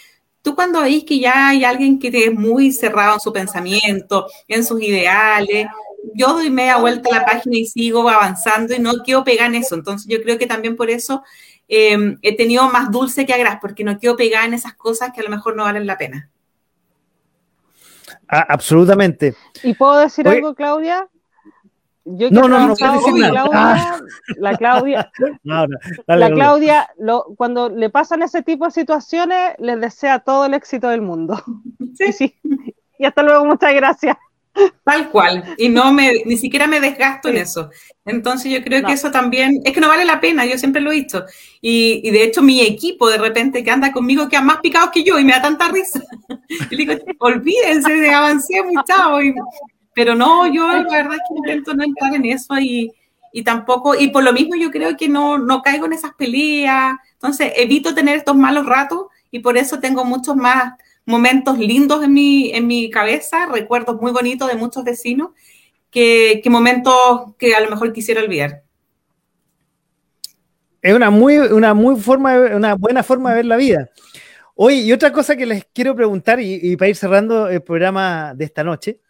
tú 0.42 0.54
cuando 0.54 0.80
veis 0.80 1.04
que 1.04 1.18
ya 1.18 1.48
hay 1.48 1.64
alguien 1.64 1.98
que 1.98 2.08
es 2.08 2.32
muy 2.32 2.72
cerrado 2.72 3.14
en 3.14 3.20
su 3.20 3.32
pensamiento, 3.32 4.26
en 4.48 4.64
sus 4.64 4.80
ideales, 4.82 5.66
yo 6.14 6.32
doy 6.34 6.50
media 6.50 6.76
vuelta 6.78 7.10
a 7.10 7.20
la 7.20 7.24
página 7.26 7.56
y 7.56 7.66
sigo 7.66 8.08
avanzando 8.08 8.74
y 8.74 8.78
no 8.78 8.92
quiero 9.04 9.24
pegar 9.24 9.48
en 9.48 9.56
eso. 9.56 9.74
Entonces, 9.74 10.06
yo 10.08 10.22
creo 10.22 10.38
que 10.38 10.46
también 10.46 10.76
por 10.76 10.90
eso 10.90 11.22
eh, 11.68 12.16
he 12.22 12.36
tenido 12.36 12.68
más 12.70 12.90
dulce 12.90 13.26
que 13.26 13.34
agraz, 13.34 13.58
porque 13.60 13.84
no 13.84 13.98
quiero 13.98 14.16
pegar 14.16 14.46
en 14.46 14.54
esas 14.54 14.74
cosas 14.74 15.12
que 15.12 15.20
a 15.20 15.24
lo 15.24 15.30
mejor 15.30 15.56
no 15.56 15.64
valen 15.64 15.86
la 15.86 15.98
pena. 15.98 16.30
Ah, 18.28 18.46
absolutamente. 18.48 19.34
¿Y 19.62 19.74
puedo 19.74 19.98
decir 19.98 20.26
algo, 20.28 20.54
Claudia? 20.54 21.08
Yo 22.06 22.30
no, 22.30 22.48
no, 22.48 22.66
no, 22.68 22.76
Claudia, 22.76 23.32
ah. 23.54 23.98
La 24.36 24.56
Claudia, 24.58 25.10
la 26.06 26.30
Claudia 26.30 26.90
cuando 27.36 27.70
le 27.70 27.88
pasan 27.88 28.22
ese 28.22 28.42
tipo 28.42 28.66
de 28.66 28.72
situaciones, 28.72 29.54
les 29.58 29.80
desea 29.80 30.18
todo 30.18 30.44
el 30.44 30.52
éxito 30.52 30.88
del 30.88 31.00
mundo. 31.00 31.42
Sí, 31.94 32.12
sí. 32.12 32.38
Y 32.98 33.06
hasta 33.06 33.22
luego, 33.22 33.46
muchas 33.46 33.72
gracias. 33.74 34.16
Tal 34.84 35.10
cual. 35.10 35.54
Y 35.58 35.68
no 35.68 35.92
me, 35.92 36.22
ni 36.26 36.36
siquiera 36.36 36.66
me 36.66 36.80
desgasto 36.80 37.28
en 37.28 37.38
eso. 37.38 37.70
Entonces 38.04 38.52
yo 38.52 38.62
creo 38.62 38.84
que 38.84 38.92
eso 38.92 39.10
también, 39.10 39.60
es 39.64 39.72
que 39.72 39.80
no 39.80 39.88
vale 39.88 40.04
la 40.04 40.20
pena, 40.20 40.44
yo 40.44 40.58
siempre 40.58 40.80
lo 40.80 40.92
he 40.92 40.96
visto. 40.96 41.24
Y, 41.60 42.10
de 42.10 42.22
hecho 42.22 42.42
mi 42.42 42.60
equipo 42.60 43.08
de 43.08 43.18
repente 43.18 43.64
que 43.64 43.70
anda 43.70 43.92
conmigo 43.92 44.28
queda 44.28 44.42
más 44.42 44.58
picados 44.58 44.90
que 44.90 45.02
yo 45.02 45.18
y 45.18 45.24
me 45.24 45.32
da 45.32 45.42
tanta 45.42 45.68
risa. 45.68 46.00
Y 46.70 46.76
digo, 46.76 46.92
olvídense 47.18 47.92
de 47.94 48.10
avancé 48.10 48.62
muchacho. 48.62 49.18
pero 49.94 50.14
no, 50.14 50.46
yo 50.52 50.66
la 50.68 50.82
verdad 50.82 51.14
es 51.14 51.20
que 51.28 51.34
intento 51.36 51.74
no 51.74 51.84
entrar 51.84 52.14
en 52.14 52.26
eso 52.26 52.58
y, 52.58 52.92
y 53.32 53.42
tampoco, 53.42 53.94
y 53.98 54.08
por 54.08 54.22
lo 54.22 54.32
mismo 54.32 54.54
yo 54.54 54.70
creo 54.70 54.96
que 54.96 55.08
no, 55.08 55.38
no 55.38 55.62
caigo 55.62 55.86
en 55.86 55.94
esas 55.94 56.14
peleas. 56.14 56.94
Entonces 57.14 57.52
evito 57.56 57.94
tener 57.94 58.16
estos 58.16 58.36
malos 58.36 58.66
ratos 58.66 59.06
y 59.30 59.40
por 59.40 59.56
eso 59.56 59.80
tengo 59.80 60.04
muchos 60.04 60.36
más 60.36 60.74
momentos 61.06 61.58
lindos 61.58 62.02
en 62.02 62.12
mi, 62.12 62.50
en 62.52 62.66
mi 62.66 62.90
cabeza, 62.90 63.46
recuerdos 63.46 64.00
muy 64.00 64.12
bonitos 64.12 64.48
de 64.48 64.56
muchos 64.56 64.84
vecinos, 64.84 65.30
que, 65.90 66.42
momentos 66.46 67.34
que 67.38 67.54
a 67.54 67.60
lo 67.60 67.70
mejor 67.70 67.92
quisiera 67.92 68.22
olvidar. 68.22 68.62
Es 70.82 70.94
una 70.94 71.10
muy, 71.10 71.38
una 71.38 71.72
muy 71.72 72.00
forma, 72.00 72.36
una 72.54 72.74
buena 72.74 73.02
forma 73.02 73.30
de 73.30 73.36
ver 73.36 73.46
la 73.46 73.56
vida. 73.56 73.90
Oye, 74.54 74.76
y 74.76 74.92
otra 74.92 75.12
cosa 75.12 75.36
que 75.36 75.46
les 75.46 75.64
quiero 75.72 75.94
preguntar, 75.94 76.40
y, 76.40 76.76
para 76.76 76.88
ir 76.88 76.96
cerrando 76.96 77.48
el 77.48 77.62
programa 77.62 78.34
de 78.34 78.44
esta 78.44 78.64
noche, 78.64 79.00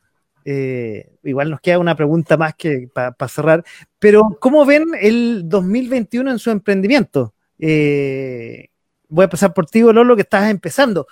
eh, 0.45 1.17
igual 1.23 1.51
nos 1.51 1.61
queda 1.61 1.79
una 1.79 1.97
pregunta 1.97 2.37
más 2.37 2.55
que 2.55 2.89
para 2.93 3.29
cerrar, 3.29 3.65
pero 3.99 4.37
¿cómo 4.41 4.65
ven 4.67 4.85
el 5.01 5.49
2021 5.49 6.31
en 6.31 6.39
su 6.39 6.51
emprendimiento? 6.51 7.35
Eh, 7.59 8.69
voy 9.09 9.25
a 9.25 9.29
pasar 9.29 9.55
por 9.55 9.67
ti, 9.67 9.81
Lolo, 9.81 10.17
que 10.17 10.23
estás 10.23 10.51
empezando. 10.51 11.07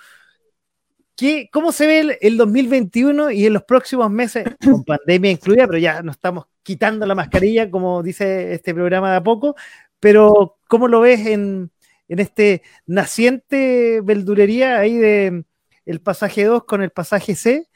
¿Cómo 1.51 1.71
se 1.71 1.87
ve 1.87 2.17
el, 2.21 2.37
2021 2.37 3.31
y 3.31 3.45
en 3.45 3.53
los 3.53 3.63
próximos 3.63 4.09
meses, 4.09 4.45
con 4.63 4.83
pandemia 4.83 5.31
incluida, 5.31 5.67
pero 5.67 5.77
ya 5.77 6.01
nos 6.01 6.15
estamos 6.15 6.45
quitando 6.63 7.05
la 7.05 7.15
mascarilla, 7.15 7.69
como 7.69 8.01
dice 8.01 8.53
este 8.53 8.73
programa 8.73 9.11
de 9.11 9.17
a 9.17 9.23
poco, 9.23 9.55
pero 9.99 10.57
¿cómo 10.67 10.87
lo 10.87 11.01
ves 11.01 11.25
en, 11.27 11.71
este 12.07 12.61
naciente 12.85 14.01
verdulería 14.01 14.79
ahí 14.79 14.97
de 14.97 15.45
el 15.85 16.01
pasaje 16.01 16.43
2 16.43 16.63
con 16.65 16.81
el 16.81 16.91
pasaje 16.91 17.35
C? 17.35 17.69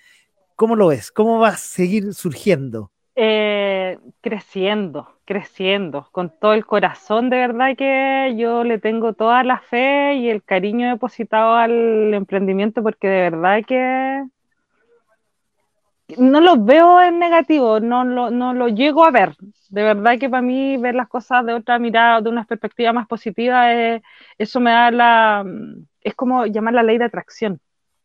¿Cómo 0.55 0.75
lo 0.75 0.87
ves? 0.87 1.11
¿Cómo 1.11 1.39
va 1.39 1.49
a 1.49 1.57
seguir 1.57 2.13
surgiendo? 2.13 2.91
Eh, 3.19 3.97
creciendo, 4.21 5.07
creciendo, 5.25 6.07
con 6.11 6.29
todo 6.39 6.53
el 6.53 6.67
corazón 6.67 7.31
de 7.31 7.37
verdad 7.37 7.75
que 7.75 8.35
yo 8.37 8.63
le 8.63 8.77
tengo 8.77 9.13
toda 9.13 9.43
la 9.43 9.59
fe 9.59 10.13
y 10.17 10.29
el 10.29 10.43
cariño 10.43 10.87
depositado 10.87 11.55
al 11.55 12.13
emprendimiento 12.13 12.83
porque 12.83 13.07
de 13.07 13.21
verdad 13.21 13.63
que 13.65 14.23
no 16.17 16.41
lo 16.41 16.63
veo 16.63 17.01
en 17.01 17.17
negativo, 17.17 17.79
no 17.79 18.03
lo, 18.05 18.29
no 18.29 18.53
lo 18.53 18.67
llego 18.67 19.03
a 19.03 19.09
ver. 19.11 19.35
De 19.69 19.83
verdad 19.83 20.19
que 20.19 20.29
para 20.29 20.43
mí 20.43 20.77
ver 20.77 20.93
las 20.93 21.07
cosas 21.09 21.43
de 21.45 21.53
otra 21.53 21.79
mirada, 21.79 22.21
de 22.21 22.29
una 22.29 22.45
perspectiva 22.45 22.93
más 22.93 23.07
positiva, 23.07 23.73
eso 24.37 24.59
me 24.59 24.71
da 24.71 24.91
la... 24.91 25.45
es 26.01 26.13
como 26.15 26.45
llamar 26.45 26.75
la 26.75 26.83
ley 26.83 26.99
de 26.99 27.05
atracción. 27.05 27.59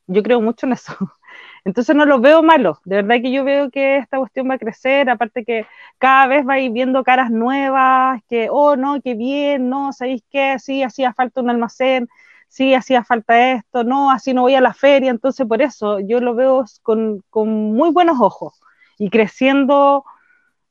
Yo 0.07 0.23
creo 0.23 0.41
mucho 0.41 0.67
en 0.67 0.73
eso. 0.73 0.95
Entonces 1.65 1.95
no 1.95 2.05
lo 2.05 2.21
veo 2.21 2.43
malo, 2.43 2.81
de 2.85 2.97
verdad 2.97 3.23
que 3.23 3.31
yo 3.31 3.45
veo 3.45 3.71
que 3.71 3.99
esta 3.99 4.19
cuestión 4.19 4.51
va 4.51 4.55
a 4.55 4.59
crecer, 4.59 5.09
aparte 5.09 5.45
que 5.45 5.65
cada 5.99 6.27
vez 6.27 6.47
va 6.47 6.55
a 6.55 6.61
ir 6.61 6.73
viendo 6.73 7.05
caras 7.05 7.31
nuevas, 7.31 8.21
que, 8.29 8.49
oh, 8.51 8.75
no, 8.75 9.01
qué 9.01 9.15
bien, 9.15 9.69
no, 9.69 9.93
¿sabéis 9.93 10.25
qué? 10.29 10.57
Sí, 10.59 10.83
hacía 10.83 11.15
falta 11.15 11.41
un 11.41 11.51
almacén, 11.51 12.09
sí, 12.49 12.75
hacía 12.75 13.05
falta 13.05 13.53
esto, 13.53 13.85
no, 13.85 14.11
así 14.11 14.35
no 14.35 14.43
voy 14.43 14.57
a 14.57 14.61
la 14.61 14.75
feria, 14.75 15.11
entonces 15.11 15.47
por 15.47 15.63
eso 15.63 16.01
yo 16.01 16.21
lo 16.21 16.35
veo 16.35 16.65
con, 16.83 17.23
muy 17.33 17.91
buenos 17.93 18.21
ojos 18.21 18.61
y 18.99 19.09
creciendo 19.11 20.05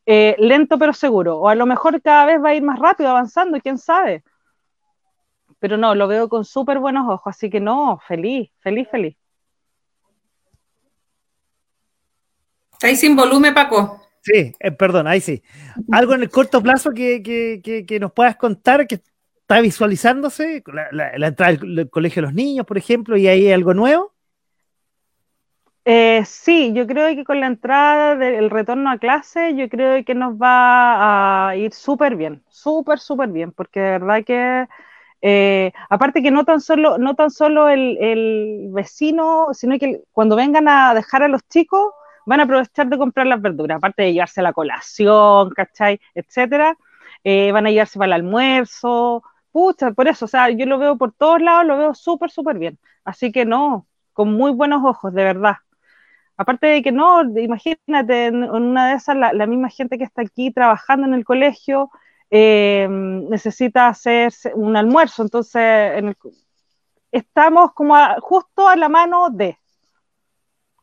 eh, 0.05 0.35
lento 0.39 0.77
pero 0.77 0.93
seguro, 0.93 1.37
o 1.39 1.47
a 1.49 1.55
lo 1.55 1.65
mejor 1.65 2.01
cada 2.01 2.25
vez 2.25 2.43
va 2.43 2.49
a 2.49 2.55
ir 2.55 2.63
más 2.63 2.79
rápido, 2.79 3.09
avanzando, 3.09 3.59
quién 3.61 3.77
sabe. 3.77 4.23
Pero 5.59 5.77
no, 5.77 5.95
lo 5.95 6.07
veo 6.07 6.27
con 6.27 6.43
súper 6.43 6.79
buenos 6.79 7.07
ojos, 7.07 7.35
así 7.35 7.49
que 7.49 7.59
no, 7.61 7.99
feliz, 8.07 8.51
feliz, 8.59 8.89
feliz. 8.89 9.15
Ahí 12.83 12.95
sin 12.95 13.15
volumen, 13.15 13.53
Paco. 13.53 14.01
Sí, 14.21 14.53
eh, 14.59 14.71
perdón, 14.71 15.07
ahí 15.07 15.19
sí. 15.19 15.41
Algo 15.91 16.13
en 16.13 16.21
el 16.21 16.29
corto 16.29 16.61
plazo 16.61 16.91
que, 16.91 17.97
nos 17.99 18.13
puedas 18.13 18.35
contar 18.35 18.85
que 18.87 18.95
está 18.95 19.59
visualizándose, 19.61 20.63
la, 20.93 21.27
entrada 21.27 21.53
del, 21.53 21.89
colegio 21.89 22.21
de 22.21 22.27
los 22.27 22.33
niños, 22.33 22.65
por 22.65 22.77
ejemplo, 22.77 23.17
y 23.17 23.27
ahí 23.27 23.47
hay 23.47 23.53
algo 23.53 23.73
nuevo. 23.73 24.13
Eh, 25.83 26.23
sí, 26.25 26.71
yo 26.73 26.85
creo 26.85 27.15
que 27.15 27.23
con 27.23 27.39
la 27.39 27.47
entrada 27.47 28.15
del 28.15 28.51
retorno 28.51 28.91
a 28.91 28.99
clase, 28.99 29.55
yo 29.55 29.67
creo 29.67 30.05
que 30.05 30.13
nos 30.13 30.35
va 30.35 31.49
a 31.49 31.55
ir 31.55 31.73
súper 31.73 32.15
bien, 32.15 32.43
súper, 32.49 32.99
súper 32.99 33.29
bien, 33.29 33.51
porque 33.51 33.79
de 33.79 33.89
verdad 33.89 34.23
que, 34.23 34.67
eh, 35.23 35.71
aparte 35.89 36.21
que 36.21 36.29
no 36.29 36.45
tan 36.45 36.61
solo, 36.61 36.99
no 36.99 37.15
tan 37.15 37.31
solo 37.31 37.67
el, 37.67 37.97
el, 37.99 38.67
vecino, 38.69 39.47
sino 39.53 39.79
que 39.79 40.03
cuando 40.11 40.35
vengan 40.35 40.67
a 40.67 40.93
dejar 40.93 41.23
a 41.23 41.27
los 41.27 41.41
chicos, 41.47 41.91
van 42.25 42.39
a 42.39 42.43
aprovechar 42.43 42.87
de 42.87 42.97
comprar 42.97 43.27
las 43.27 43.41
verduras, 43.41 43.77
aparte 43.77 44.03
de 44.03 44.13
llevarse 44.13 44.41
la 44.41 44.53
colación, 44.53 45.49
¿cachai? 45.51 45.99
Etcétera, 46.15 46.77
eh, 47.23 47.51
van 47.51 47.67
a 47.67 47.71
llevarse 47.71 47.99
para 47.99 48.07
el 48.07 48.13
almuerzo, 48.13 49.23
pucha, 49.51 49.91
por 49.91 50.07
eso, 50.07 50.25
o 50.25 50.27
sea, 50.27 50.49
yo 50.49 50.65
lo 50.65 50.77
veo 50.79 50.97
por 50.97 51.13
todos 51.13 51.41
lados, 51.41 51.65
lo 51.65 51.77
veo 51.77 51.93
súper, 51.93 52.31
súper 52.31 52.57
bien. 52.59 52.79
Así 53.03 53.31
que 53.31 53.45
no, 53.45 53.87
con 54.13 54.33
muy 54.33 54.51
buenos 54.51 54.83
ojos, 54.85 55.13
de 55.13 55.23
verdad. 55.23 55.57
Aparte 56.37 56.67
de 56.67 56.81
que 56.81 56.91
no, 56.91 57.21
imagínate, 57.39 58.27
en 58.27 58.43
una 58.43 58.89
de 58.89 58.95
esas, 58.95 59.15
la, 59.15 59.45
misma 59.47 59.69
gente 59.69 59.97
que 59.97 60.03
está 60.03 60.23
aquí 60.23 60.51
trabajando 60.51 61.05
en 61.07 61.13
el 61.13 61.25
colegio 61.25 61.91
eh, 62.31 62.87
necesita 62.89 63.87
hacer 63.87 64.33
un 64.55 64.75
almuerzo, 64.77 65.21
entonces 65.23 66.03
estamos 67.11 67.73
como 67.73 67.95
justo 68.21 68.67
a 68.67 68.75
la 68.75 68.89
mano 68.89 69.29
de. 69.29 69.57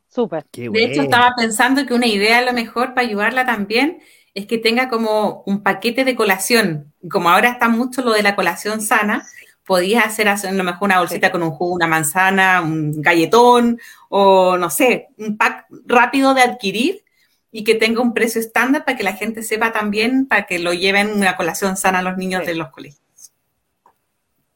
Súper. 0.08 0.46
De 0.52 0.84
hecho, 0.84 1.02
estaba 1.02 1.34
pensando 1.36 1.86
que 1.86 1.94
una 1.94 2.06
idea 2.06 2.38
a 2.38 2.42
lo 2.42 2.52
mejor 2.52 2.94
para 2.94 3.06
ayudarla 3.06 3.44
también 3.44 4.00
es 4.34 4.46
que 4.46 4.58
tenga 4.58 4.88
como 4.88 5.42
un 5.46 5.62
paquete 5.62 6.04
de 6.04 6.16
colación. 6.16 6.92
Como 7.10 7.28
ahora 7.28 7.50
está 7.50 7.68
mucho 7.68 8.02
lo 8.02 8.12
de 8.12 8.22
la 8.22 8.34
colación 8.34 8.80
sana, 8.80 9.26
podías 9.66 10.06
hacer 10.06 10.28
a 10.28 10.52
lo 10.52 10.64
mejor 10.64 10.86
una 10.86 10.98
bolsita 10.98 11.30
con 11.30 11.42
un 11.42 11.50
jugo, 11.50 11.74
una 11.74 11.86
manzana, 11.86 12.62
un 12.62 13.02
galletón 13.02 13.78
o 14.08 14.56
no 14.56 14.70
sé, 14.70 15.08
un 15.18 15.36
pack 15.36 15.66
rápido 15.84 16.34
de 16.34 16.42
adquirir 16.42 17.04
y 17.52 17.64
que 17.64 17.74
tenga 17.74 18.00
un 18.00 18.14
precio 18.14 18.40
estándar 18.40 18.84
para 18.84 18.96
que 18.96 19.04
la 19.04 19.12
gente 19.12 19.42
sepa 19.42 19.72
también, 19.72 20.26
para 20.26 20.46
que 20.46 20.58
lo 20.58 20.72
lleven 20.72 21.12
una 21.12 21.36
colación 21.36 21.76
sana 21.76 21.98
a 21.98 22.02
los 22.02 22.16
niños 22.16 22.46
de 22.46 22.54
los 22.54 22.70
colegios. 22.70 23.07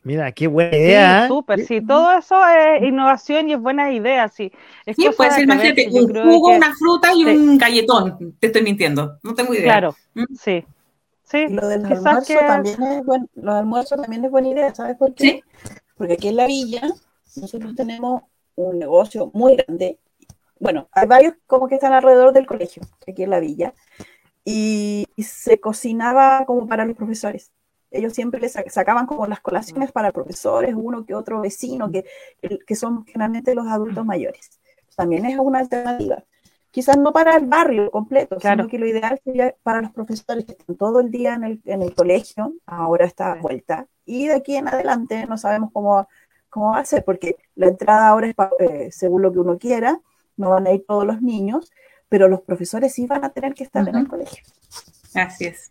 Mira, 0.05 0.33
qué 0.33 0.49
buena 0.49 0.77
idea. 0.77 1.19
Sí, 1.21 1.25
¿eh? 1.25 1.29
súper, 1.29 1.67
sí, 1.67 1.81
todo 1.81 2.13
eso 2.19 2.37
es 2.49 2.83
innovación 2.83 3.49
y 3.49 3.53
es 3.53 3.61
buena 3.61 3.93
idea, 3.93 4.29
sí. 4.29 4.51
sí, 4.87 5.09
puede 5.17 5.31
ser, 5.31 5.45
imagínate, 5.45 5.89
un 5.93 6.13
jugo, 6.13 6.57
una 6.57 6.75
fruta 6.75 7.13
y 7.15 7.25
un 7.25 7.57
galletón, 7.57 8.37
te 8.41 8.49
estoy 8.49 8.63
mintiendo, 8.63 9.19
no 9.23 9.35
tengo 9.35 9.55
idea. 9.55 9.65
Claro, 9.65 9.97
¿Mm? 10.15 10.25
sí. 10.39 10.65
Sí, 11.25 11.49
lo 11.49 11.67
del 11.67 11.87
almuerzo 11.87 12.35
también 12.47 12.83
es 12.83 13.05
buen, 13.07 13.27
los 13.35 13.55
almuerzos 13.55 13.99
también 13.99 14.23
es 14.25 14.31
buena 14.31 14.49
idea, 14.49 14.75
¿sabes 14.75 14.97
por 14.97 15.15
qué? 15.15 15.43
Porque 15.97 16.15
aquí 16.15 16.29
en 16.29 16.37
la 16.37 16.47
villa 16.47 16.83
nosotros 17.37 17.75
tenemos 17.75 18.23
un 18.55 18.79
negocio 18.79 19.31
muy 19.33 19.57
grande. 19.57 19.99
Bueno, 20.59 20.89
hay 20.93 21.07
varios 21.07 21.35
como 21.47 21.69
que 21.69 21.77
están 21.77 21.93
alrededor 21.93 22.33
del 22.33 22.47
colegio, 22.47 22.83
aquí 23.07 23.23
en 23.23 23.31
la 23.31 23.41
villa, 23.41 23.73
y, 24.45 25.07
se 25.17 25.61
cocinaba 25.61 26.45
como 26.47 26.67
para 26.67 26.85
los 26.85 26.97
profesores. 26.97 27.53
Ellos 27.93 28.13
siempre 28.13 28.41
les 28.41 28.53
sacaban 28.69 29.07
como 29.07 29.27
las 29.27 29.41
colaciones 29.41 29.93
para 29.93 30.13
profesores, 30.13 30.75
uno 30.77 31.05
que 31.05 31.15
otro 31.15 31.41
vecino, 31.41 31.91
que, 31.91 32.05
que 32.67 32.75
son 32.75 33.05
generalmente 33.05 33.55
los 33.55 33.67
adultos 33.67 34.05
mayores. 34.05 34.61
También 34.97 35.27
es 35.27 35.39
una 35.39 35.61
alternativa 35.61 36.25
quizás 36.73 36.97
no 36.97 37.13
para 37.13 37.37
el 37.37 37.47
barrio 37.47 37.91
completo, 37.91 38.41
sino 38.41 38.67
que 38.67 38.79
lo 38.79 38.87
ideal 38.87 39.21
sería 39.23 39.55
para 39.63 39.83
los 39.83 39.93
profesores 39.93 40.47
que 40.47 40.53
están 40.53 40.75
todo 40.77 41.01
el 41.01 41.11
día 41.11 41.35
en 41.35 41.45
el, 41.45 41.63
en 41.67 41.83
el 41.83 41.95
colegio, 41.95 42.55
ahora 42.67 43.05
está 43.05 43.35
vuelta, 43.37 43.87
y 44.05 44.27
de 44.27 44.35
aquí 44.35 44.57
en 44.57 44.67
adelante 44.67 45.27
no 45.27 45.37
sabemos 45.37 45.71
cómo, 45.73 46.09
cómo 46.49 46.71
va 46.73 46.79
a 46.79 46.85
ser, 46.85 47.05
porque 47.05 47.37
la 47.55 47.69
entrada 47.69 48.09
ahora 48.09 48.27
es 48.27 48.35
eh, 48.59 48.89
según 48.91 49.23
lo 49.23 49.33
que 49.33 49.39
uno 49.39 49.59
quiera, 49.59 50.01
no 50.37 50.51
van 50.51 50.67
a 50.67 50.73
ir 50.73 50.85
todos 50.89 51.07
los 51.07 51.21
niños, 51.21 51.71
pero 52.09 52.27
los 52.27 52.41
profesores 52.41 52.95
sí 52.95 53.07
van 53.07 53.25
a 53.25 53.31
tener 53.31 53.53
que 53.53 53.65
estar 53.65 53.87
en 53.87 53.95
el 53.95 54.09
colegio. 54.09 54.43
Así 55.15 55.45
es. 55.45 55.71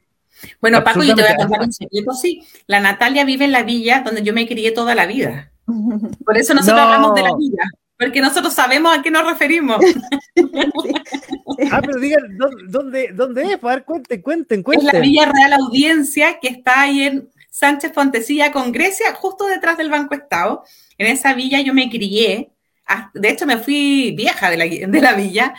Bueno, 0.60 0.84
Paco, 0.84 1.04
yo 1.04 1.16
te 1.16 1.22
voy 1.22 1.32
a 1.32 1.36
contar 1.36 1.62
un 1.62 1.74
secreto, 1.74 2.14
sí. 2.14 2.44
La 2.68 2.80
Natalia 2.80 3.26
vive 3.26 3.46
en 3.46 3.52
la 3.52 3.64
villa 3.64 4.02
donde 4.06 4.24
yo 4.24 4.34
me 4.34 4.48
crié 4.48 4.72
toda 4.72 4.96
la 4.96 5.06
vida. 5.06 5.52
Por 6.26 6.38
eso 6.38 6.54
nosotros 6.54 6.80
hablamos 6.80 7.16
de 7.16 7.22
la 7.24 7.36
villa 7.38 7.64
porque 8.02 8.20
nosotros 8.20 8.52
sabemos 8.56 8.98
a 8.98 9.04
qué 9.04 9.12
nos 9.12 9.28
referimos. 9.28 9.78
ah, 11.72 11.82
pero 11.86 12.00
digan, 12.00 12.36
¿dónde, 12.68 13.12
dónde 13.14 13.44
es? 13.44 13.60
Para 13.60 13.76
ver, 13.76 13.86
cuenten, 13.86 14.22
cuenten, 14.24 14.64
cuenten. 14.64 14.88
Es 14.88 14.94
la 14.94 15.00
Villa 15.00 15.32
Real 15.32 15.54
Audiencia, 15.54 16.40
que 16.42 16.48
está 16.48 16.82
ahí 16.82 17.04
en 17.04 17.30
Sánchez 17.52 17.92
Fontecilla 17.94 18.52
con 18.52 18.72
Grecia, 18.72 19.14
justo 19.14 19.46
detrás 19.46 19.78
del 19.78 19.92
Banco 19.92 20.16
Estado. 20.16 20.64
En 20.98 21.06
esa 21.06 21.36
villa 21.36 21.62
yo 21.62 21.76
me 21.76 21.92
crié, 21.92 22.50
de 23.14 23.30
hecho 23.30 23.46
me 23.46 23.60
fui 23.60 24.16
vieja 24.18 24.50
de 24.50 24.58
la, 24.58 24.66
de 24.66 25.02
la 25.02 25.14
villa, 25.14 25.54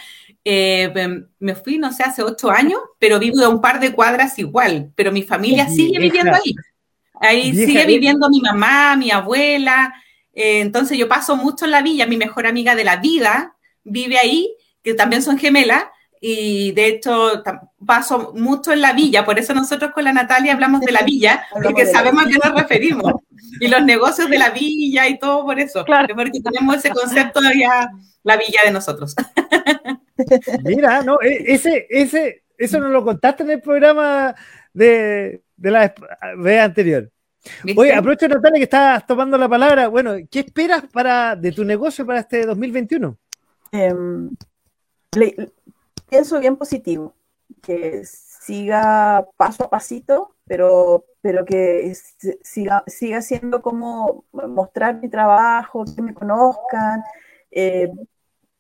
eh, 0.45 0.93
me 1.39 1.55
fui, 1.55 1.79
no 1.79 1.93
sé, 1.93 2.03
hace 2.03 2.23
ocho 2.23 2.51
años, 2.51 2.81
pero 2.99 3.19
vivo 3.19 3.39
de 3.39 3.47
un 3.47 3.61
par 3.61 3.81
de 3.81 3.93
cuadras 3.93 4.39
igual, 4.39 4.93
pero 4.97 5.13
mi 5.13 5.23
familia 5.23 5.69
sigue 5.69 5.99
viviendo 5.99 6.35
ahí. 6.35 6.55
Ahí 7.21 7.55
sigue 7.55 7.87
viviendo 7.87 8.29
mi 8.29 8.41
mamá, 8.41 8.97
mi 8.97 9.11
abuela, 9.13 9.95
eh, 10.33 10.61
entonces 10.61 10.99
yo 10.99 11.09
paso 11.09 11.37
mucho 11.37 11.67
en 11.67 11.71
la 11.71 11.83
villa, 11.83 12.07
mi 12.07 12.17
mejor 12.17 12.47
amiga 12.47 12.75
de 12.75 12.85
la 12.85 12.97
vida 12.97 13.57
vive 13.85 14.19
ahí, 14.19 14.53
que 14.83 14.95
también 14.95 15.23
son 15.23 15.39
gemelas, 15.39 15.85
y 16.21 16.73
de 16.73 16.87
hecho 16.87 17.43
paso 17.85 18.33
mucho 18.35 18.73
en 18.73 18.81
la 18.81 18.93
villa, 18.93 19.25
por 19.25 19.39
eso 19.39 19.55
nosotros 19.55 19.93
con 19.93 20.05
la 20.05 20.13
Natalia 20.13 20.55
hablamos 20.55 20.81
de 20.81 20.93
la 20.93 21.03
villa, 21.05 21.45
porque 21.63 21.87
sabemos 21.87 22.25
a 22.25 22.29
qué 22.29 22.39
nos 22.43 22.61
referimos, 22.61 23.13
y 23.61 23.69
los 23.69 23.85
negocios 23.85 24.29
de 24.29 24.39
la 24.39 24.51
villa 24.61 25.07
y 25.09 25.19
todo 25.19 25.45
por 25.45 25.61
eso, 25.61 25.85
claro. 25.85 26.15
porque 26.17 26.41
tenemos 26.41 26.77
ese 26.77 26.91
concepto 26.91 27.41
de 27.41 27.65
la 28.25 28.37
villa 28.37 28.61
de 28.65 28.73
nosotros. 28.73 29.15
Mira, 30.65 31.03
no, 31.03 31.21
e, 31.21 31.53
ese, 31.53 31.87
ese, 31.89 32.45
eso 32.59 32.79
no 32.81 32.89
lo 32.89 33.05
contaste 33.05 33.43
en 33.43 33.51
el 33.51 33.61
programa 33.61 34.35
de, 34.73 35.43
de 35.57 35.71
la 35.71 35.95
vez 36.37 36.61
anterior. 36.61 37.11
Oye, 37.77 37.93
aprovecho 37.93 38.29
Natalia 38.29 38.59
que 38.59 38.65
estás 38.65 39.07
tomando 39.07 39.37
la 39.37 39.49
palabra. 39.49 39.89
Bueno, 39.89 40.15
¿qué 40.31 40.41
esperas 40.41 40.85
para 40.93 41.35
de 41.35 41.51
tu 41.53 41.65
negocio 41.65 42.07
para 42.07 42.21
este 42.21 42.47
2021? 42.47 43.19
Em, 43.73 44.31
pienso 46.09 46.39
bien 46.39 46.57
positivo, 46.57 47.15
que 47.61 48.03
siga 48.05 49.27
paso 49.37 49.65
a 49.65 49.71
pasito, 49.71 50.37
pero, 50.47 51.05
pero 51.21 51.45
que 51.45 51.93
siga, 52.43 52.85
siga 52.87 53.23
siendo 53.23 53.61
como 53.61 54.25
mostrar 54.33 55.01
mi 55.01 55.09
trabajo, 55.09 55.85
que 55.85 56.03
me 56.03 56.15
conozcan, 56.15 57.03
eh, 57.51 57.91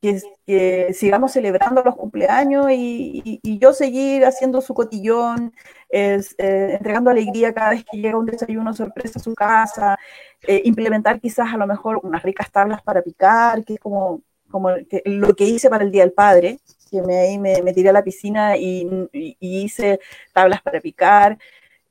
que, 0.02 0.92
sigamos 0.94 1.32
celebrando 1.32 1.82
los 1.82 1.96
cumpleaños 1.96 2.66
y, 2.70 3.40
yo 3.42 3.72
seguir 3.72 4.24
haciendo 4.24 4.60
su 4.60 4.74
cotillón, 4.74 5.54
es, 5.88 6.34
eh, 6.38 6.74
entregando 6.74 7.10
alegría 7.10 7.54
cada 7.54 7.70
vez 7.70 7.84
que 7.90 7.98
llega 7.98 8.18
un 8.18 8.26
desayuno 8.26 8.74
sorpresa 8.74 9.18
a 9.18 9.22
su 9.22 9.34
casa, 9.34 9.98
eh, 10.46 10.62
implementar 10.64 11.20
quizás 11.20 11.52
a 11.54 11.56
lo 11.56 11.66
mejor 11.66 12.00
unas 12.02 12.22
ricas 12.22 12.50
tablas 12.50 12.82
para 12.82 13.02
picar, 13.02 13.64
que 13.64 13.74
es 13.74 13.80
como, 13.80 14.22
como 14.50 14.70
lo 15.04 15.34
que 15.36 15.44
hice 15.44 15.70
para 15.70 15.84
el 15.84 15.92
Día 15.92 16.02
del 16.02 16.12
Padre, 16.12 16.58
que 16.90 17.02
me, 17.02 17.38
me, 17.62 17.72
tiré 17.72 17.90
a 17.90 17.92
la 17.92 18.04
piscina 18.04 18.56
y, 18.56 18.86
y 19.12 19.62
hice 19.62 20.00
tablas 20.32 20.60
para 20.62 20.80
picar. 20.80 21.38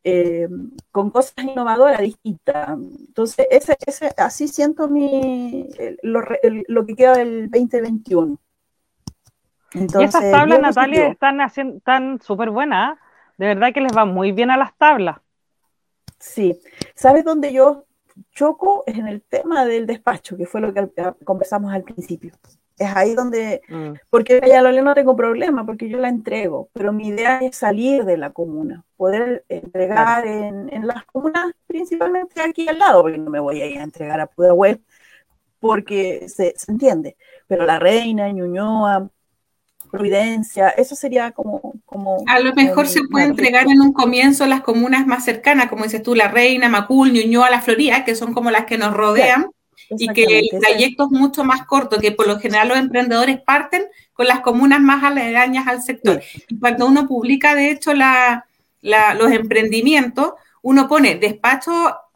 Eh, 0.04 0.48
con 0.92 1.12
cosas 1.12 1.46
innovadoras, 1.46 2.02
distintas. 2.02 2.70
Entonces, 2.70 3.48
ese, 3.52 3.78
ese, 3.86 4.14
así 4.18 4.48
siento 4.48 4.88
mi, 4.88 5.70
lo, 6.02 6.86
que 6.86 6.96
queda 6.96 7.14
del 7.14 7.50
2021. 7.52 8.38
Entonces, 9.74 10.02
y 10.02 10.18
esas 10.18 10.32
tablas, 10.32 10.60
Natalia, 10.60 11.08
están 11.08 11.40
haciendo, 11.40 11.78
están 11.78 12.20
súper 12.22 12.50
buenas. 12.50 12.98
¿ah? 12.98 13.02
De 13.38 13.46
verdad 13.46 13.74
que 13.74 13.82
les 13.82 13.96
va 13.96 14.06
muy 14.06 14.32
bien 14.32 14.50
a 14.50 14.58
las 14.58 14.76
tablas. 14.76 15.18
Sí. 16.20 16.60
¿Sabes 16.96 17.24
dónde 17.24 17.54
yo 17.54 17.86
choco? 18.32 18.84
Es 18.88 18.98
en 18.98 19.08
el 19.08 19.22
tema 19.22 19.66
del 19.66 19.86
despacho, 19.86 20.36
que 20.36 20.46
fue 20.46 20.62
lo 20.62 20.74
que 20.74 20.90
conversamos 21.24 21.72
al 21.72 21.84
principio 21.84 22.34
es 22.78 22.96
ahí 22.96 23.14
donde, 23.14 23.62
mm. 23.70 23.94
porque 24.10 24.42
ya 24.46 24.62
lo 24.62 24.72
no 24.82 24.94
tengo 24.94 25.16
problema, 25.16 25.66
porque 25.66 25.90
yo 25.90 25.98
la 25.98 26.10
entrego, 26.10 26.70
pero 26.74 26.92
mi 26.92 27.10
idea 27.10 27.40
es 27.40 27.56
salir 27.56 28.06
de 28.06 28.18
la 28.18 28.32
comuna, 28.32 28.84
poder 28.98 29.46
entregar 29.50 30.26
en, 30.26 30.88
las 30.88 31.06
comunas, 31.06 31.54
principalmente 31.68 32.42
aquí 32.42 32.68
al 32.68 32.80
lado, 32.80 33.04
porque 33.04 33.18
no 33.18 33.30
me 33.30 33.40
voy 33.40 33.62
a 33.62 33.68
ir 33.68 33.80
a 33.80 33.84
entregar 33.84 34.20
a 34.20 34.28
Pudahuel, 34.28 34.82
porque 35.60 36.28
se, 36.28 36.56
entiende, 36.68 37.18
pero 37.48 37.66
La 37.66 37.78
Reina, 37.78 38.32
Ñuñoa, 38.32 39.10
Providencia, 39.92 40.70
eso 40.70 40.96
sería 40.96 41.32
como... 41.32 41.74
como 41.86 42.24
a 42.26 42.40
lo 42.40 42.54
mejor 42.54 42.88
se 42.88 43.02
puede 43.12 43.26
entregar 43.26 43.68
en 43.70 43.82
un 43.82 43.92
comienzo 43.92 44.48
las 44.48 44.62
comunas 44.62 45.06
más 45.06 45.26
cercanas, 45.26 45.70
como 45.70 45.84
dices 45.84 46.02
tú, 46.02 46.16
La 46.16 46.30
Reina, 46.30 46.70
Macul, 46.70 47.12
Ñuñoa, 47.12 47.50
La 47.50 47.62
Florida, 47.62 48.06
que 48.06 48.16
son 48.16 48.34
como 48.34 48.52
las 48.52 48.66
que 48.66 48.78
nos 48.78 48.94
rodean 48.94 49.52
y 49.98 50.08
que 50.10 50.40
el 50.40 50.50
trayecto 50.60 51.06
es 51.06 51.12
mucho 51.12 51.44
más 51.44 51.66
corto, 51.66 52.00
que 52.00 52.12
por 52.12 52.28
lo 52.28 52.40
general 52.40 52.70
los 52.70 52.78
emprendedores 52.78 53.42
parten 53.42 53.86
con 54.14 54.28
las 54.28 54.42
comunas 54.42 54.82
más 54.82 55.04
aledañas 55.04 55.68
al 55.68 55.82
sector. 55.82 56.22
Y 56.48 56.60
cuando 56.60 56.86
uno 56.88 57.08
publica, 57.08 57.56
de 57.56 57.72
hecho, 57.72 57.94
la, 57.94 58.46
los 58.82 59.32
emprendimientos, 59.32 60.34
uno 60.62 60.88
pone 60.88 61.16
despacho 61.16 61.72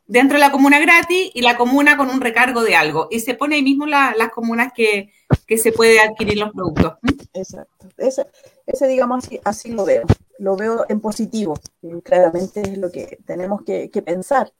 dentro 0.08 0.36
de 0.36 0.42
la 0.42 0.52
comuna 0.52 0.80
gratis 0.80 1.32
y 1.34 1.42
la 1.42 1.58
comuna 1.58 1.98
con 1.98 2.10
un 2.10 2.22
recargo 2.22 2.64
de 2.64 2.76
algo. 2.76 3.08
Y 3.12 3.20
se 3.20 3.34
pone 3.34 3.56
ahí 3.56 3.64
mismo 3.64 3.86
las 3.86 4.30
comunas 4.34 4.72
que, 4.74 5.12
se 5.58 5.72
puede 5.72 6.00
adquirir 6.00 6.38
los 6.38 6.52
productos. 6.52 6.94
Exacto. 7.34 7.90
Ese, 7.98 8.26
ese 8.66 8.88
digamos, 8.88 9.26
así, 9.26 9.40
así 9.44 9.72
lo 9.72 9.86
veo. 9.86 10.04
Lo 10.38 10.56
veo 10.56 10.86
en 10.90 11.00
positivo. 11.00 11.60
claramente 12.04 12.62
es 12.62 12.78
lo 12.78 12.92
que 12.92 13.20
tenemos 13.26 13.64
que, 13.64 13.90
pensar. 14.06 14.52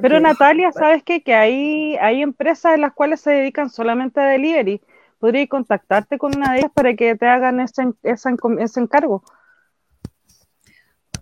Pero 0.00 0.20
Natalia, 0.20 0.72
¿sabes 0.72 1.02
qué? 1.02 1.22
Que 1.22 1.34
hay, 1.34 1.96
hay 1.96 2.22
empresas 2.22 2.74
en 2.74 2.82
las 2.82 2.92
cuales 2.92 3.20
se 3.20 3.30
dedican 3.30 3.70
solamente 3.70 4.20
a 4.20 4.26
delivery. 4.26 4.80
Podría 5.18 5.46
contactarte 5.46 6.18
con 6.18 6.36
una 6.36 6.52
de 6.52 6.58
ellas 6.60 6.70
para 6.72 6.94
que 6.94 7.16
te 7.16 7.26
hagan 7.26 7.60
ese, 7.60 7.88
ese, 8.02 8.30
ese 8.60 8.80
encargo. 8.80 9.24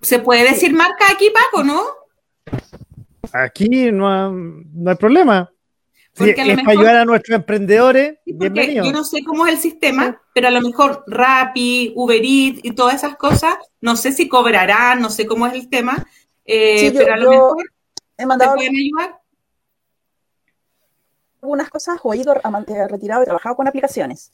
¿Se 0.03 0.19
puede 0.19 0.45
decir 0.45 0.75
marca 0.75 1.07
aquí, 1.11 1.31
Paco, 1.31 1.65
no? 1.65 1.83
Aquí 3.33 3.91
no, 3.91 4.31
no 4.33 4.91
hay 4.91 4.97
problema. 4.97 5.51
Porque 6.17 6.31
es 6.31 6.57
para 6.63 6.71
ayudar 6.71 6.97
a 6.97 7.05
nuestros 7.05 7.37
emprendedores. 7.37 8.19
Yo 8.25 8.93
no 8.93 9.05
sé 9.05 9.23
cómo 9.23 9.47
es 9.47 9.55
el 9.55 9.59
sistema, 9.59 10.21
pero 10.35 10.49
a 10.49 10.51
lo 10.51 10.63
mejor 10.63 11.05
Rappi, 11.07 11.93
Uber 11.95 12.21
Eats 12.23 12.61
y 12.63 12.73
todas 12.73 12.95
esas 12.95 13.17
cosas, 13.17 13.55
no 13.81 13.97
sé 13.97 14.13
si 14.13 14.29
cobrarán, 14.29 15.01
no 15.01 15.11
sé 15.11 15.27
cómo 15.27 15.47
es 15.47 15.53
el 15.53 15.69
tema, 15.69 16.07
eh, 16.47 16.91
pero 16.97 17.15
a 17.15 17.17
lo 17.19 17.31
mejor 17.31 17.71
he 18.19 18.27
mandado 18.27 18.55
pueden 18.55 18.75
ayudar. 18.75 19.21
Algunas 21.43 21.71
cosas 21.71 21.99
o 22.03 22.13
he 22.13 22.19
ido 22.19 22.33
a, 22.33 22.87
retirado, 22.89 23.23
he 23.23 23.27
trabajado 23.27 23.57
con 23.57 23.69
aplicaciones. 23.69 24.31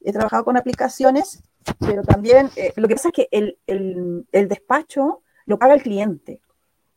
He 0.00 0.12
trabajado 0.12 0.44
con 0.44 0.56
aplicaciones, 0.56 1.42
pero 1.78 2.02
también 2.02 2.50
eh, 2.56 2.72
lo 2.76 2.88
que 2.88 2.96
pasa 2.96 3.08
es 3.08 3.14
que 3.14 3.28
el, 3.30 3.58
el 3.66 4.48
despacho 4.48 5.22
lo 5.46 5.58
paga 5.58 5.74
el 5.74 5.82
cliente. 5.82 6.40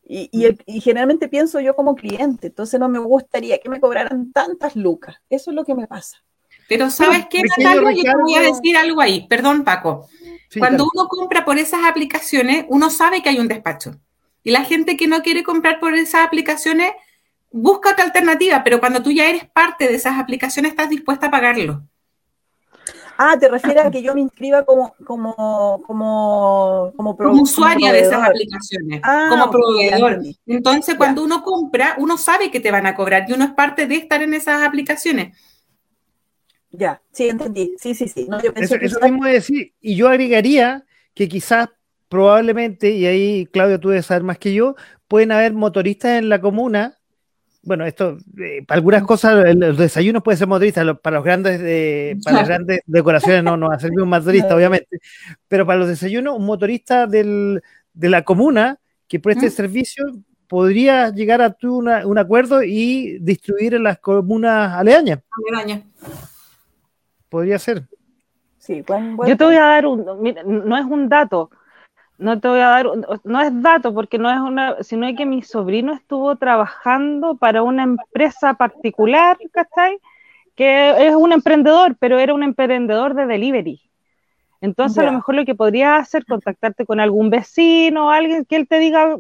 Y, 0.08 0.56
generalmente 0.82 1.28
pienso 1.28 1.60
yo 1.60 1.76
como 1.76 1.96
cliente, 1.96 2.48
entonces 2.48 2.80
no 2.80 2.88
me 2.88 3.00
gustaría 3.00 3.58
que 3.58 3.70
me 3.70 3.80
cobraran 3.80 4.32
tantas 4.32 4.76
lucas. 4.76 5.16
Eso 5.30 5.50
es 5.50 5.56
lo 5.56 5.66
que 5.66 5.74
me 5.74 5.88
pasa. 5.88 6.24
Pero 6.70 6.92
¿sabes 6.92 7.26
qué, 7.30 7.42
Natalia? 7.42 7.92
Yo 7.92 8.04
te 8.04 8.18
voy 8.22 8.36
a 8.36 8.42
decir 8.42 8.78
algo 8.78 9.02
ahí. 9.02 9.28
Perdón, 9.28 9.64
Paco. 9.64 10.08
Cuando 10.60 10.84
uno 10.94 11.08
compra 11.08 11.44
por 11.44 11.58
esas 11.58 11.84
aplicaciones, 11.86 12.66
uno 12.70 12.90
sabe 12.90 13.22
que 13.24 13.30
hay 13.30 13.40
un 13.40 13.48
despacho. 13.48 13.96
Y 14.46 14.52
la 14.52 14.64
gente 14.64 14.96
que 14.96 15.08
no 15.08 15.24
quiere 15.24 15.44
comprar 15.44 15.80
por 15.80 15.96
esas 15.96 16.24
aplicaciones 16.24 16.92
busca 17.52 17.92
otra 17.92 18.06
alternativa, 18.06 18.64
pero 18.64 18.80
cuando 18.80 19.02
tú 19.02 19.12
ya 19.12 19.28
eres 19.28 19.46
parte 19.46 19.88
de 19.88 19.96
esas 19.96 20.20
aplicaciones, 20.20 20.72
estás 20.72 20.88
dispuesta 20.88 21.28
a 21.28 21.32
pagarlo. 21.32 21.82
Ah, 23.18 23.36
te 23.40 23.50
refieres 23.50 23.86
a 23.86 23.90
que 23.90 24.04
yo 24.04 24.14
me 24.14 24.22
inscriba 24.22 24.64
como, 24.64 24.94
como, 25.04 25.82
como, 25.88 26.94
como, 26.96 27.18
como 27.18 27.42
usuaria 27.42 27.92
de 27.92 28.02
esas 28.02 28.22
aplicaciones, 28.22 29.02
ah, 29.04 29.30
como 29.32 29.50
proveedor. 29.50 30.22
Entonces, 30.46 30.94
cuando 30.94 31.24
uno 31.24 31.42
compra, 31.42 31.96
uno 31.98 32.16
sabe 32.16 32.52
que 32.52 32.60
te 32.60 32.70
van 32.70 32.86
a 32.86 32.94
cobrar 32.94 33.26
y 33.28 33.34
uno 33.34 33.46
es 33.46 33.52
parte 33.52 33.88
de 33.88 33.96
estar 33.96 34.22
en 34.22 34.36
esas 34.36 34.62
aplicaciones. 34.62 35.36
Ya, 36.70 37.02
sí, 37.12 37.30
entendí. 37.30 37.74
Sí, 37.80 37.96
sí, 37.96 38.08
sí. 38.08 38.28
eso, 38.58 39.00
mismo 39.00 39.26
decir, 39.26 39.74
y 39.82 39.96
yo 39.96 40.08
agregaría 40.08 40.86
que 41.16 41.28
quizás 41.28 41.70
probablemente, 42.10 42.92
y 42.92 43.06
ahí 43.06 43.46
Claudio 43.48 43.80
tú 43.80 43.90
debes 43.90 44.06
saber 44.06 44.24
más 44.24 44.38
que 44.38 44.54
yo, 44.54 44.76
pueden 45.08 45.32
haber 45.32 45.54
motoristas 45.54 46.20
en 46.20 46.30
la 46.30 46.40
comuna. 46.42 46.98
Bueno, 47.64 47.86
esto, 47.86 48.18
eh, 48.38 48.64
para 48.68 48.78
algunas 48.78 49.04
cosas, 49.04 49.56
los 49.56 49.78
desayunos 49.78 50.22
pueden 50.22 50.38
ser 50.38 50.48
motoristas, 50.48 50.86
para 51.02 51.18
los 51.18 51.26
grandes, 51.26 52.22
para 52.24 52.38
las 52.38 52.48
grandes 52.48 52.82
decoraciones 52.86 53.44
no, 53.44 53.58
no 53.58 53.70
va 53.70 53.76
a 53.76 53.80
servir 53.80 54.02
un 54.02 54.10
motorista, 54.10 54.56
obviamente, 54.56 55.00
pero 55.48 55.66
para 55.66 55.80
los 55.80 55.88
desayunos, 55.88 56.38
un 56.38 56.46
motorista 56.46 57.08
del, 57.08 57.64
de 57.94 58.10
la 58.10 58.24
comuna 58.24 58.80
que 59.08 59.20
preste 59.20 59.50
servicio 59.50 60.06
podría 60.48 61.10
llegar 61.10 61.42
a 61.42 61.54
tu 61.54 61.78
un 61.78 62.18
acuerdo 62.18 62.64
y 62.64 63.18
distribuir 63.20 63.74
en 63.74 63.84
las 63.84 64.00
comunas 64.00 64.74
aledañas. 64.74 65.20
Podría 67.30 67.60
ser. 67.60 67.88
Sí, 68.58 68.84
Yo 69.28 69.38
te 69.38 69.44
voy 69.44 69.56
a 69.56 69.62
dar 69.62 69.86
un, 69.86 70.04
no 70.04 70.78
es 70.78 70.86
un 70.86 71.08
dato, 71.08 71.52
no 72.18 72.40
te 72.40 72.48
voy 72.48 72.60
a 72.60 72.70
dar, 72.70 72.88
no 73.24 73.42
es 73.42 73.62
dato 73.62 73.94
porque 73.94 74.18
no 74.18 74.32
es 74.32 74.40
una, 74.40 74.82
sino 74.84 75.14
que 75.16 75.26
mi 75.26 75.42
sobrino 75.42 75.94
estuvo 75.94 76.36
trabajando 76.38 77.36
para 77.36 77.62
una 77.62 77.84
empresa 77.84 78.54
particular, 78.54 79.38
¿cachai? 79.52 80.00
Que 80.56 81.08
es 81.08 81.16
un 81.16 81.34
emprendedor, 81.34 81.98
pero 82.00 82.18
era 82.18 82.34
un 82.34 82.44
emprendedor 82.44 83.14
de 83.14 83.26
delivery. 83.26 83.82
Entonces, 84.62 85.00
a 85.00 85.04
lo 85.04 85.12
mejor 85.12 85.36
lo 85.36 85.46
que 85.46 85.54
podría 85.54 85.98
hacer, 85.98 86.26
contactarte 86.26 86.86
con 86.86 87.00
algún 87.00 87.30
vecino 87.30 88.10
alguien 88.10 88.46
que 88.46 88.56
él 88.56 88.68
te 88.68 88.80
diga 88.80 89.18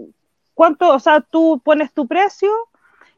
cuánto, 0.54 0.94
o 0.94 1.00
sea, 1.00 1.22
tú 1.22 1.62
pones 1.64 1.94
tu 1.94 2.08
precio 2.08 2.50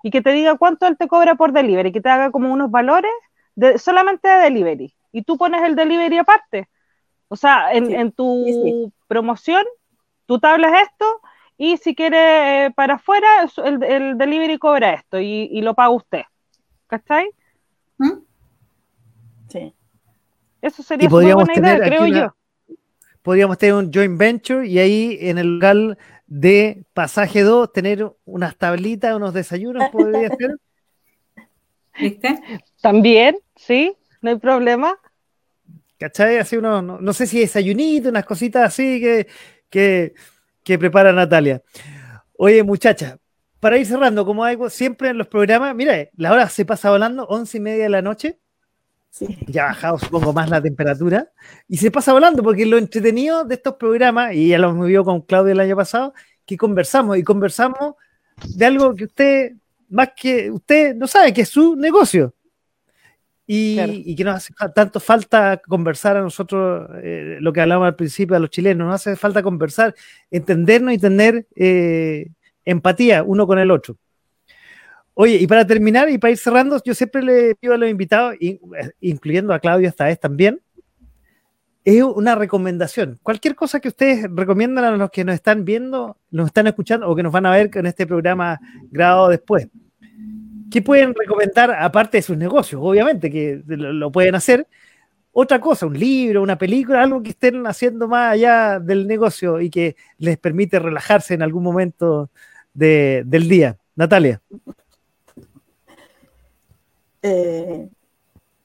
y 0.03 0.09
que 0.09 0.21
te 0.21 0.31
diga 0.31 0.57
cuánto 0.57 0.87
él 0.87 0.97
te 0.97 1.07
cobra 1.07 1.35
por 1.35 1.53
delivery, 1.53 1.91
que 1.91 2.01
te 2.01 2.09
haga 2.09 2.31
como 2.31 2.51
unos 2.51 2.71
valores 2.71 3.11
de, 3.55 3.77
solamente 3.77 4.27
de 4.27 4.41
delivery. 4.41 4.93
Y 5.11 5.21
tú 5.21 5.37
pones 5.37 5.61
el 5.63 5.75
delivery 5.75 6.17
aparte. 6.17 6.67
O 7.29 7.35
sea, 7.35 7.71
en, 7.71 8.11
tu 8.11 8.91
promoción, 9.07 9.63
tú 10.25 10.39
tablas 10.39 10.73
esto 10.83 11.05
y 11.57 11.77
si 11.77 11.95
quiere 11.95 12.65
eh, 12.65 12.71
para 12.71 12.95
afuera, 12.95 13.27
el, 13.65 14.17
delivery 14.17 14.57
cobra 14.59 14.93
esto 14.93 15.19
y, 15.19 15.61
lo 15.61 15.73
paga 15.73 15.89
usted. 15.89 16.21
¿Cachai? 16.87 17.29
¿Mm? 17.97 18.19
Sí. 19.49 19.73
Eso 20.61 20.83
sería 20.83 21.09
una 21.09 21.35
buena 21.35 21.55
idea, 21.55 21.79
creo 21.79 22.07
yo. 22.07 22.35
Podríamos 23.21 23.57
tener 23.57 23.75
un 23.75 23.91
joint 23.91 24.17
venture 24.17 24.67
y 24.67 24.79
ahí 24.79 25.17
en 25.21 25.37
el 25.37 25.55
lugar 25.55 25.97
de 26.27 26.85
pasaje 26.93 27.41
2 27.41 27.73
tener 27.73 28.09
unas 28.25 28.55
tablitas, 28.57 29.15
unos 29.15 29.33
desayunos, 29.33 29.89
podría 29.89 30.29
ser. 30.29 30.57
¿Viste? 31.99 32.39
También, 32.81 33.37
sí, 33.55 33.97
no 34.21 34.29
hay 34.29 34.37
problema. 34.37 34.97
¿Cachai? 35.97 36.37
Así 36.37 36.57
uno, 36.57 36.81
no, 36.81 37.13
sé 37.13 37.25
si 37.25 37.39
desayunito, 37.39 38.09
unas 38.09 38.25
cositas 38.25 38.63
así 38.67 39.01
que, 39.01 40.13
que, 40.63 40.77
prepara 40.77 41.11
Natalia. 41.11 41.63
Oye, 42.37 42.63
muchacha, 42.63 43.17
para 43.59 43.77
ir 43.77 43.85
cerrando, 43.87 44.25
como 44.25 44.43
hago 44.43 44.69
siempre 44.69 45.09
en 45.09 45.17
los 45.17 45.27
programas, 45.27 45.75
mira, 45.75 46.09
la 46.15 46.31
hora 46.31 46.49
se 46.49 46.65
pasa 46.65 46.91
volando, 46.91 47.25
once 47.25 47.57
y 47.57 47.61
media 47.61 47.83
de 47.85 47.89
la 47.89 48.01
noche. 48.01 48.39
Ya 49.47 49.63
ha 49.63 49.67
bajado, 49.69 49.97
supongo, 49.97 50.33
más 50.33 50.49
la 50.49 50.61
temperatura. 50.61 51.31
Y 51.67 51.77
se 51.77 51.89
pasa 51.89 52.13
volando, 52.13 52.43
porque 52.43 52.65
lo 52.67 52.77
entretenido 52.77 53.43
de 53.45 53.55
estos 53.55 53.75
programas, 53.75 54.33
y 54.33 54.49
ya 54.49 54.59
lo 54.59 54.69
hemos 54.69 54.85
vivido 54.85 55.03
con 55.03 55.21
Claudia 55.21 55.53
el 55.53 55.59
año 55.59 55.75
pasado, 55.75 56.13
que 56.45 56.57
conversamos 56.57 57.17
y 57.17 57.23
conversamos 57.23 57.95
de 58.55 58.65
algo 58.65 58.93
que 58.93 59.05
usted, 59.05 59.53
más 59.89 60.09
que 60.15 60.51
usted, 60.51 60.95
no 60.95 61.07
sabe, 61.07 61.33
que 61.33 61.41
es 61.41 61.49
su 61.49 61.75
negocio. 61.75 62.35
Y, 63.49 64.13
que 64.15 64.25
nos 64.25 64.35
hace 64.35 64.53
tanto 64.75 64.99
falta 64.99 65.61
conversar 65.65 66.17
a 66.17 66.21
nosotros, 66.21 66.89
eh, 67.01 67.37
lo 67.39 67.53
que 67.53 67.61
hablábamos 67.61 67.87
al 67.87 67.95
principio 67.95 68.35
a 68.35 68.39
los 68.39 68.49
chilenos, 68.49 68.85
nos 68.85 68.95
hace 68.95 69.15
falta 69.15 69.41
conversar, 69.41 69.95
entendernos 70.29 70.93
y 70.93 70.97
tener 70.97 71.47
eh, 71.55 72.27
empatía 72.65 73.23
uno 73.23 73.47
con 73.47 73.57
el 73.57 73.71
otro. 73.71 73.95
Oye, 75.13 75.37
y 75.37 75.47
para 75.47 75.65
terminar 75.65 76.09
y 76.09 76.17
para 76.17 76.31
ir 76.31 76.37
cerrando, 76.37 76.79
yo 76.83 76.93
siempre 76.93 77.23
le 77.23 77.55
pido 77.55 77.73
a 77.73 77.77
los 77.77 77.89
invitados, 77.89 78.35
incluyendo 78.99 79.53
a 79.53 79.59
Claudio 79.59 79.87
esta 79.87 80.05
vez 80.05 80.19
también, 80.19 80.59
es 81.85 82.03
una 82.03 82.35
recomendación. 82.35 83.17
Cualquier 83.23 83.55
cosa 83.55 83.79
que 83.79 83.87
ustedes 83.87 84.27
recomiendan 84.29 84.83
a 84.83 84.97
los 84.97 85.09
que 85.09 85.23
nos 85.23 85.35
están 85.35 85.63
viendo, 85.63 86.17
nos 86.31 86.47
están 86.47 86.67
escuchando 86.67 87.09
o 87.09 87.15
que 87.15 87.23
nos 87.23 87.31
van 87.31 87.45
a 87.45 87.51
ver 87.51 87.71
en 87.73 87.85
este 87.85 88.05
programa 88.05 88.59
grabado 88.91 89.29
después. 89.29 89.69
¿Qué 90.71 90.81
pueden 90.81 91.13
recomendar 91.13 91.71
aparte 91.71 92.17
de 92.17 92.21
sus 92.21 92.37
negocios? 92.37 92.81
Obviamente 92.83 93.31
que 93.31 93.61
lo, 93.67 94.11
pueden 94.11 94.35
hacer. 94.35 94.67
Otra 95.31 95.61
cosa, 95.61 95.85
un 95.85 95.97
libro, 95.97 96.41
una 96.41 96.57
película, 96.57 97.03
algo 97.03 97.21
que 97.21 97.29
estén 97.29 97.65
haciendo 97.67 98.07
más 98.07 98.33
allá 98.33 98.79
del 98.79 99.07
negocio 99.07 99.61
y 99.61 99.69
que 99.69 99.95
les 100.17 100.37
permite 100.37 100.79
relajarse 100.79 101.35
en 101.35 101.43
algún 101.43 101.63
momento 101.63 102.29
del 102.73 103.47
día. 103.47 103.77
Natalia. 103.95 104.41
Eh, 107.21 107.89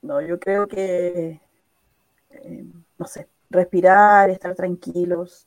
no, 0.02 0.20
yo 0.20 0.38
creo 0.38 0.66
que, 0.66 1.40
eh, 2.30 2.64
no 2.98 3.06
sé, 3.06 3.28
respirar, 3.50 4.30
estar 4.30 4.54
tranquilos, 4.54 5.46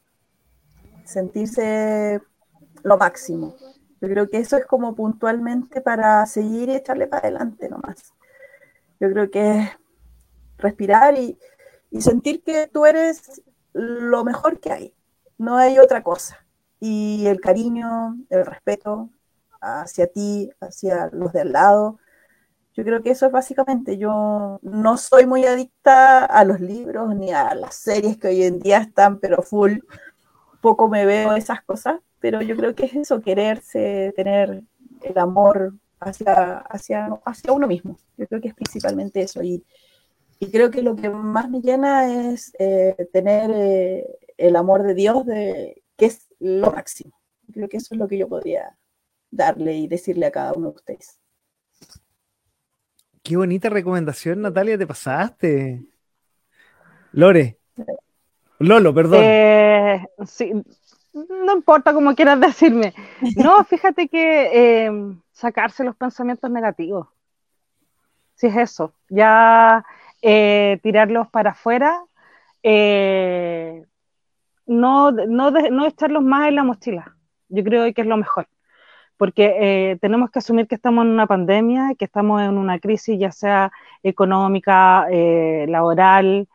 sentirse 1.06 2.19
lo 2.84 2.98
máximo. 2.98 3.56
Yo 4.06 4.11
creo 4.11 4.30
que 4.30 4.38
eso 4.38 4.56
es 4.56 4.68
como 4.68 4.94
puntualmente 4.94 5.82
para 5.82 6.23
seguir 6.27 6.69
y 6.69 6.76
echarle 6.76 7.07
para 7.07 7.23
adelante 7.23 7.68
nomás. 7.68 8.14
Yo 8.99 9.10
creo 9.10 9.32
que 9.32 9.57
es 9.57 9.69
respirar 10.60 11.18
y, 11.18 11.40
sentir 11.99 12.44
que 12.44 12.68
tú 12.68 12.86
eres 12.86 13.41
lo 13.73 14.23
mejor 14.23 14.60
que 14.60 14.72
hay. 14.72 14.94
No 15.40 15.57
hay 15.57 15.80
otra 15.80 16.03
cosa. 16.03 16.45
Y 16.80 17.26
el 17.26 17.41
cariño, 17.41 18.15
el 18.30 18.45
respeto 18.45 19.10
hacia 19.60 20.06
ti, 20.06 20.52
hacia 20.61 21.10
los 21.11 21.34
de 21.34 21.41
al 21.41 21.53
lado. 21.53 21.98
Yo 22.76 22.84
creo 22.84 23.02
que 23.02 23.10
eso 23.10 23.26
es 23.26 23.32
básicamente. 23.32 23.98
Yo 23.98 24.60
no 24.61 24.98
soy 24.98 25.26
muy 25.26 25.45
adicta 25.45 26.26
a 26.26 26.45
los 26.45 26.60
libros 26.60 27.15
ni 27.15 27.32
a 27.32 27.56
las 27.56 27.73
series 27.73 28.18
que 28.18 28.27
hoy 28.27 28.44
en 28.44 28.60
día 28.60 28.77
están, 28.77 29.19
pero 29.19 29.41
full. 29.41 29.80
Poco 30.61 30.90
me 30.90 31.07
veo 31.07 31.36
esas 31.36 31.64
cosas 31.64 32.05
pero 32.26 32.41
yo 32.41 32.56
creo 32.56 32.73
que 32.73 32.85
es 32.88 32.95
eso, 32.95 33.22
quererse, 33.22 34.11
tener 34.15 34.64
el 35.03 35.18
amor 35.19 35.76
hacia, 35.99 36.57
hacia, 36.57 37.06
hacia 37.23 37.52
uno 37.52 37.68
mismo. 37.68 37.99
Yo 38.18 38.26
creo 38.26 38.41
que 38.41 38.47
es 38.47 38.56
principalmente 38.56 39.22
eso. 39.22 39.43
Y, 39.43 39.64
y 40.39 40.49
creo 40.49 40.72
que 40.72 40.81
lo 40.81 40.95
que 40.95 41.07
más 41.07 41.52
me 41.52 41.61
llena 41.61 42.31
es 42.31 42.52
eh, 42.57 42.95
tener 43.14 43.52
eh, 43.53 44.07
el 44.38 44.56
amor 44.56 44.81
de 44.81 44.95
Dios, 44.95 45.23
de, 45.27 45.84
que 45.95 46.07
es 46.07 46.27
lo 46.39 46.72
máximo. 46.72 47.14
Creo 47.53 47.69
que 47.69 47.77
eso 47.77 47.93
es 47.93 47.99
lo 47.99 48.07
que 48.07 48.18
yo 48.18 48.27
podría 48.27 48.76
darle 49.30 49.76
y 49.76 49.88
decirle 49.88 50.26
a 50.26 50.31
cada 50.31 50.53
uno 50.53 50.69
de 50.72 50.77
ustedes. 50.77 51.19
Qué 53.22 53.38
bonita 53.38 53.69
recomendación, 53.69 54.41
Natalia, 54.41 54.80
te 54.80 54.88
pasaste. 54.88 55.85
Lore. 57.11 57.60
Lolo, 58.57 58.95
perdón. 58.95 59.22
Eh, 59.23 60.06
sí, 60.26 60.53
no 61.15 61.53
importa 61.53 61.93
como 61.93 62.15
quieras 62.15 62.39
decirme. 62.41 62.93
No, 63.35 63.63
fíjate 63.63 64.07
que 64.07 64.85
eh, 64.85 64.91
sacarse 65.31 65.83
los 65.83 65.95
pensamientos 65.95 66.49
negativos. 66.51 67.07
Si 68.35 68.47
es 68.47 68.57
eso, 68.57 68.93
ya 69.09 69.85
eh, 70.21 70.79
tirarlos 70.83 71.29
para 71.29 71.51
afuera, 71.51 72.03
no, 74.67 75.11
no, 75.11 75.51
no 75.51 75.85
echarlos 75.85 76.23
más 76.23 76.49
en 76.49 76.55
la 76.55 76.63
mochila. 76.63 77.15
Yo 77.49 77.63
creo 77.63 77.93
que 77.93 78.01
es 78.01 78.07
lo 78.07 78.17
mejor 78.17 78.47
porque 79.17 79.91
eh, 79.91 79.97
tenemos 80.01 80.29
que 80.29 80.39
asumir 80.39 80.67
que 80.67 80.75
estamos 80.75 81.05
en 81.05 81.11
una 81.11 81.27
pandemia, 81.27 81.93
que 81.97 82.05
estamos 82.05 82.41
en 82.41 82.57
una 82.57 82.79
crisis 82.79 83.17
ya 83.19 83.31
sea 83.31 83.71
económica, 84.03 85.07
eh, 85.09 85.65
laboral, 85.69 86.47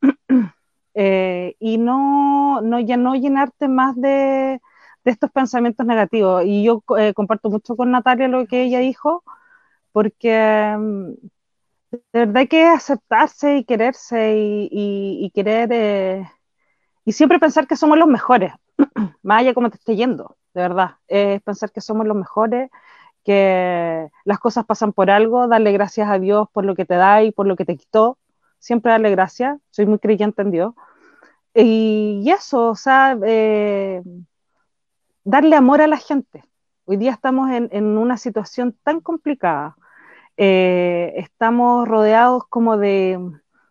eh, 0.94 1.56
y 1.58 1.78
no, 1.78 2.60
no, 2.62 2.80
ya 2.80 2.96
no 2.96 3.14
llenarte 3.14 3.68
más 3.68 3.96
de, 3.96 4.60
de 5.04 5.10
estos 5.10 5.30
pensamientos 5.30 5.86
negativos. 5.86 6.44
Y 6.46 6.64
yo 6.64 6.82
comparto 7.14 7.50
mucho 7.50 7.76
con 7.76 7.90
Natalia 7.90 8.28
lo 8.28 8.46
que 8.46 8.62
ella 8.64 8.78
dijo, 8.80 9.24
porque 9.92 10.76
mm, 10.78 11.12
de 12.12 12.26
verdad 12.26 12.48
que 12.48 12.64
aceptarse 12.66 13.58
y 13.58 13.64
quererse 13.64 14.34
y, 14.36 15.30
querer 15.34 16.26
y 17.04 17.12
siempre 17.12 17.38
pensar 17.38 17.66
que 17.66 17.76
somos 17.76 17.98
los 17.98 18.08
mejores, 18.08 18.52
más 19.22 19.40
allá 19.40 19.54
como 19.54 19.70
te 19.70 19.76
esté 19.76 19.96
yendo 19.96 20.36
de 20.54 20.62
verdad. 20.62 20.96
Es 21.08 21.42
pensar 21.42 21.72
que 21.72 21.80
somos 21.80 22.06
los 22.06 22.16
mejores, 22.16 22.70
que 23.24 24.08
las 24.24 24.38
cosas 24.40 24.66
pasan 24.66 24.92
por 24.92 25.10
algo, 25.10 25.48
darle 25.48 25.72
gracias 25.72 26.08
a 26.10 26.18
Dios 26.18 26.48
por 26.52 26.64
lo 26.64 26.74
que 26.76 26.84
te 26.86 26.94
da 26.96 27.22
y 27.24 27.32
por 27.32 27.46
lo 27.46 27.56
que 27.56 27.64
te 27.64 27.76
quitó. 27.76 28.18
Siempre 28.64 28.92
darle 28.92 29.10
gracias, 29.10 29.60
soy 29.68 29.84
muy 29.84 29.98
creyente 29.98 30.40
en 30.40 30.50
Dios. 30.50 30.74
Y, 31.52 32.24
eso, 32.30 32.70
o 32.70 32.74
sea, 32.74 33.14
eh, 33.22 34.02
darle 35.22 35.54
amor 35.54 35.82
a 35.82 35.86
la 35.86 35.98
gente. 35.98 36.42
Hoy 36.86 36.96
día 36.96 37.12
estamos 37.12 37.50
en, 37.50 37.84
una 37.98 38.16
situación 38.16 38.74
tan 38.82 39.00
complicada. 39.00 39.76
Eh, 40.38 41.12
estamos 41.16 41.86
rodeados 41.86 42.44
como 42.48 42.78
de, 42.78 43.20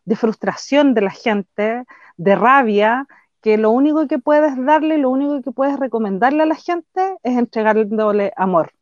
de 0.06 0.16
frustración 0.16 0.94
de 0.94 1.02
la 1.02 1.10
gente, 1.10 1.86
de 2.18 2.36
rabia, 2.36 3.08
que 3.42 3.58
lo 3.58 3.72
único 3.72 4.08
que 4.08 4.20
puedes 4.20 4.64
darle, 4.64 5.00
lo 5.00 5.10
único 5.10 5.42
que 5.42 5.52
puedes 5.52 5.80
recomendarle 5.80 6.44
a 6.44 6.46
la 6.46 6.56
gente 6.56 7.18
es 7.24 7.36
entregándole 7.36 8.32
amor. 8.36 8.74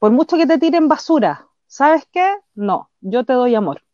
Por 0.00 0.10
mucho 0.10 0.36
que 0.36 0.48
te 0.48 0.58
tiren 0.58 0.88
basura, 0.88 1.46
¿sabes 1.68 2.08
qué? 2.10 2.34
No, 2.56 2.90
yo 3.00 3.24
te 3.24 3.34
doy 3.34 3.54
amor. 3.54 3.85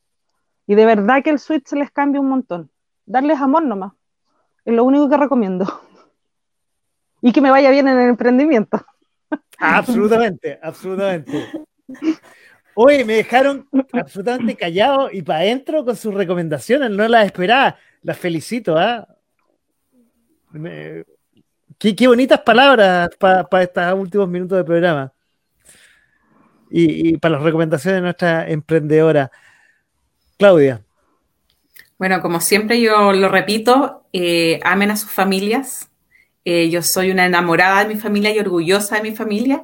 Y 0.66 0.74
de 0.74 0.86
verdad 0.86 1.22
que 1.22 1.30
el 1.30 1.38
switch 1.38 1.66
se 1.66 1.76
les 1.76 1.90
cambia 1.90 2.20
un 2.20 2.28
montón. 2.28 2.70
Darles 3.04 3.40
amor 3.40 3.64
nomás. 3.64 3.92
Es 4.64 4.74
lo 4.74 4.84
único 4.84 5.08
que 5.08 5.16
recomiendo. 5.16 5.66
Y 7.20 7.32
que 7.32 7.40
me 7.40 7.50
vaya 7.50 7.70
bien 7.70 7.88
en 7.88 7.98
el 7.98 8.08
emprendimiento. 8.10 8.84
Absolutamente, 9.58 10.58
absolutamente. 10.62 11.50
Hoy 12.74 13.04
me 13.04 13.14
dejaron 13.14 13.68
absolutamente 13.92 14.56
callado 14.56 15.10
y 15.12 15.22
para 15.22 15.40
adentro 15.40 15.84
con 15.84 15.94
sus 15.94 16.14
recomendaciones, 16.14 16.90
no 16.90 17.06
las 17.06 17.26
esperaba. 17.26 17.76
Las 18.02 18.18
felicito, 18.18 18.76
¿ah? 18.76 19.06
qué, 21.78 22.06
bonitas 22.06 22.40
palabras 22.40 23.10
para 23.18 23.62
estos 23.62 23.94
últimos 23.94 24.28
minutos 24.28 24.58
de 24.58 24.64
programa. 24.64 25.12
Y, 26.70 27.18
para 27.18 27.34
las 27.34 27.42
recomendaciones 27.42 27.98
de 27.98 28.02
nuestra 28.02 28.48
emprendedora. 28.48 29.30
Claudia. 30.42 30.82
Bueno, 31.98 32.20
como 32.20 32.40
siempre 32.40 32.80
yo 32.80 33.12
lo 33.12 33.28
repito, 33.28 34.02
eh, 34.12 34.58
amen 34.64 34.90
a 34.90 34.96
sus 34.96 35.12
familias. 35.12 35.88
Eh, 36.44 36.68
yo 36.68 36.82
soy 36.82 37.12
una 37.12 37.26
enamorada 37.26 37.84
de 37.84 37.94
mi 37.94 38.00
familia 38.00 38.34
y 38.34 38.40
orgullosa 38.40 38.96
de 38.96 39.02
mi 39.08 39.14
familia. 39.14 39.62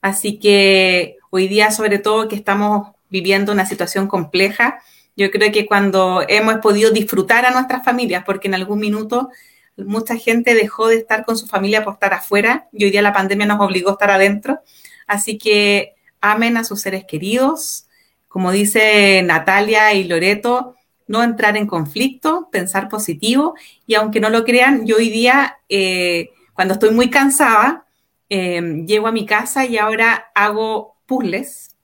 Así 0.00 0.38
que 0.38 1.16
hoy 1.30 1.48
día, 1.48 1.72
sobre 1.72 1.98
todo 1.98 2.28
que 2.28 2.36
estamos 2.36 2.92
viviendo 3.08 3.50
una 3.50 3.66
situación 3.66 4.06
compleja, 4.06 4.80
yo 5.16 5.32
creo 5.32 5.50
que 5.50 5.66
cuando 5.66 6.22
hemos 6.28 6.58
podido 6.58 6.92
disfrutar 6.92 7.44
a 7.44 7.50
nuestras 7.50 7.84
familias, 7.84 8.22
porque 8.24 8.46
en 8.46 8.54
algún 8.54 8.78
minuto 8.78 9.30
mucha 9.76 10.14
gente 10.14 10.54
dejó 10.54 10.86
de 10.86 10.98
estar 10.98 11.24
con 11.24 11.36
su 11.36 11.48
familia 11.48 11.82
por 11.82 11.94
estar 11.94 12.14
afuera 12.14 12.68
y 12.72 12.84
hoy 12.84 12.92
día 12.92 13.02
la 13.02 13.12
pandemia 13.12 13.46
nos 13.46 13.58
obligó 13.58 13.88
a 13.90 13.92
estar 13.94 14.12
adentro. 14.12 14.60
Así 15.08 15.38
que 15.38 15.96
amen 16.20 16.56
a 16.56 16.62
sus 16.62 16.82
seres 16.82 17.04
queridos. 17.04 17.88
Como 18.30 18.52
dice 18.52 19.24
Natalia 19.24 19.92
y 19.92 20.04
Loreto, 20.04 20.76
no 21.08 21.24
entrar 21.24 21.56
en 21.56 21.66
conflicto, 21.66 22.48
pensar 22.52 22.88
positivo. 22.88 23.56
Y 23.88 23.96
aunque 23.96 24.20
no 24.20 24.30
lo 24.30 24.44
crean, 24.44 24.86
yo 24.86 24.98
hoy 24.98 25.10
día, 25.10 25.58
eh, 25.68 26.30
cuando 26.54 26.74
estoy 26.74 26.92
muy 26.92 27.10
cansada, 27.10 27.86
eh, 28.28 28.84
llego 28.86 29.08
a 29.08 29.12
mi 29.12 29.26
casa 29.26 29.66
y 29.66 29.78
ahora 29.78 30.30
hago 30.36 30.94
puzzles 31.06 31.74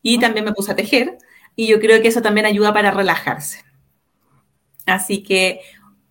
y 0.00 0.20
también 0.20 0.44
me 0.44 0.52
puse 0.52 0.70
a 0.70 0.76
tejer. 0.76 1.18
Y 1.56 1.66
yo 1.66 1.80
creo 1.80 2.00
que 2.00 2.06
eso 2.06 2.22
también 2.22 2.46
ayuda 2.46 2.72
para 2.72 2.92
relajarse. 2.92 3.64
Así 4.86 5.24
que 5.24 5.60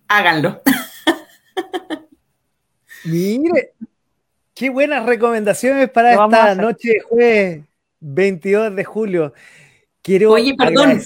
háganlo. 0.08 0.60
Mire, 3.04 3.72
qué 4.52 4.68
buenas 4.68 5.06
recomendaciones 5.06 5.88
para 5.88 6.12
esta 6.12 6.54
noche 6.54 6.90
de 6.90 7.00
jueves 7.00 7.64
22 8.00 8.76
de 8.76 8.84
julio. 8.84 9.32
Quiero 10.02 10.32
Oye, 10.32 10.54
perdón, 10.54 11.00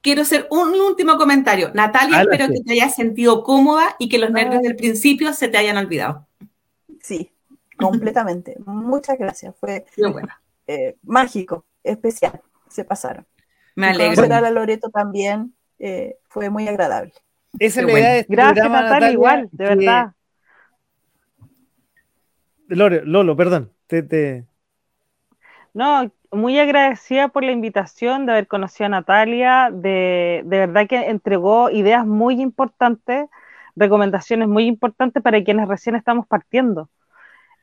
quiero 0.00 0.22
hacer 0.22 0.46
un 0.50 0.70
último 0.80 1.16
comentario. 1.16 1.70
Natalia, 1.74 2.22
espero 2.22 2.48
que 2.48 2.60
te 2.60 2.72
hayas 2.72 2.94
sentido 2.94 3.42
cómoda 3.42 3.96
y 3.98 4.08
que 4.08 4.18
los 4.18 4.30
nervios 4.30 4.62
del 4.62 4.76
principio 4.76 5.32
se 5.32 5.48
te 5.48 5.58
hayan 5.58 5.76
olvidado. 5.76 6.26
Sí, 7.00 7.30
completamente. 7.78 8.56
Muchas 8.66 9.18
gracias. 9.18 9.54
Fue 9.58 9.84
eh, 10.66 10.96
mágico, 11.02 11.64
especial. 11.82 12.40
Se 12.68 12.84
pasaron. 12.84 13.26
Me 13.74 13.88
alegro. 13.88 14.24
a 14.34 14.50
Loreto 14.50 14.90
también 14.90 15.54
eh, 15.78 16.18
fue 16.28 16.50
muy 16.50 16.68
agradable. 16.68 17.12
Esa 17.58 17.82
es 17.82 18.26
Gracias, 18.28 18.70
Natalia, 18.70 19.10
igual, 19.10 19.48
de 19.52 19.64
verdad. 19.64 20.12
Lolo, 22.68 23.36
perdón. 23.36 23.72
Te, 23.86 24.46
No, 25.74 26.10
muy 26.32 26.58
agradecida 26.58 27.28
por 27.28 27.44
la 27.44 27.52
invitación 27.52 28.26
de 28.26 28.32
haber 28.32 28.46
conocido 28.46 28.86
a 28.86 28.90
Natalia, 28.90 29.70
de, 29.70 30.42
de 30.44 30.58
verdad 30.58 30.86
que 30.88 31.10
entregó 31.10 31.70
ideas 31.70 32.06
muy 32.06 32.40
importantes, 32.40 33.28
recomendaciones 33.76 34.48
muy 34.48 34.64
importantes 34.64 35.22
para 35.22 35.44
quienes 35.44 35.68
recién 35.68 35.94
estamos 35.94 36.26
partiendo. 36.26 36.88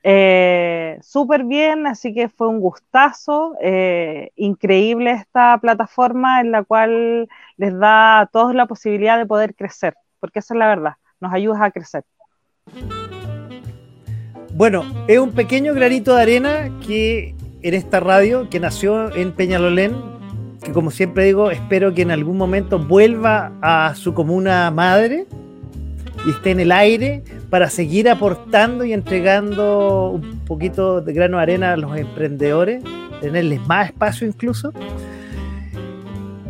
Eh, 0.04 0.98
súper 1.02 1.44
bien, 1.44 1.86
así 1.86 2.14
que 2.14 2.30
fue 2.30 2.48
un 2.48 2.62
gustazo, 2.62 3.56
eh, 3.62 4.32
increíble 4.36 5.12
esta 5.12 5.58
plataforma 5.58 6.40
en 6.40 6.52
la 6.52 6.64
cual 6.64 7.28
les 7.58 7.78
da 7.78 8.22
a 8.22 8.26
todos 8.28 8.56
la 8.56 8.66
posibilidad 8.66 9.18
de 9.18 9.26
poder 9.26 9.56
crecer, 9.56 9.96
porque 10.20 10.40
esa 10.40 10.54
es 10.54 10.58
la 10.58 10.68
verdad, 10.68 10.94
nos 11.20 11.34
ayuda 11.34 11.66
a 11.66 11.72
crecer. 11.72 12.04
Bueno, 14.54 14.84
es 15.08 15.20
un 15.20 15.32
pequeño 15.32 15.74
granito 15.74 16.16
de 16.16 16.22
arena 16.22 16.70
que 16.86 17.36
en 17.62 17.74
esta 17.74 18.00
radio 18.00 18.50
que 18.50 18.60
nació 18.60 19.14
en 19.16 19.32
Peñalolén, 19.32 19.94
que 20.64 20.72
como 20.72 20.92
siempre 20.92 21.26
digo, 21.26 21.52
espero 21.52 21.94
que 21.94 22.02
en 22.02 22.12
algún 22.12 22.38
momento 22.38 22.80
vuelva 22.80 23.52
a 23.62 23.94
su 23.96 24.14
comuna 24.14 24.72
madre 24.72 25.26
y 26.26 26.32
esté 26.32 26.52
en 26.52 26.60
el 26.60 26.72
aire 26.72 27.24
para 27.50 27.70
seguir 27.70 28.10
aportando 28.10 28.84
y 28.84 28.94
entregando 28.94 30.12
un 30.12 30.40
poquito 30.46 31.02
de 31.02 31.14
grano 31.14 31.38
de 31.38 31.44
arena 31.44 31.74
a 31.74 31.78
los 31.78 31.98
emprendedores, 31.98 32.84
tenerles 33.22 33.66
más 33.68 33.88
espacio 33.88 34.28
incluso. 34.28 34.74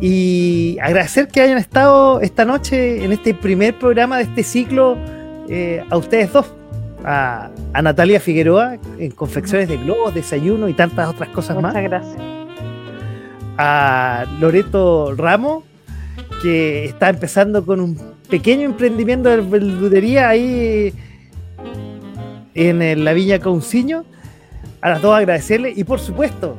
Y 0.00 0.78
agradecer 0.80 1.28
que 1.28 1.42
hayan 1.42 1.58
estado 1.58 2.20
esta 2.20 2.44
noche 2.44 3.04
en 3.04 3.12
este 3.12 3.34
primer 3.34 3.78
programa 3.78 4.16
de 4.16 4.24
este 4.24 4.42
ciclo 4.42 4.96
eh, 5.48 5.84
a 5.90 5.96
ustedes 5.96 6.32
dos, 6.32 6.54
a, 7.04 7.50
Natalia 7.82 8.20
Figueroa 8.20 8.78
en 8.98 9.10
confecciones 9.10 9.68
de 9.68 9.76
globos, 9.76 10.14
desayuno 10.14 10.68
y 10.68 10.74
tantas 10.74 11.08
otras 11.08 11.28
cosas 11.30 11.60
más. 11.60 11.74
Muchas 11.74 11.90
gracias. 11.90 12.16
A 13.58 14.24
Loreto 14.40 15.14
Ramos, 15.14 15.64
que 16.42 16.86
está 16.86 17.10
empezando 17.10 17.64
con 17.64 17.80
un 17.80 17.98
pequeño 18.28 18.62
emprendimiento 18.62 19.28
de 19.28 19.40
verdulería 19.40 20.28
ahí 20.28 20.94
en 22.54 23.04
la 23.04 23.12
Viña 23.12 23.38
Counciño. 23.38 24.04
a 24.80 24.90
las 24.90 25.02
dos 25.02 25.14
agradecerle 25.14 25.72
y 25.76 25.84
por 25.84 26.00
supuesto 26.00 26.56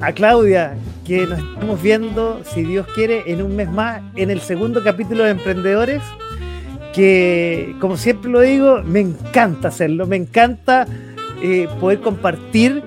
a 0.00 0.12
Claudia, 0.12 0.76
que 1.06 1.26
nos 1.26 1.38
estamos 1.38 1.82
viendo, 1.82 2.42
si 2.44 2.62
Dios 2.62 2.86
quiere, 2.94 3.22
en 3.26 3.42
un 3.42 3.56
mes 3.56 3.70
más, 3.70 4.02
en 4.14 4.30
el 4.30 4.40
segundo 4.40 4.82
capítulo 4.82 5.24
de 5.24 5.30
Emprendedores, 5.30 6.02
que 6.96 7.76
como 7.78 7.98
siempre 7.98 8.30
lo 8.30 8.40
digo, 8.40 8.82
me 8.82 9.00
encanta 9.00 9.68
hacerlo, 9.68 10.06
me 10.06 10.16
encanta 10.16 10.86
eh, 11.42 11.68
poder 11.78 12.00
compartir 12.00 12.82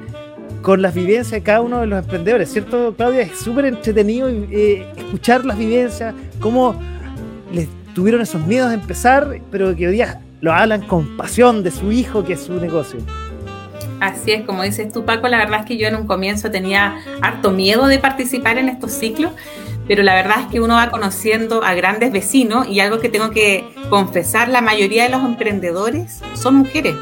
con 0.64 0.82
las 0.82 0.96
vivencias 0.96 1.32
de 1.32 1.44
cada 1.44 1.62
uno 1.62 1.82
de 1.82 1.86
los 1.86 2.04
emprendedores, 2.04 2.52
¿cierto, 2.52 2.96
Claudia? 2.98 3.22
Es 3.22 3.38
súper 3.38 3.66
entretenido 3.66 4.28
eh, 4.28 4.92
escuchar 4.98 5.46
las 5.46 5.60
vivencias, 5.60 6.16
cómo 6.40 6.74
les 7.54 7.68
tuvieron 7.94 8.22
esos 8.22 8.46
miedos 8.48 8.70
de 8.70 8.76
empezar, 8.76 9.42
pero 9.52 9.76
que 9.76 9.88
hoy 9.88 9.94
día 9.94 10.20
lo 10.42 10.54
hablan 10.54 10.82
con 10.88 11.16
pasión 11.16 11.62
de 11.62 11.70
su 11.70 11.92
hijo, 11.92 12.26
que 12.26 12.34
es 12.34 12.42
su 12.42 12.54
negocio. 12.60 13.00
Así 14.00 14.32
es, 14.32 14.46
como 14.46 14.64
dices 14.64 14.92
tú, 14.92 15.04
Paco, 15.06 15.28
la 15.28 15.38
verdad 15.38 15.62
es 15.62 15.66
que 15.66 15.78
yo 15.78 15.88
en 15.88 15.96
un 15.96 16.08
comienzo 16.08 16.50
tenía 16.52 17.00
harto 17.22 17.52
miedo 17.52 17.88
de 17.88 18.00
participar 18.00 18.58
en 18.58 18.70
estos 18.70 18.94
ciclos, 18.94 19.34
pero 19.88 20.04
la 20.04 20.14
verdad 20.14 20.42
es 20.42 20.48
que 20.48 20.62
uno 20.62 20.76
va 20.76 20.90
conociendo 20.90 21.64
a 21.64 21.74
grandes 21.74 22.12
vecinos 22.12 22.68
y 22.68 22.80
algo 22.80 23.00
que 23.00 23.10
tengo 23.10 23.32
que 23.32 23.66
confesar, 23.90 24.48
la 24.48 24.62
mayoría 24.62 25.04
de 25.04 25.10
los 25.10 25.24
emprendedores 25.24 26.22
son 26.34 26.56
mujeres. 26.56 26.96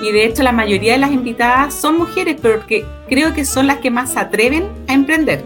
Y 0.00 0.12
de 0.12 0.24
hecho 0.24 0.42
la 0.42 0.52
mayoría 0.52 0.92
de 0.92 0.98
las 0.98 1.12
invitadas 1.12 1.74
son 1.74 1.98
mujeres, 1.98 2.36
porque 2.40 2.86
creo 3.08 3.34
que 3.34 3.44
son 3.44 3.66
las 3.66 3.78
que 3.78 3.90
más 3.90 4.12
se 4.12 4.20
atreven 4.20 4.68
a 4.88 4.94
emprender. 4.94 5.44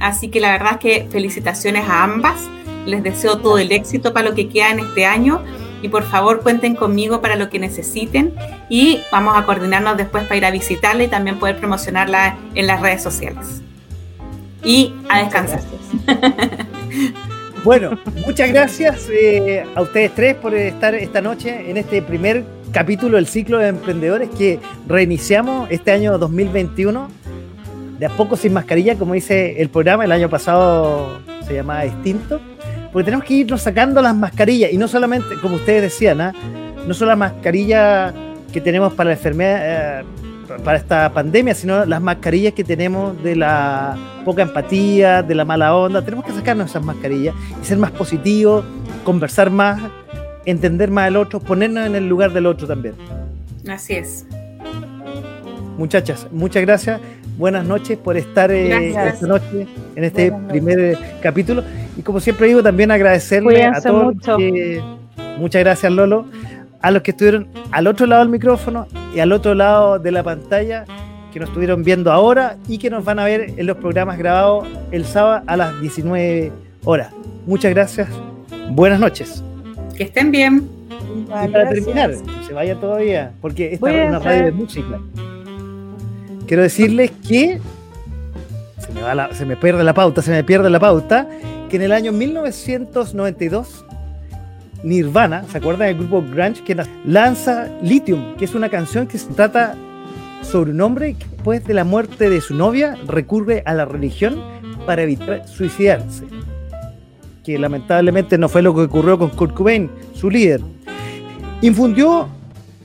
Así 0.00 0.28
que 0.28 0.40
la 0.40 0.52
verdad 0.52 0.72
es 0.72 0.78
que 0.78 1.08
felicitaciones 1.10 1.88
a 1.88 2.02
ambas. 2.02 2.48
Les 2.86 3.02
deseo 3.04 3.38
todo 3.38 3.58
el 3.58 3.70
éxito 3.70 4.12
para 4.12 4.28
lo 4.28 4.34
que 4.34 4.48
queda 4.48 4.70
en 4.70 4.80
este 4.80 5.06
año 5.06 5.40
y 5.82 5.88
por 5.88 6.04
favor 6.04 6.40
cuenten 6.40 6.74
conmigo 6.74 7.20
para 7.20 7.36
lo 7.36 7.50
que 7.50 7.58
necesiten 7.58 8.34
y 8.68 9.00
vamos 9.10 9.36
a 9.36 9.44
coordinarnos 9.44 9.96
después 9.96 10.24
para 10.24 10.36
ir 10.36 10.44
a 10.46 10.50
visitarla 10.50 11.04
y 11.04 11.08
también 11.08 11.38
poder 11.38 11.58
promocionarla 11.58 12.38
en 12.54 12.66
las 12.66 12.80
redes 12.80 13.02
sociales. 13.02 13.60
Y 14.64 14.94
a 15.08 15.18
descansar. 15.18 15.60
Bueno, 17.64 17.96
muchas 18.26 18.50
gracias 18.50 19.08
eh, 19.08 19.64
a 19.76 19.82
ustedes 19.82 20.12
tres 20.16 20.34
por 20.34 20.52
estar 20.52 20.96
esta 20.96 21.20
noche 21.20 21.70
en 21.70 21.76
este 21.76 22.02
primer 22.02 22.42
capítulo 22.72 23.18
del 23.18 23.28
ciclo 23.28 23.58
de 23.58 23.68
emprendedores 23.68 24.30
que 24.30 24.58
reiniciamos 24.88 25.70
este 25.70 25.92
año 25.92 26.18
2021. 26.18 27.08
De 28.00 28.06
a 28.06 28.08
poco 28.08 28.36
sin 28.36 28.52
mascarilla, 28.52 28.98
como 28.98 29.14
dice 29.14 29.62
el 29.62 29.68
programa, 29.68 30.04
el 30.04 30.10
año 30.10 30.28
pasado 30.28 31.20
se 31.46 31.54
llamaba 31.54 31.84
Distinto 31.84 32.40
porque 32.92 33.04
tenemos 33.04 33.24
que 33.24 33.34
irnos 33.34 33.62
sacando 33.62 34.02
las 34.02 34.14
mascarillas 34.14 34.72
y 34.72 34.76
no 34.76 34.86
solamente, 34.86 35.36
como 35.40 35.56
ustedes 35.56 35.82
decían, 35.82 36.20
¿ah? 36.20 36.32
no 36.86 36.92
solo 36.92 37.10
la 37.10 37.16
mascarilla 37.16 38.12
que 38.52 38.60
tenemos 38.60 38.92
para 38.92 39.08
la 39.08 39.14
enfermedad, 39.14 40.00
eh, 40.02 40.04
para 40.62 40.76
esta 40.76 41.10
pandemia, 41.12 41.54
sino 41.54 41.86
las 41.86 42.02
mascarillas 42.02 42.52
que 42.52 42.64
tenemos 42.64 43.20
de 43.22 43.36
la 43.36 43.96
poca 44.26 44.42
empatía, 44.42 45.22
de 45.22 45.34
la 45.34 45.46
mala 45.46 45.74
onda. 45.74 46.04
Tenemos 46.04 46.26
que 46.26 46.32
sacarnos 46.32 46.70
esas 46.70 46.84
mascarillas 46.84 47.34
y 47.62 47.64
ser 47.64 47.78
más 47.78 47.92
positivos, 47.92 48.64
conversar 49.04 49.50
más, 49.50 49.80
entender 50.44 50.90
más 50.90 51.06
al 51.06 51.16
otro, 51.16 51.40
ponernos 51.40 51.86
en 51.86 51.96
el 51.96 52.06
lugar 52.06 52.32
del 52.32 52.44
otro 52.44 52.66
también. 52.66 52.94
Así 53.68 53.94
es. 53.94 54.26
Muchachas, 55.78 56.26
muchas 56.30 56.62
gracias. 56.62 57.00
Buenas 57.38 57.64
noches 57.66 57.96
por 57.96 58.18
estar 58.18 58.52
eh, 58.52 58.90
esta 58.90 59.26
noche 59.26 59.66
en 59.96 60.04
este 60.04 60.30
primer 60.50 60.98
capítulo. 61.22 61.64
Y 61.96 62.02
como 62.02 62.20
siempre 62.20 62.48
digo, 62.48 62.62
también 62.62 62.90
agradecerle 62.90 63.64
a 63.64 63.80
todos. 63.80 64.14
muchas 65.38 65.60
gracias, 65.60 65.92
Lolo. 65.92 66.26
A 66.80 66.90
los 66.90 67.02
que 67.02 67.12
estuvieron 67.12 67.48
al 67.70 67.86
otro 67.86 68.06
lado 68.06 68.22
del 68.22 68.30
micrófono 68.30 68.86
y 69.14 69.20
al 69.20 69.32
otro 69.32 69.54
lado 69.54 69.98
de 69.98 70.10
la 70.10 70.22
pantalla, 70.22 70.84
que 71.32 71.40
nos 71.40 71.48
estuvieron 71.48 71.82
viendo 71.82 72.12
ahora 72.12 72.56
y 72.68 72.78
que 72.78 72.90
nos 72.90 73.04
van 73.04 73.18
a 73.18 73.24
ver 73.24 73.54
en 73.56 73.66
los 73.66 73.76
programas 73.76 74.18
grabados 74.18 74.66
el 74.90 75.04
sábado 75.04 75.42
a 75.46 75.56
las 75.56 75.80
19 75.80 76.52
horas. 76.84 77.12
Muchas 77.46 77.72
gracias. 77.72 78.08
Buenas 78.70 79.00
noches. 79.00 79.42
Que 79.96 80.04
estén 80.04 80.30
bien. 80.30 80.68
Y 81.16 81.24
para 81.24 81.68
terminar, 81.68 82.12
se 82.46 82.52
vaya 82.52 82.74
todavía, 82.76 83.32
porque 83.40 83.74
esta 83.74 83.90
es 83.90 84.08
una 84.08 84.18
radio 84.18 84.44
de 84.46 84.52
música. 84.52 84.98
Quiero 86.46 86.62
decirles 86.62 87.12
que 87.26 87.60
se 88.78 88.92
me, 88.92 89.34
se 89.34 89.46
me 89.46 89.56
pierde 89.56 89.84
la 89.84 89.94
pauta, 89.94 90.22
se 90.22 90.30
me 90.30 90.42
pierde 90.44 90.68
la 90.70 90.80
pauta 90.80 91.28
que 91.72 91.76
en 91.76 91.82
el 91.84 91.92
año 91.92 92.12
1992 92.12 93.86
Nirvana, 94.82 95.44
¿se 95.48 95.56
acuerdan 95.56 95.88
del 95.88 95.96
grupo 95.96 96.20
Grunge? 96.20 96.62
Que 96.62 96.76
lanza 97.06 97.70
Lithium, 97.80 98.36
que 98.36 98.44
es 98.44 98.54
una 98.54 98.68
canción 98.68 99.06
que 99.06 99.16
se 99.16 99.32
trata 99.32 99.74
sobre 100.42 100.72
un 100.72 100.82
hombre 100.82 101.14
que 101.14 101.24
después 101.24 101.64
de 101.64 101.72
la 101.72 101.84
muerte 101.84 102.28
de 102.28 102.42
su 102.42 102.54
novia 102.54 102.98
recurre 103.06 103.62
a 103.64 103.72
la 103.72 103.86
religión 103.86 104.38
para 104.84 105.00
evitar 105.00 105.48
suicidarse. 105.48 106.26
Que 107.42 107.58
lamentablemente 107.58 108.36
no 108.36 108.50
fue 108.50 108.60
lo 108.60 108.74
que 108.74 108.82
ocurrió 108.82 109.18
con 109.18 109.30
Kurt 109.30 109.54
Cobain, 109.54 109.90
su 110.12 110.28
líder. 110.28 110.60
Infundió 111.62 112.28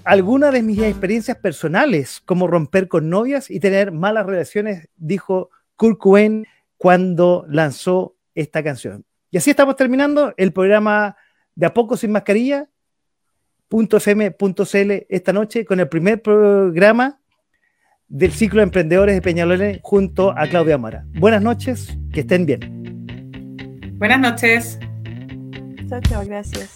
algunas 0.05 0.53
de 0.53 0.63
mis 0.63 0.79
experiencias 0.79 1.35
personales, 1.35 2.21
como 2.23 2.47
romper 2.47 2.87
con 2.87 3.09
novias 3.09 3.51
y 3.51 3.59
tener 3.59 3.91
malas 3.91 4.25
relaciones, 4.25 4.87
dijo 4.95 5.49
Kurt 5.75 5.97
Cobain 5.97 6.47
cuando 6.77 7.45
lanzó 7.49 8.16
esta 8.37 8.63
canción. 8.63 9.03
Y 9.31 9.37
así 9.37 9.49
estamos 9.49 9.75
terminando 9.75 10.33
el 10.37 10.53
programa 10.53 11.17
de 11.55 11.65
A 11.65 11.73
Poco 11.73 11.97
Sin 11.97 12.11
Mascarilla, 12.11 12.69
.fm.cl 13.69 14.91
esta 15.09 15.33
noche 15.33 15.65
con 15.65 15.79
el 15.79 15.89
primer 15.89 16.21
programa 16.21 17.19
del 18.07 18.31
ciclo 18.31 18.59
de 18.59 18.63
emprendedores 18.63 19.15
de 19.15 19.21
Peñalolén 19.21 19.79
junto 19.81 20.31
a 20.37 20.47
Claudia 20.47 20.77
Mara. 20.77 21.05
Buenas 21.19 21.41
noches, 21.41 21.97
que 22.13 22.21
estén 22.21 22.45
bien. 22.45 23.95
Buenas 23.97 24.19
noches. 24.19 24.79
Chao, 25.89 25.99
chao, 26.01 26.23
gracias. 26.25 26.75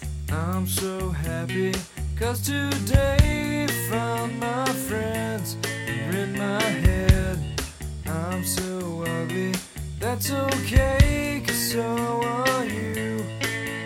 That's 10.02 10.32
okay, 10.32 11.44
cause 11.46 11.70
so 11.74 11.80
are 12.24 12.64
you. 12.64 13.24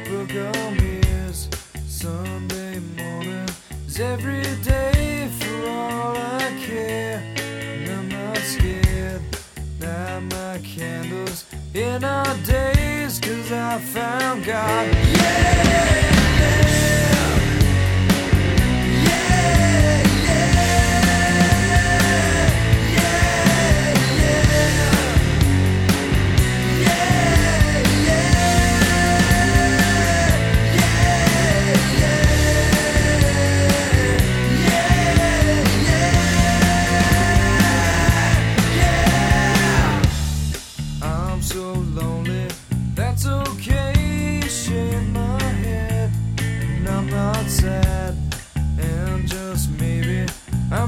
Book 0.09 0.31
on 0.31 0.77
mirrors, 0.79 1.47
Sunday 1.87 2.79
morning 2.97 3.47
is 3.87 4.01
every 4.01 4.43
day 4.65 5.29
for 5.39 5.69
all 5.69 6.17
I 6.17 6.59
care. 6.65 7.23
And 7.37 7.91
I'm 7.91 8.09
not 8.09 8.39
scared. 8.39 9.21
Light 9.79 10.21
my 10.31 10.59
candles 10.65 11.45
in 11.75 12.03
our 12.03 12.35
days, 12.47 13.21
cause 13.21 13.53
I 13.53 13.79
found 13.79 14.47
God. 14.47 14.89
Yeah! 15.19 16.86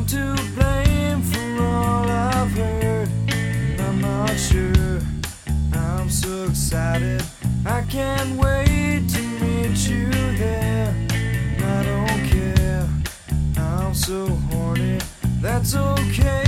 to 0.08 0.34
blame 0.54 1.20
for 1.20 1.62
all 1.62 2.08
I've 2.08 2.50
heard. 2.52 3.10
And 3.28 3.80
I'm 3.80 4.00
not 4.00 4.34
sure. 4.38 5.00
I'm 5.74 6.08
so 6.08 6.44
excited. 6.44 7.22
I 7.66 7.82
can't 7.82 8.30
wait 8.38 9.06
to 9.06 9.22
meet 9.42 9.86
you 9.86 10.10
there. 10.38 10.94
And 11.10 11.62
I 11.62 11.82
don't 11.82 12.26
care. 12.30 12.88
I'm 13.58 13.92
so 13.92 14.26
horny. 14.50 14.98
That's 15.42 15.74
okay. 15.74 16.47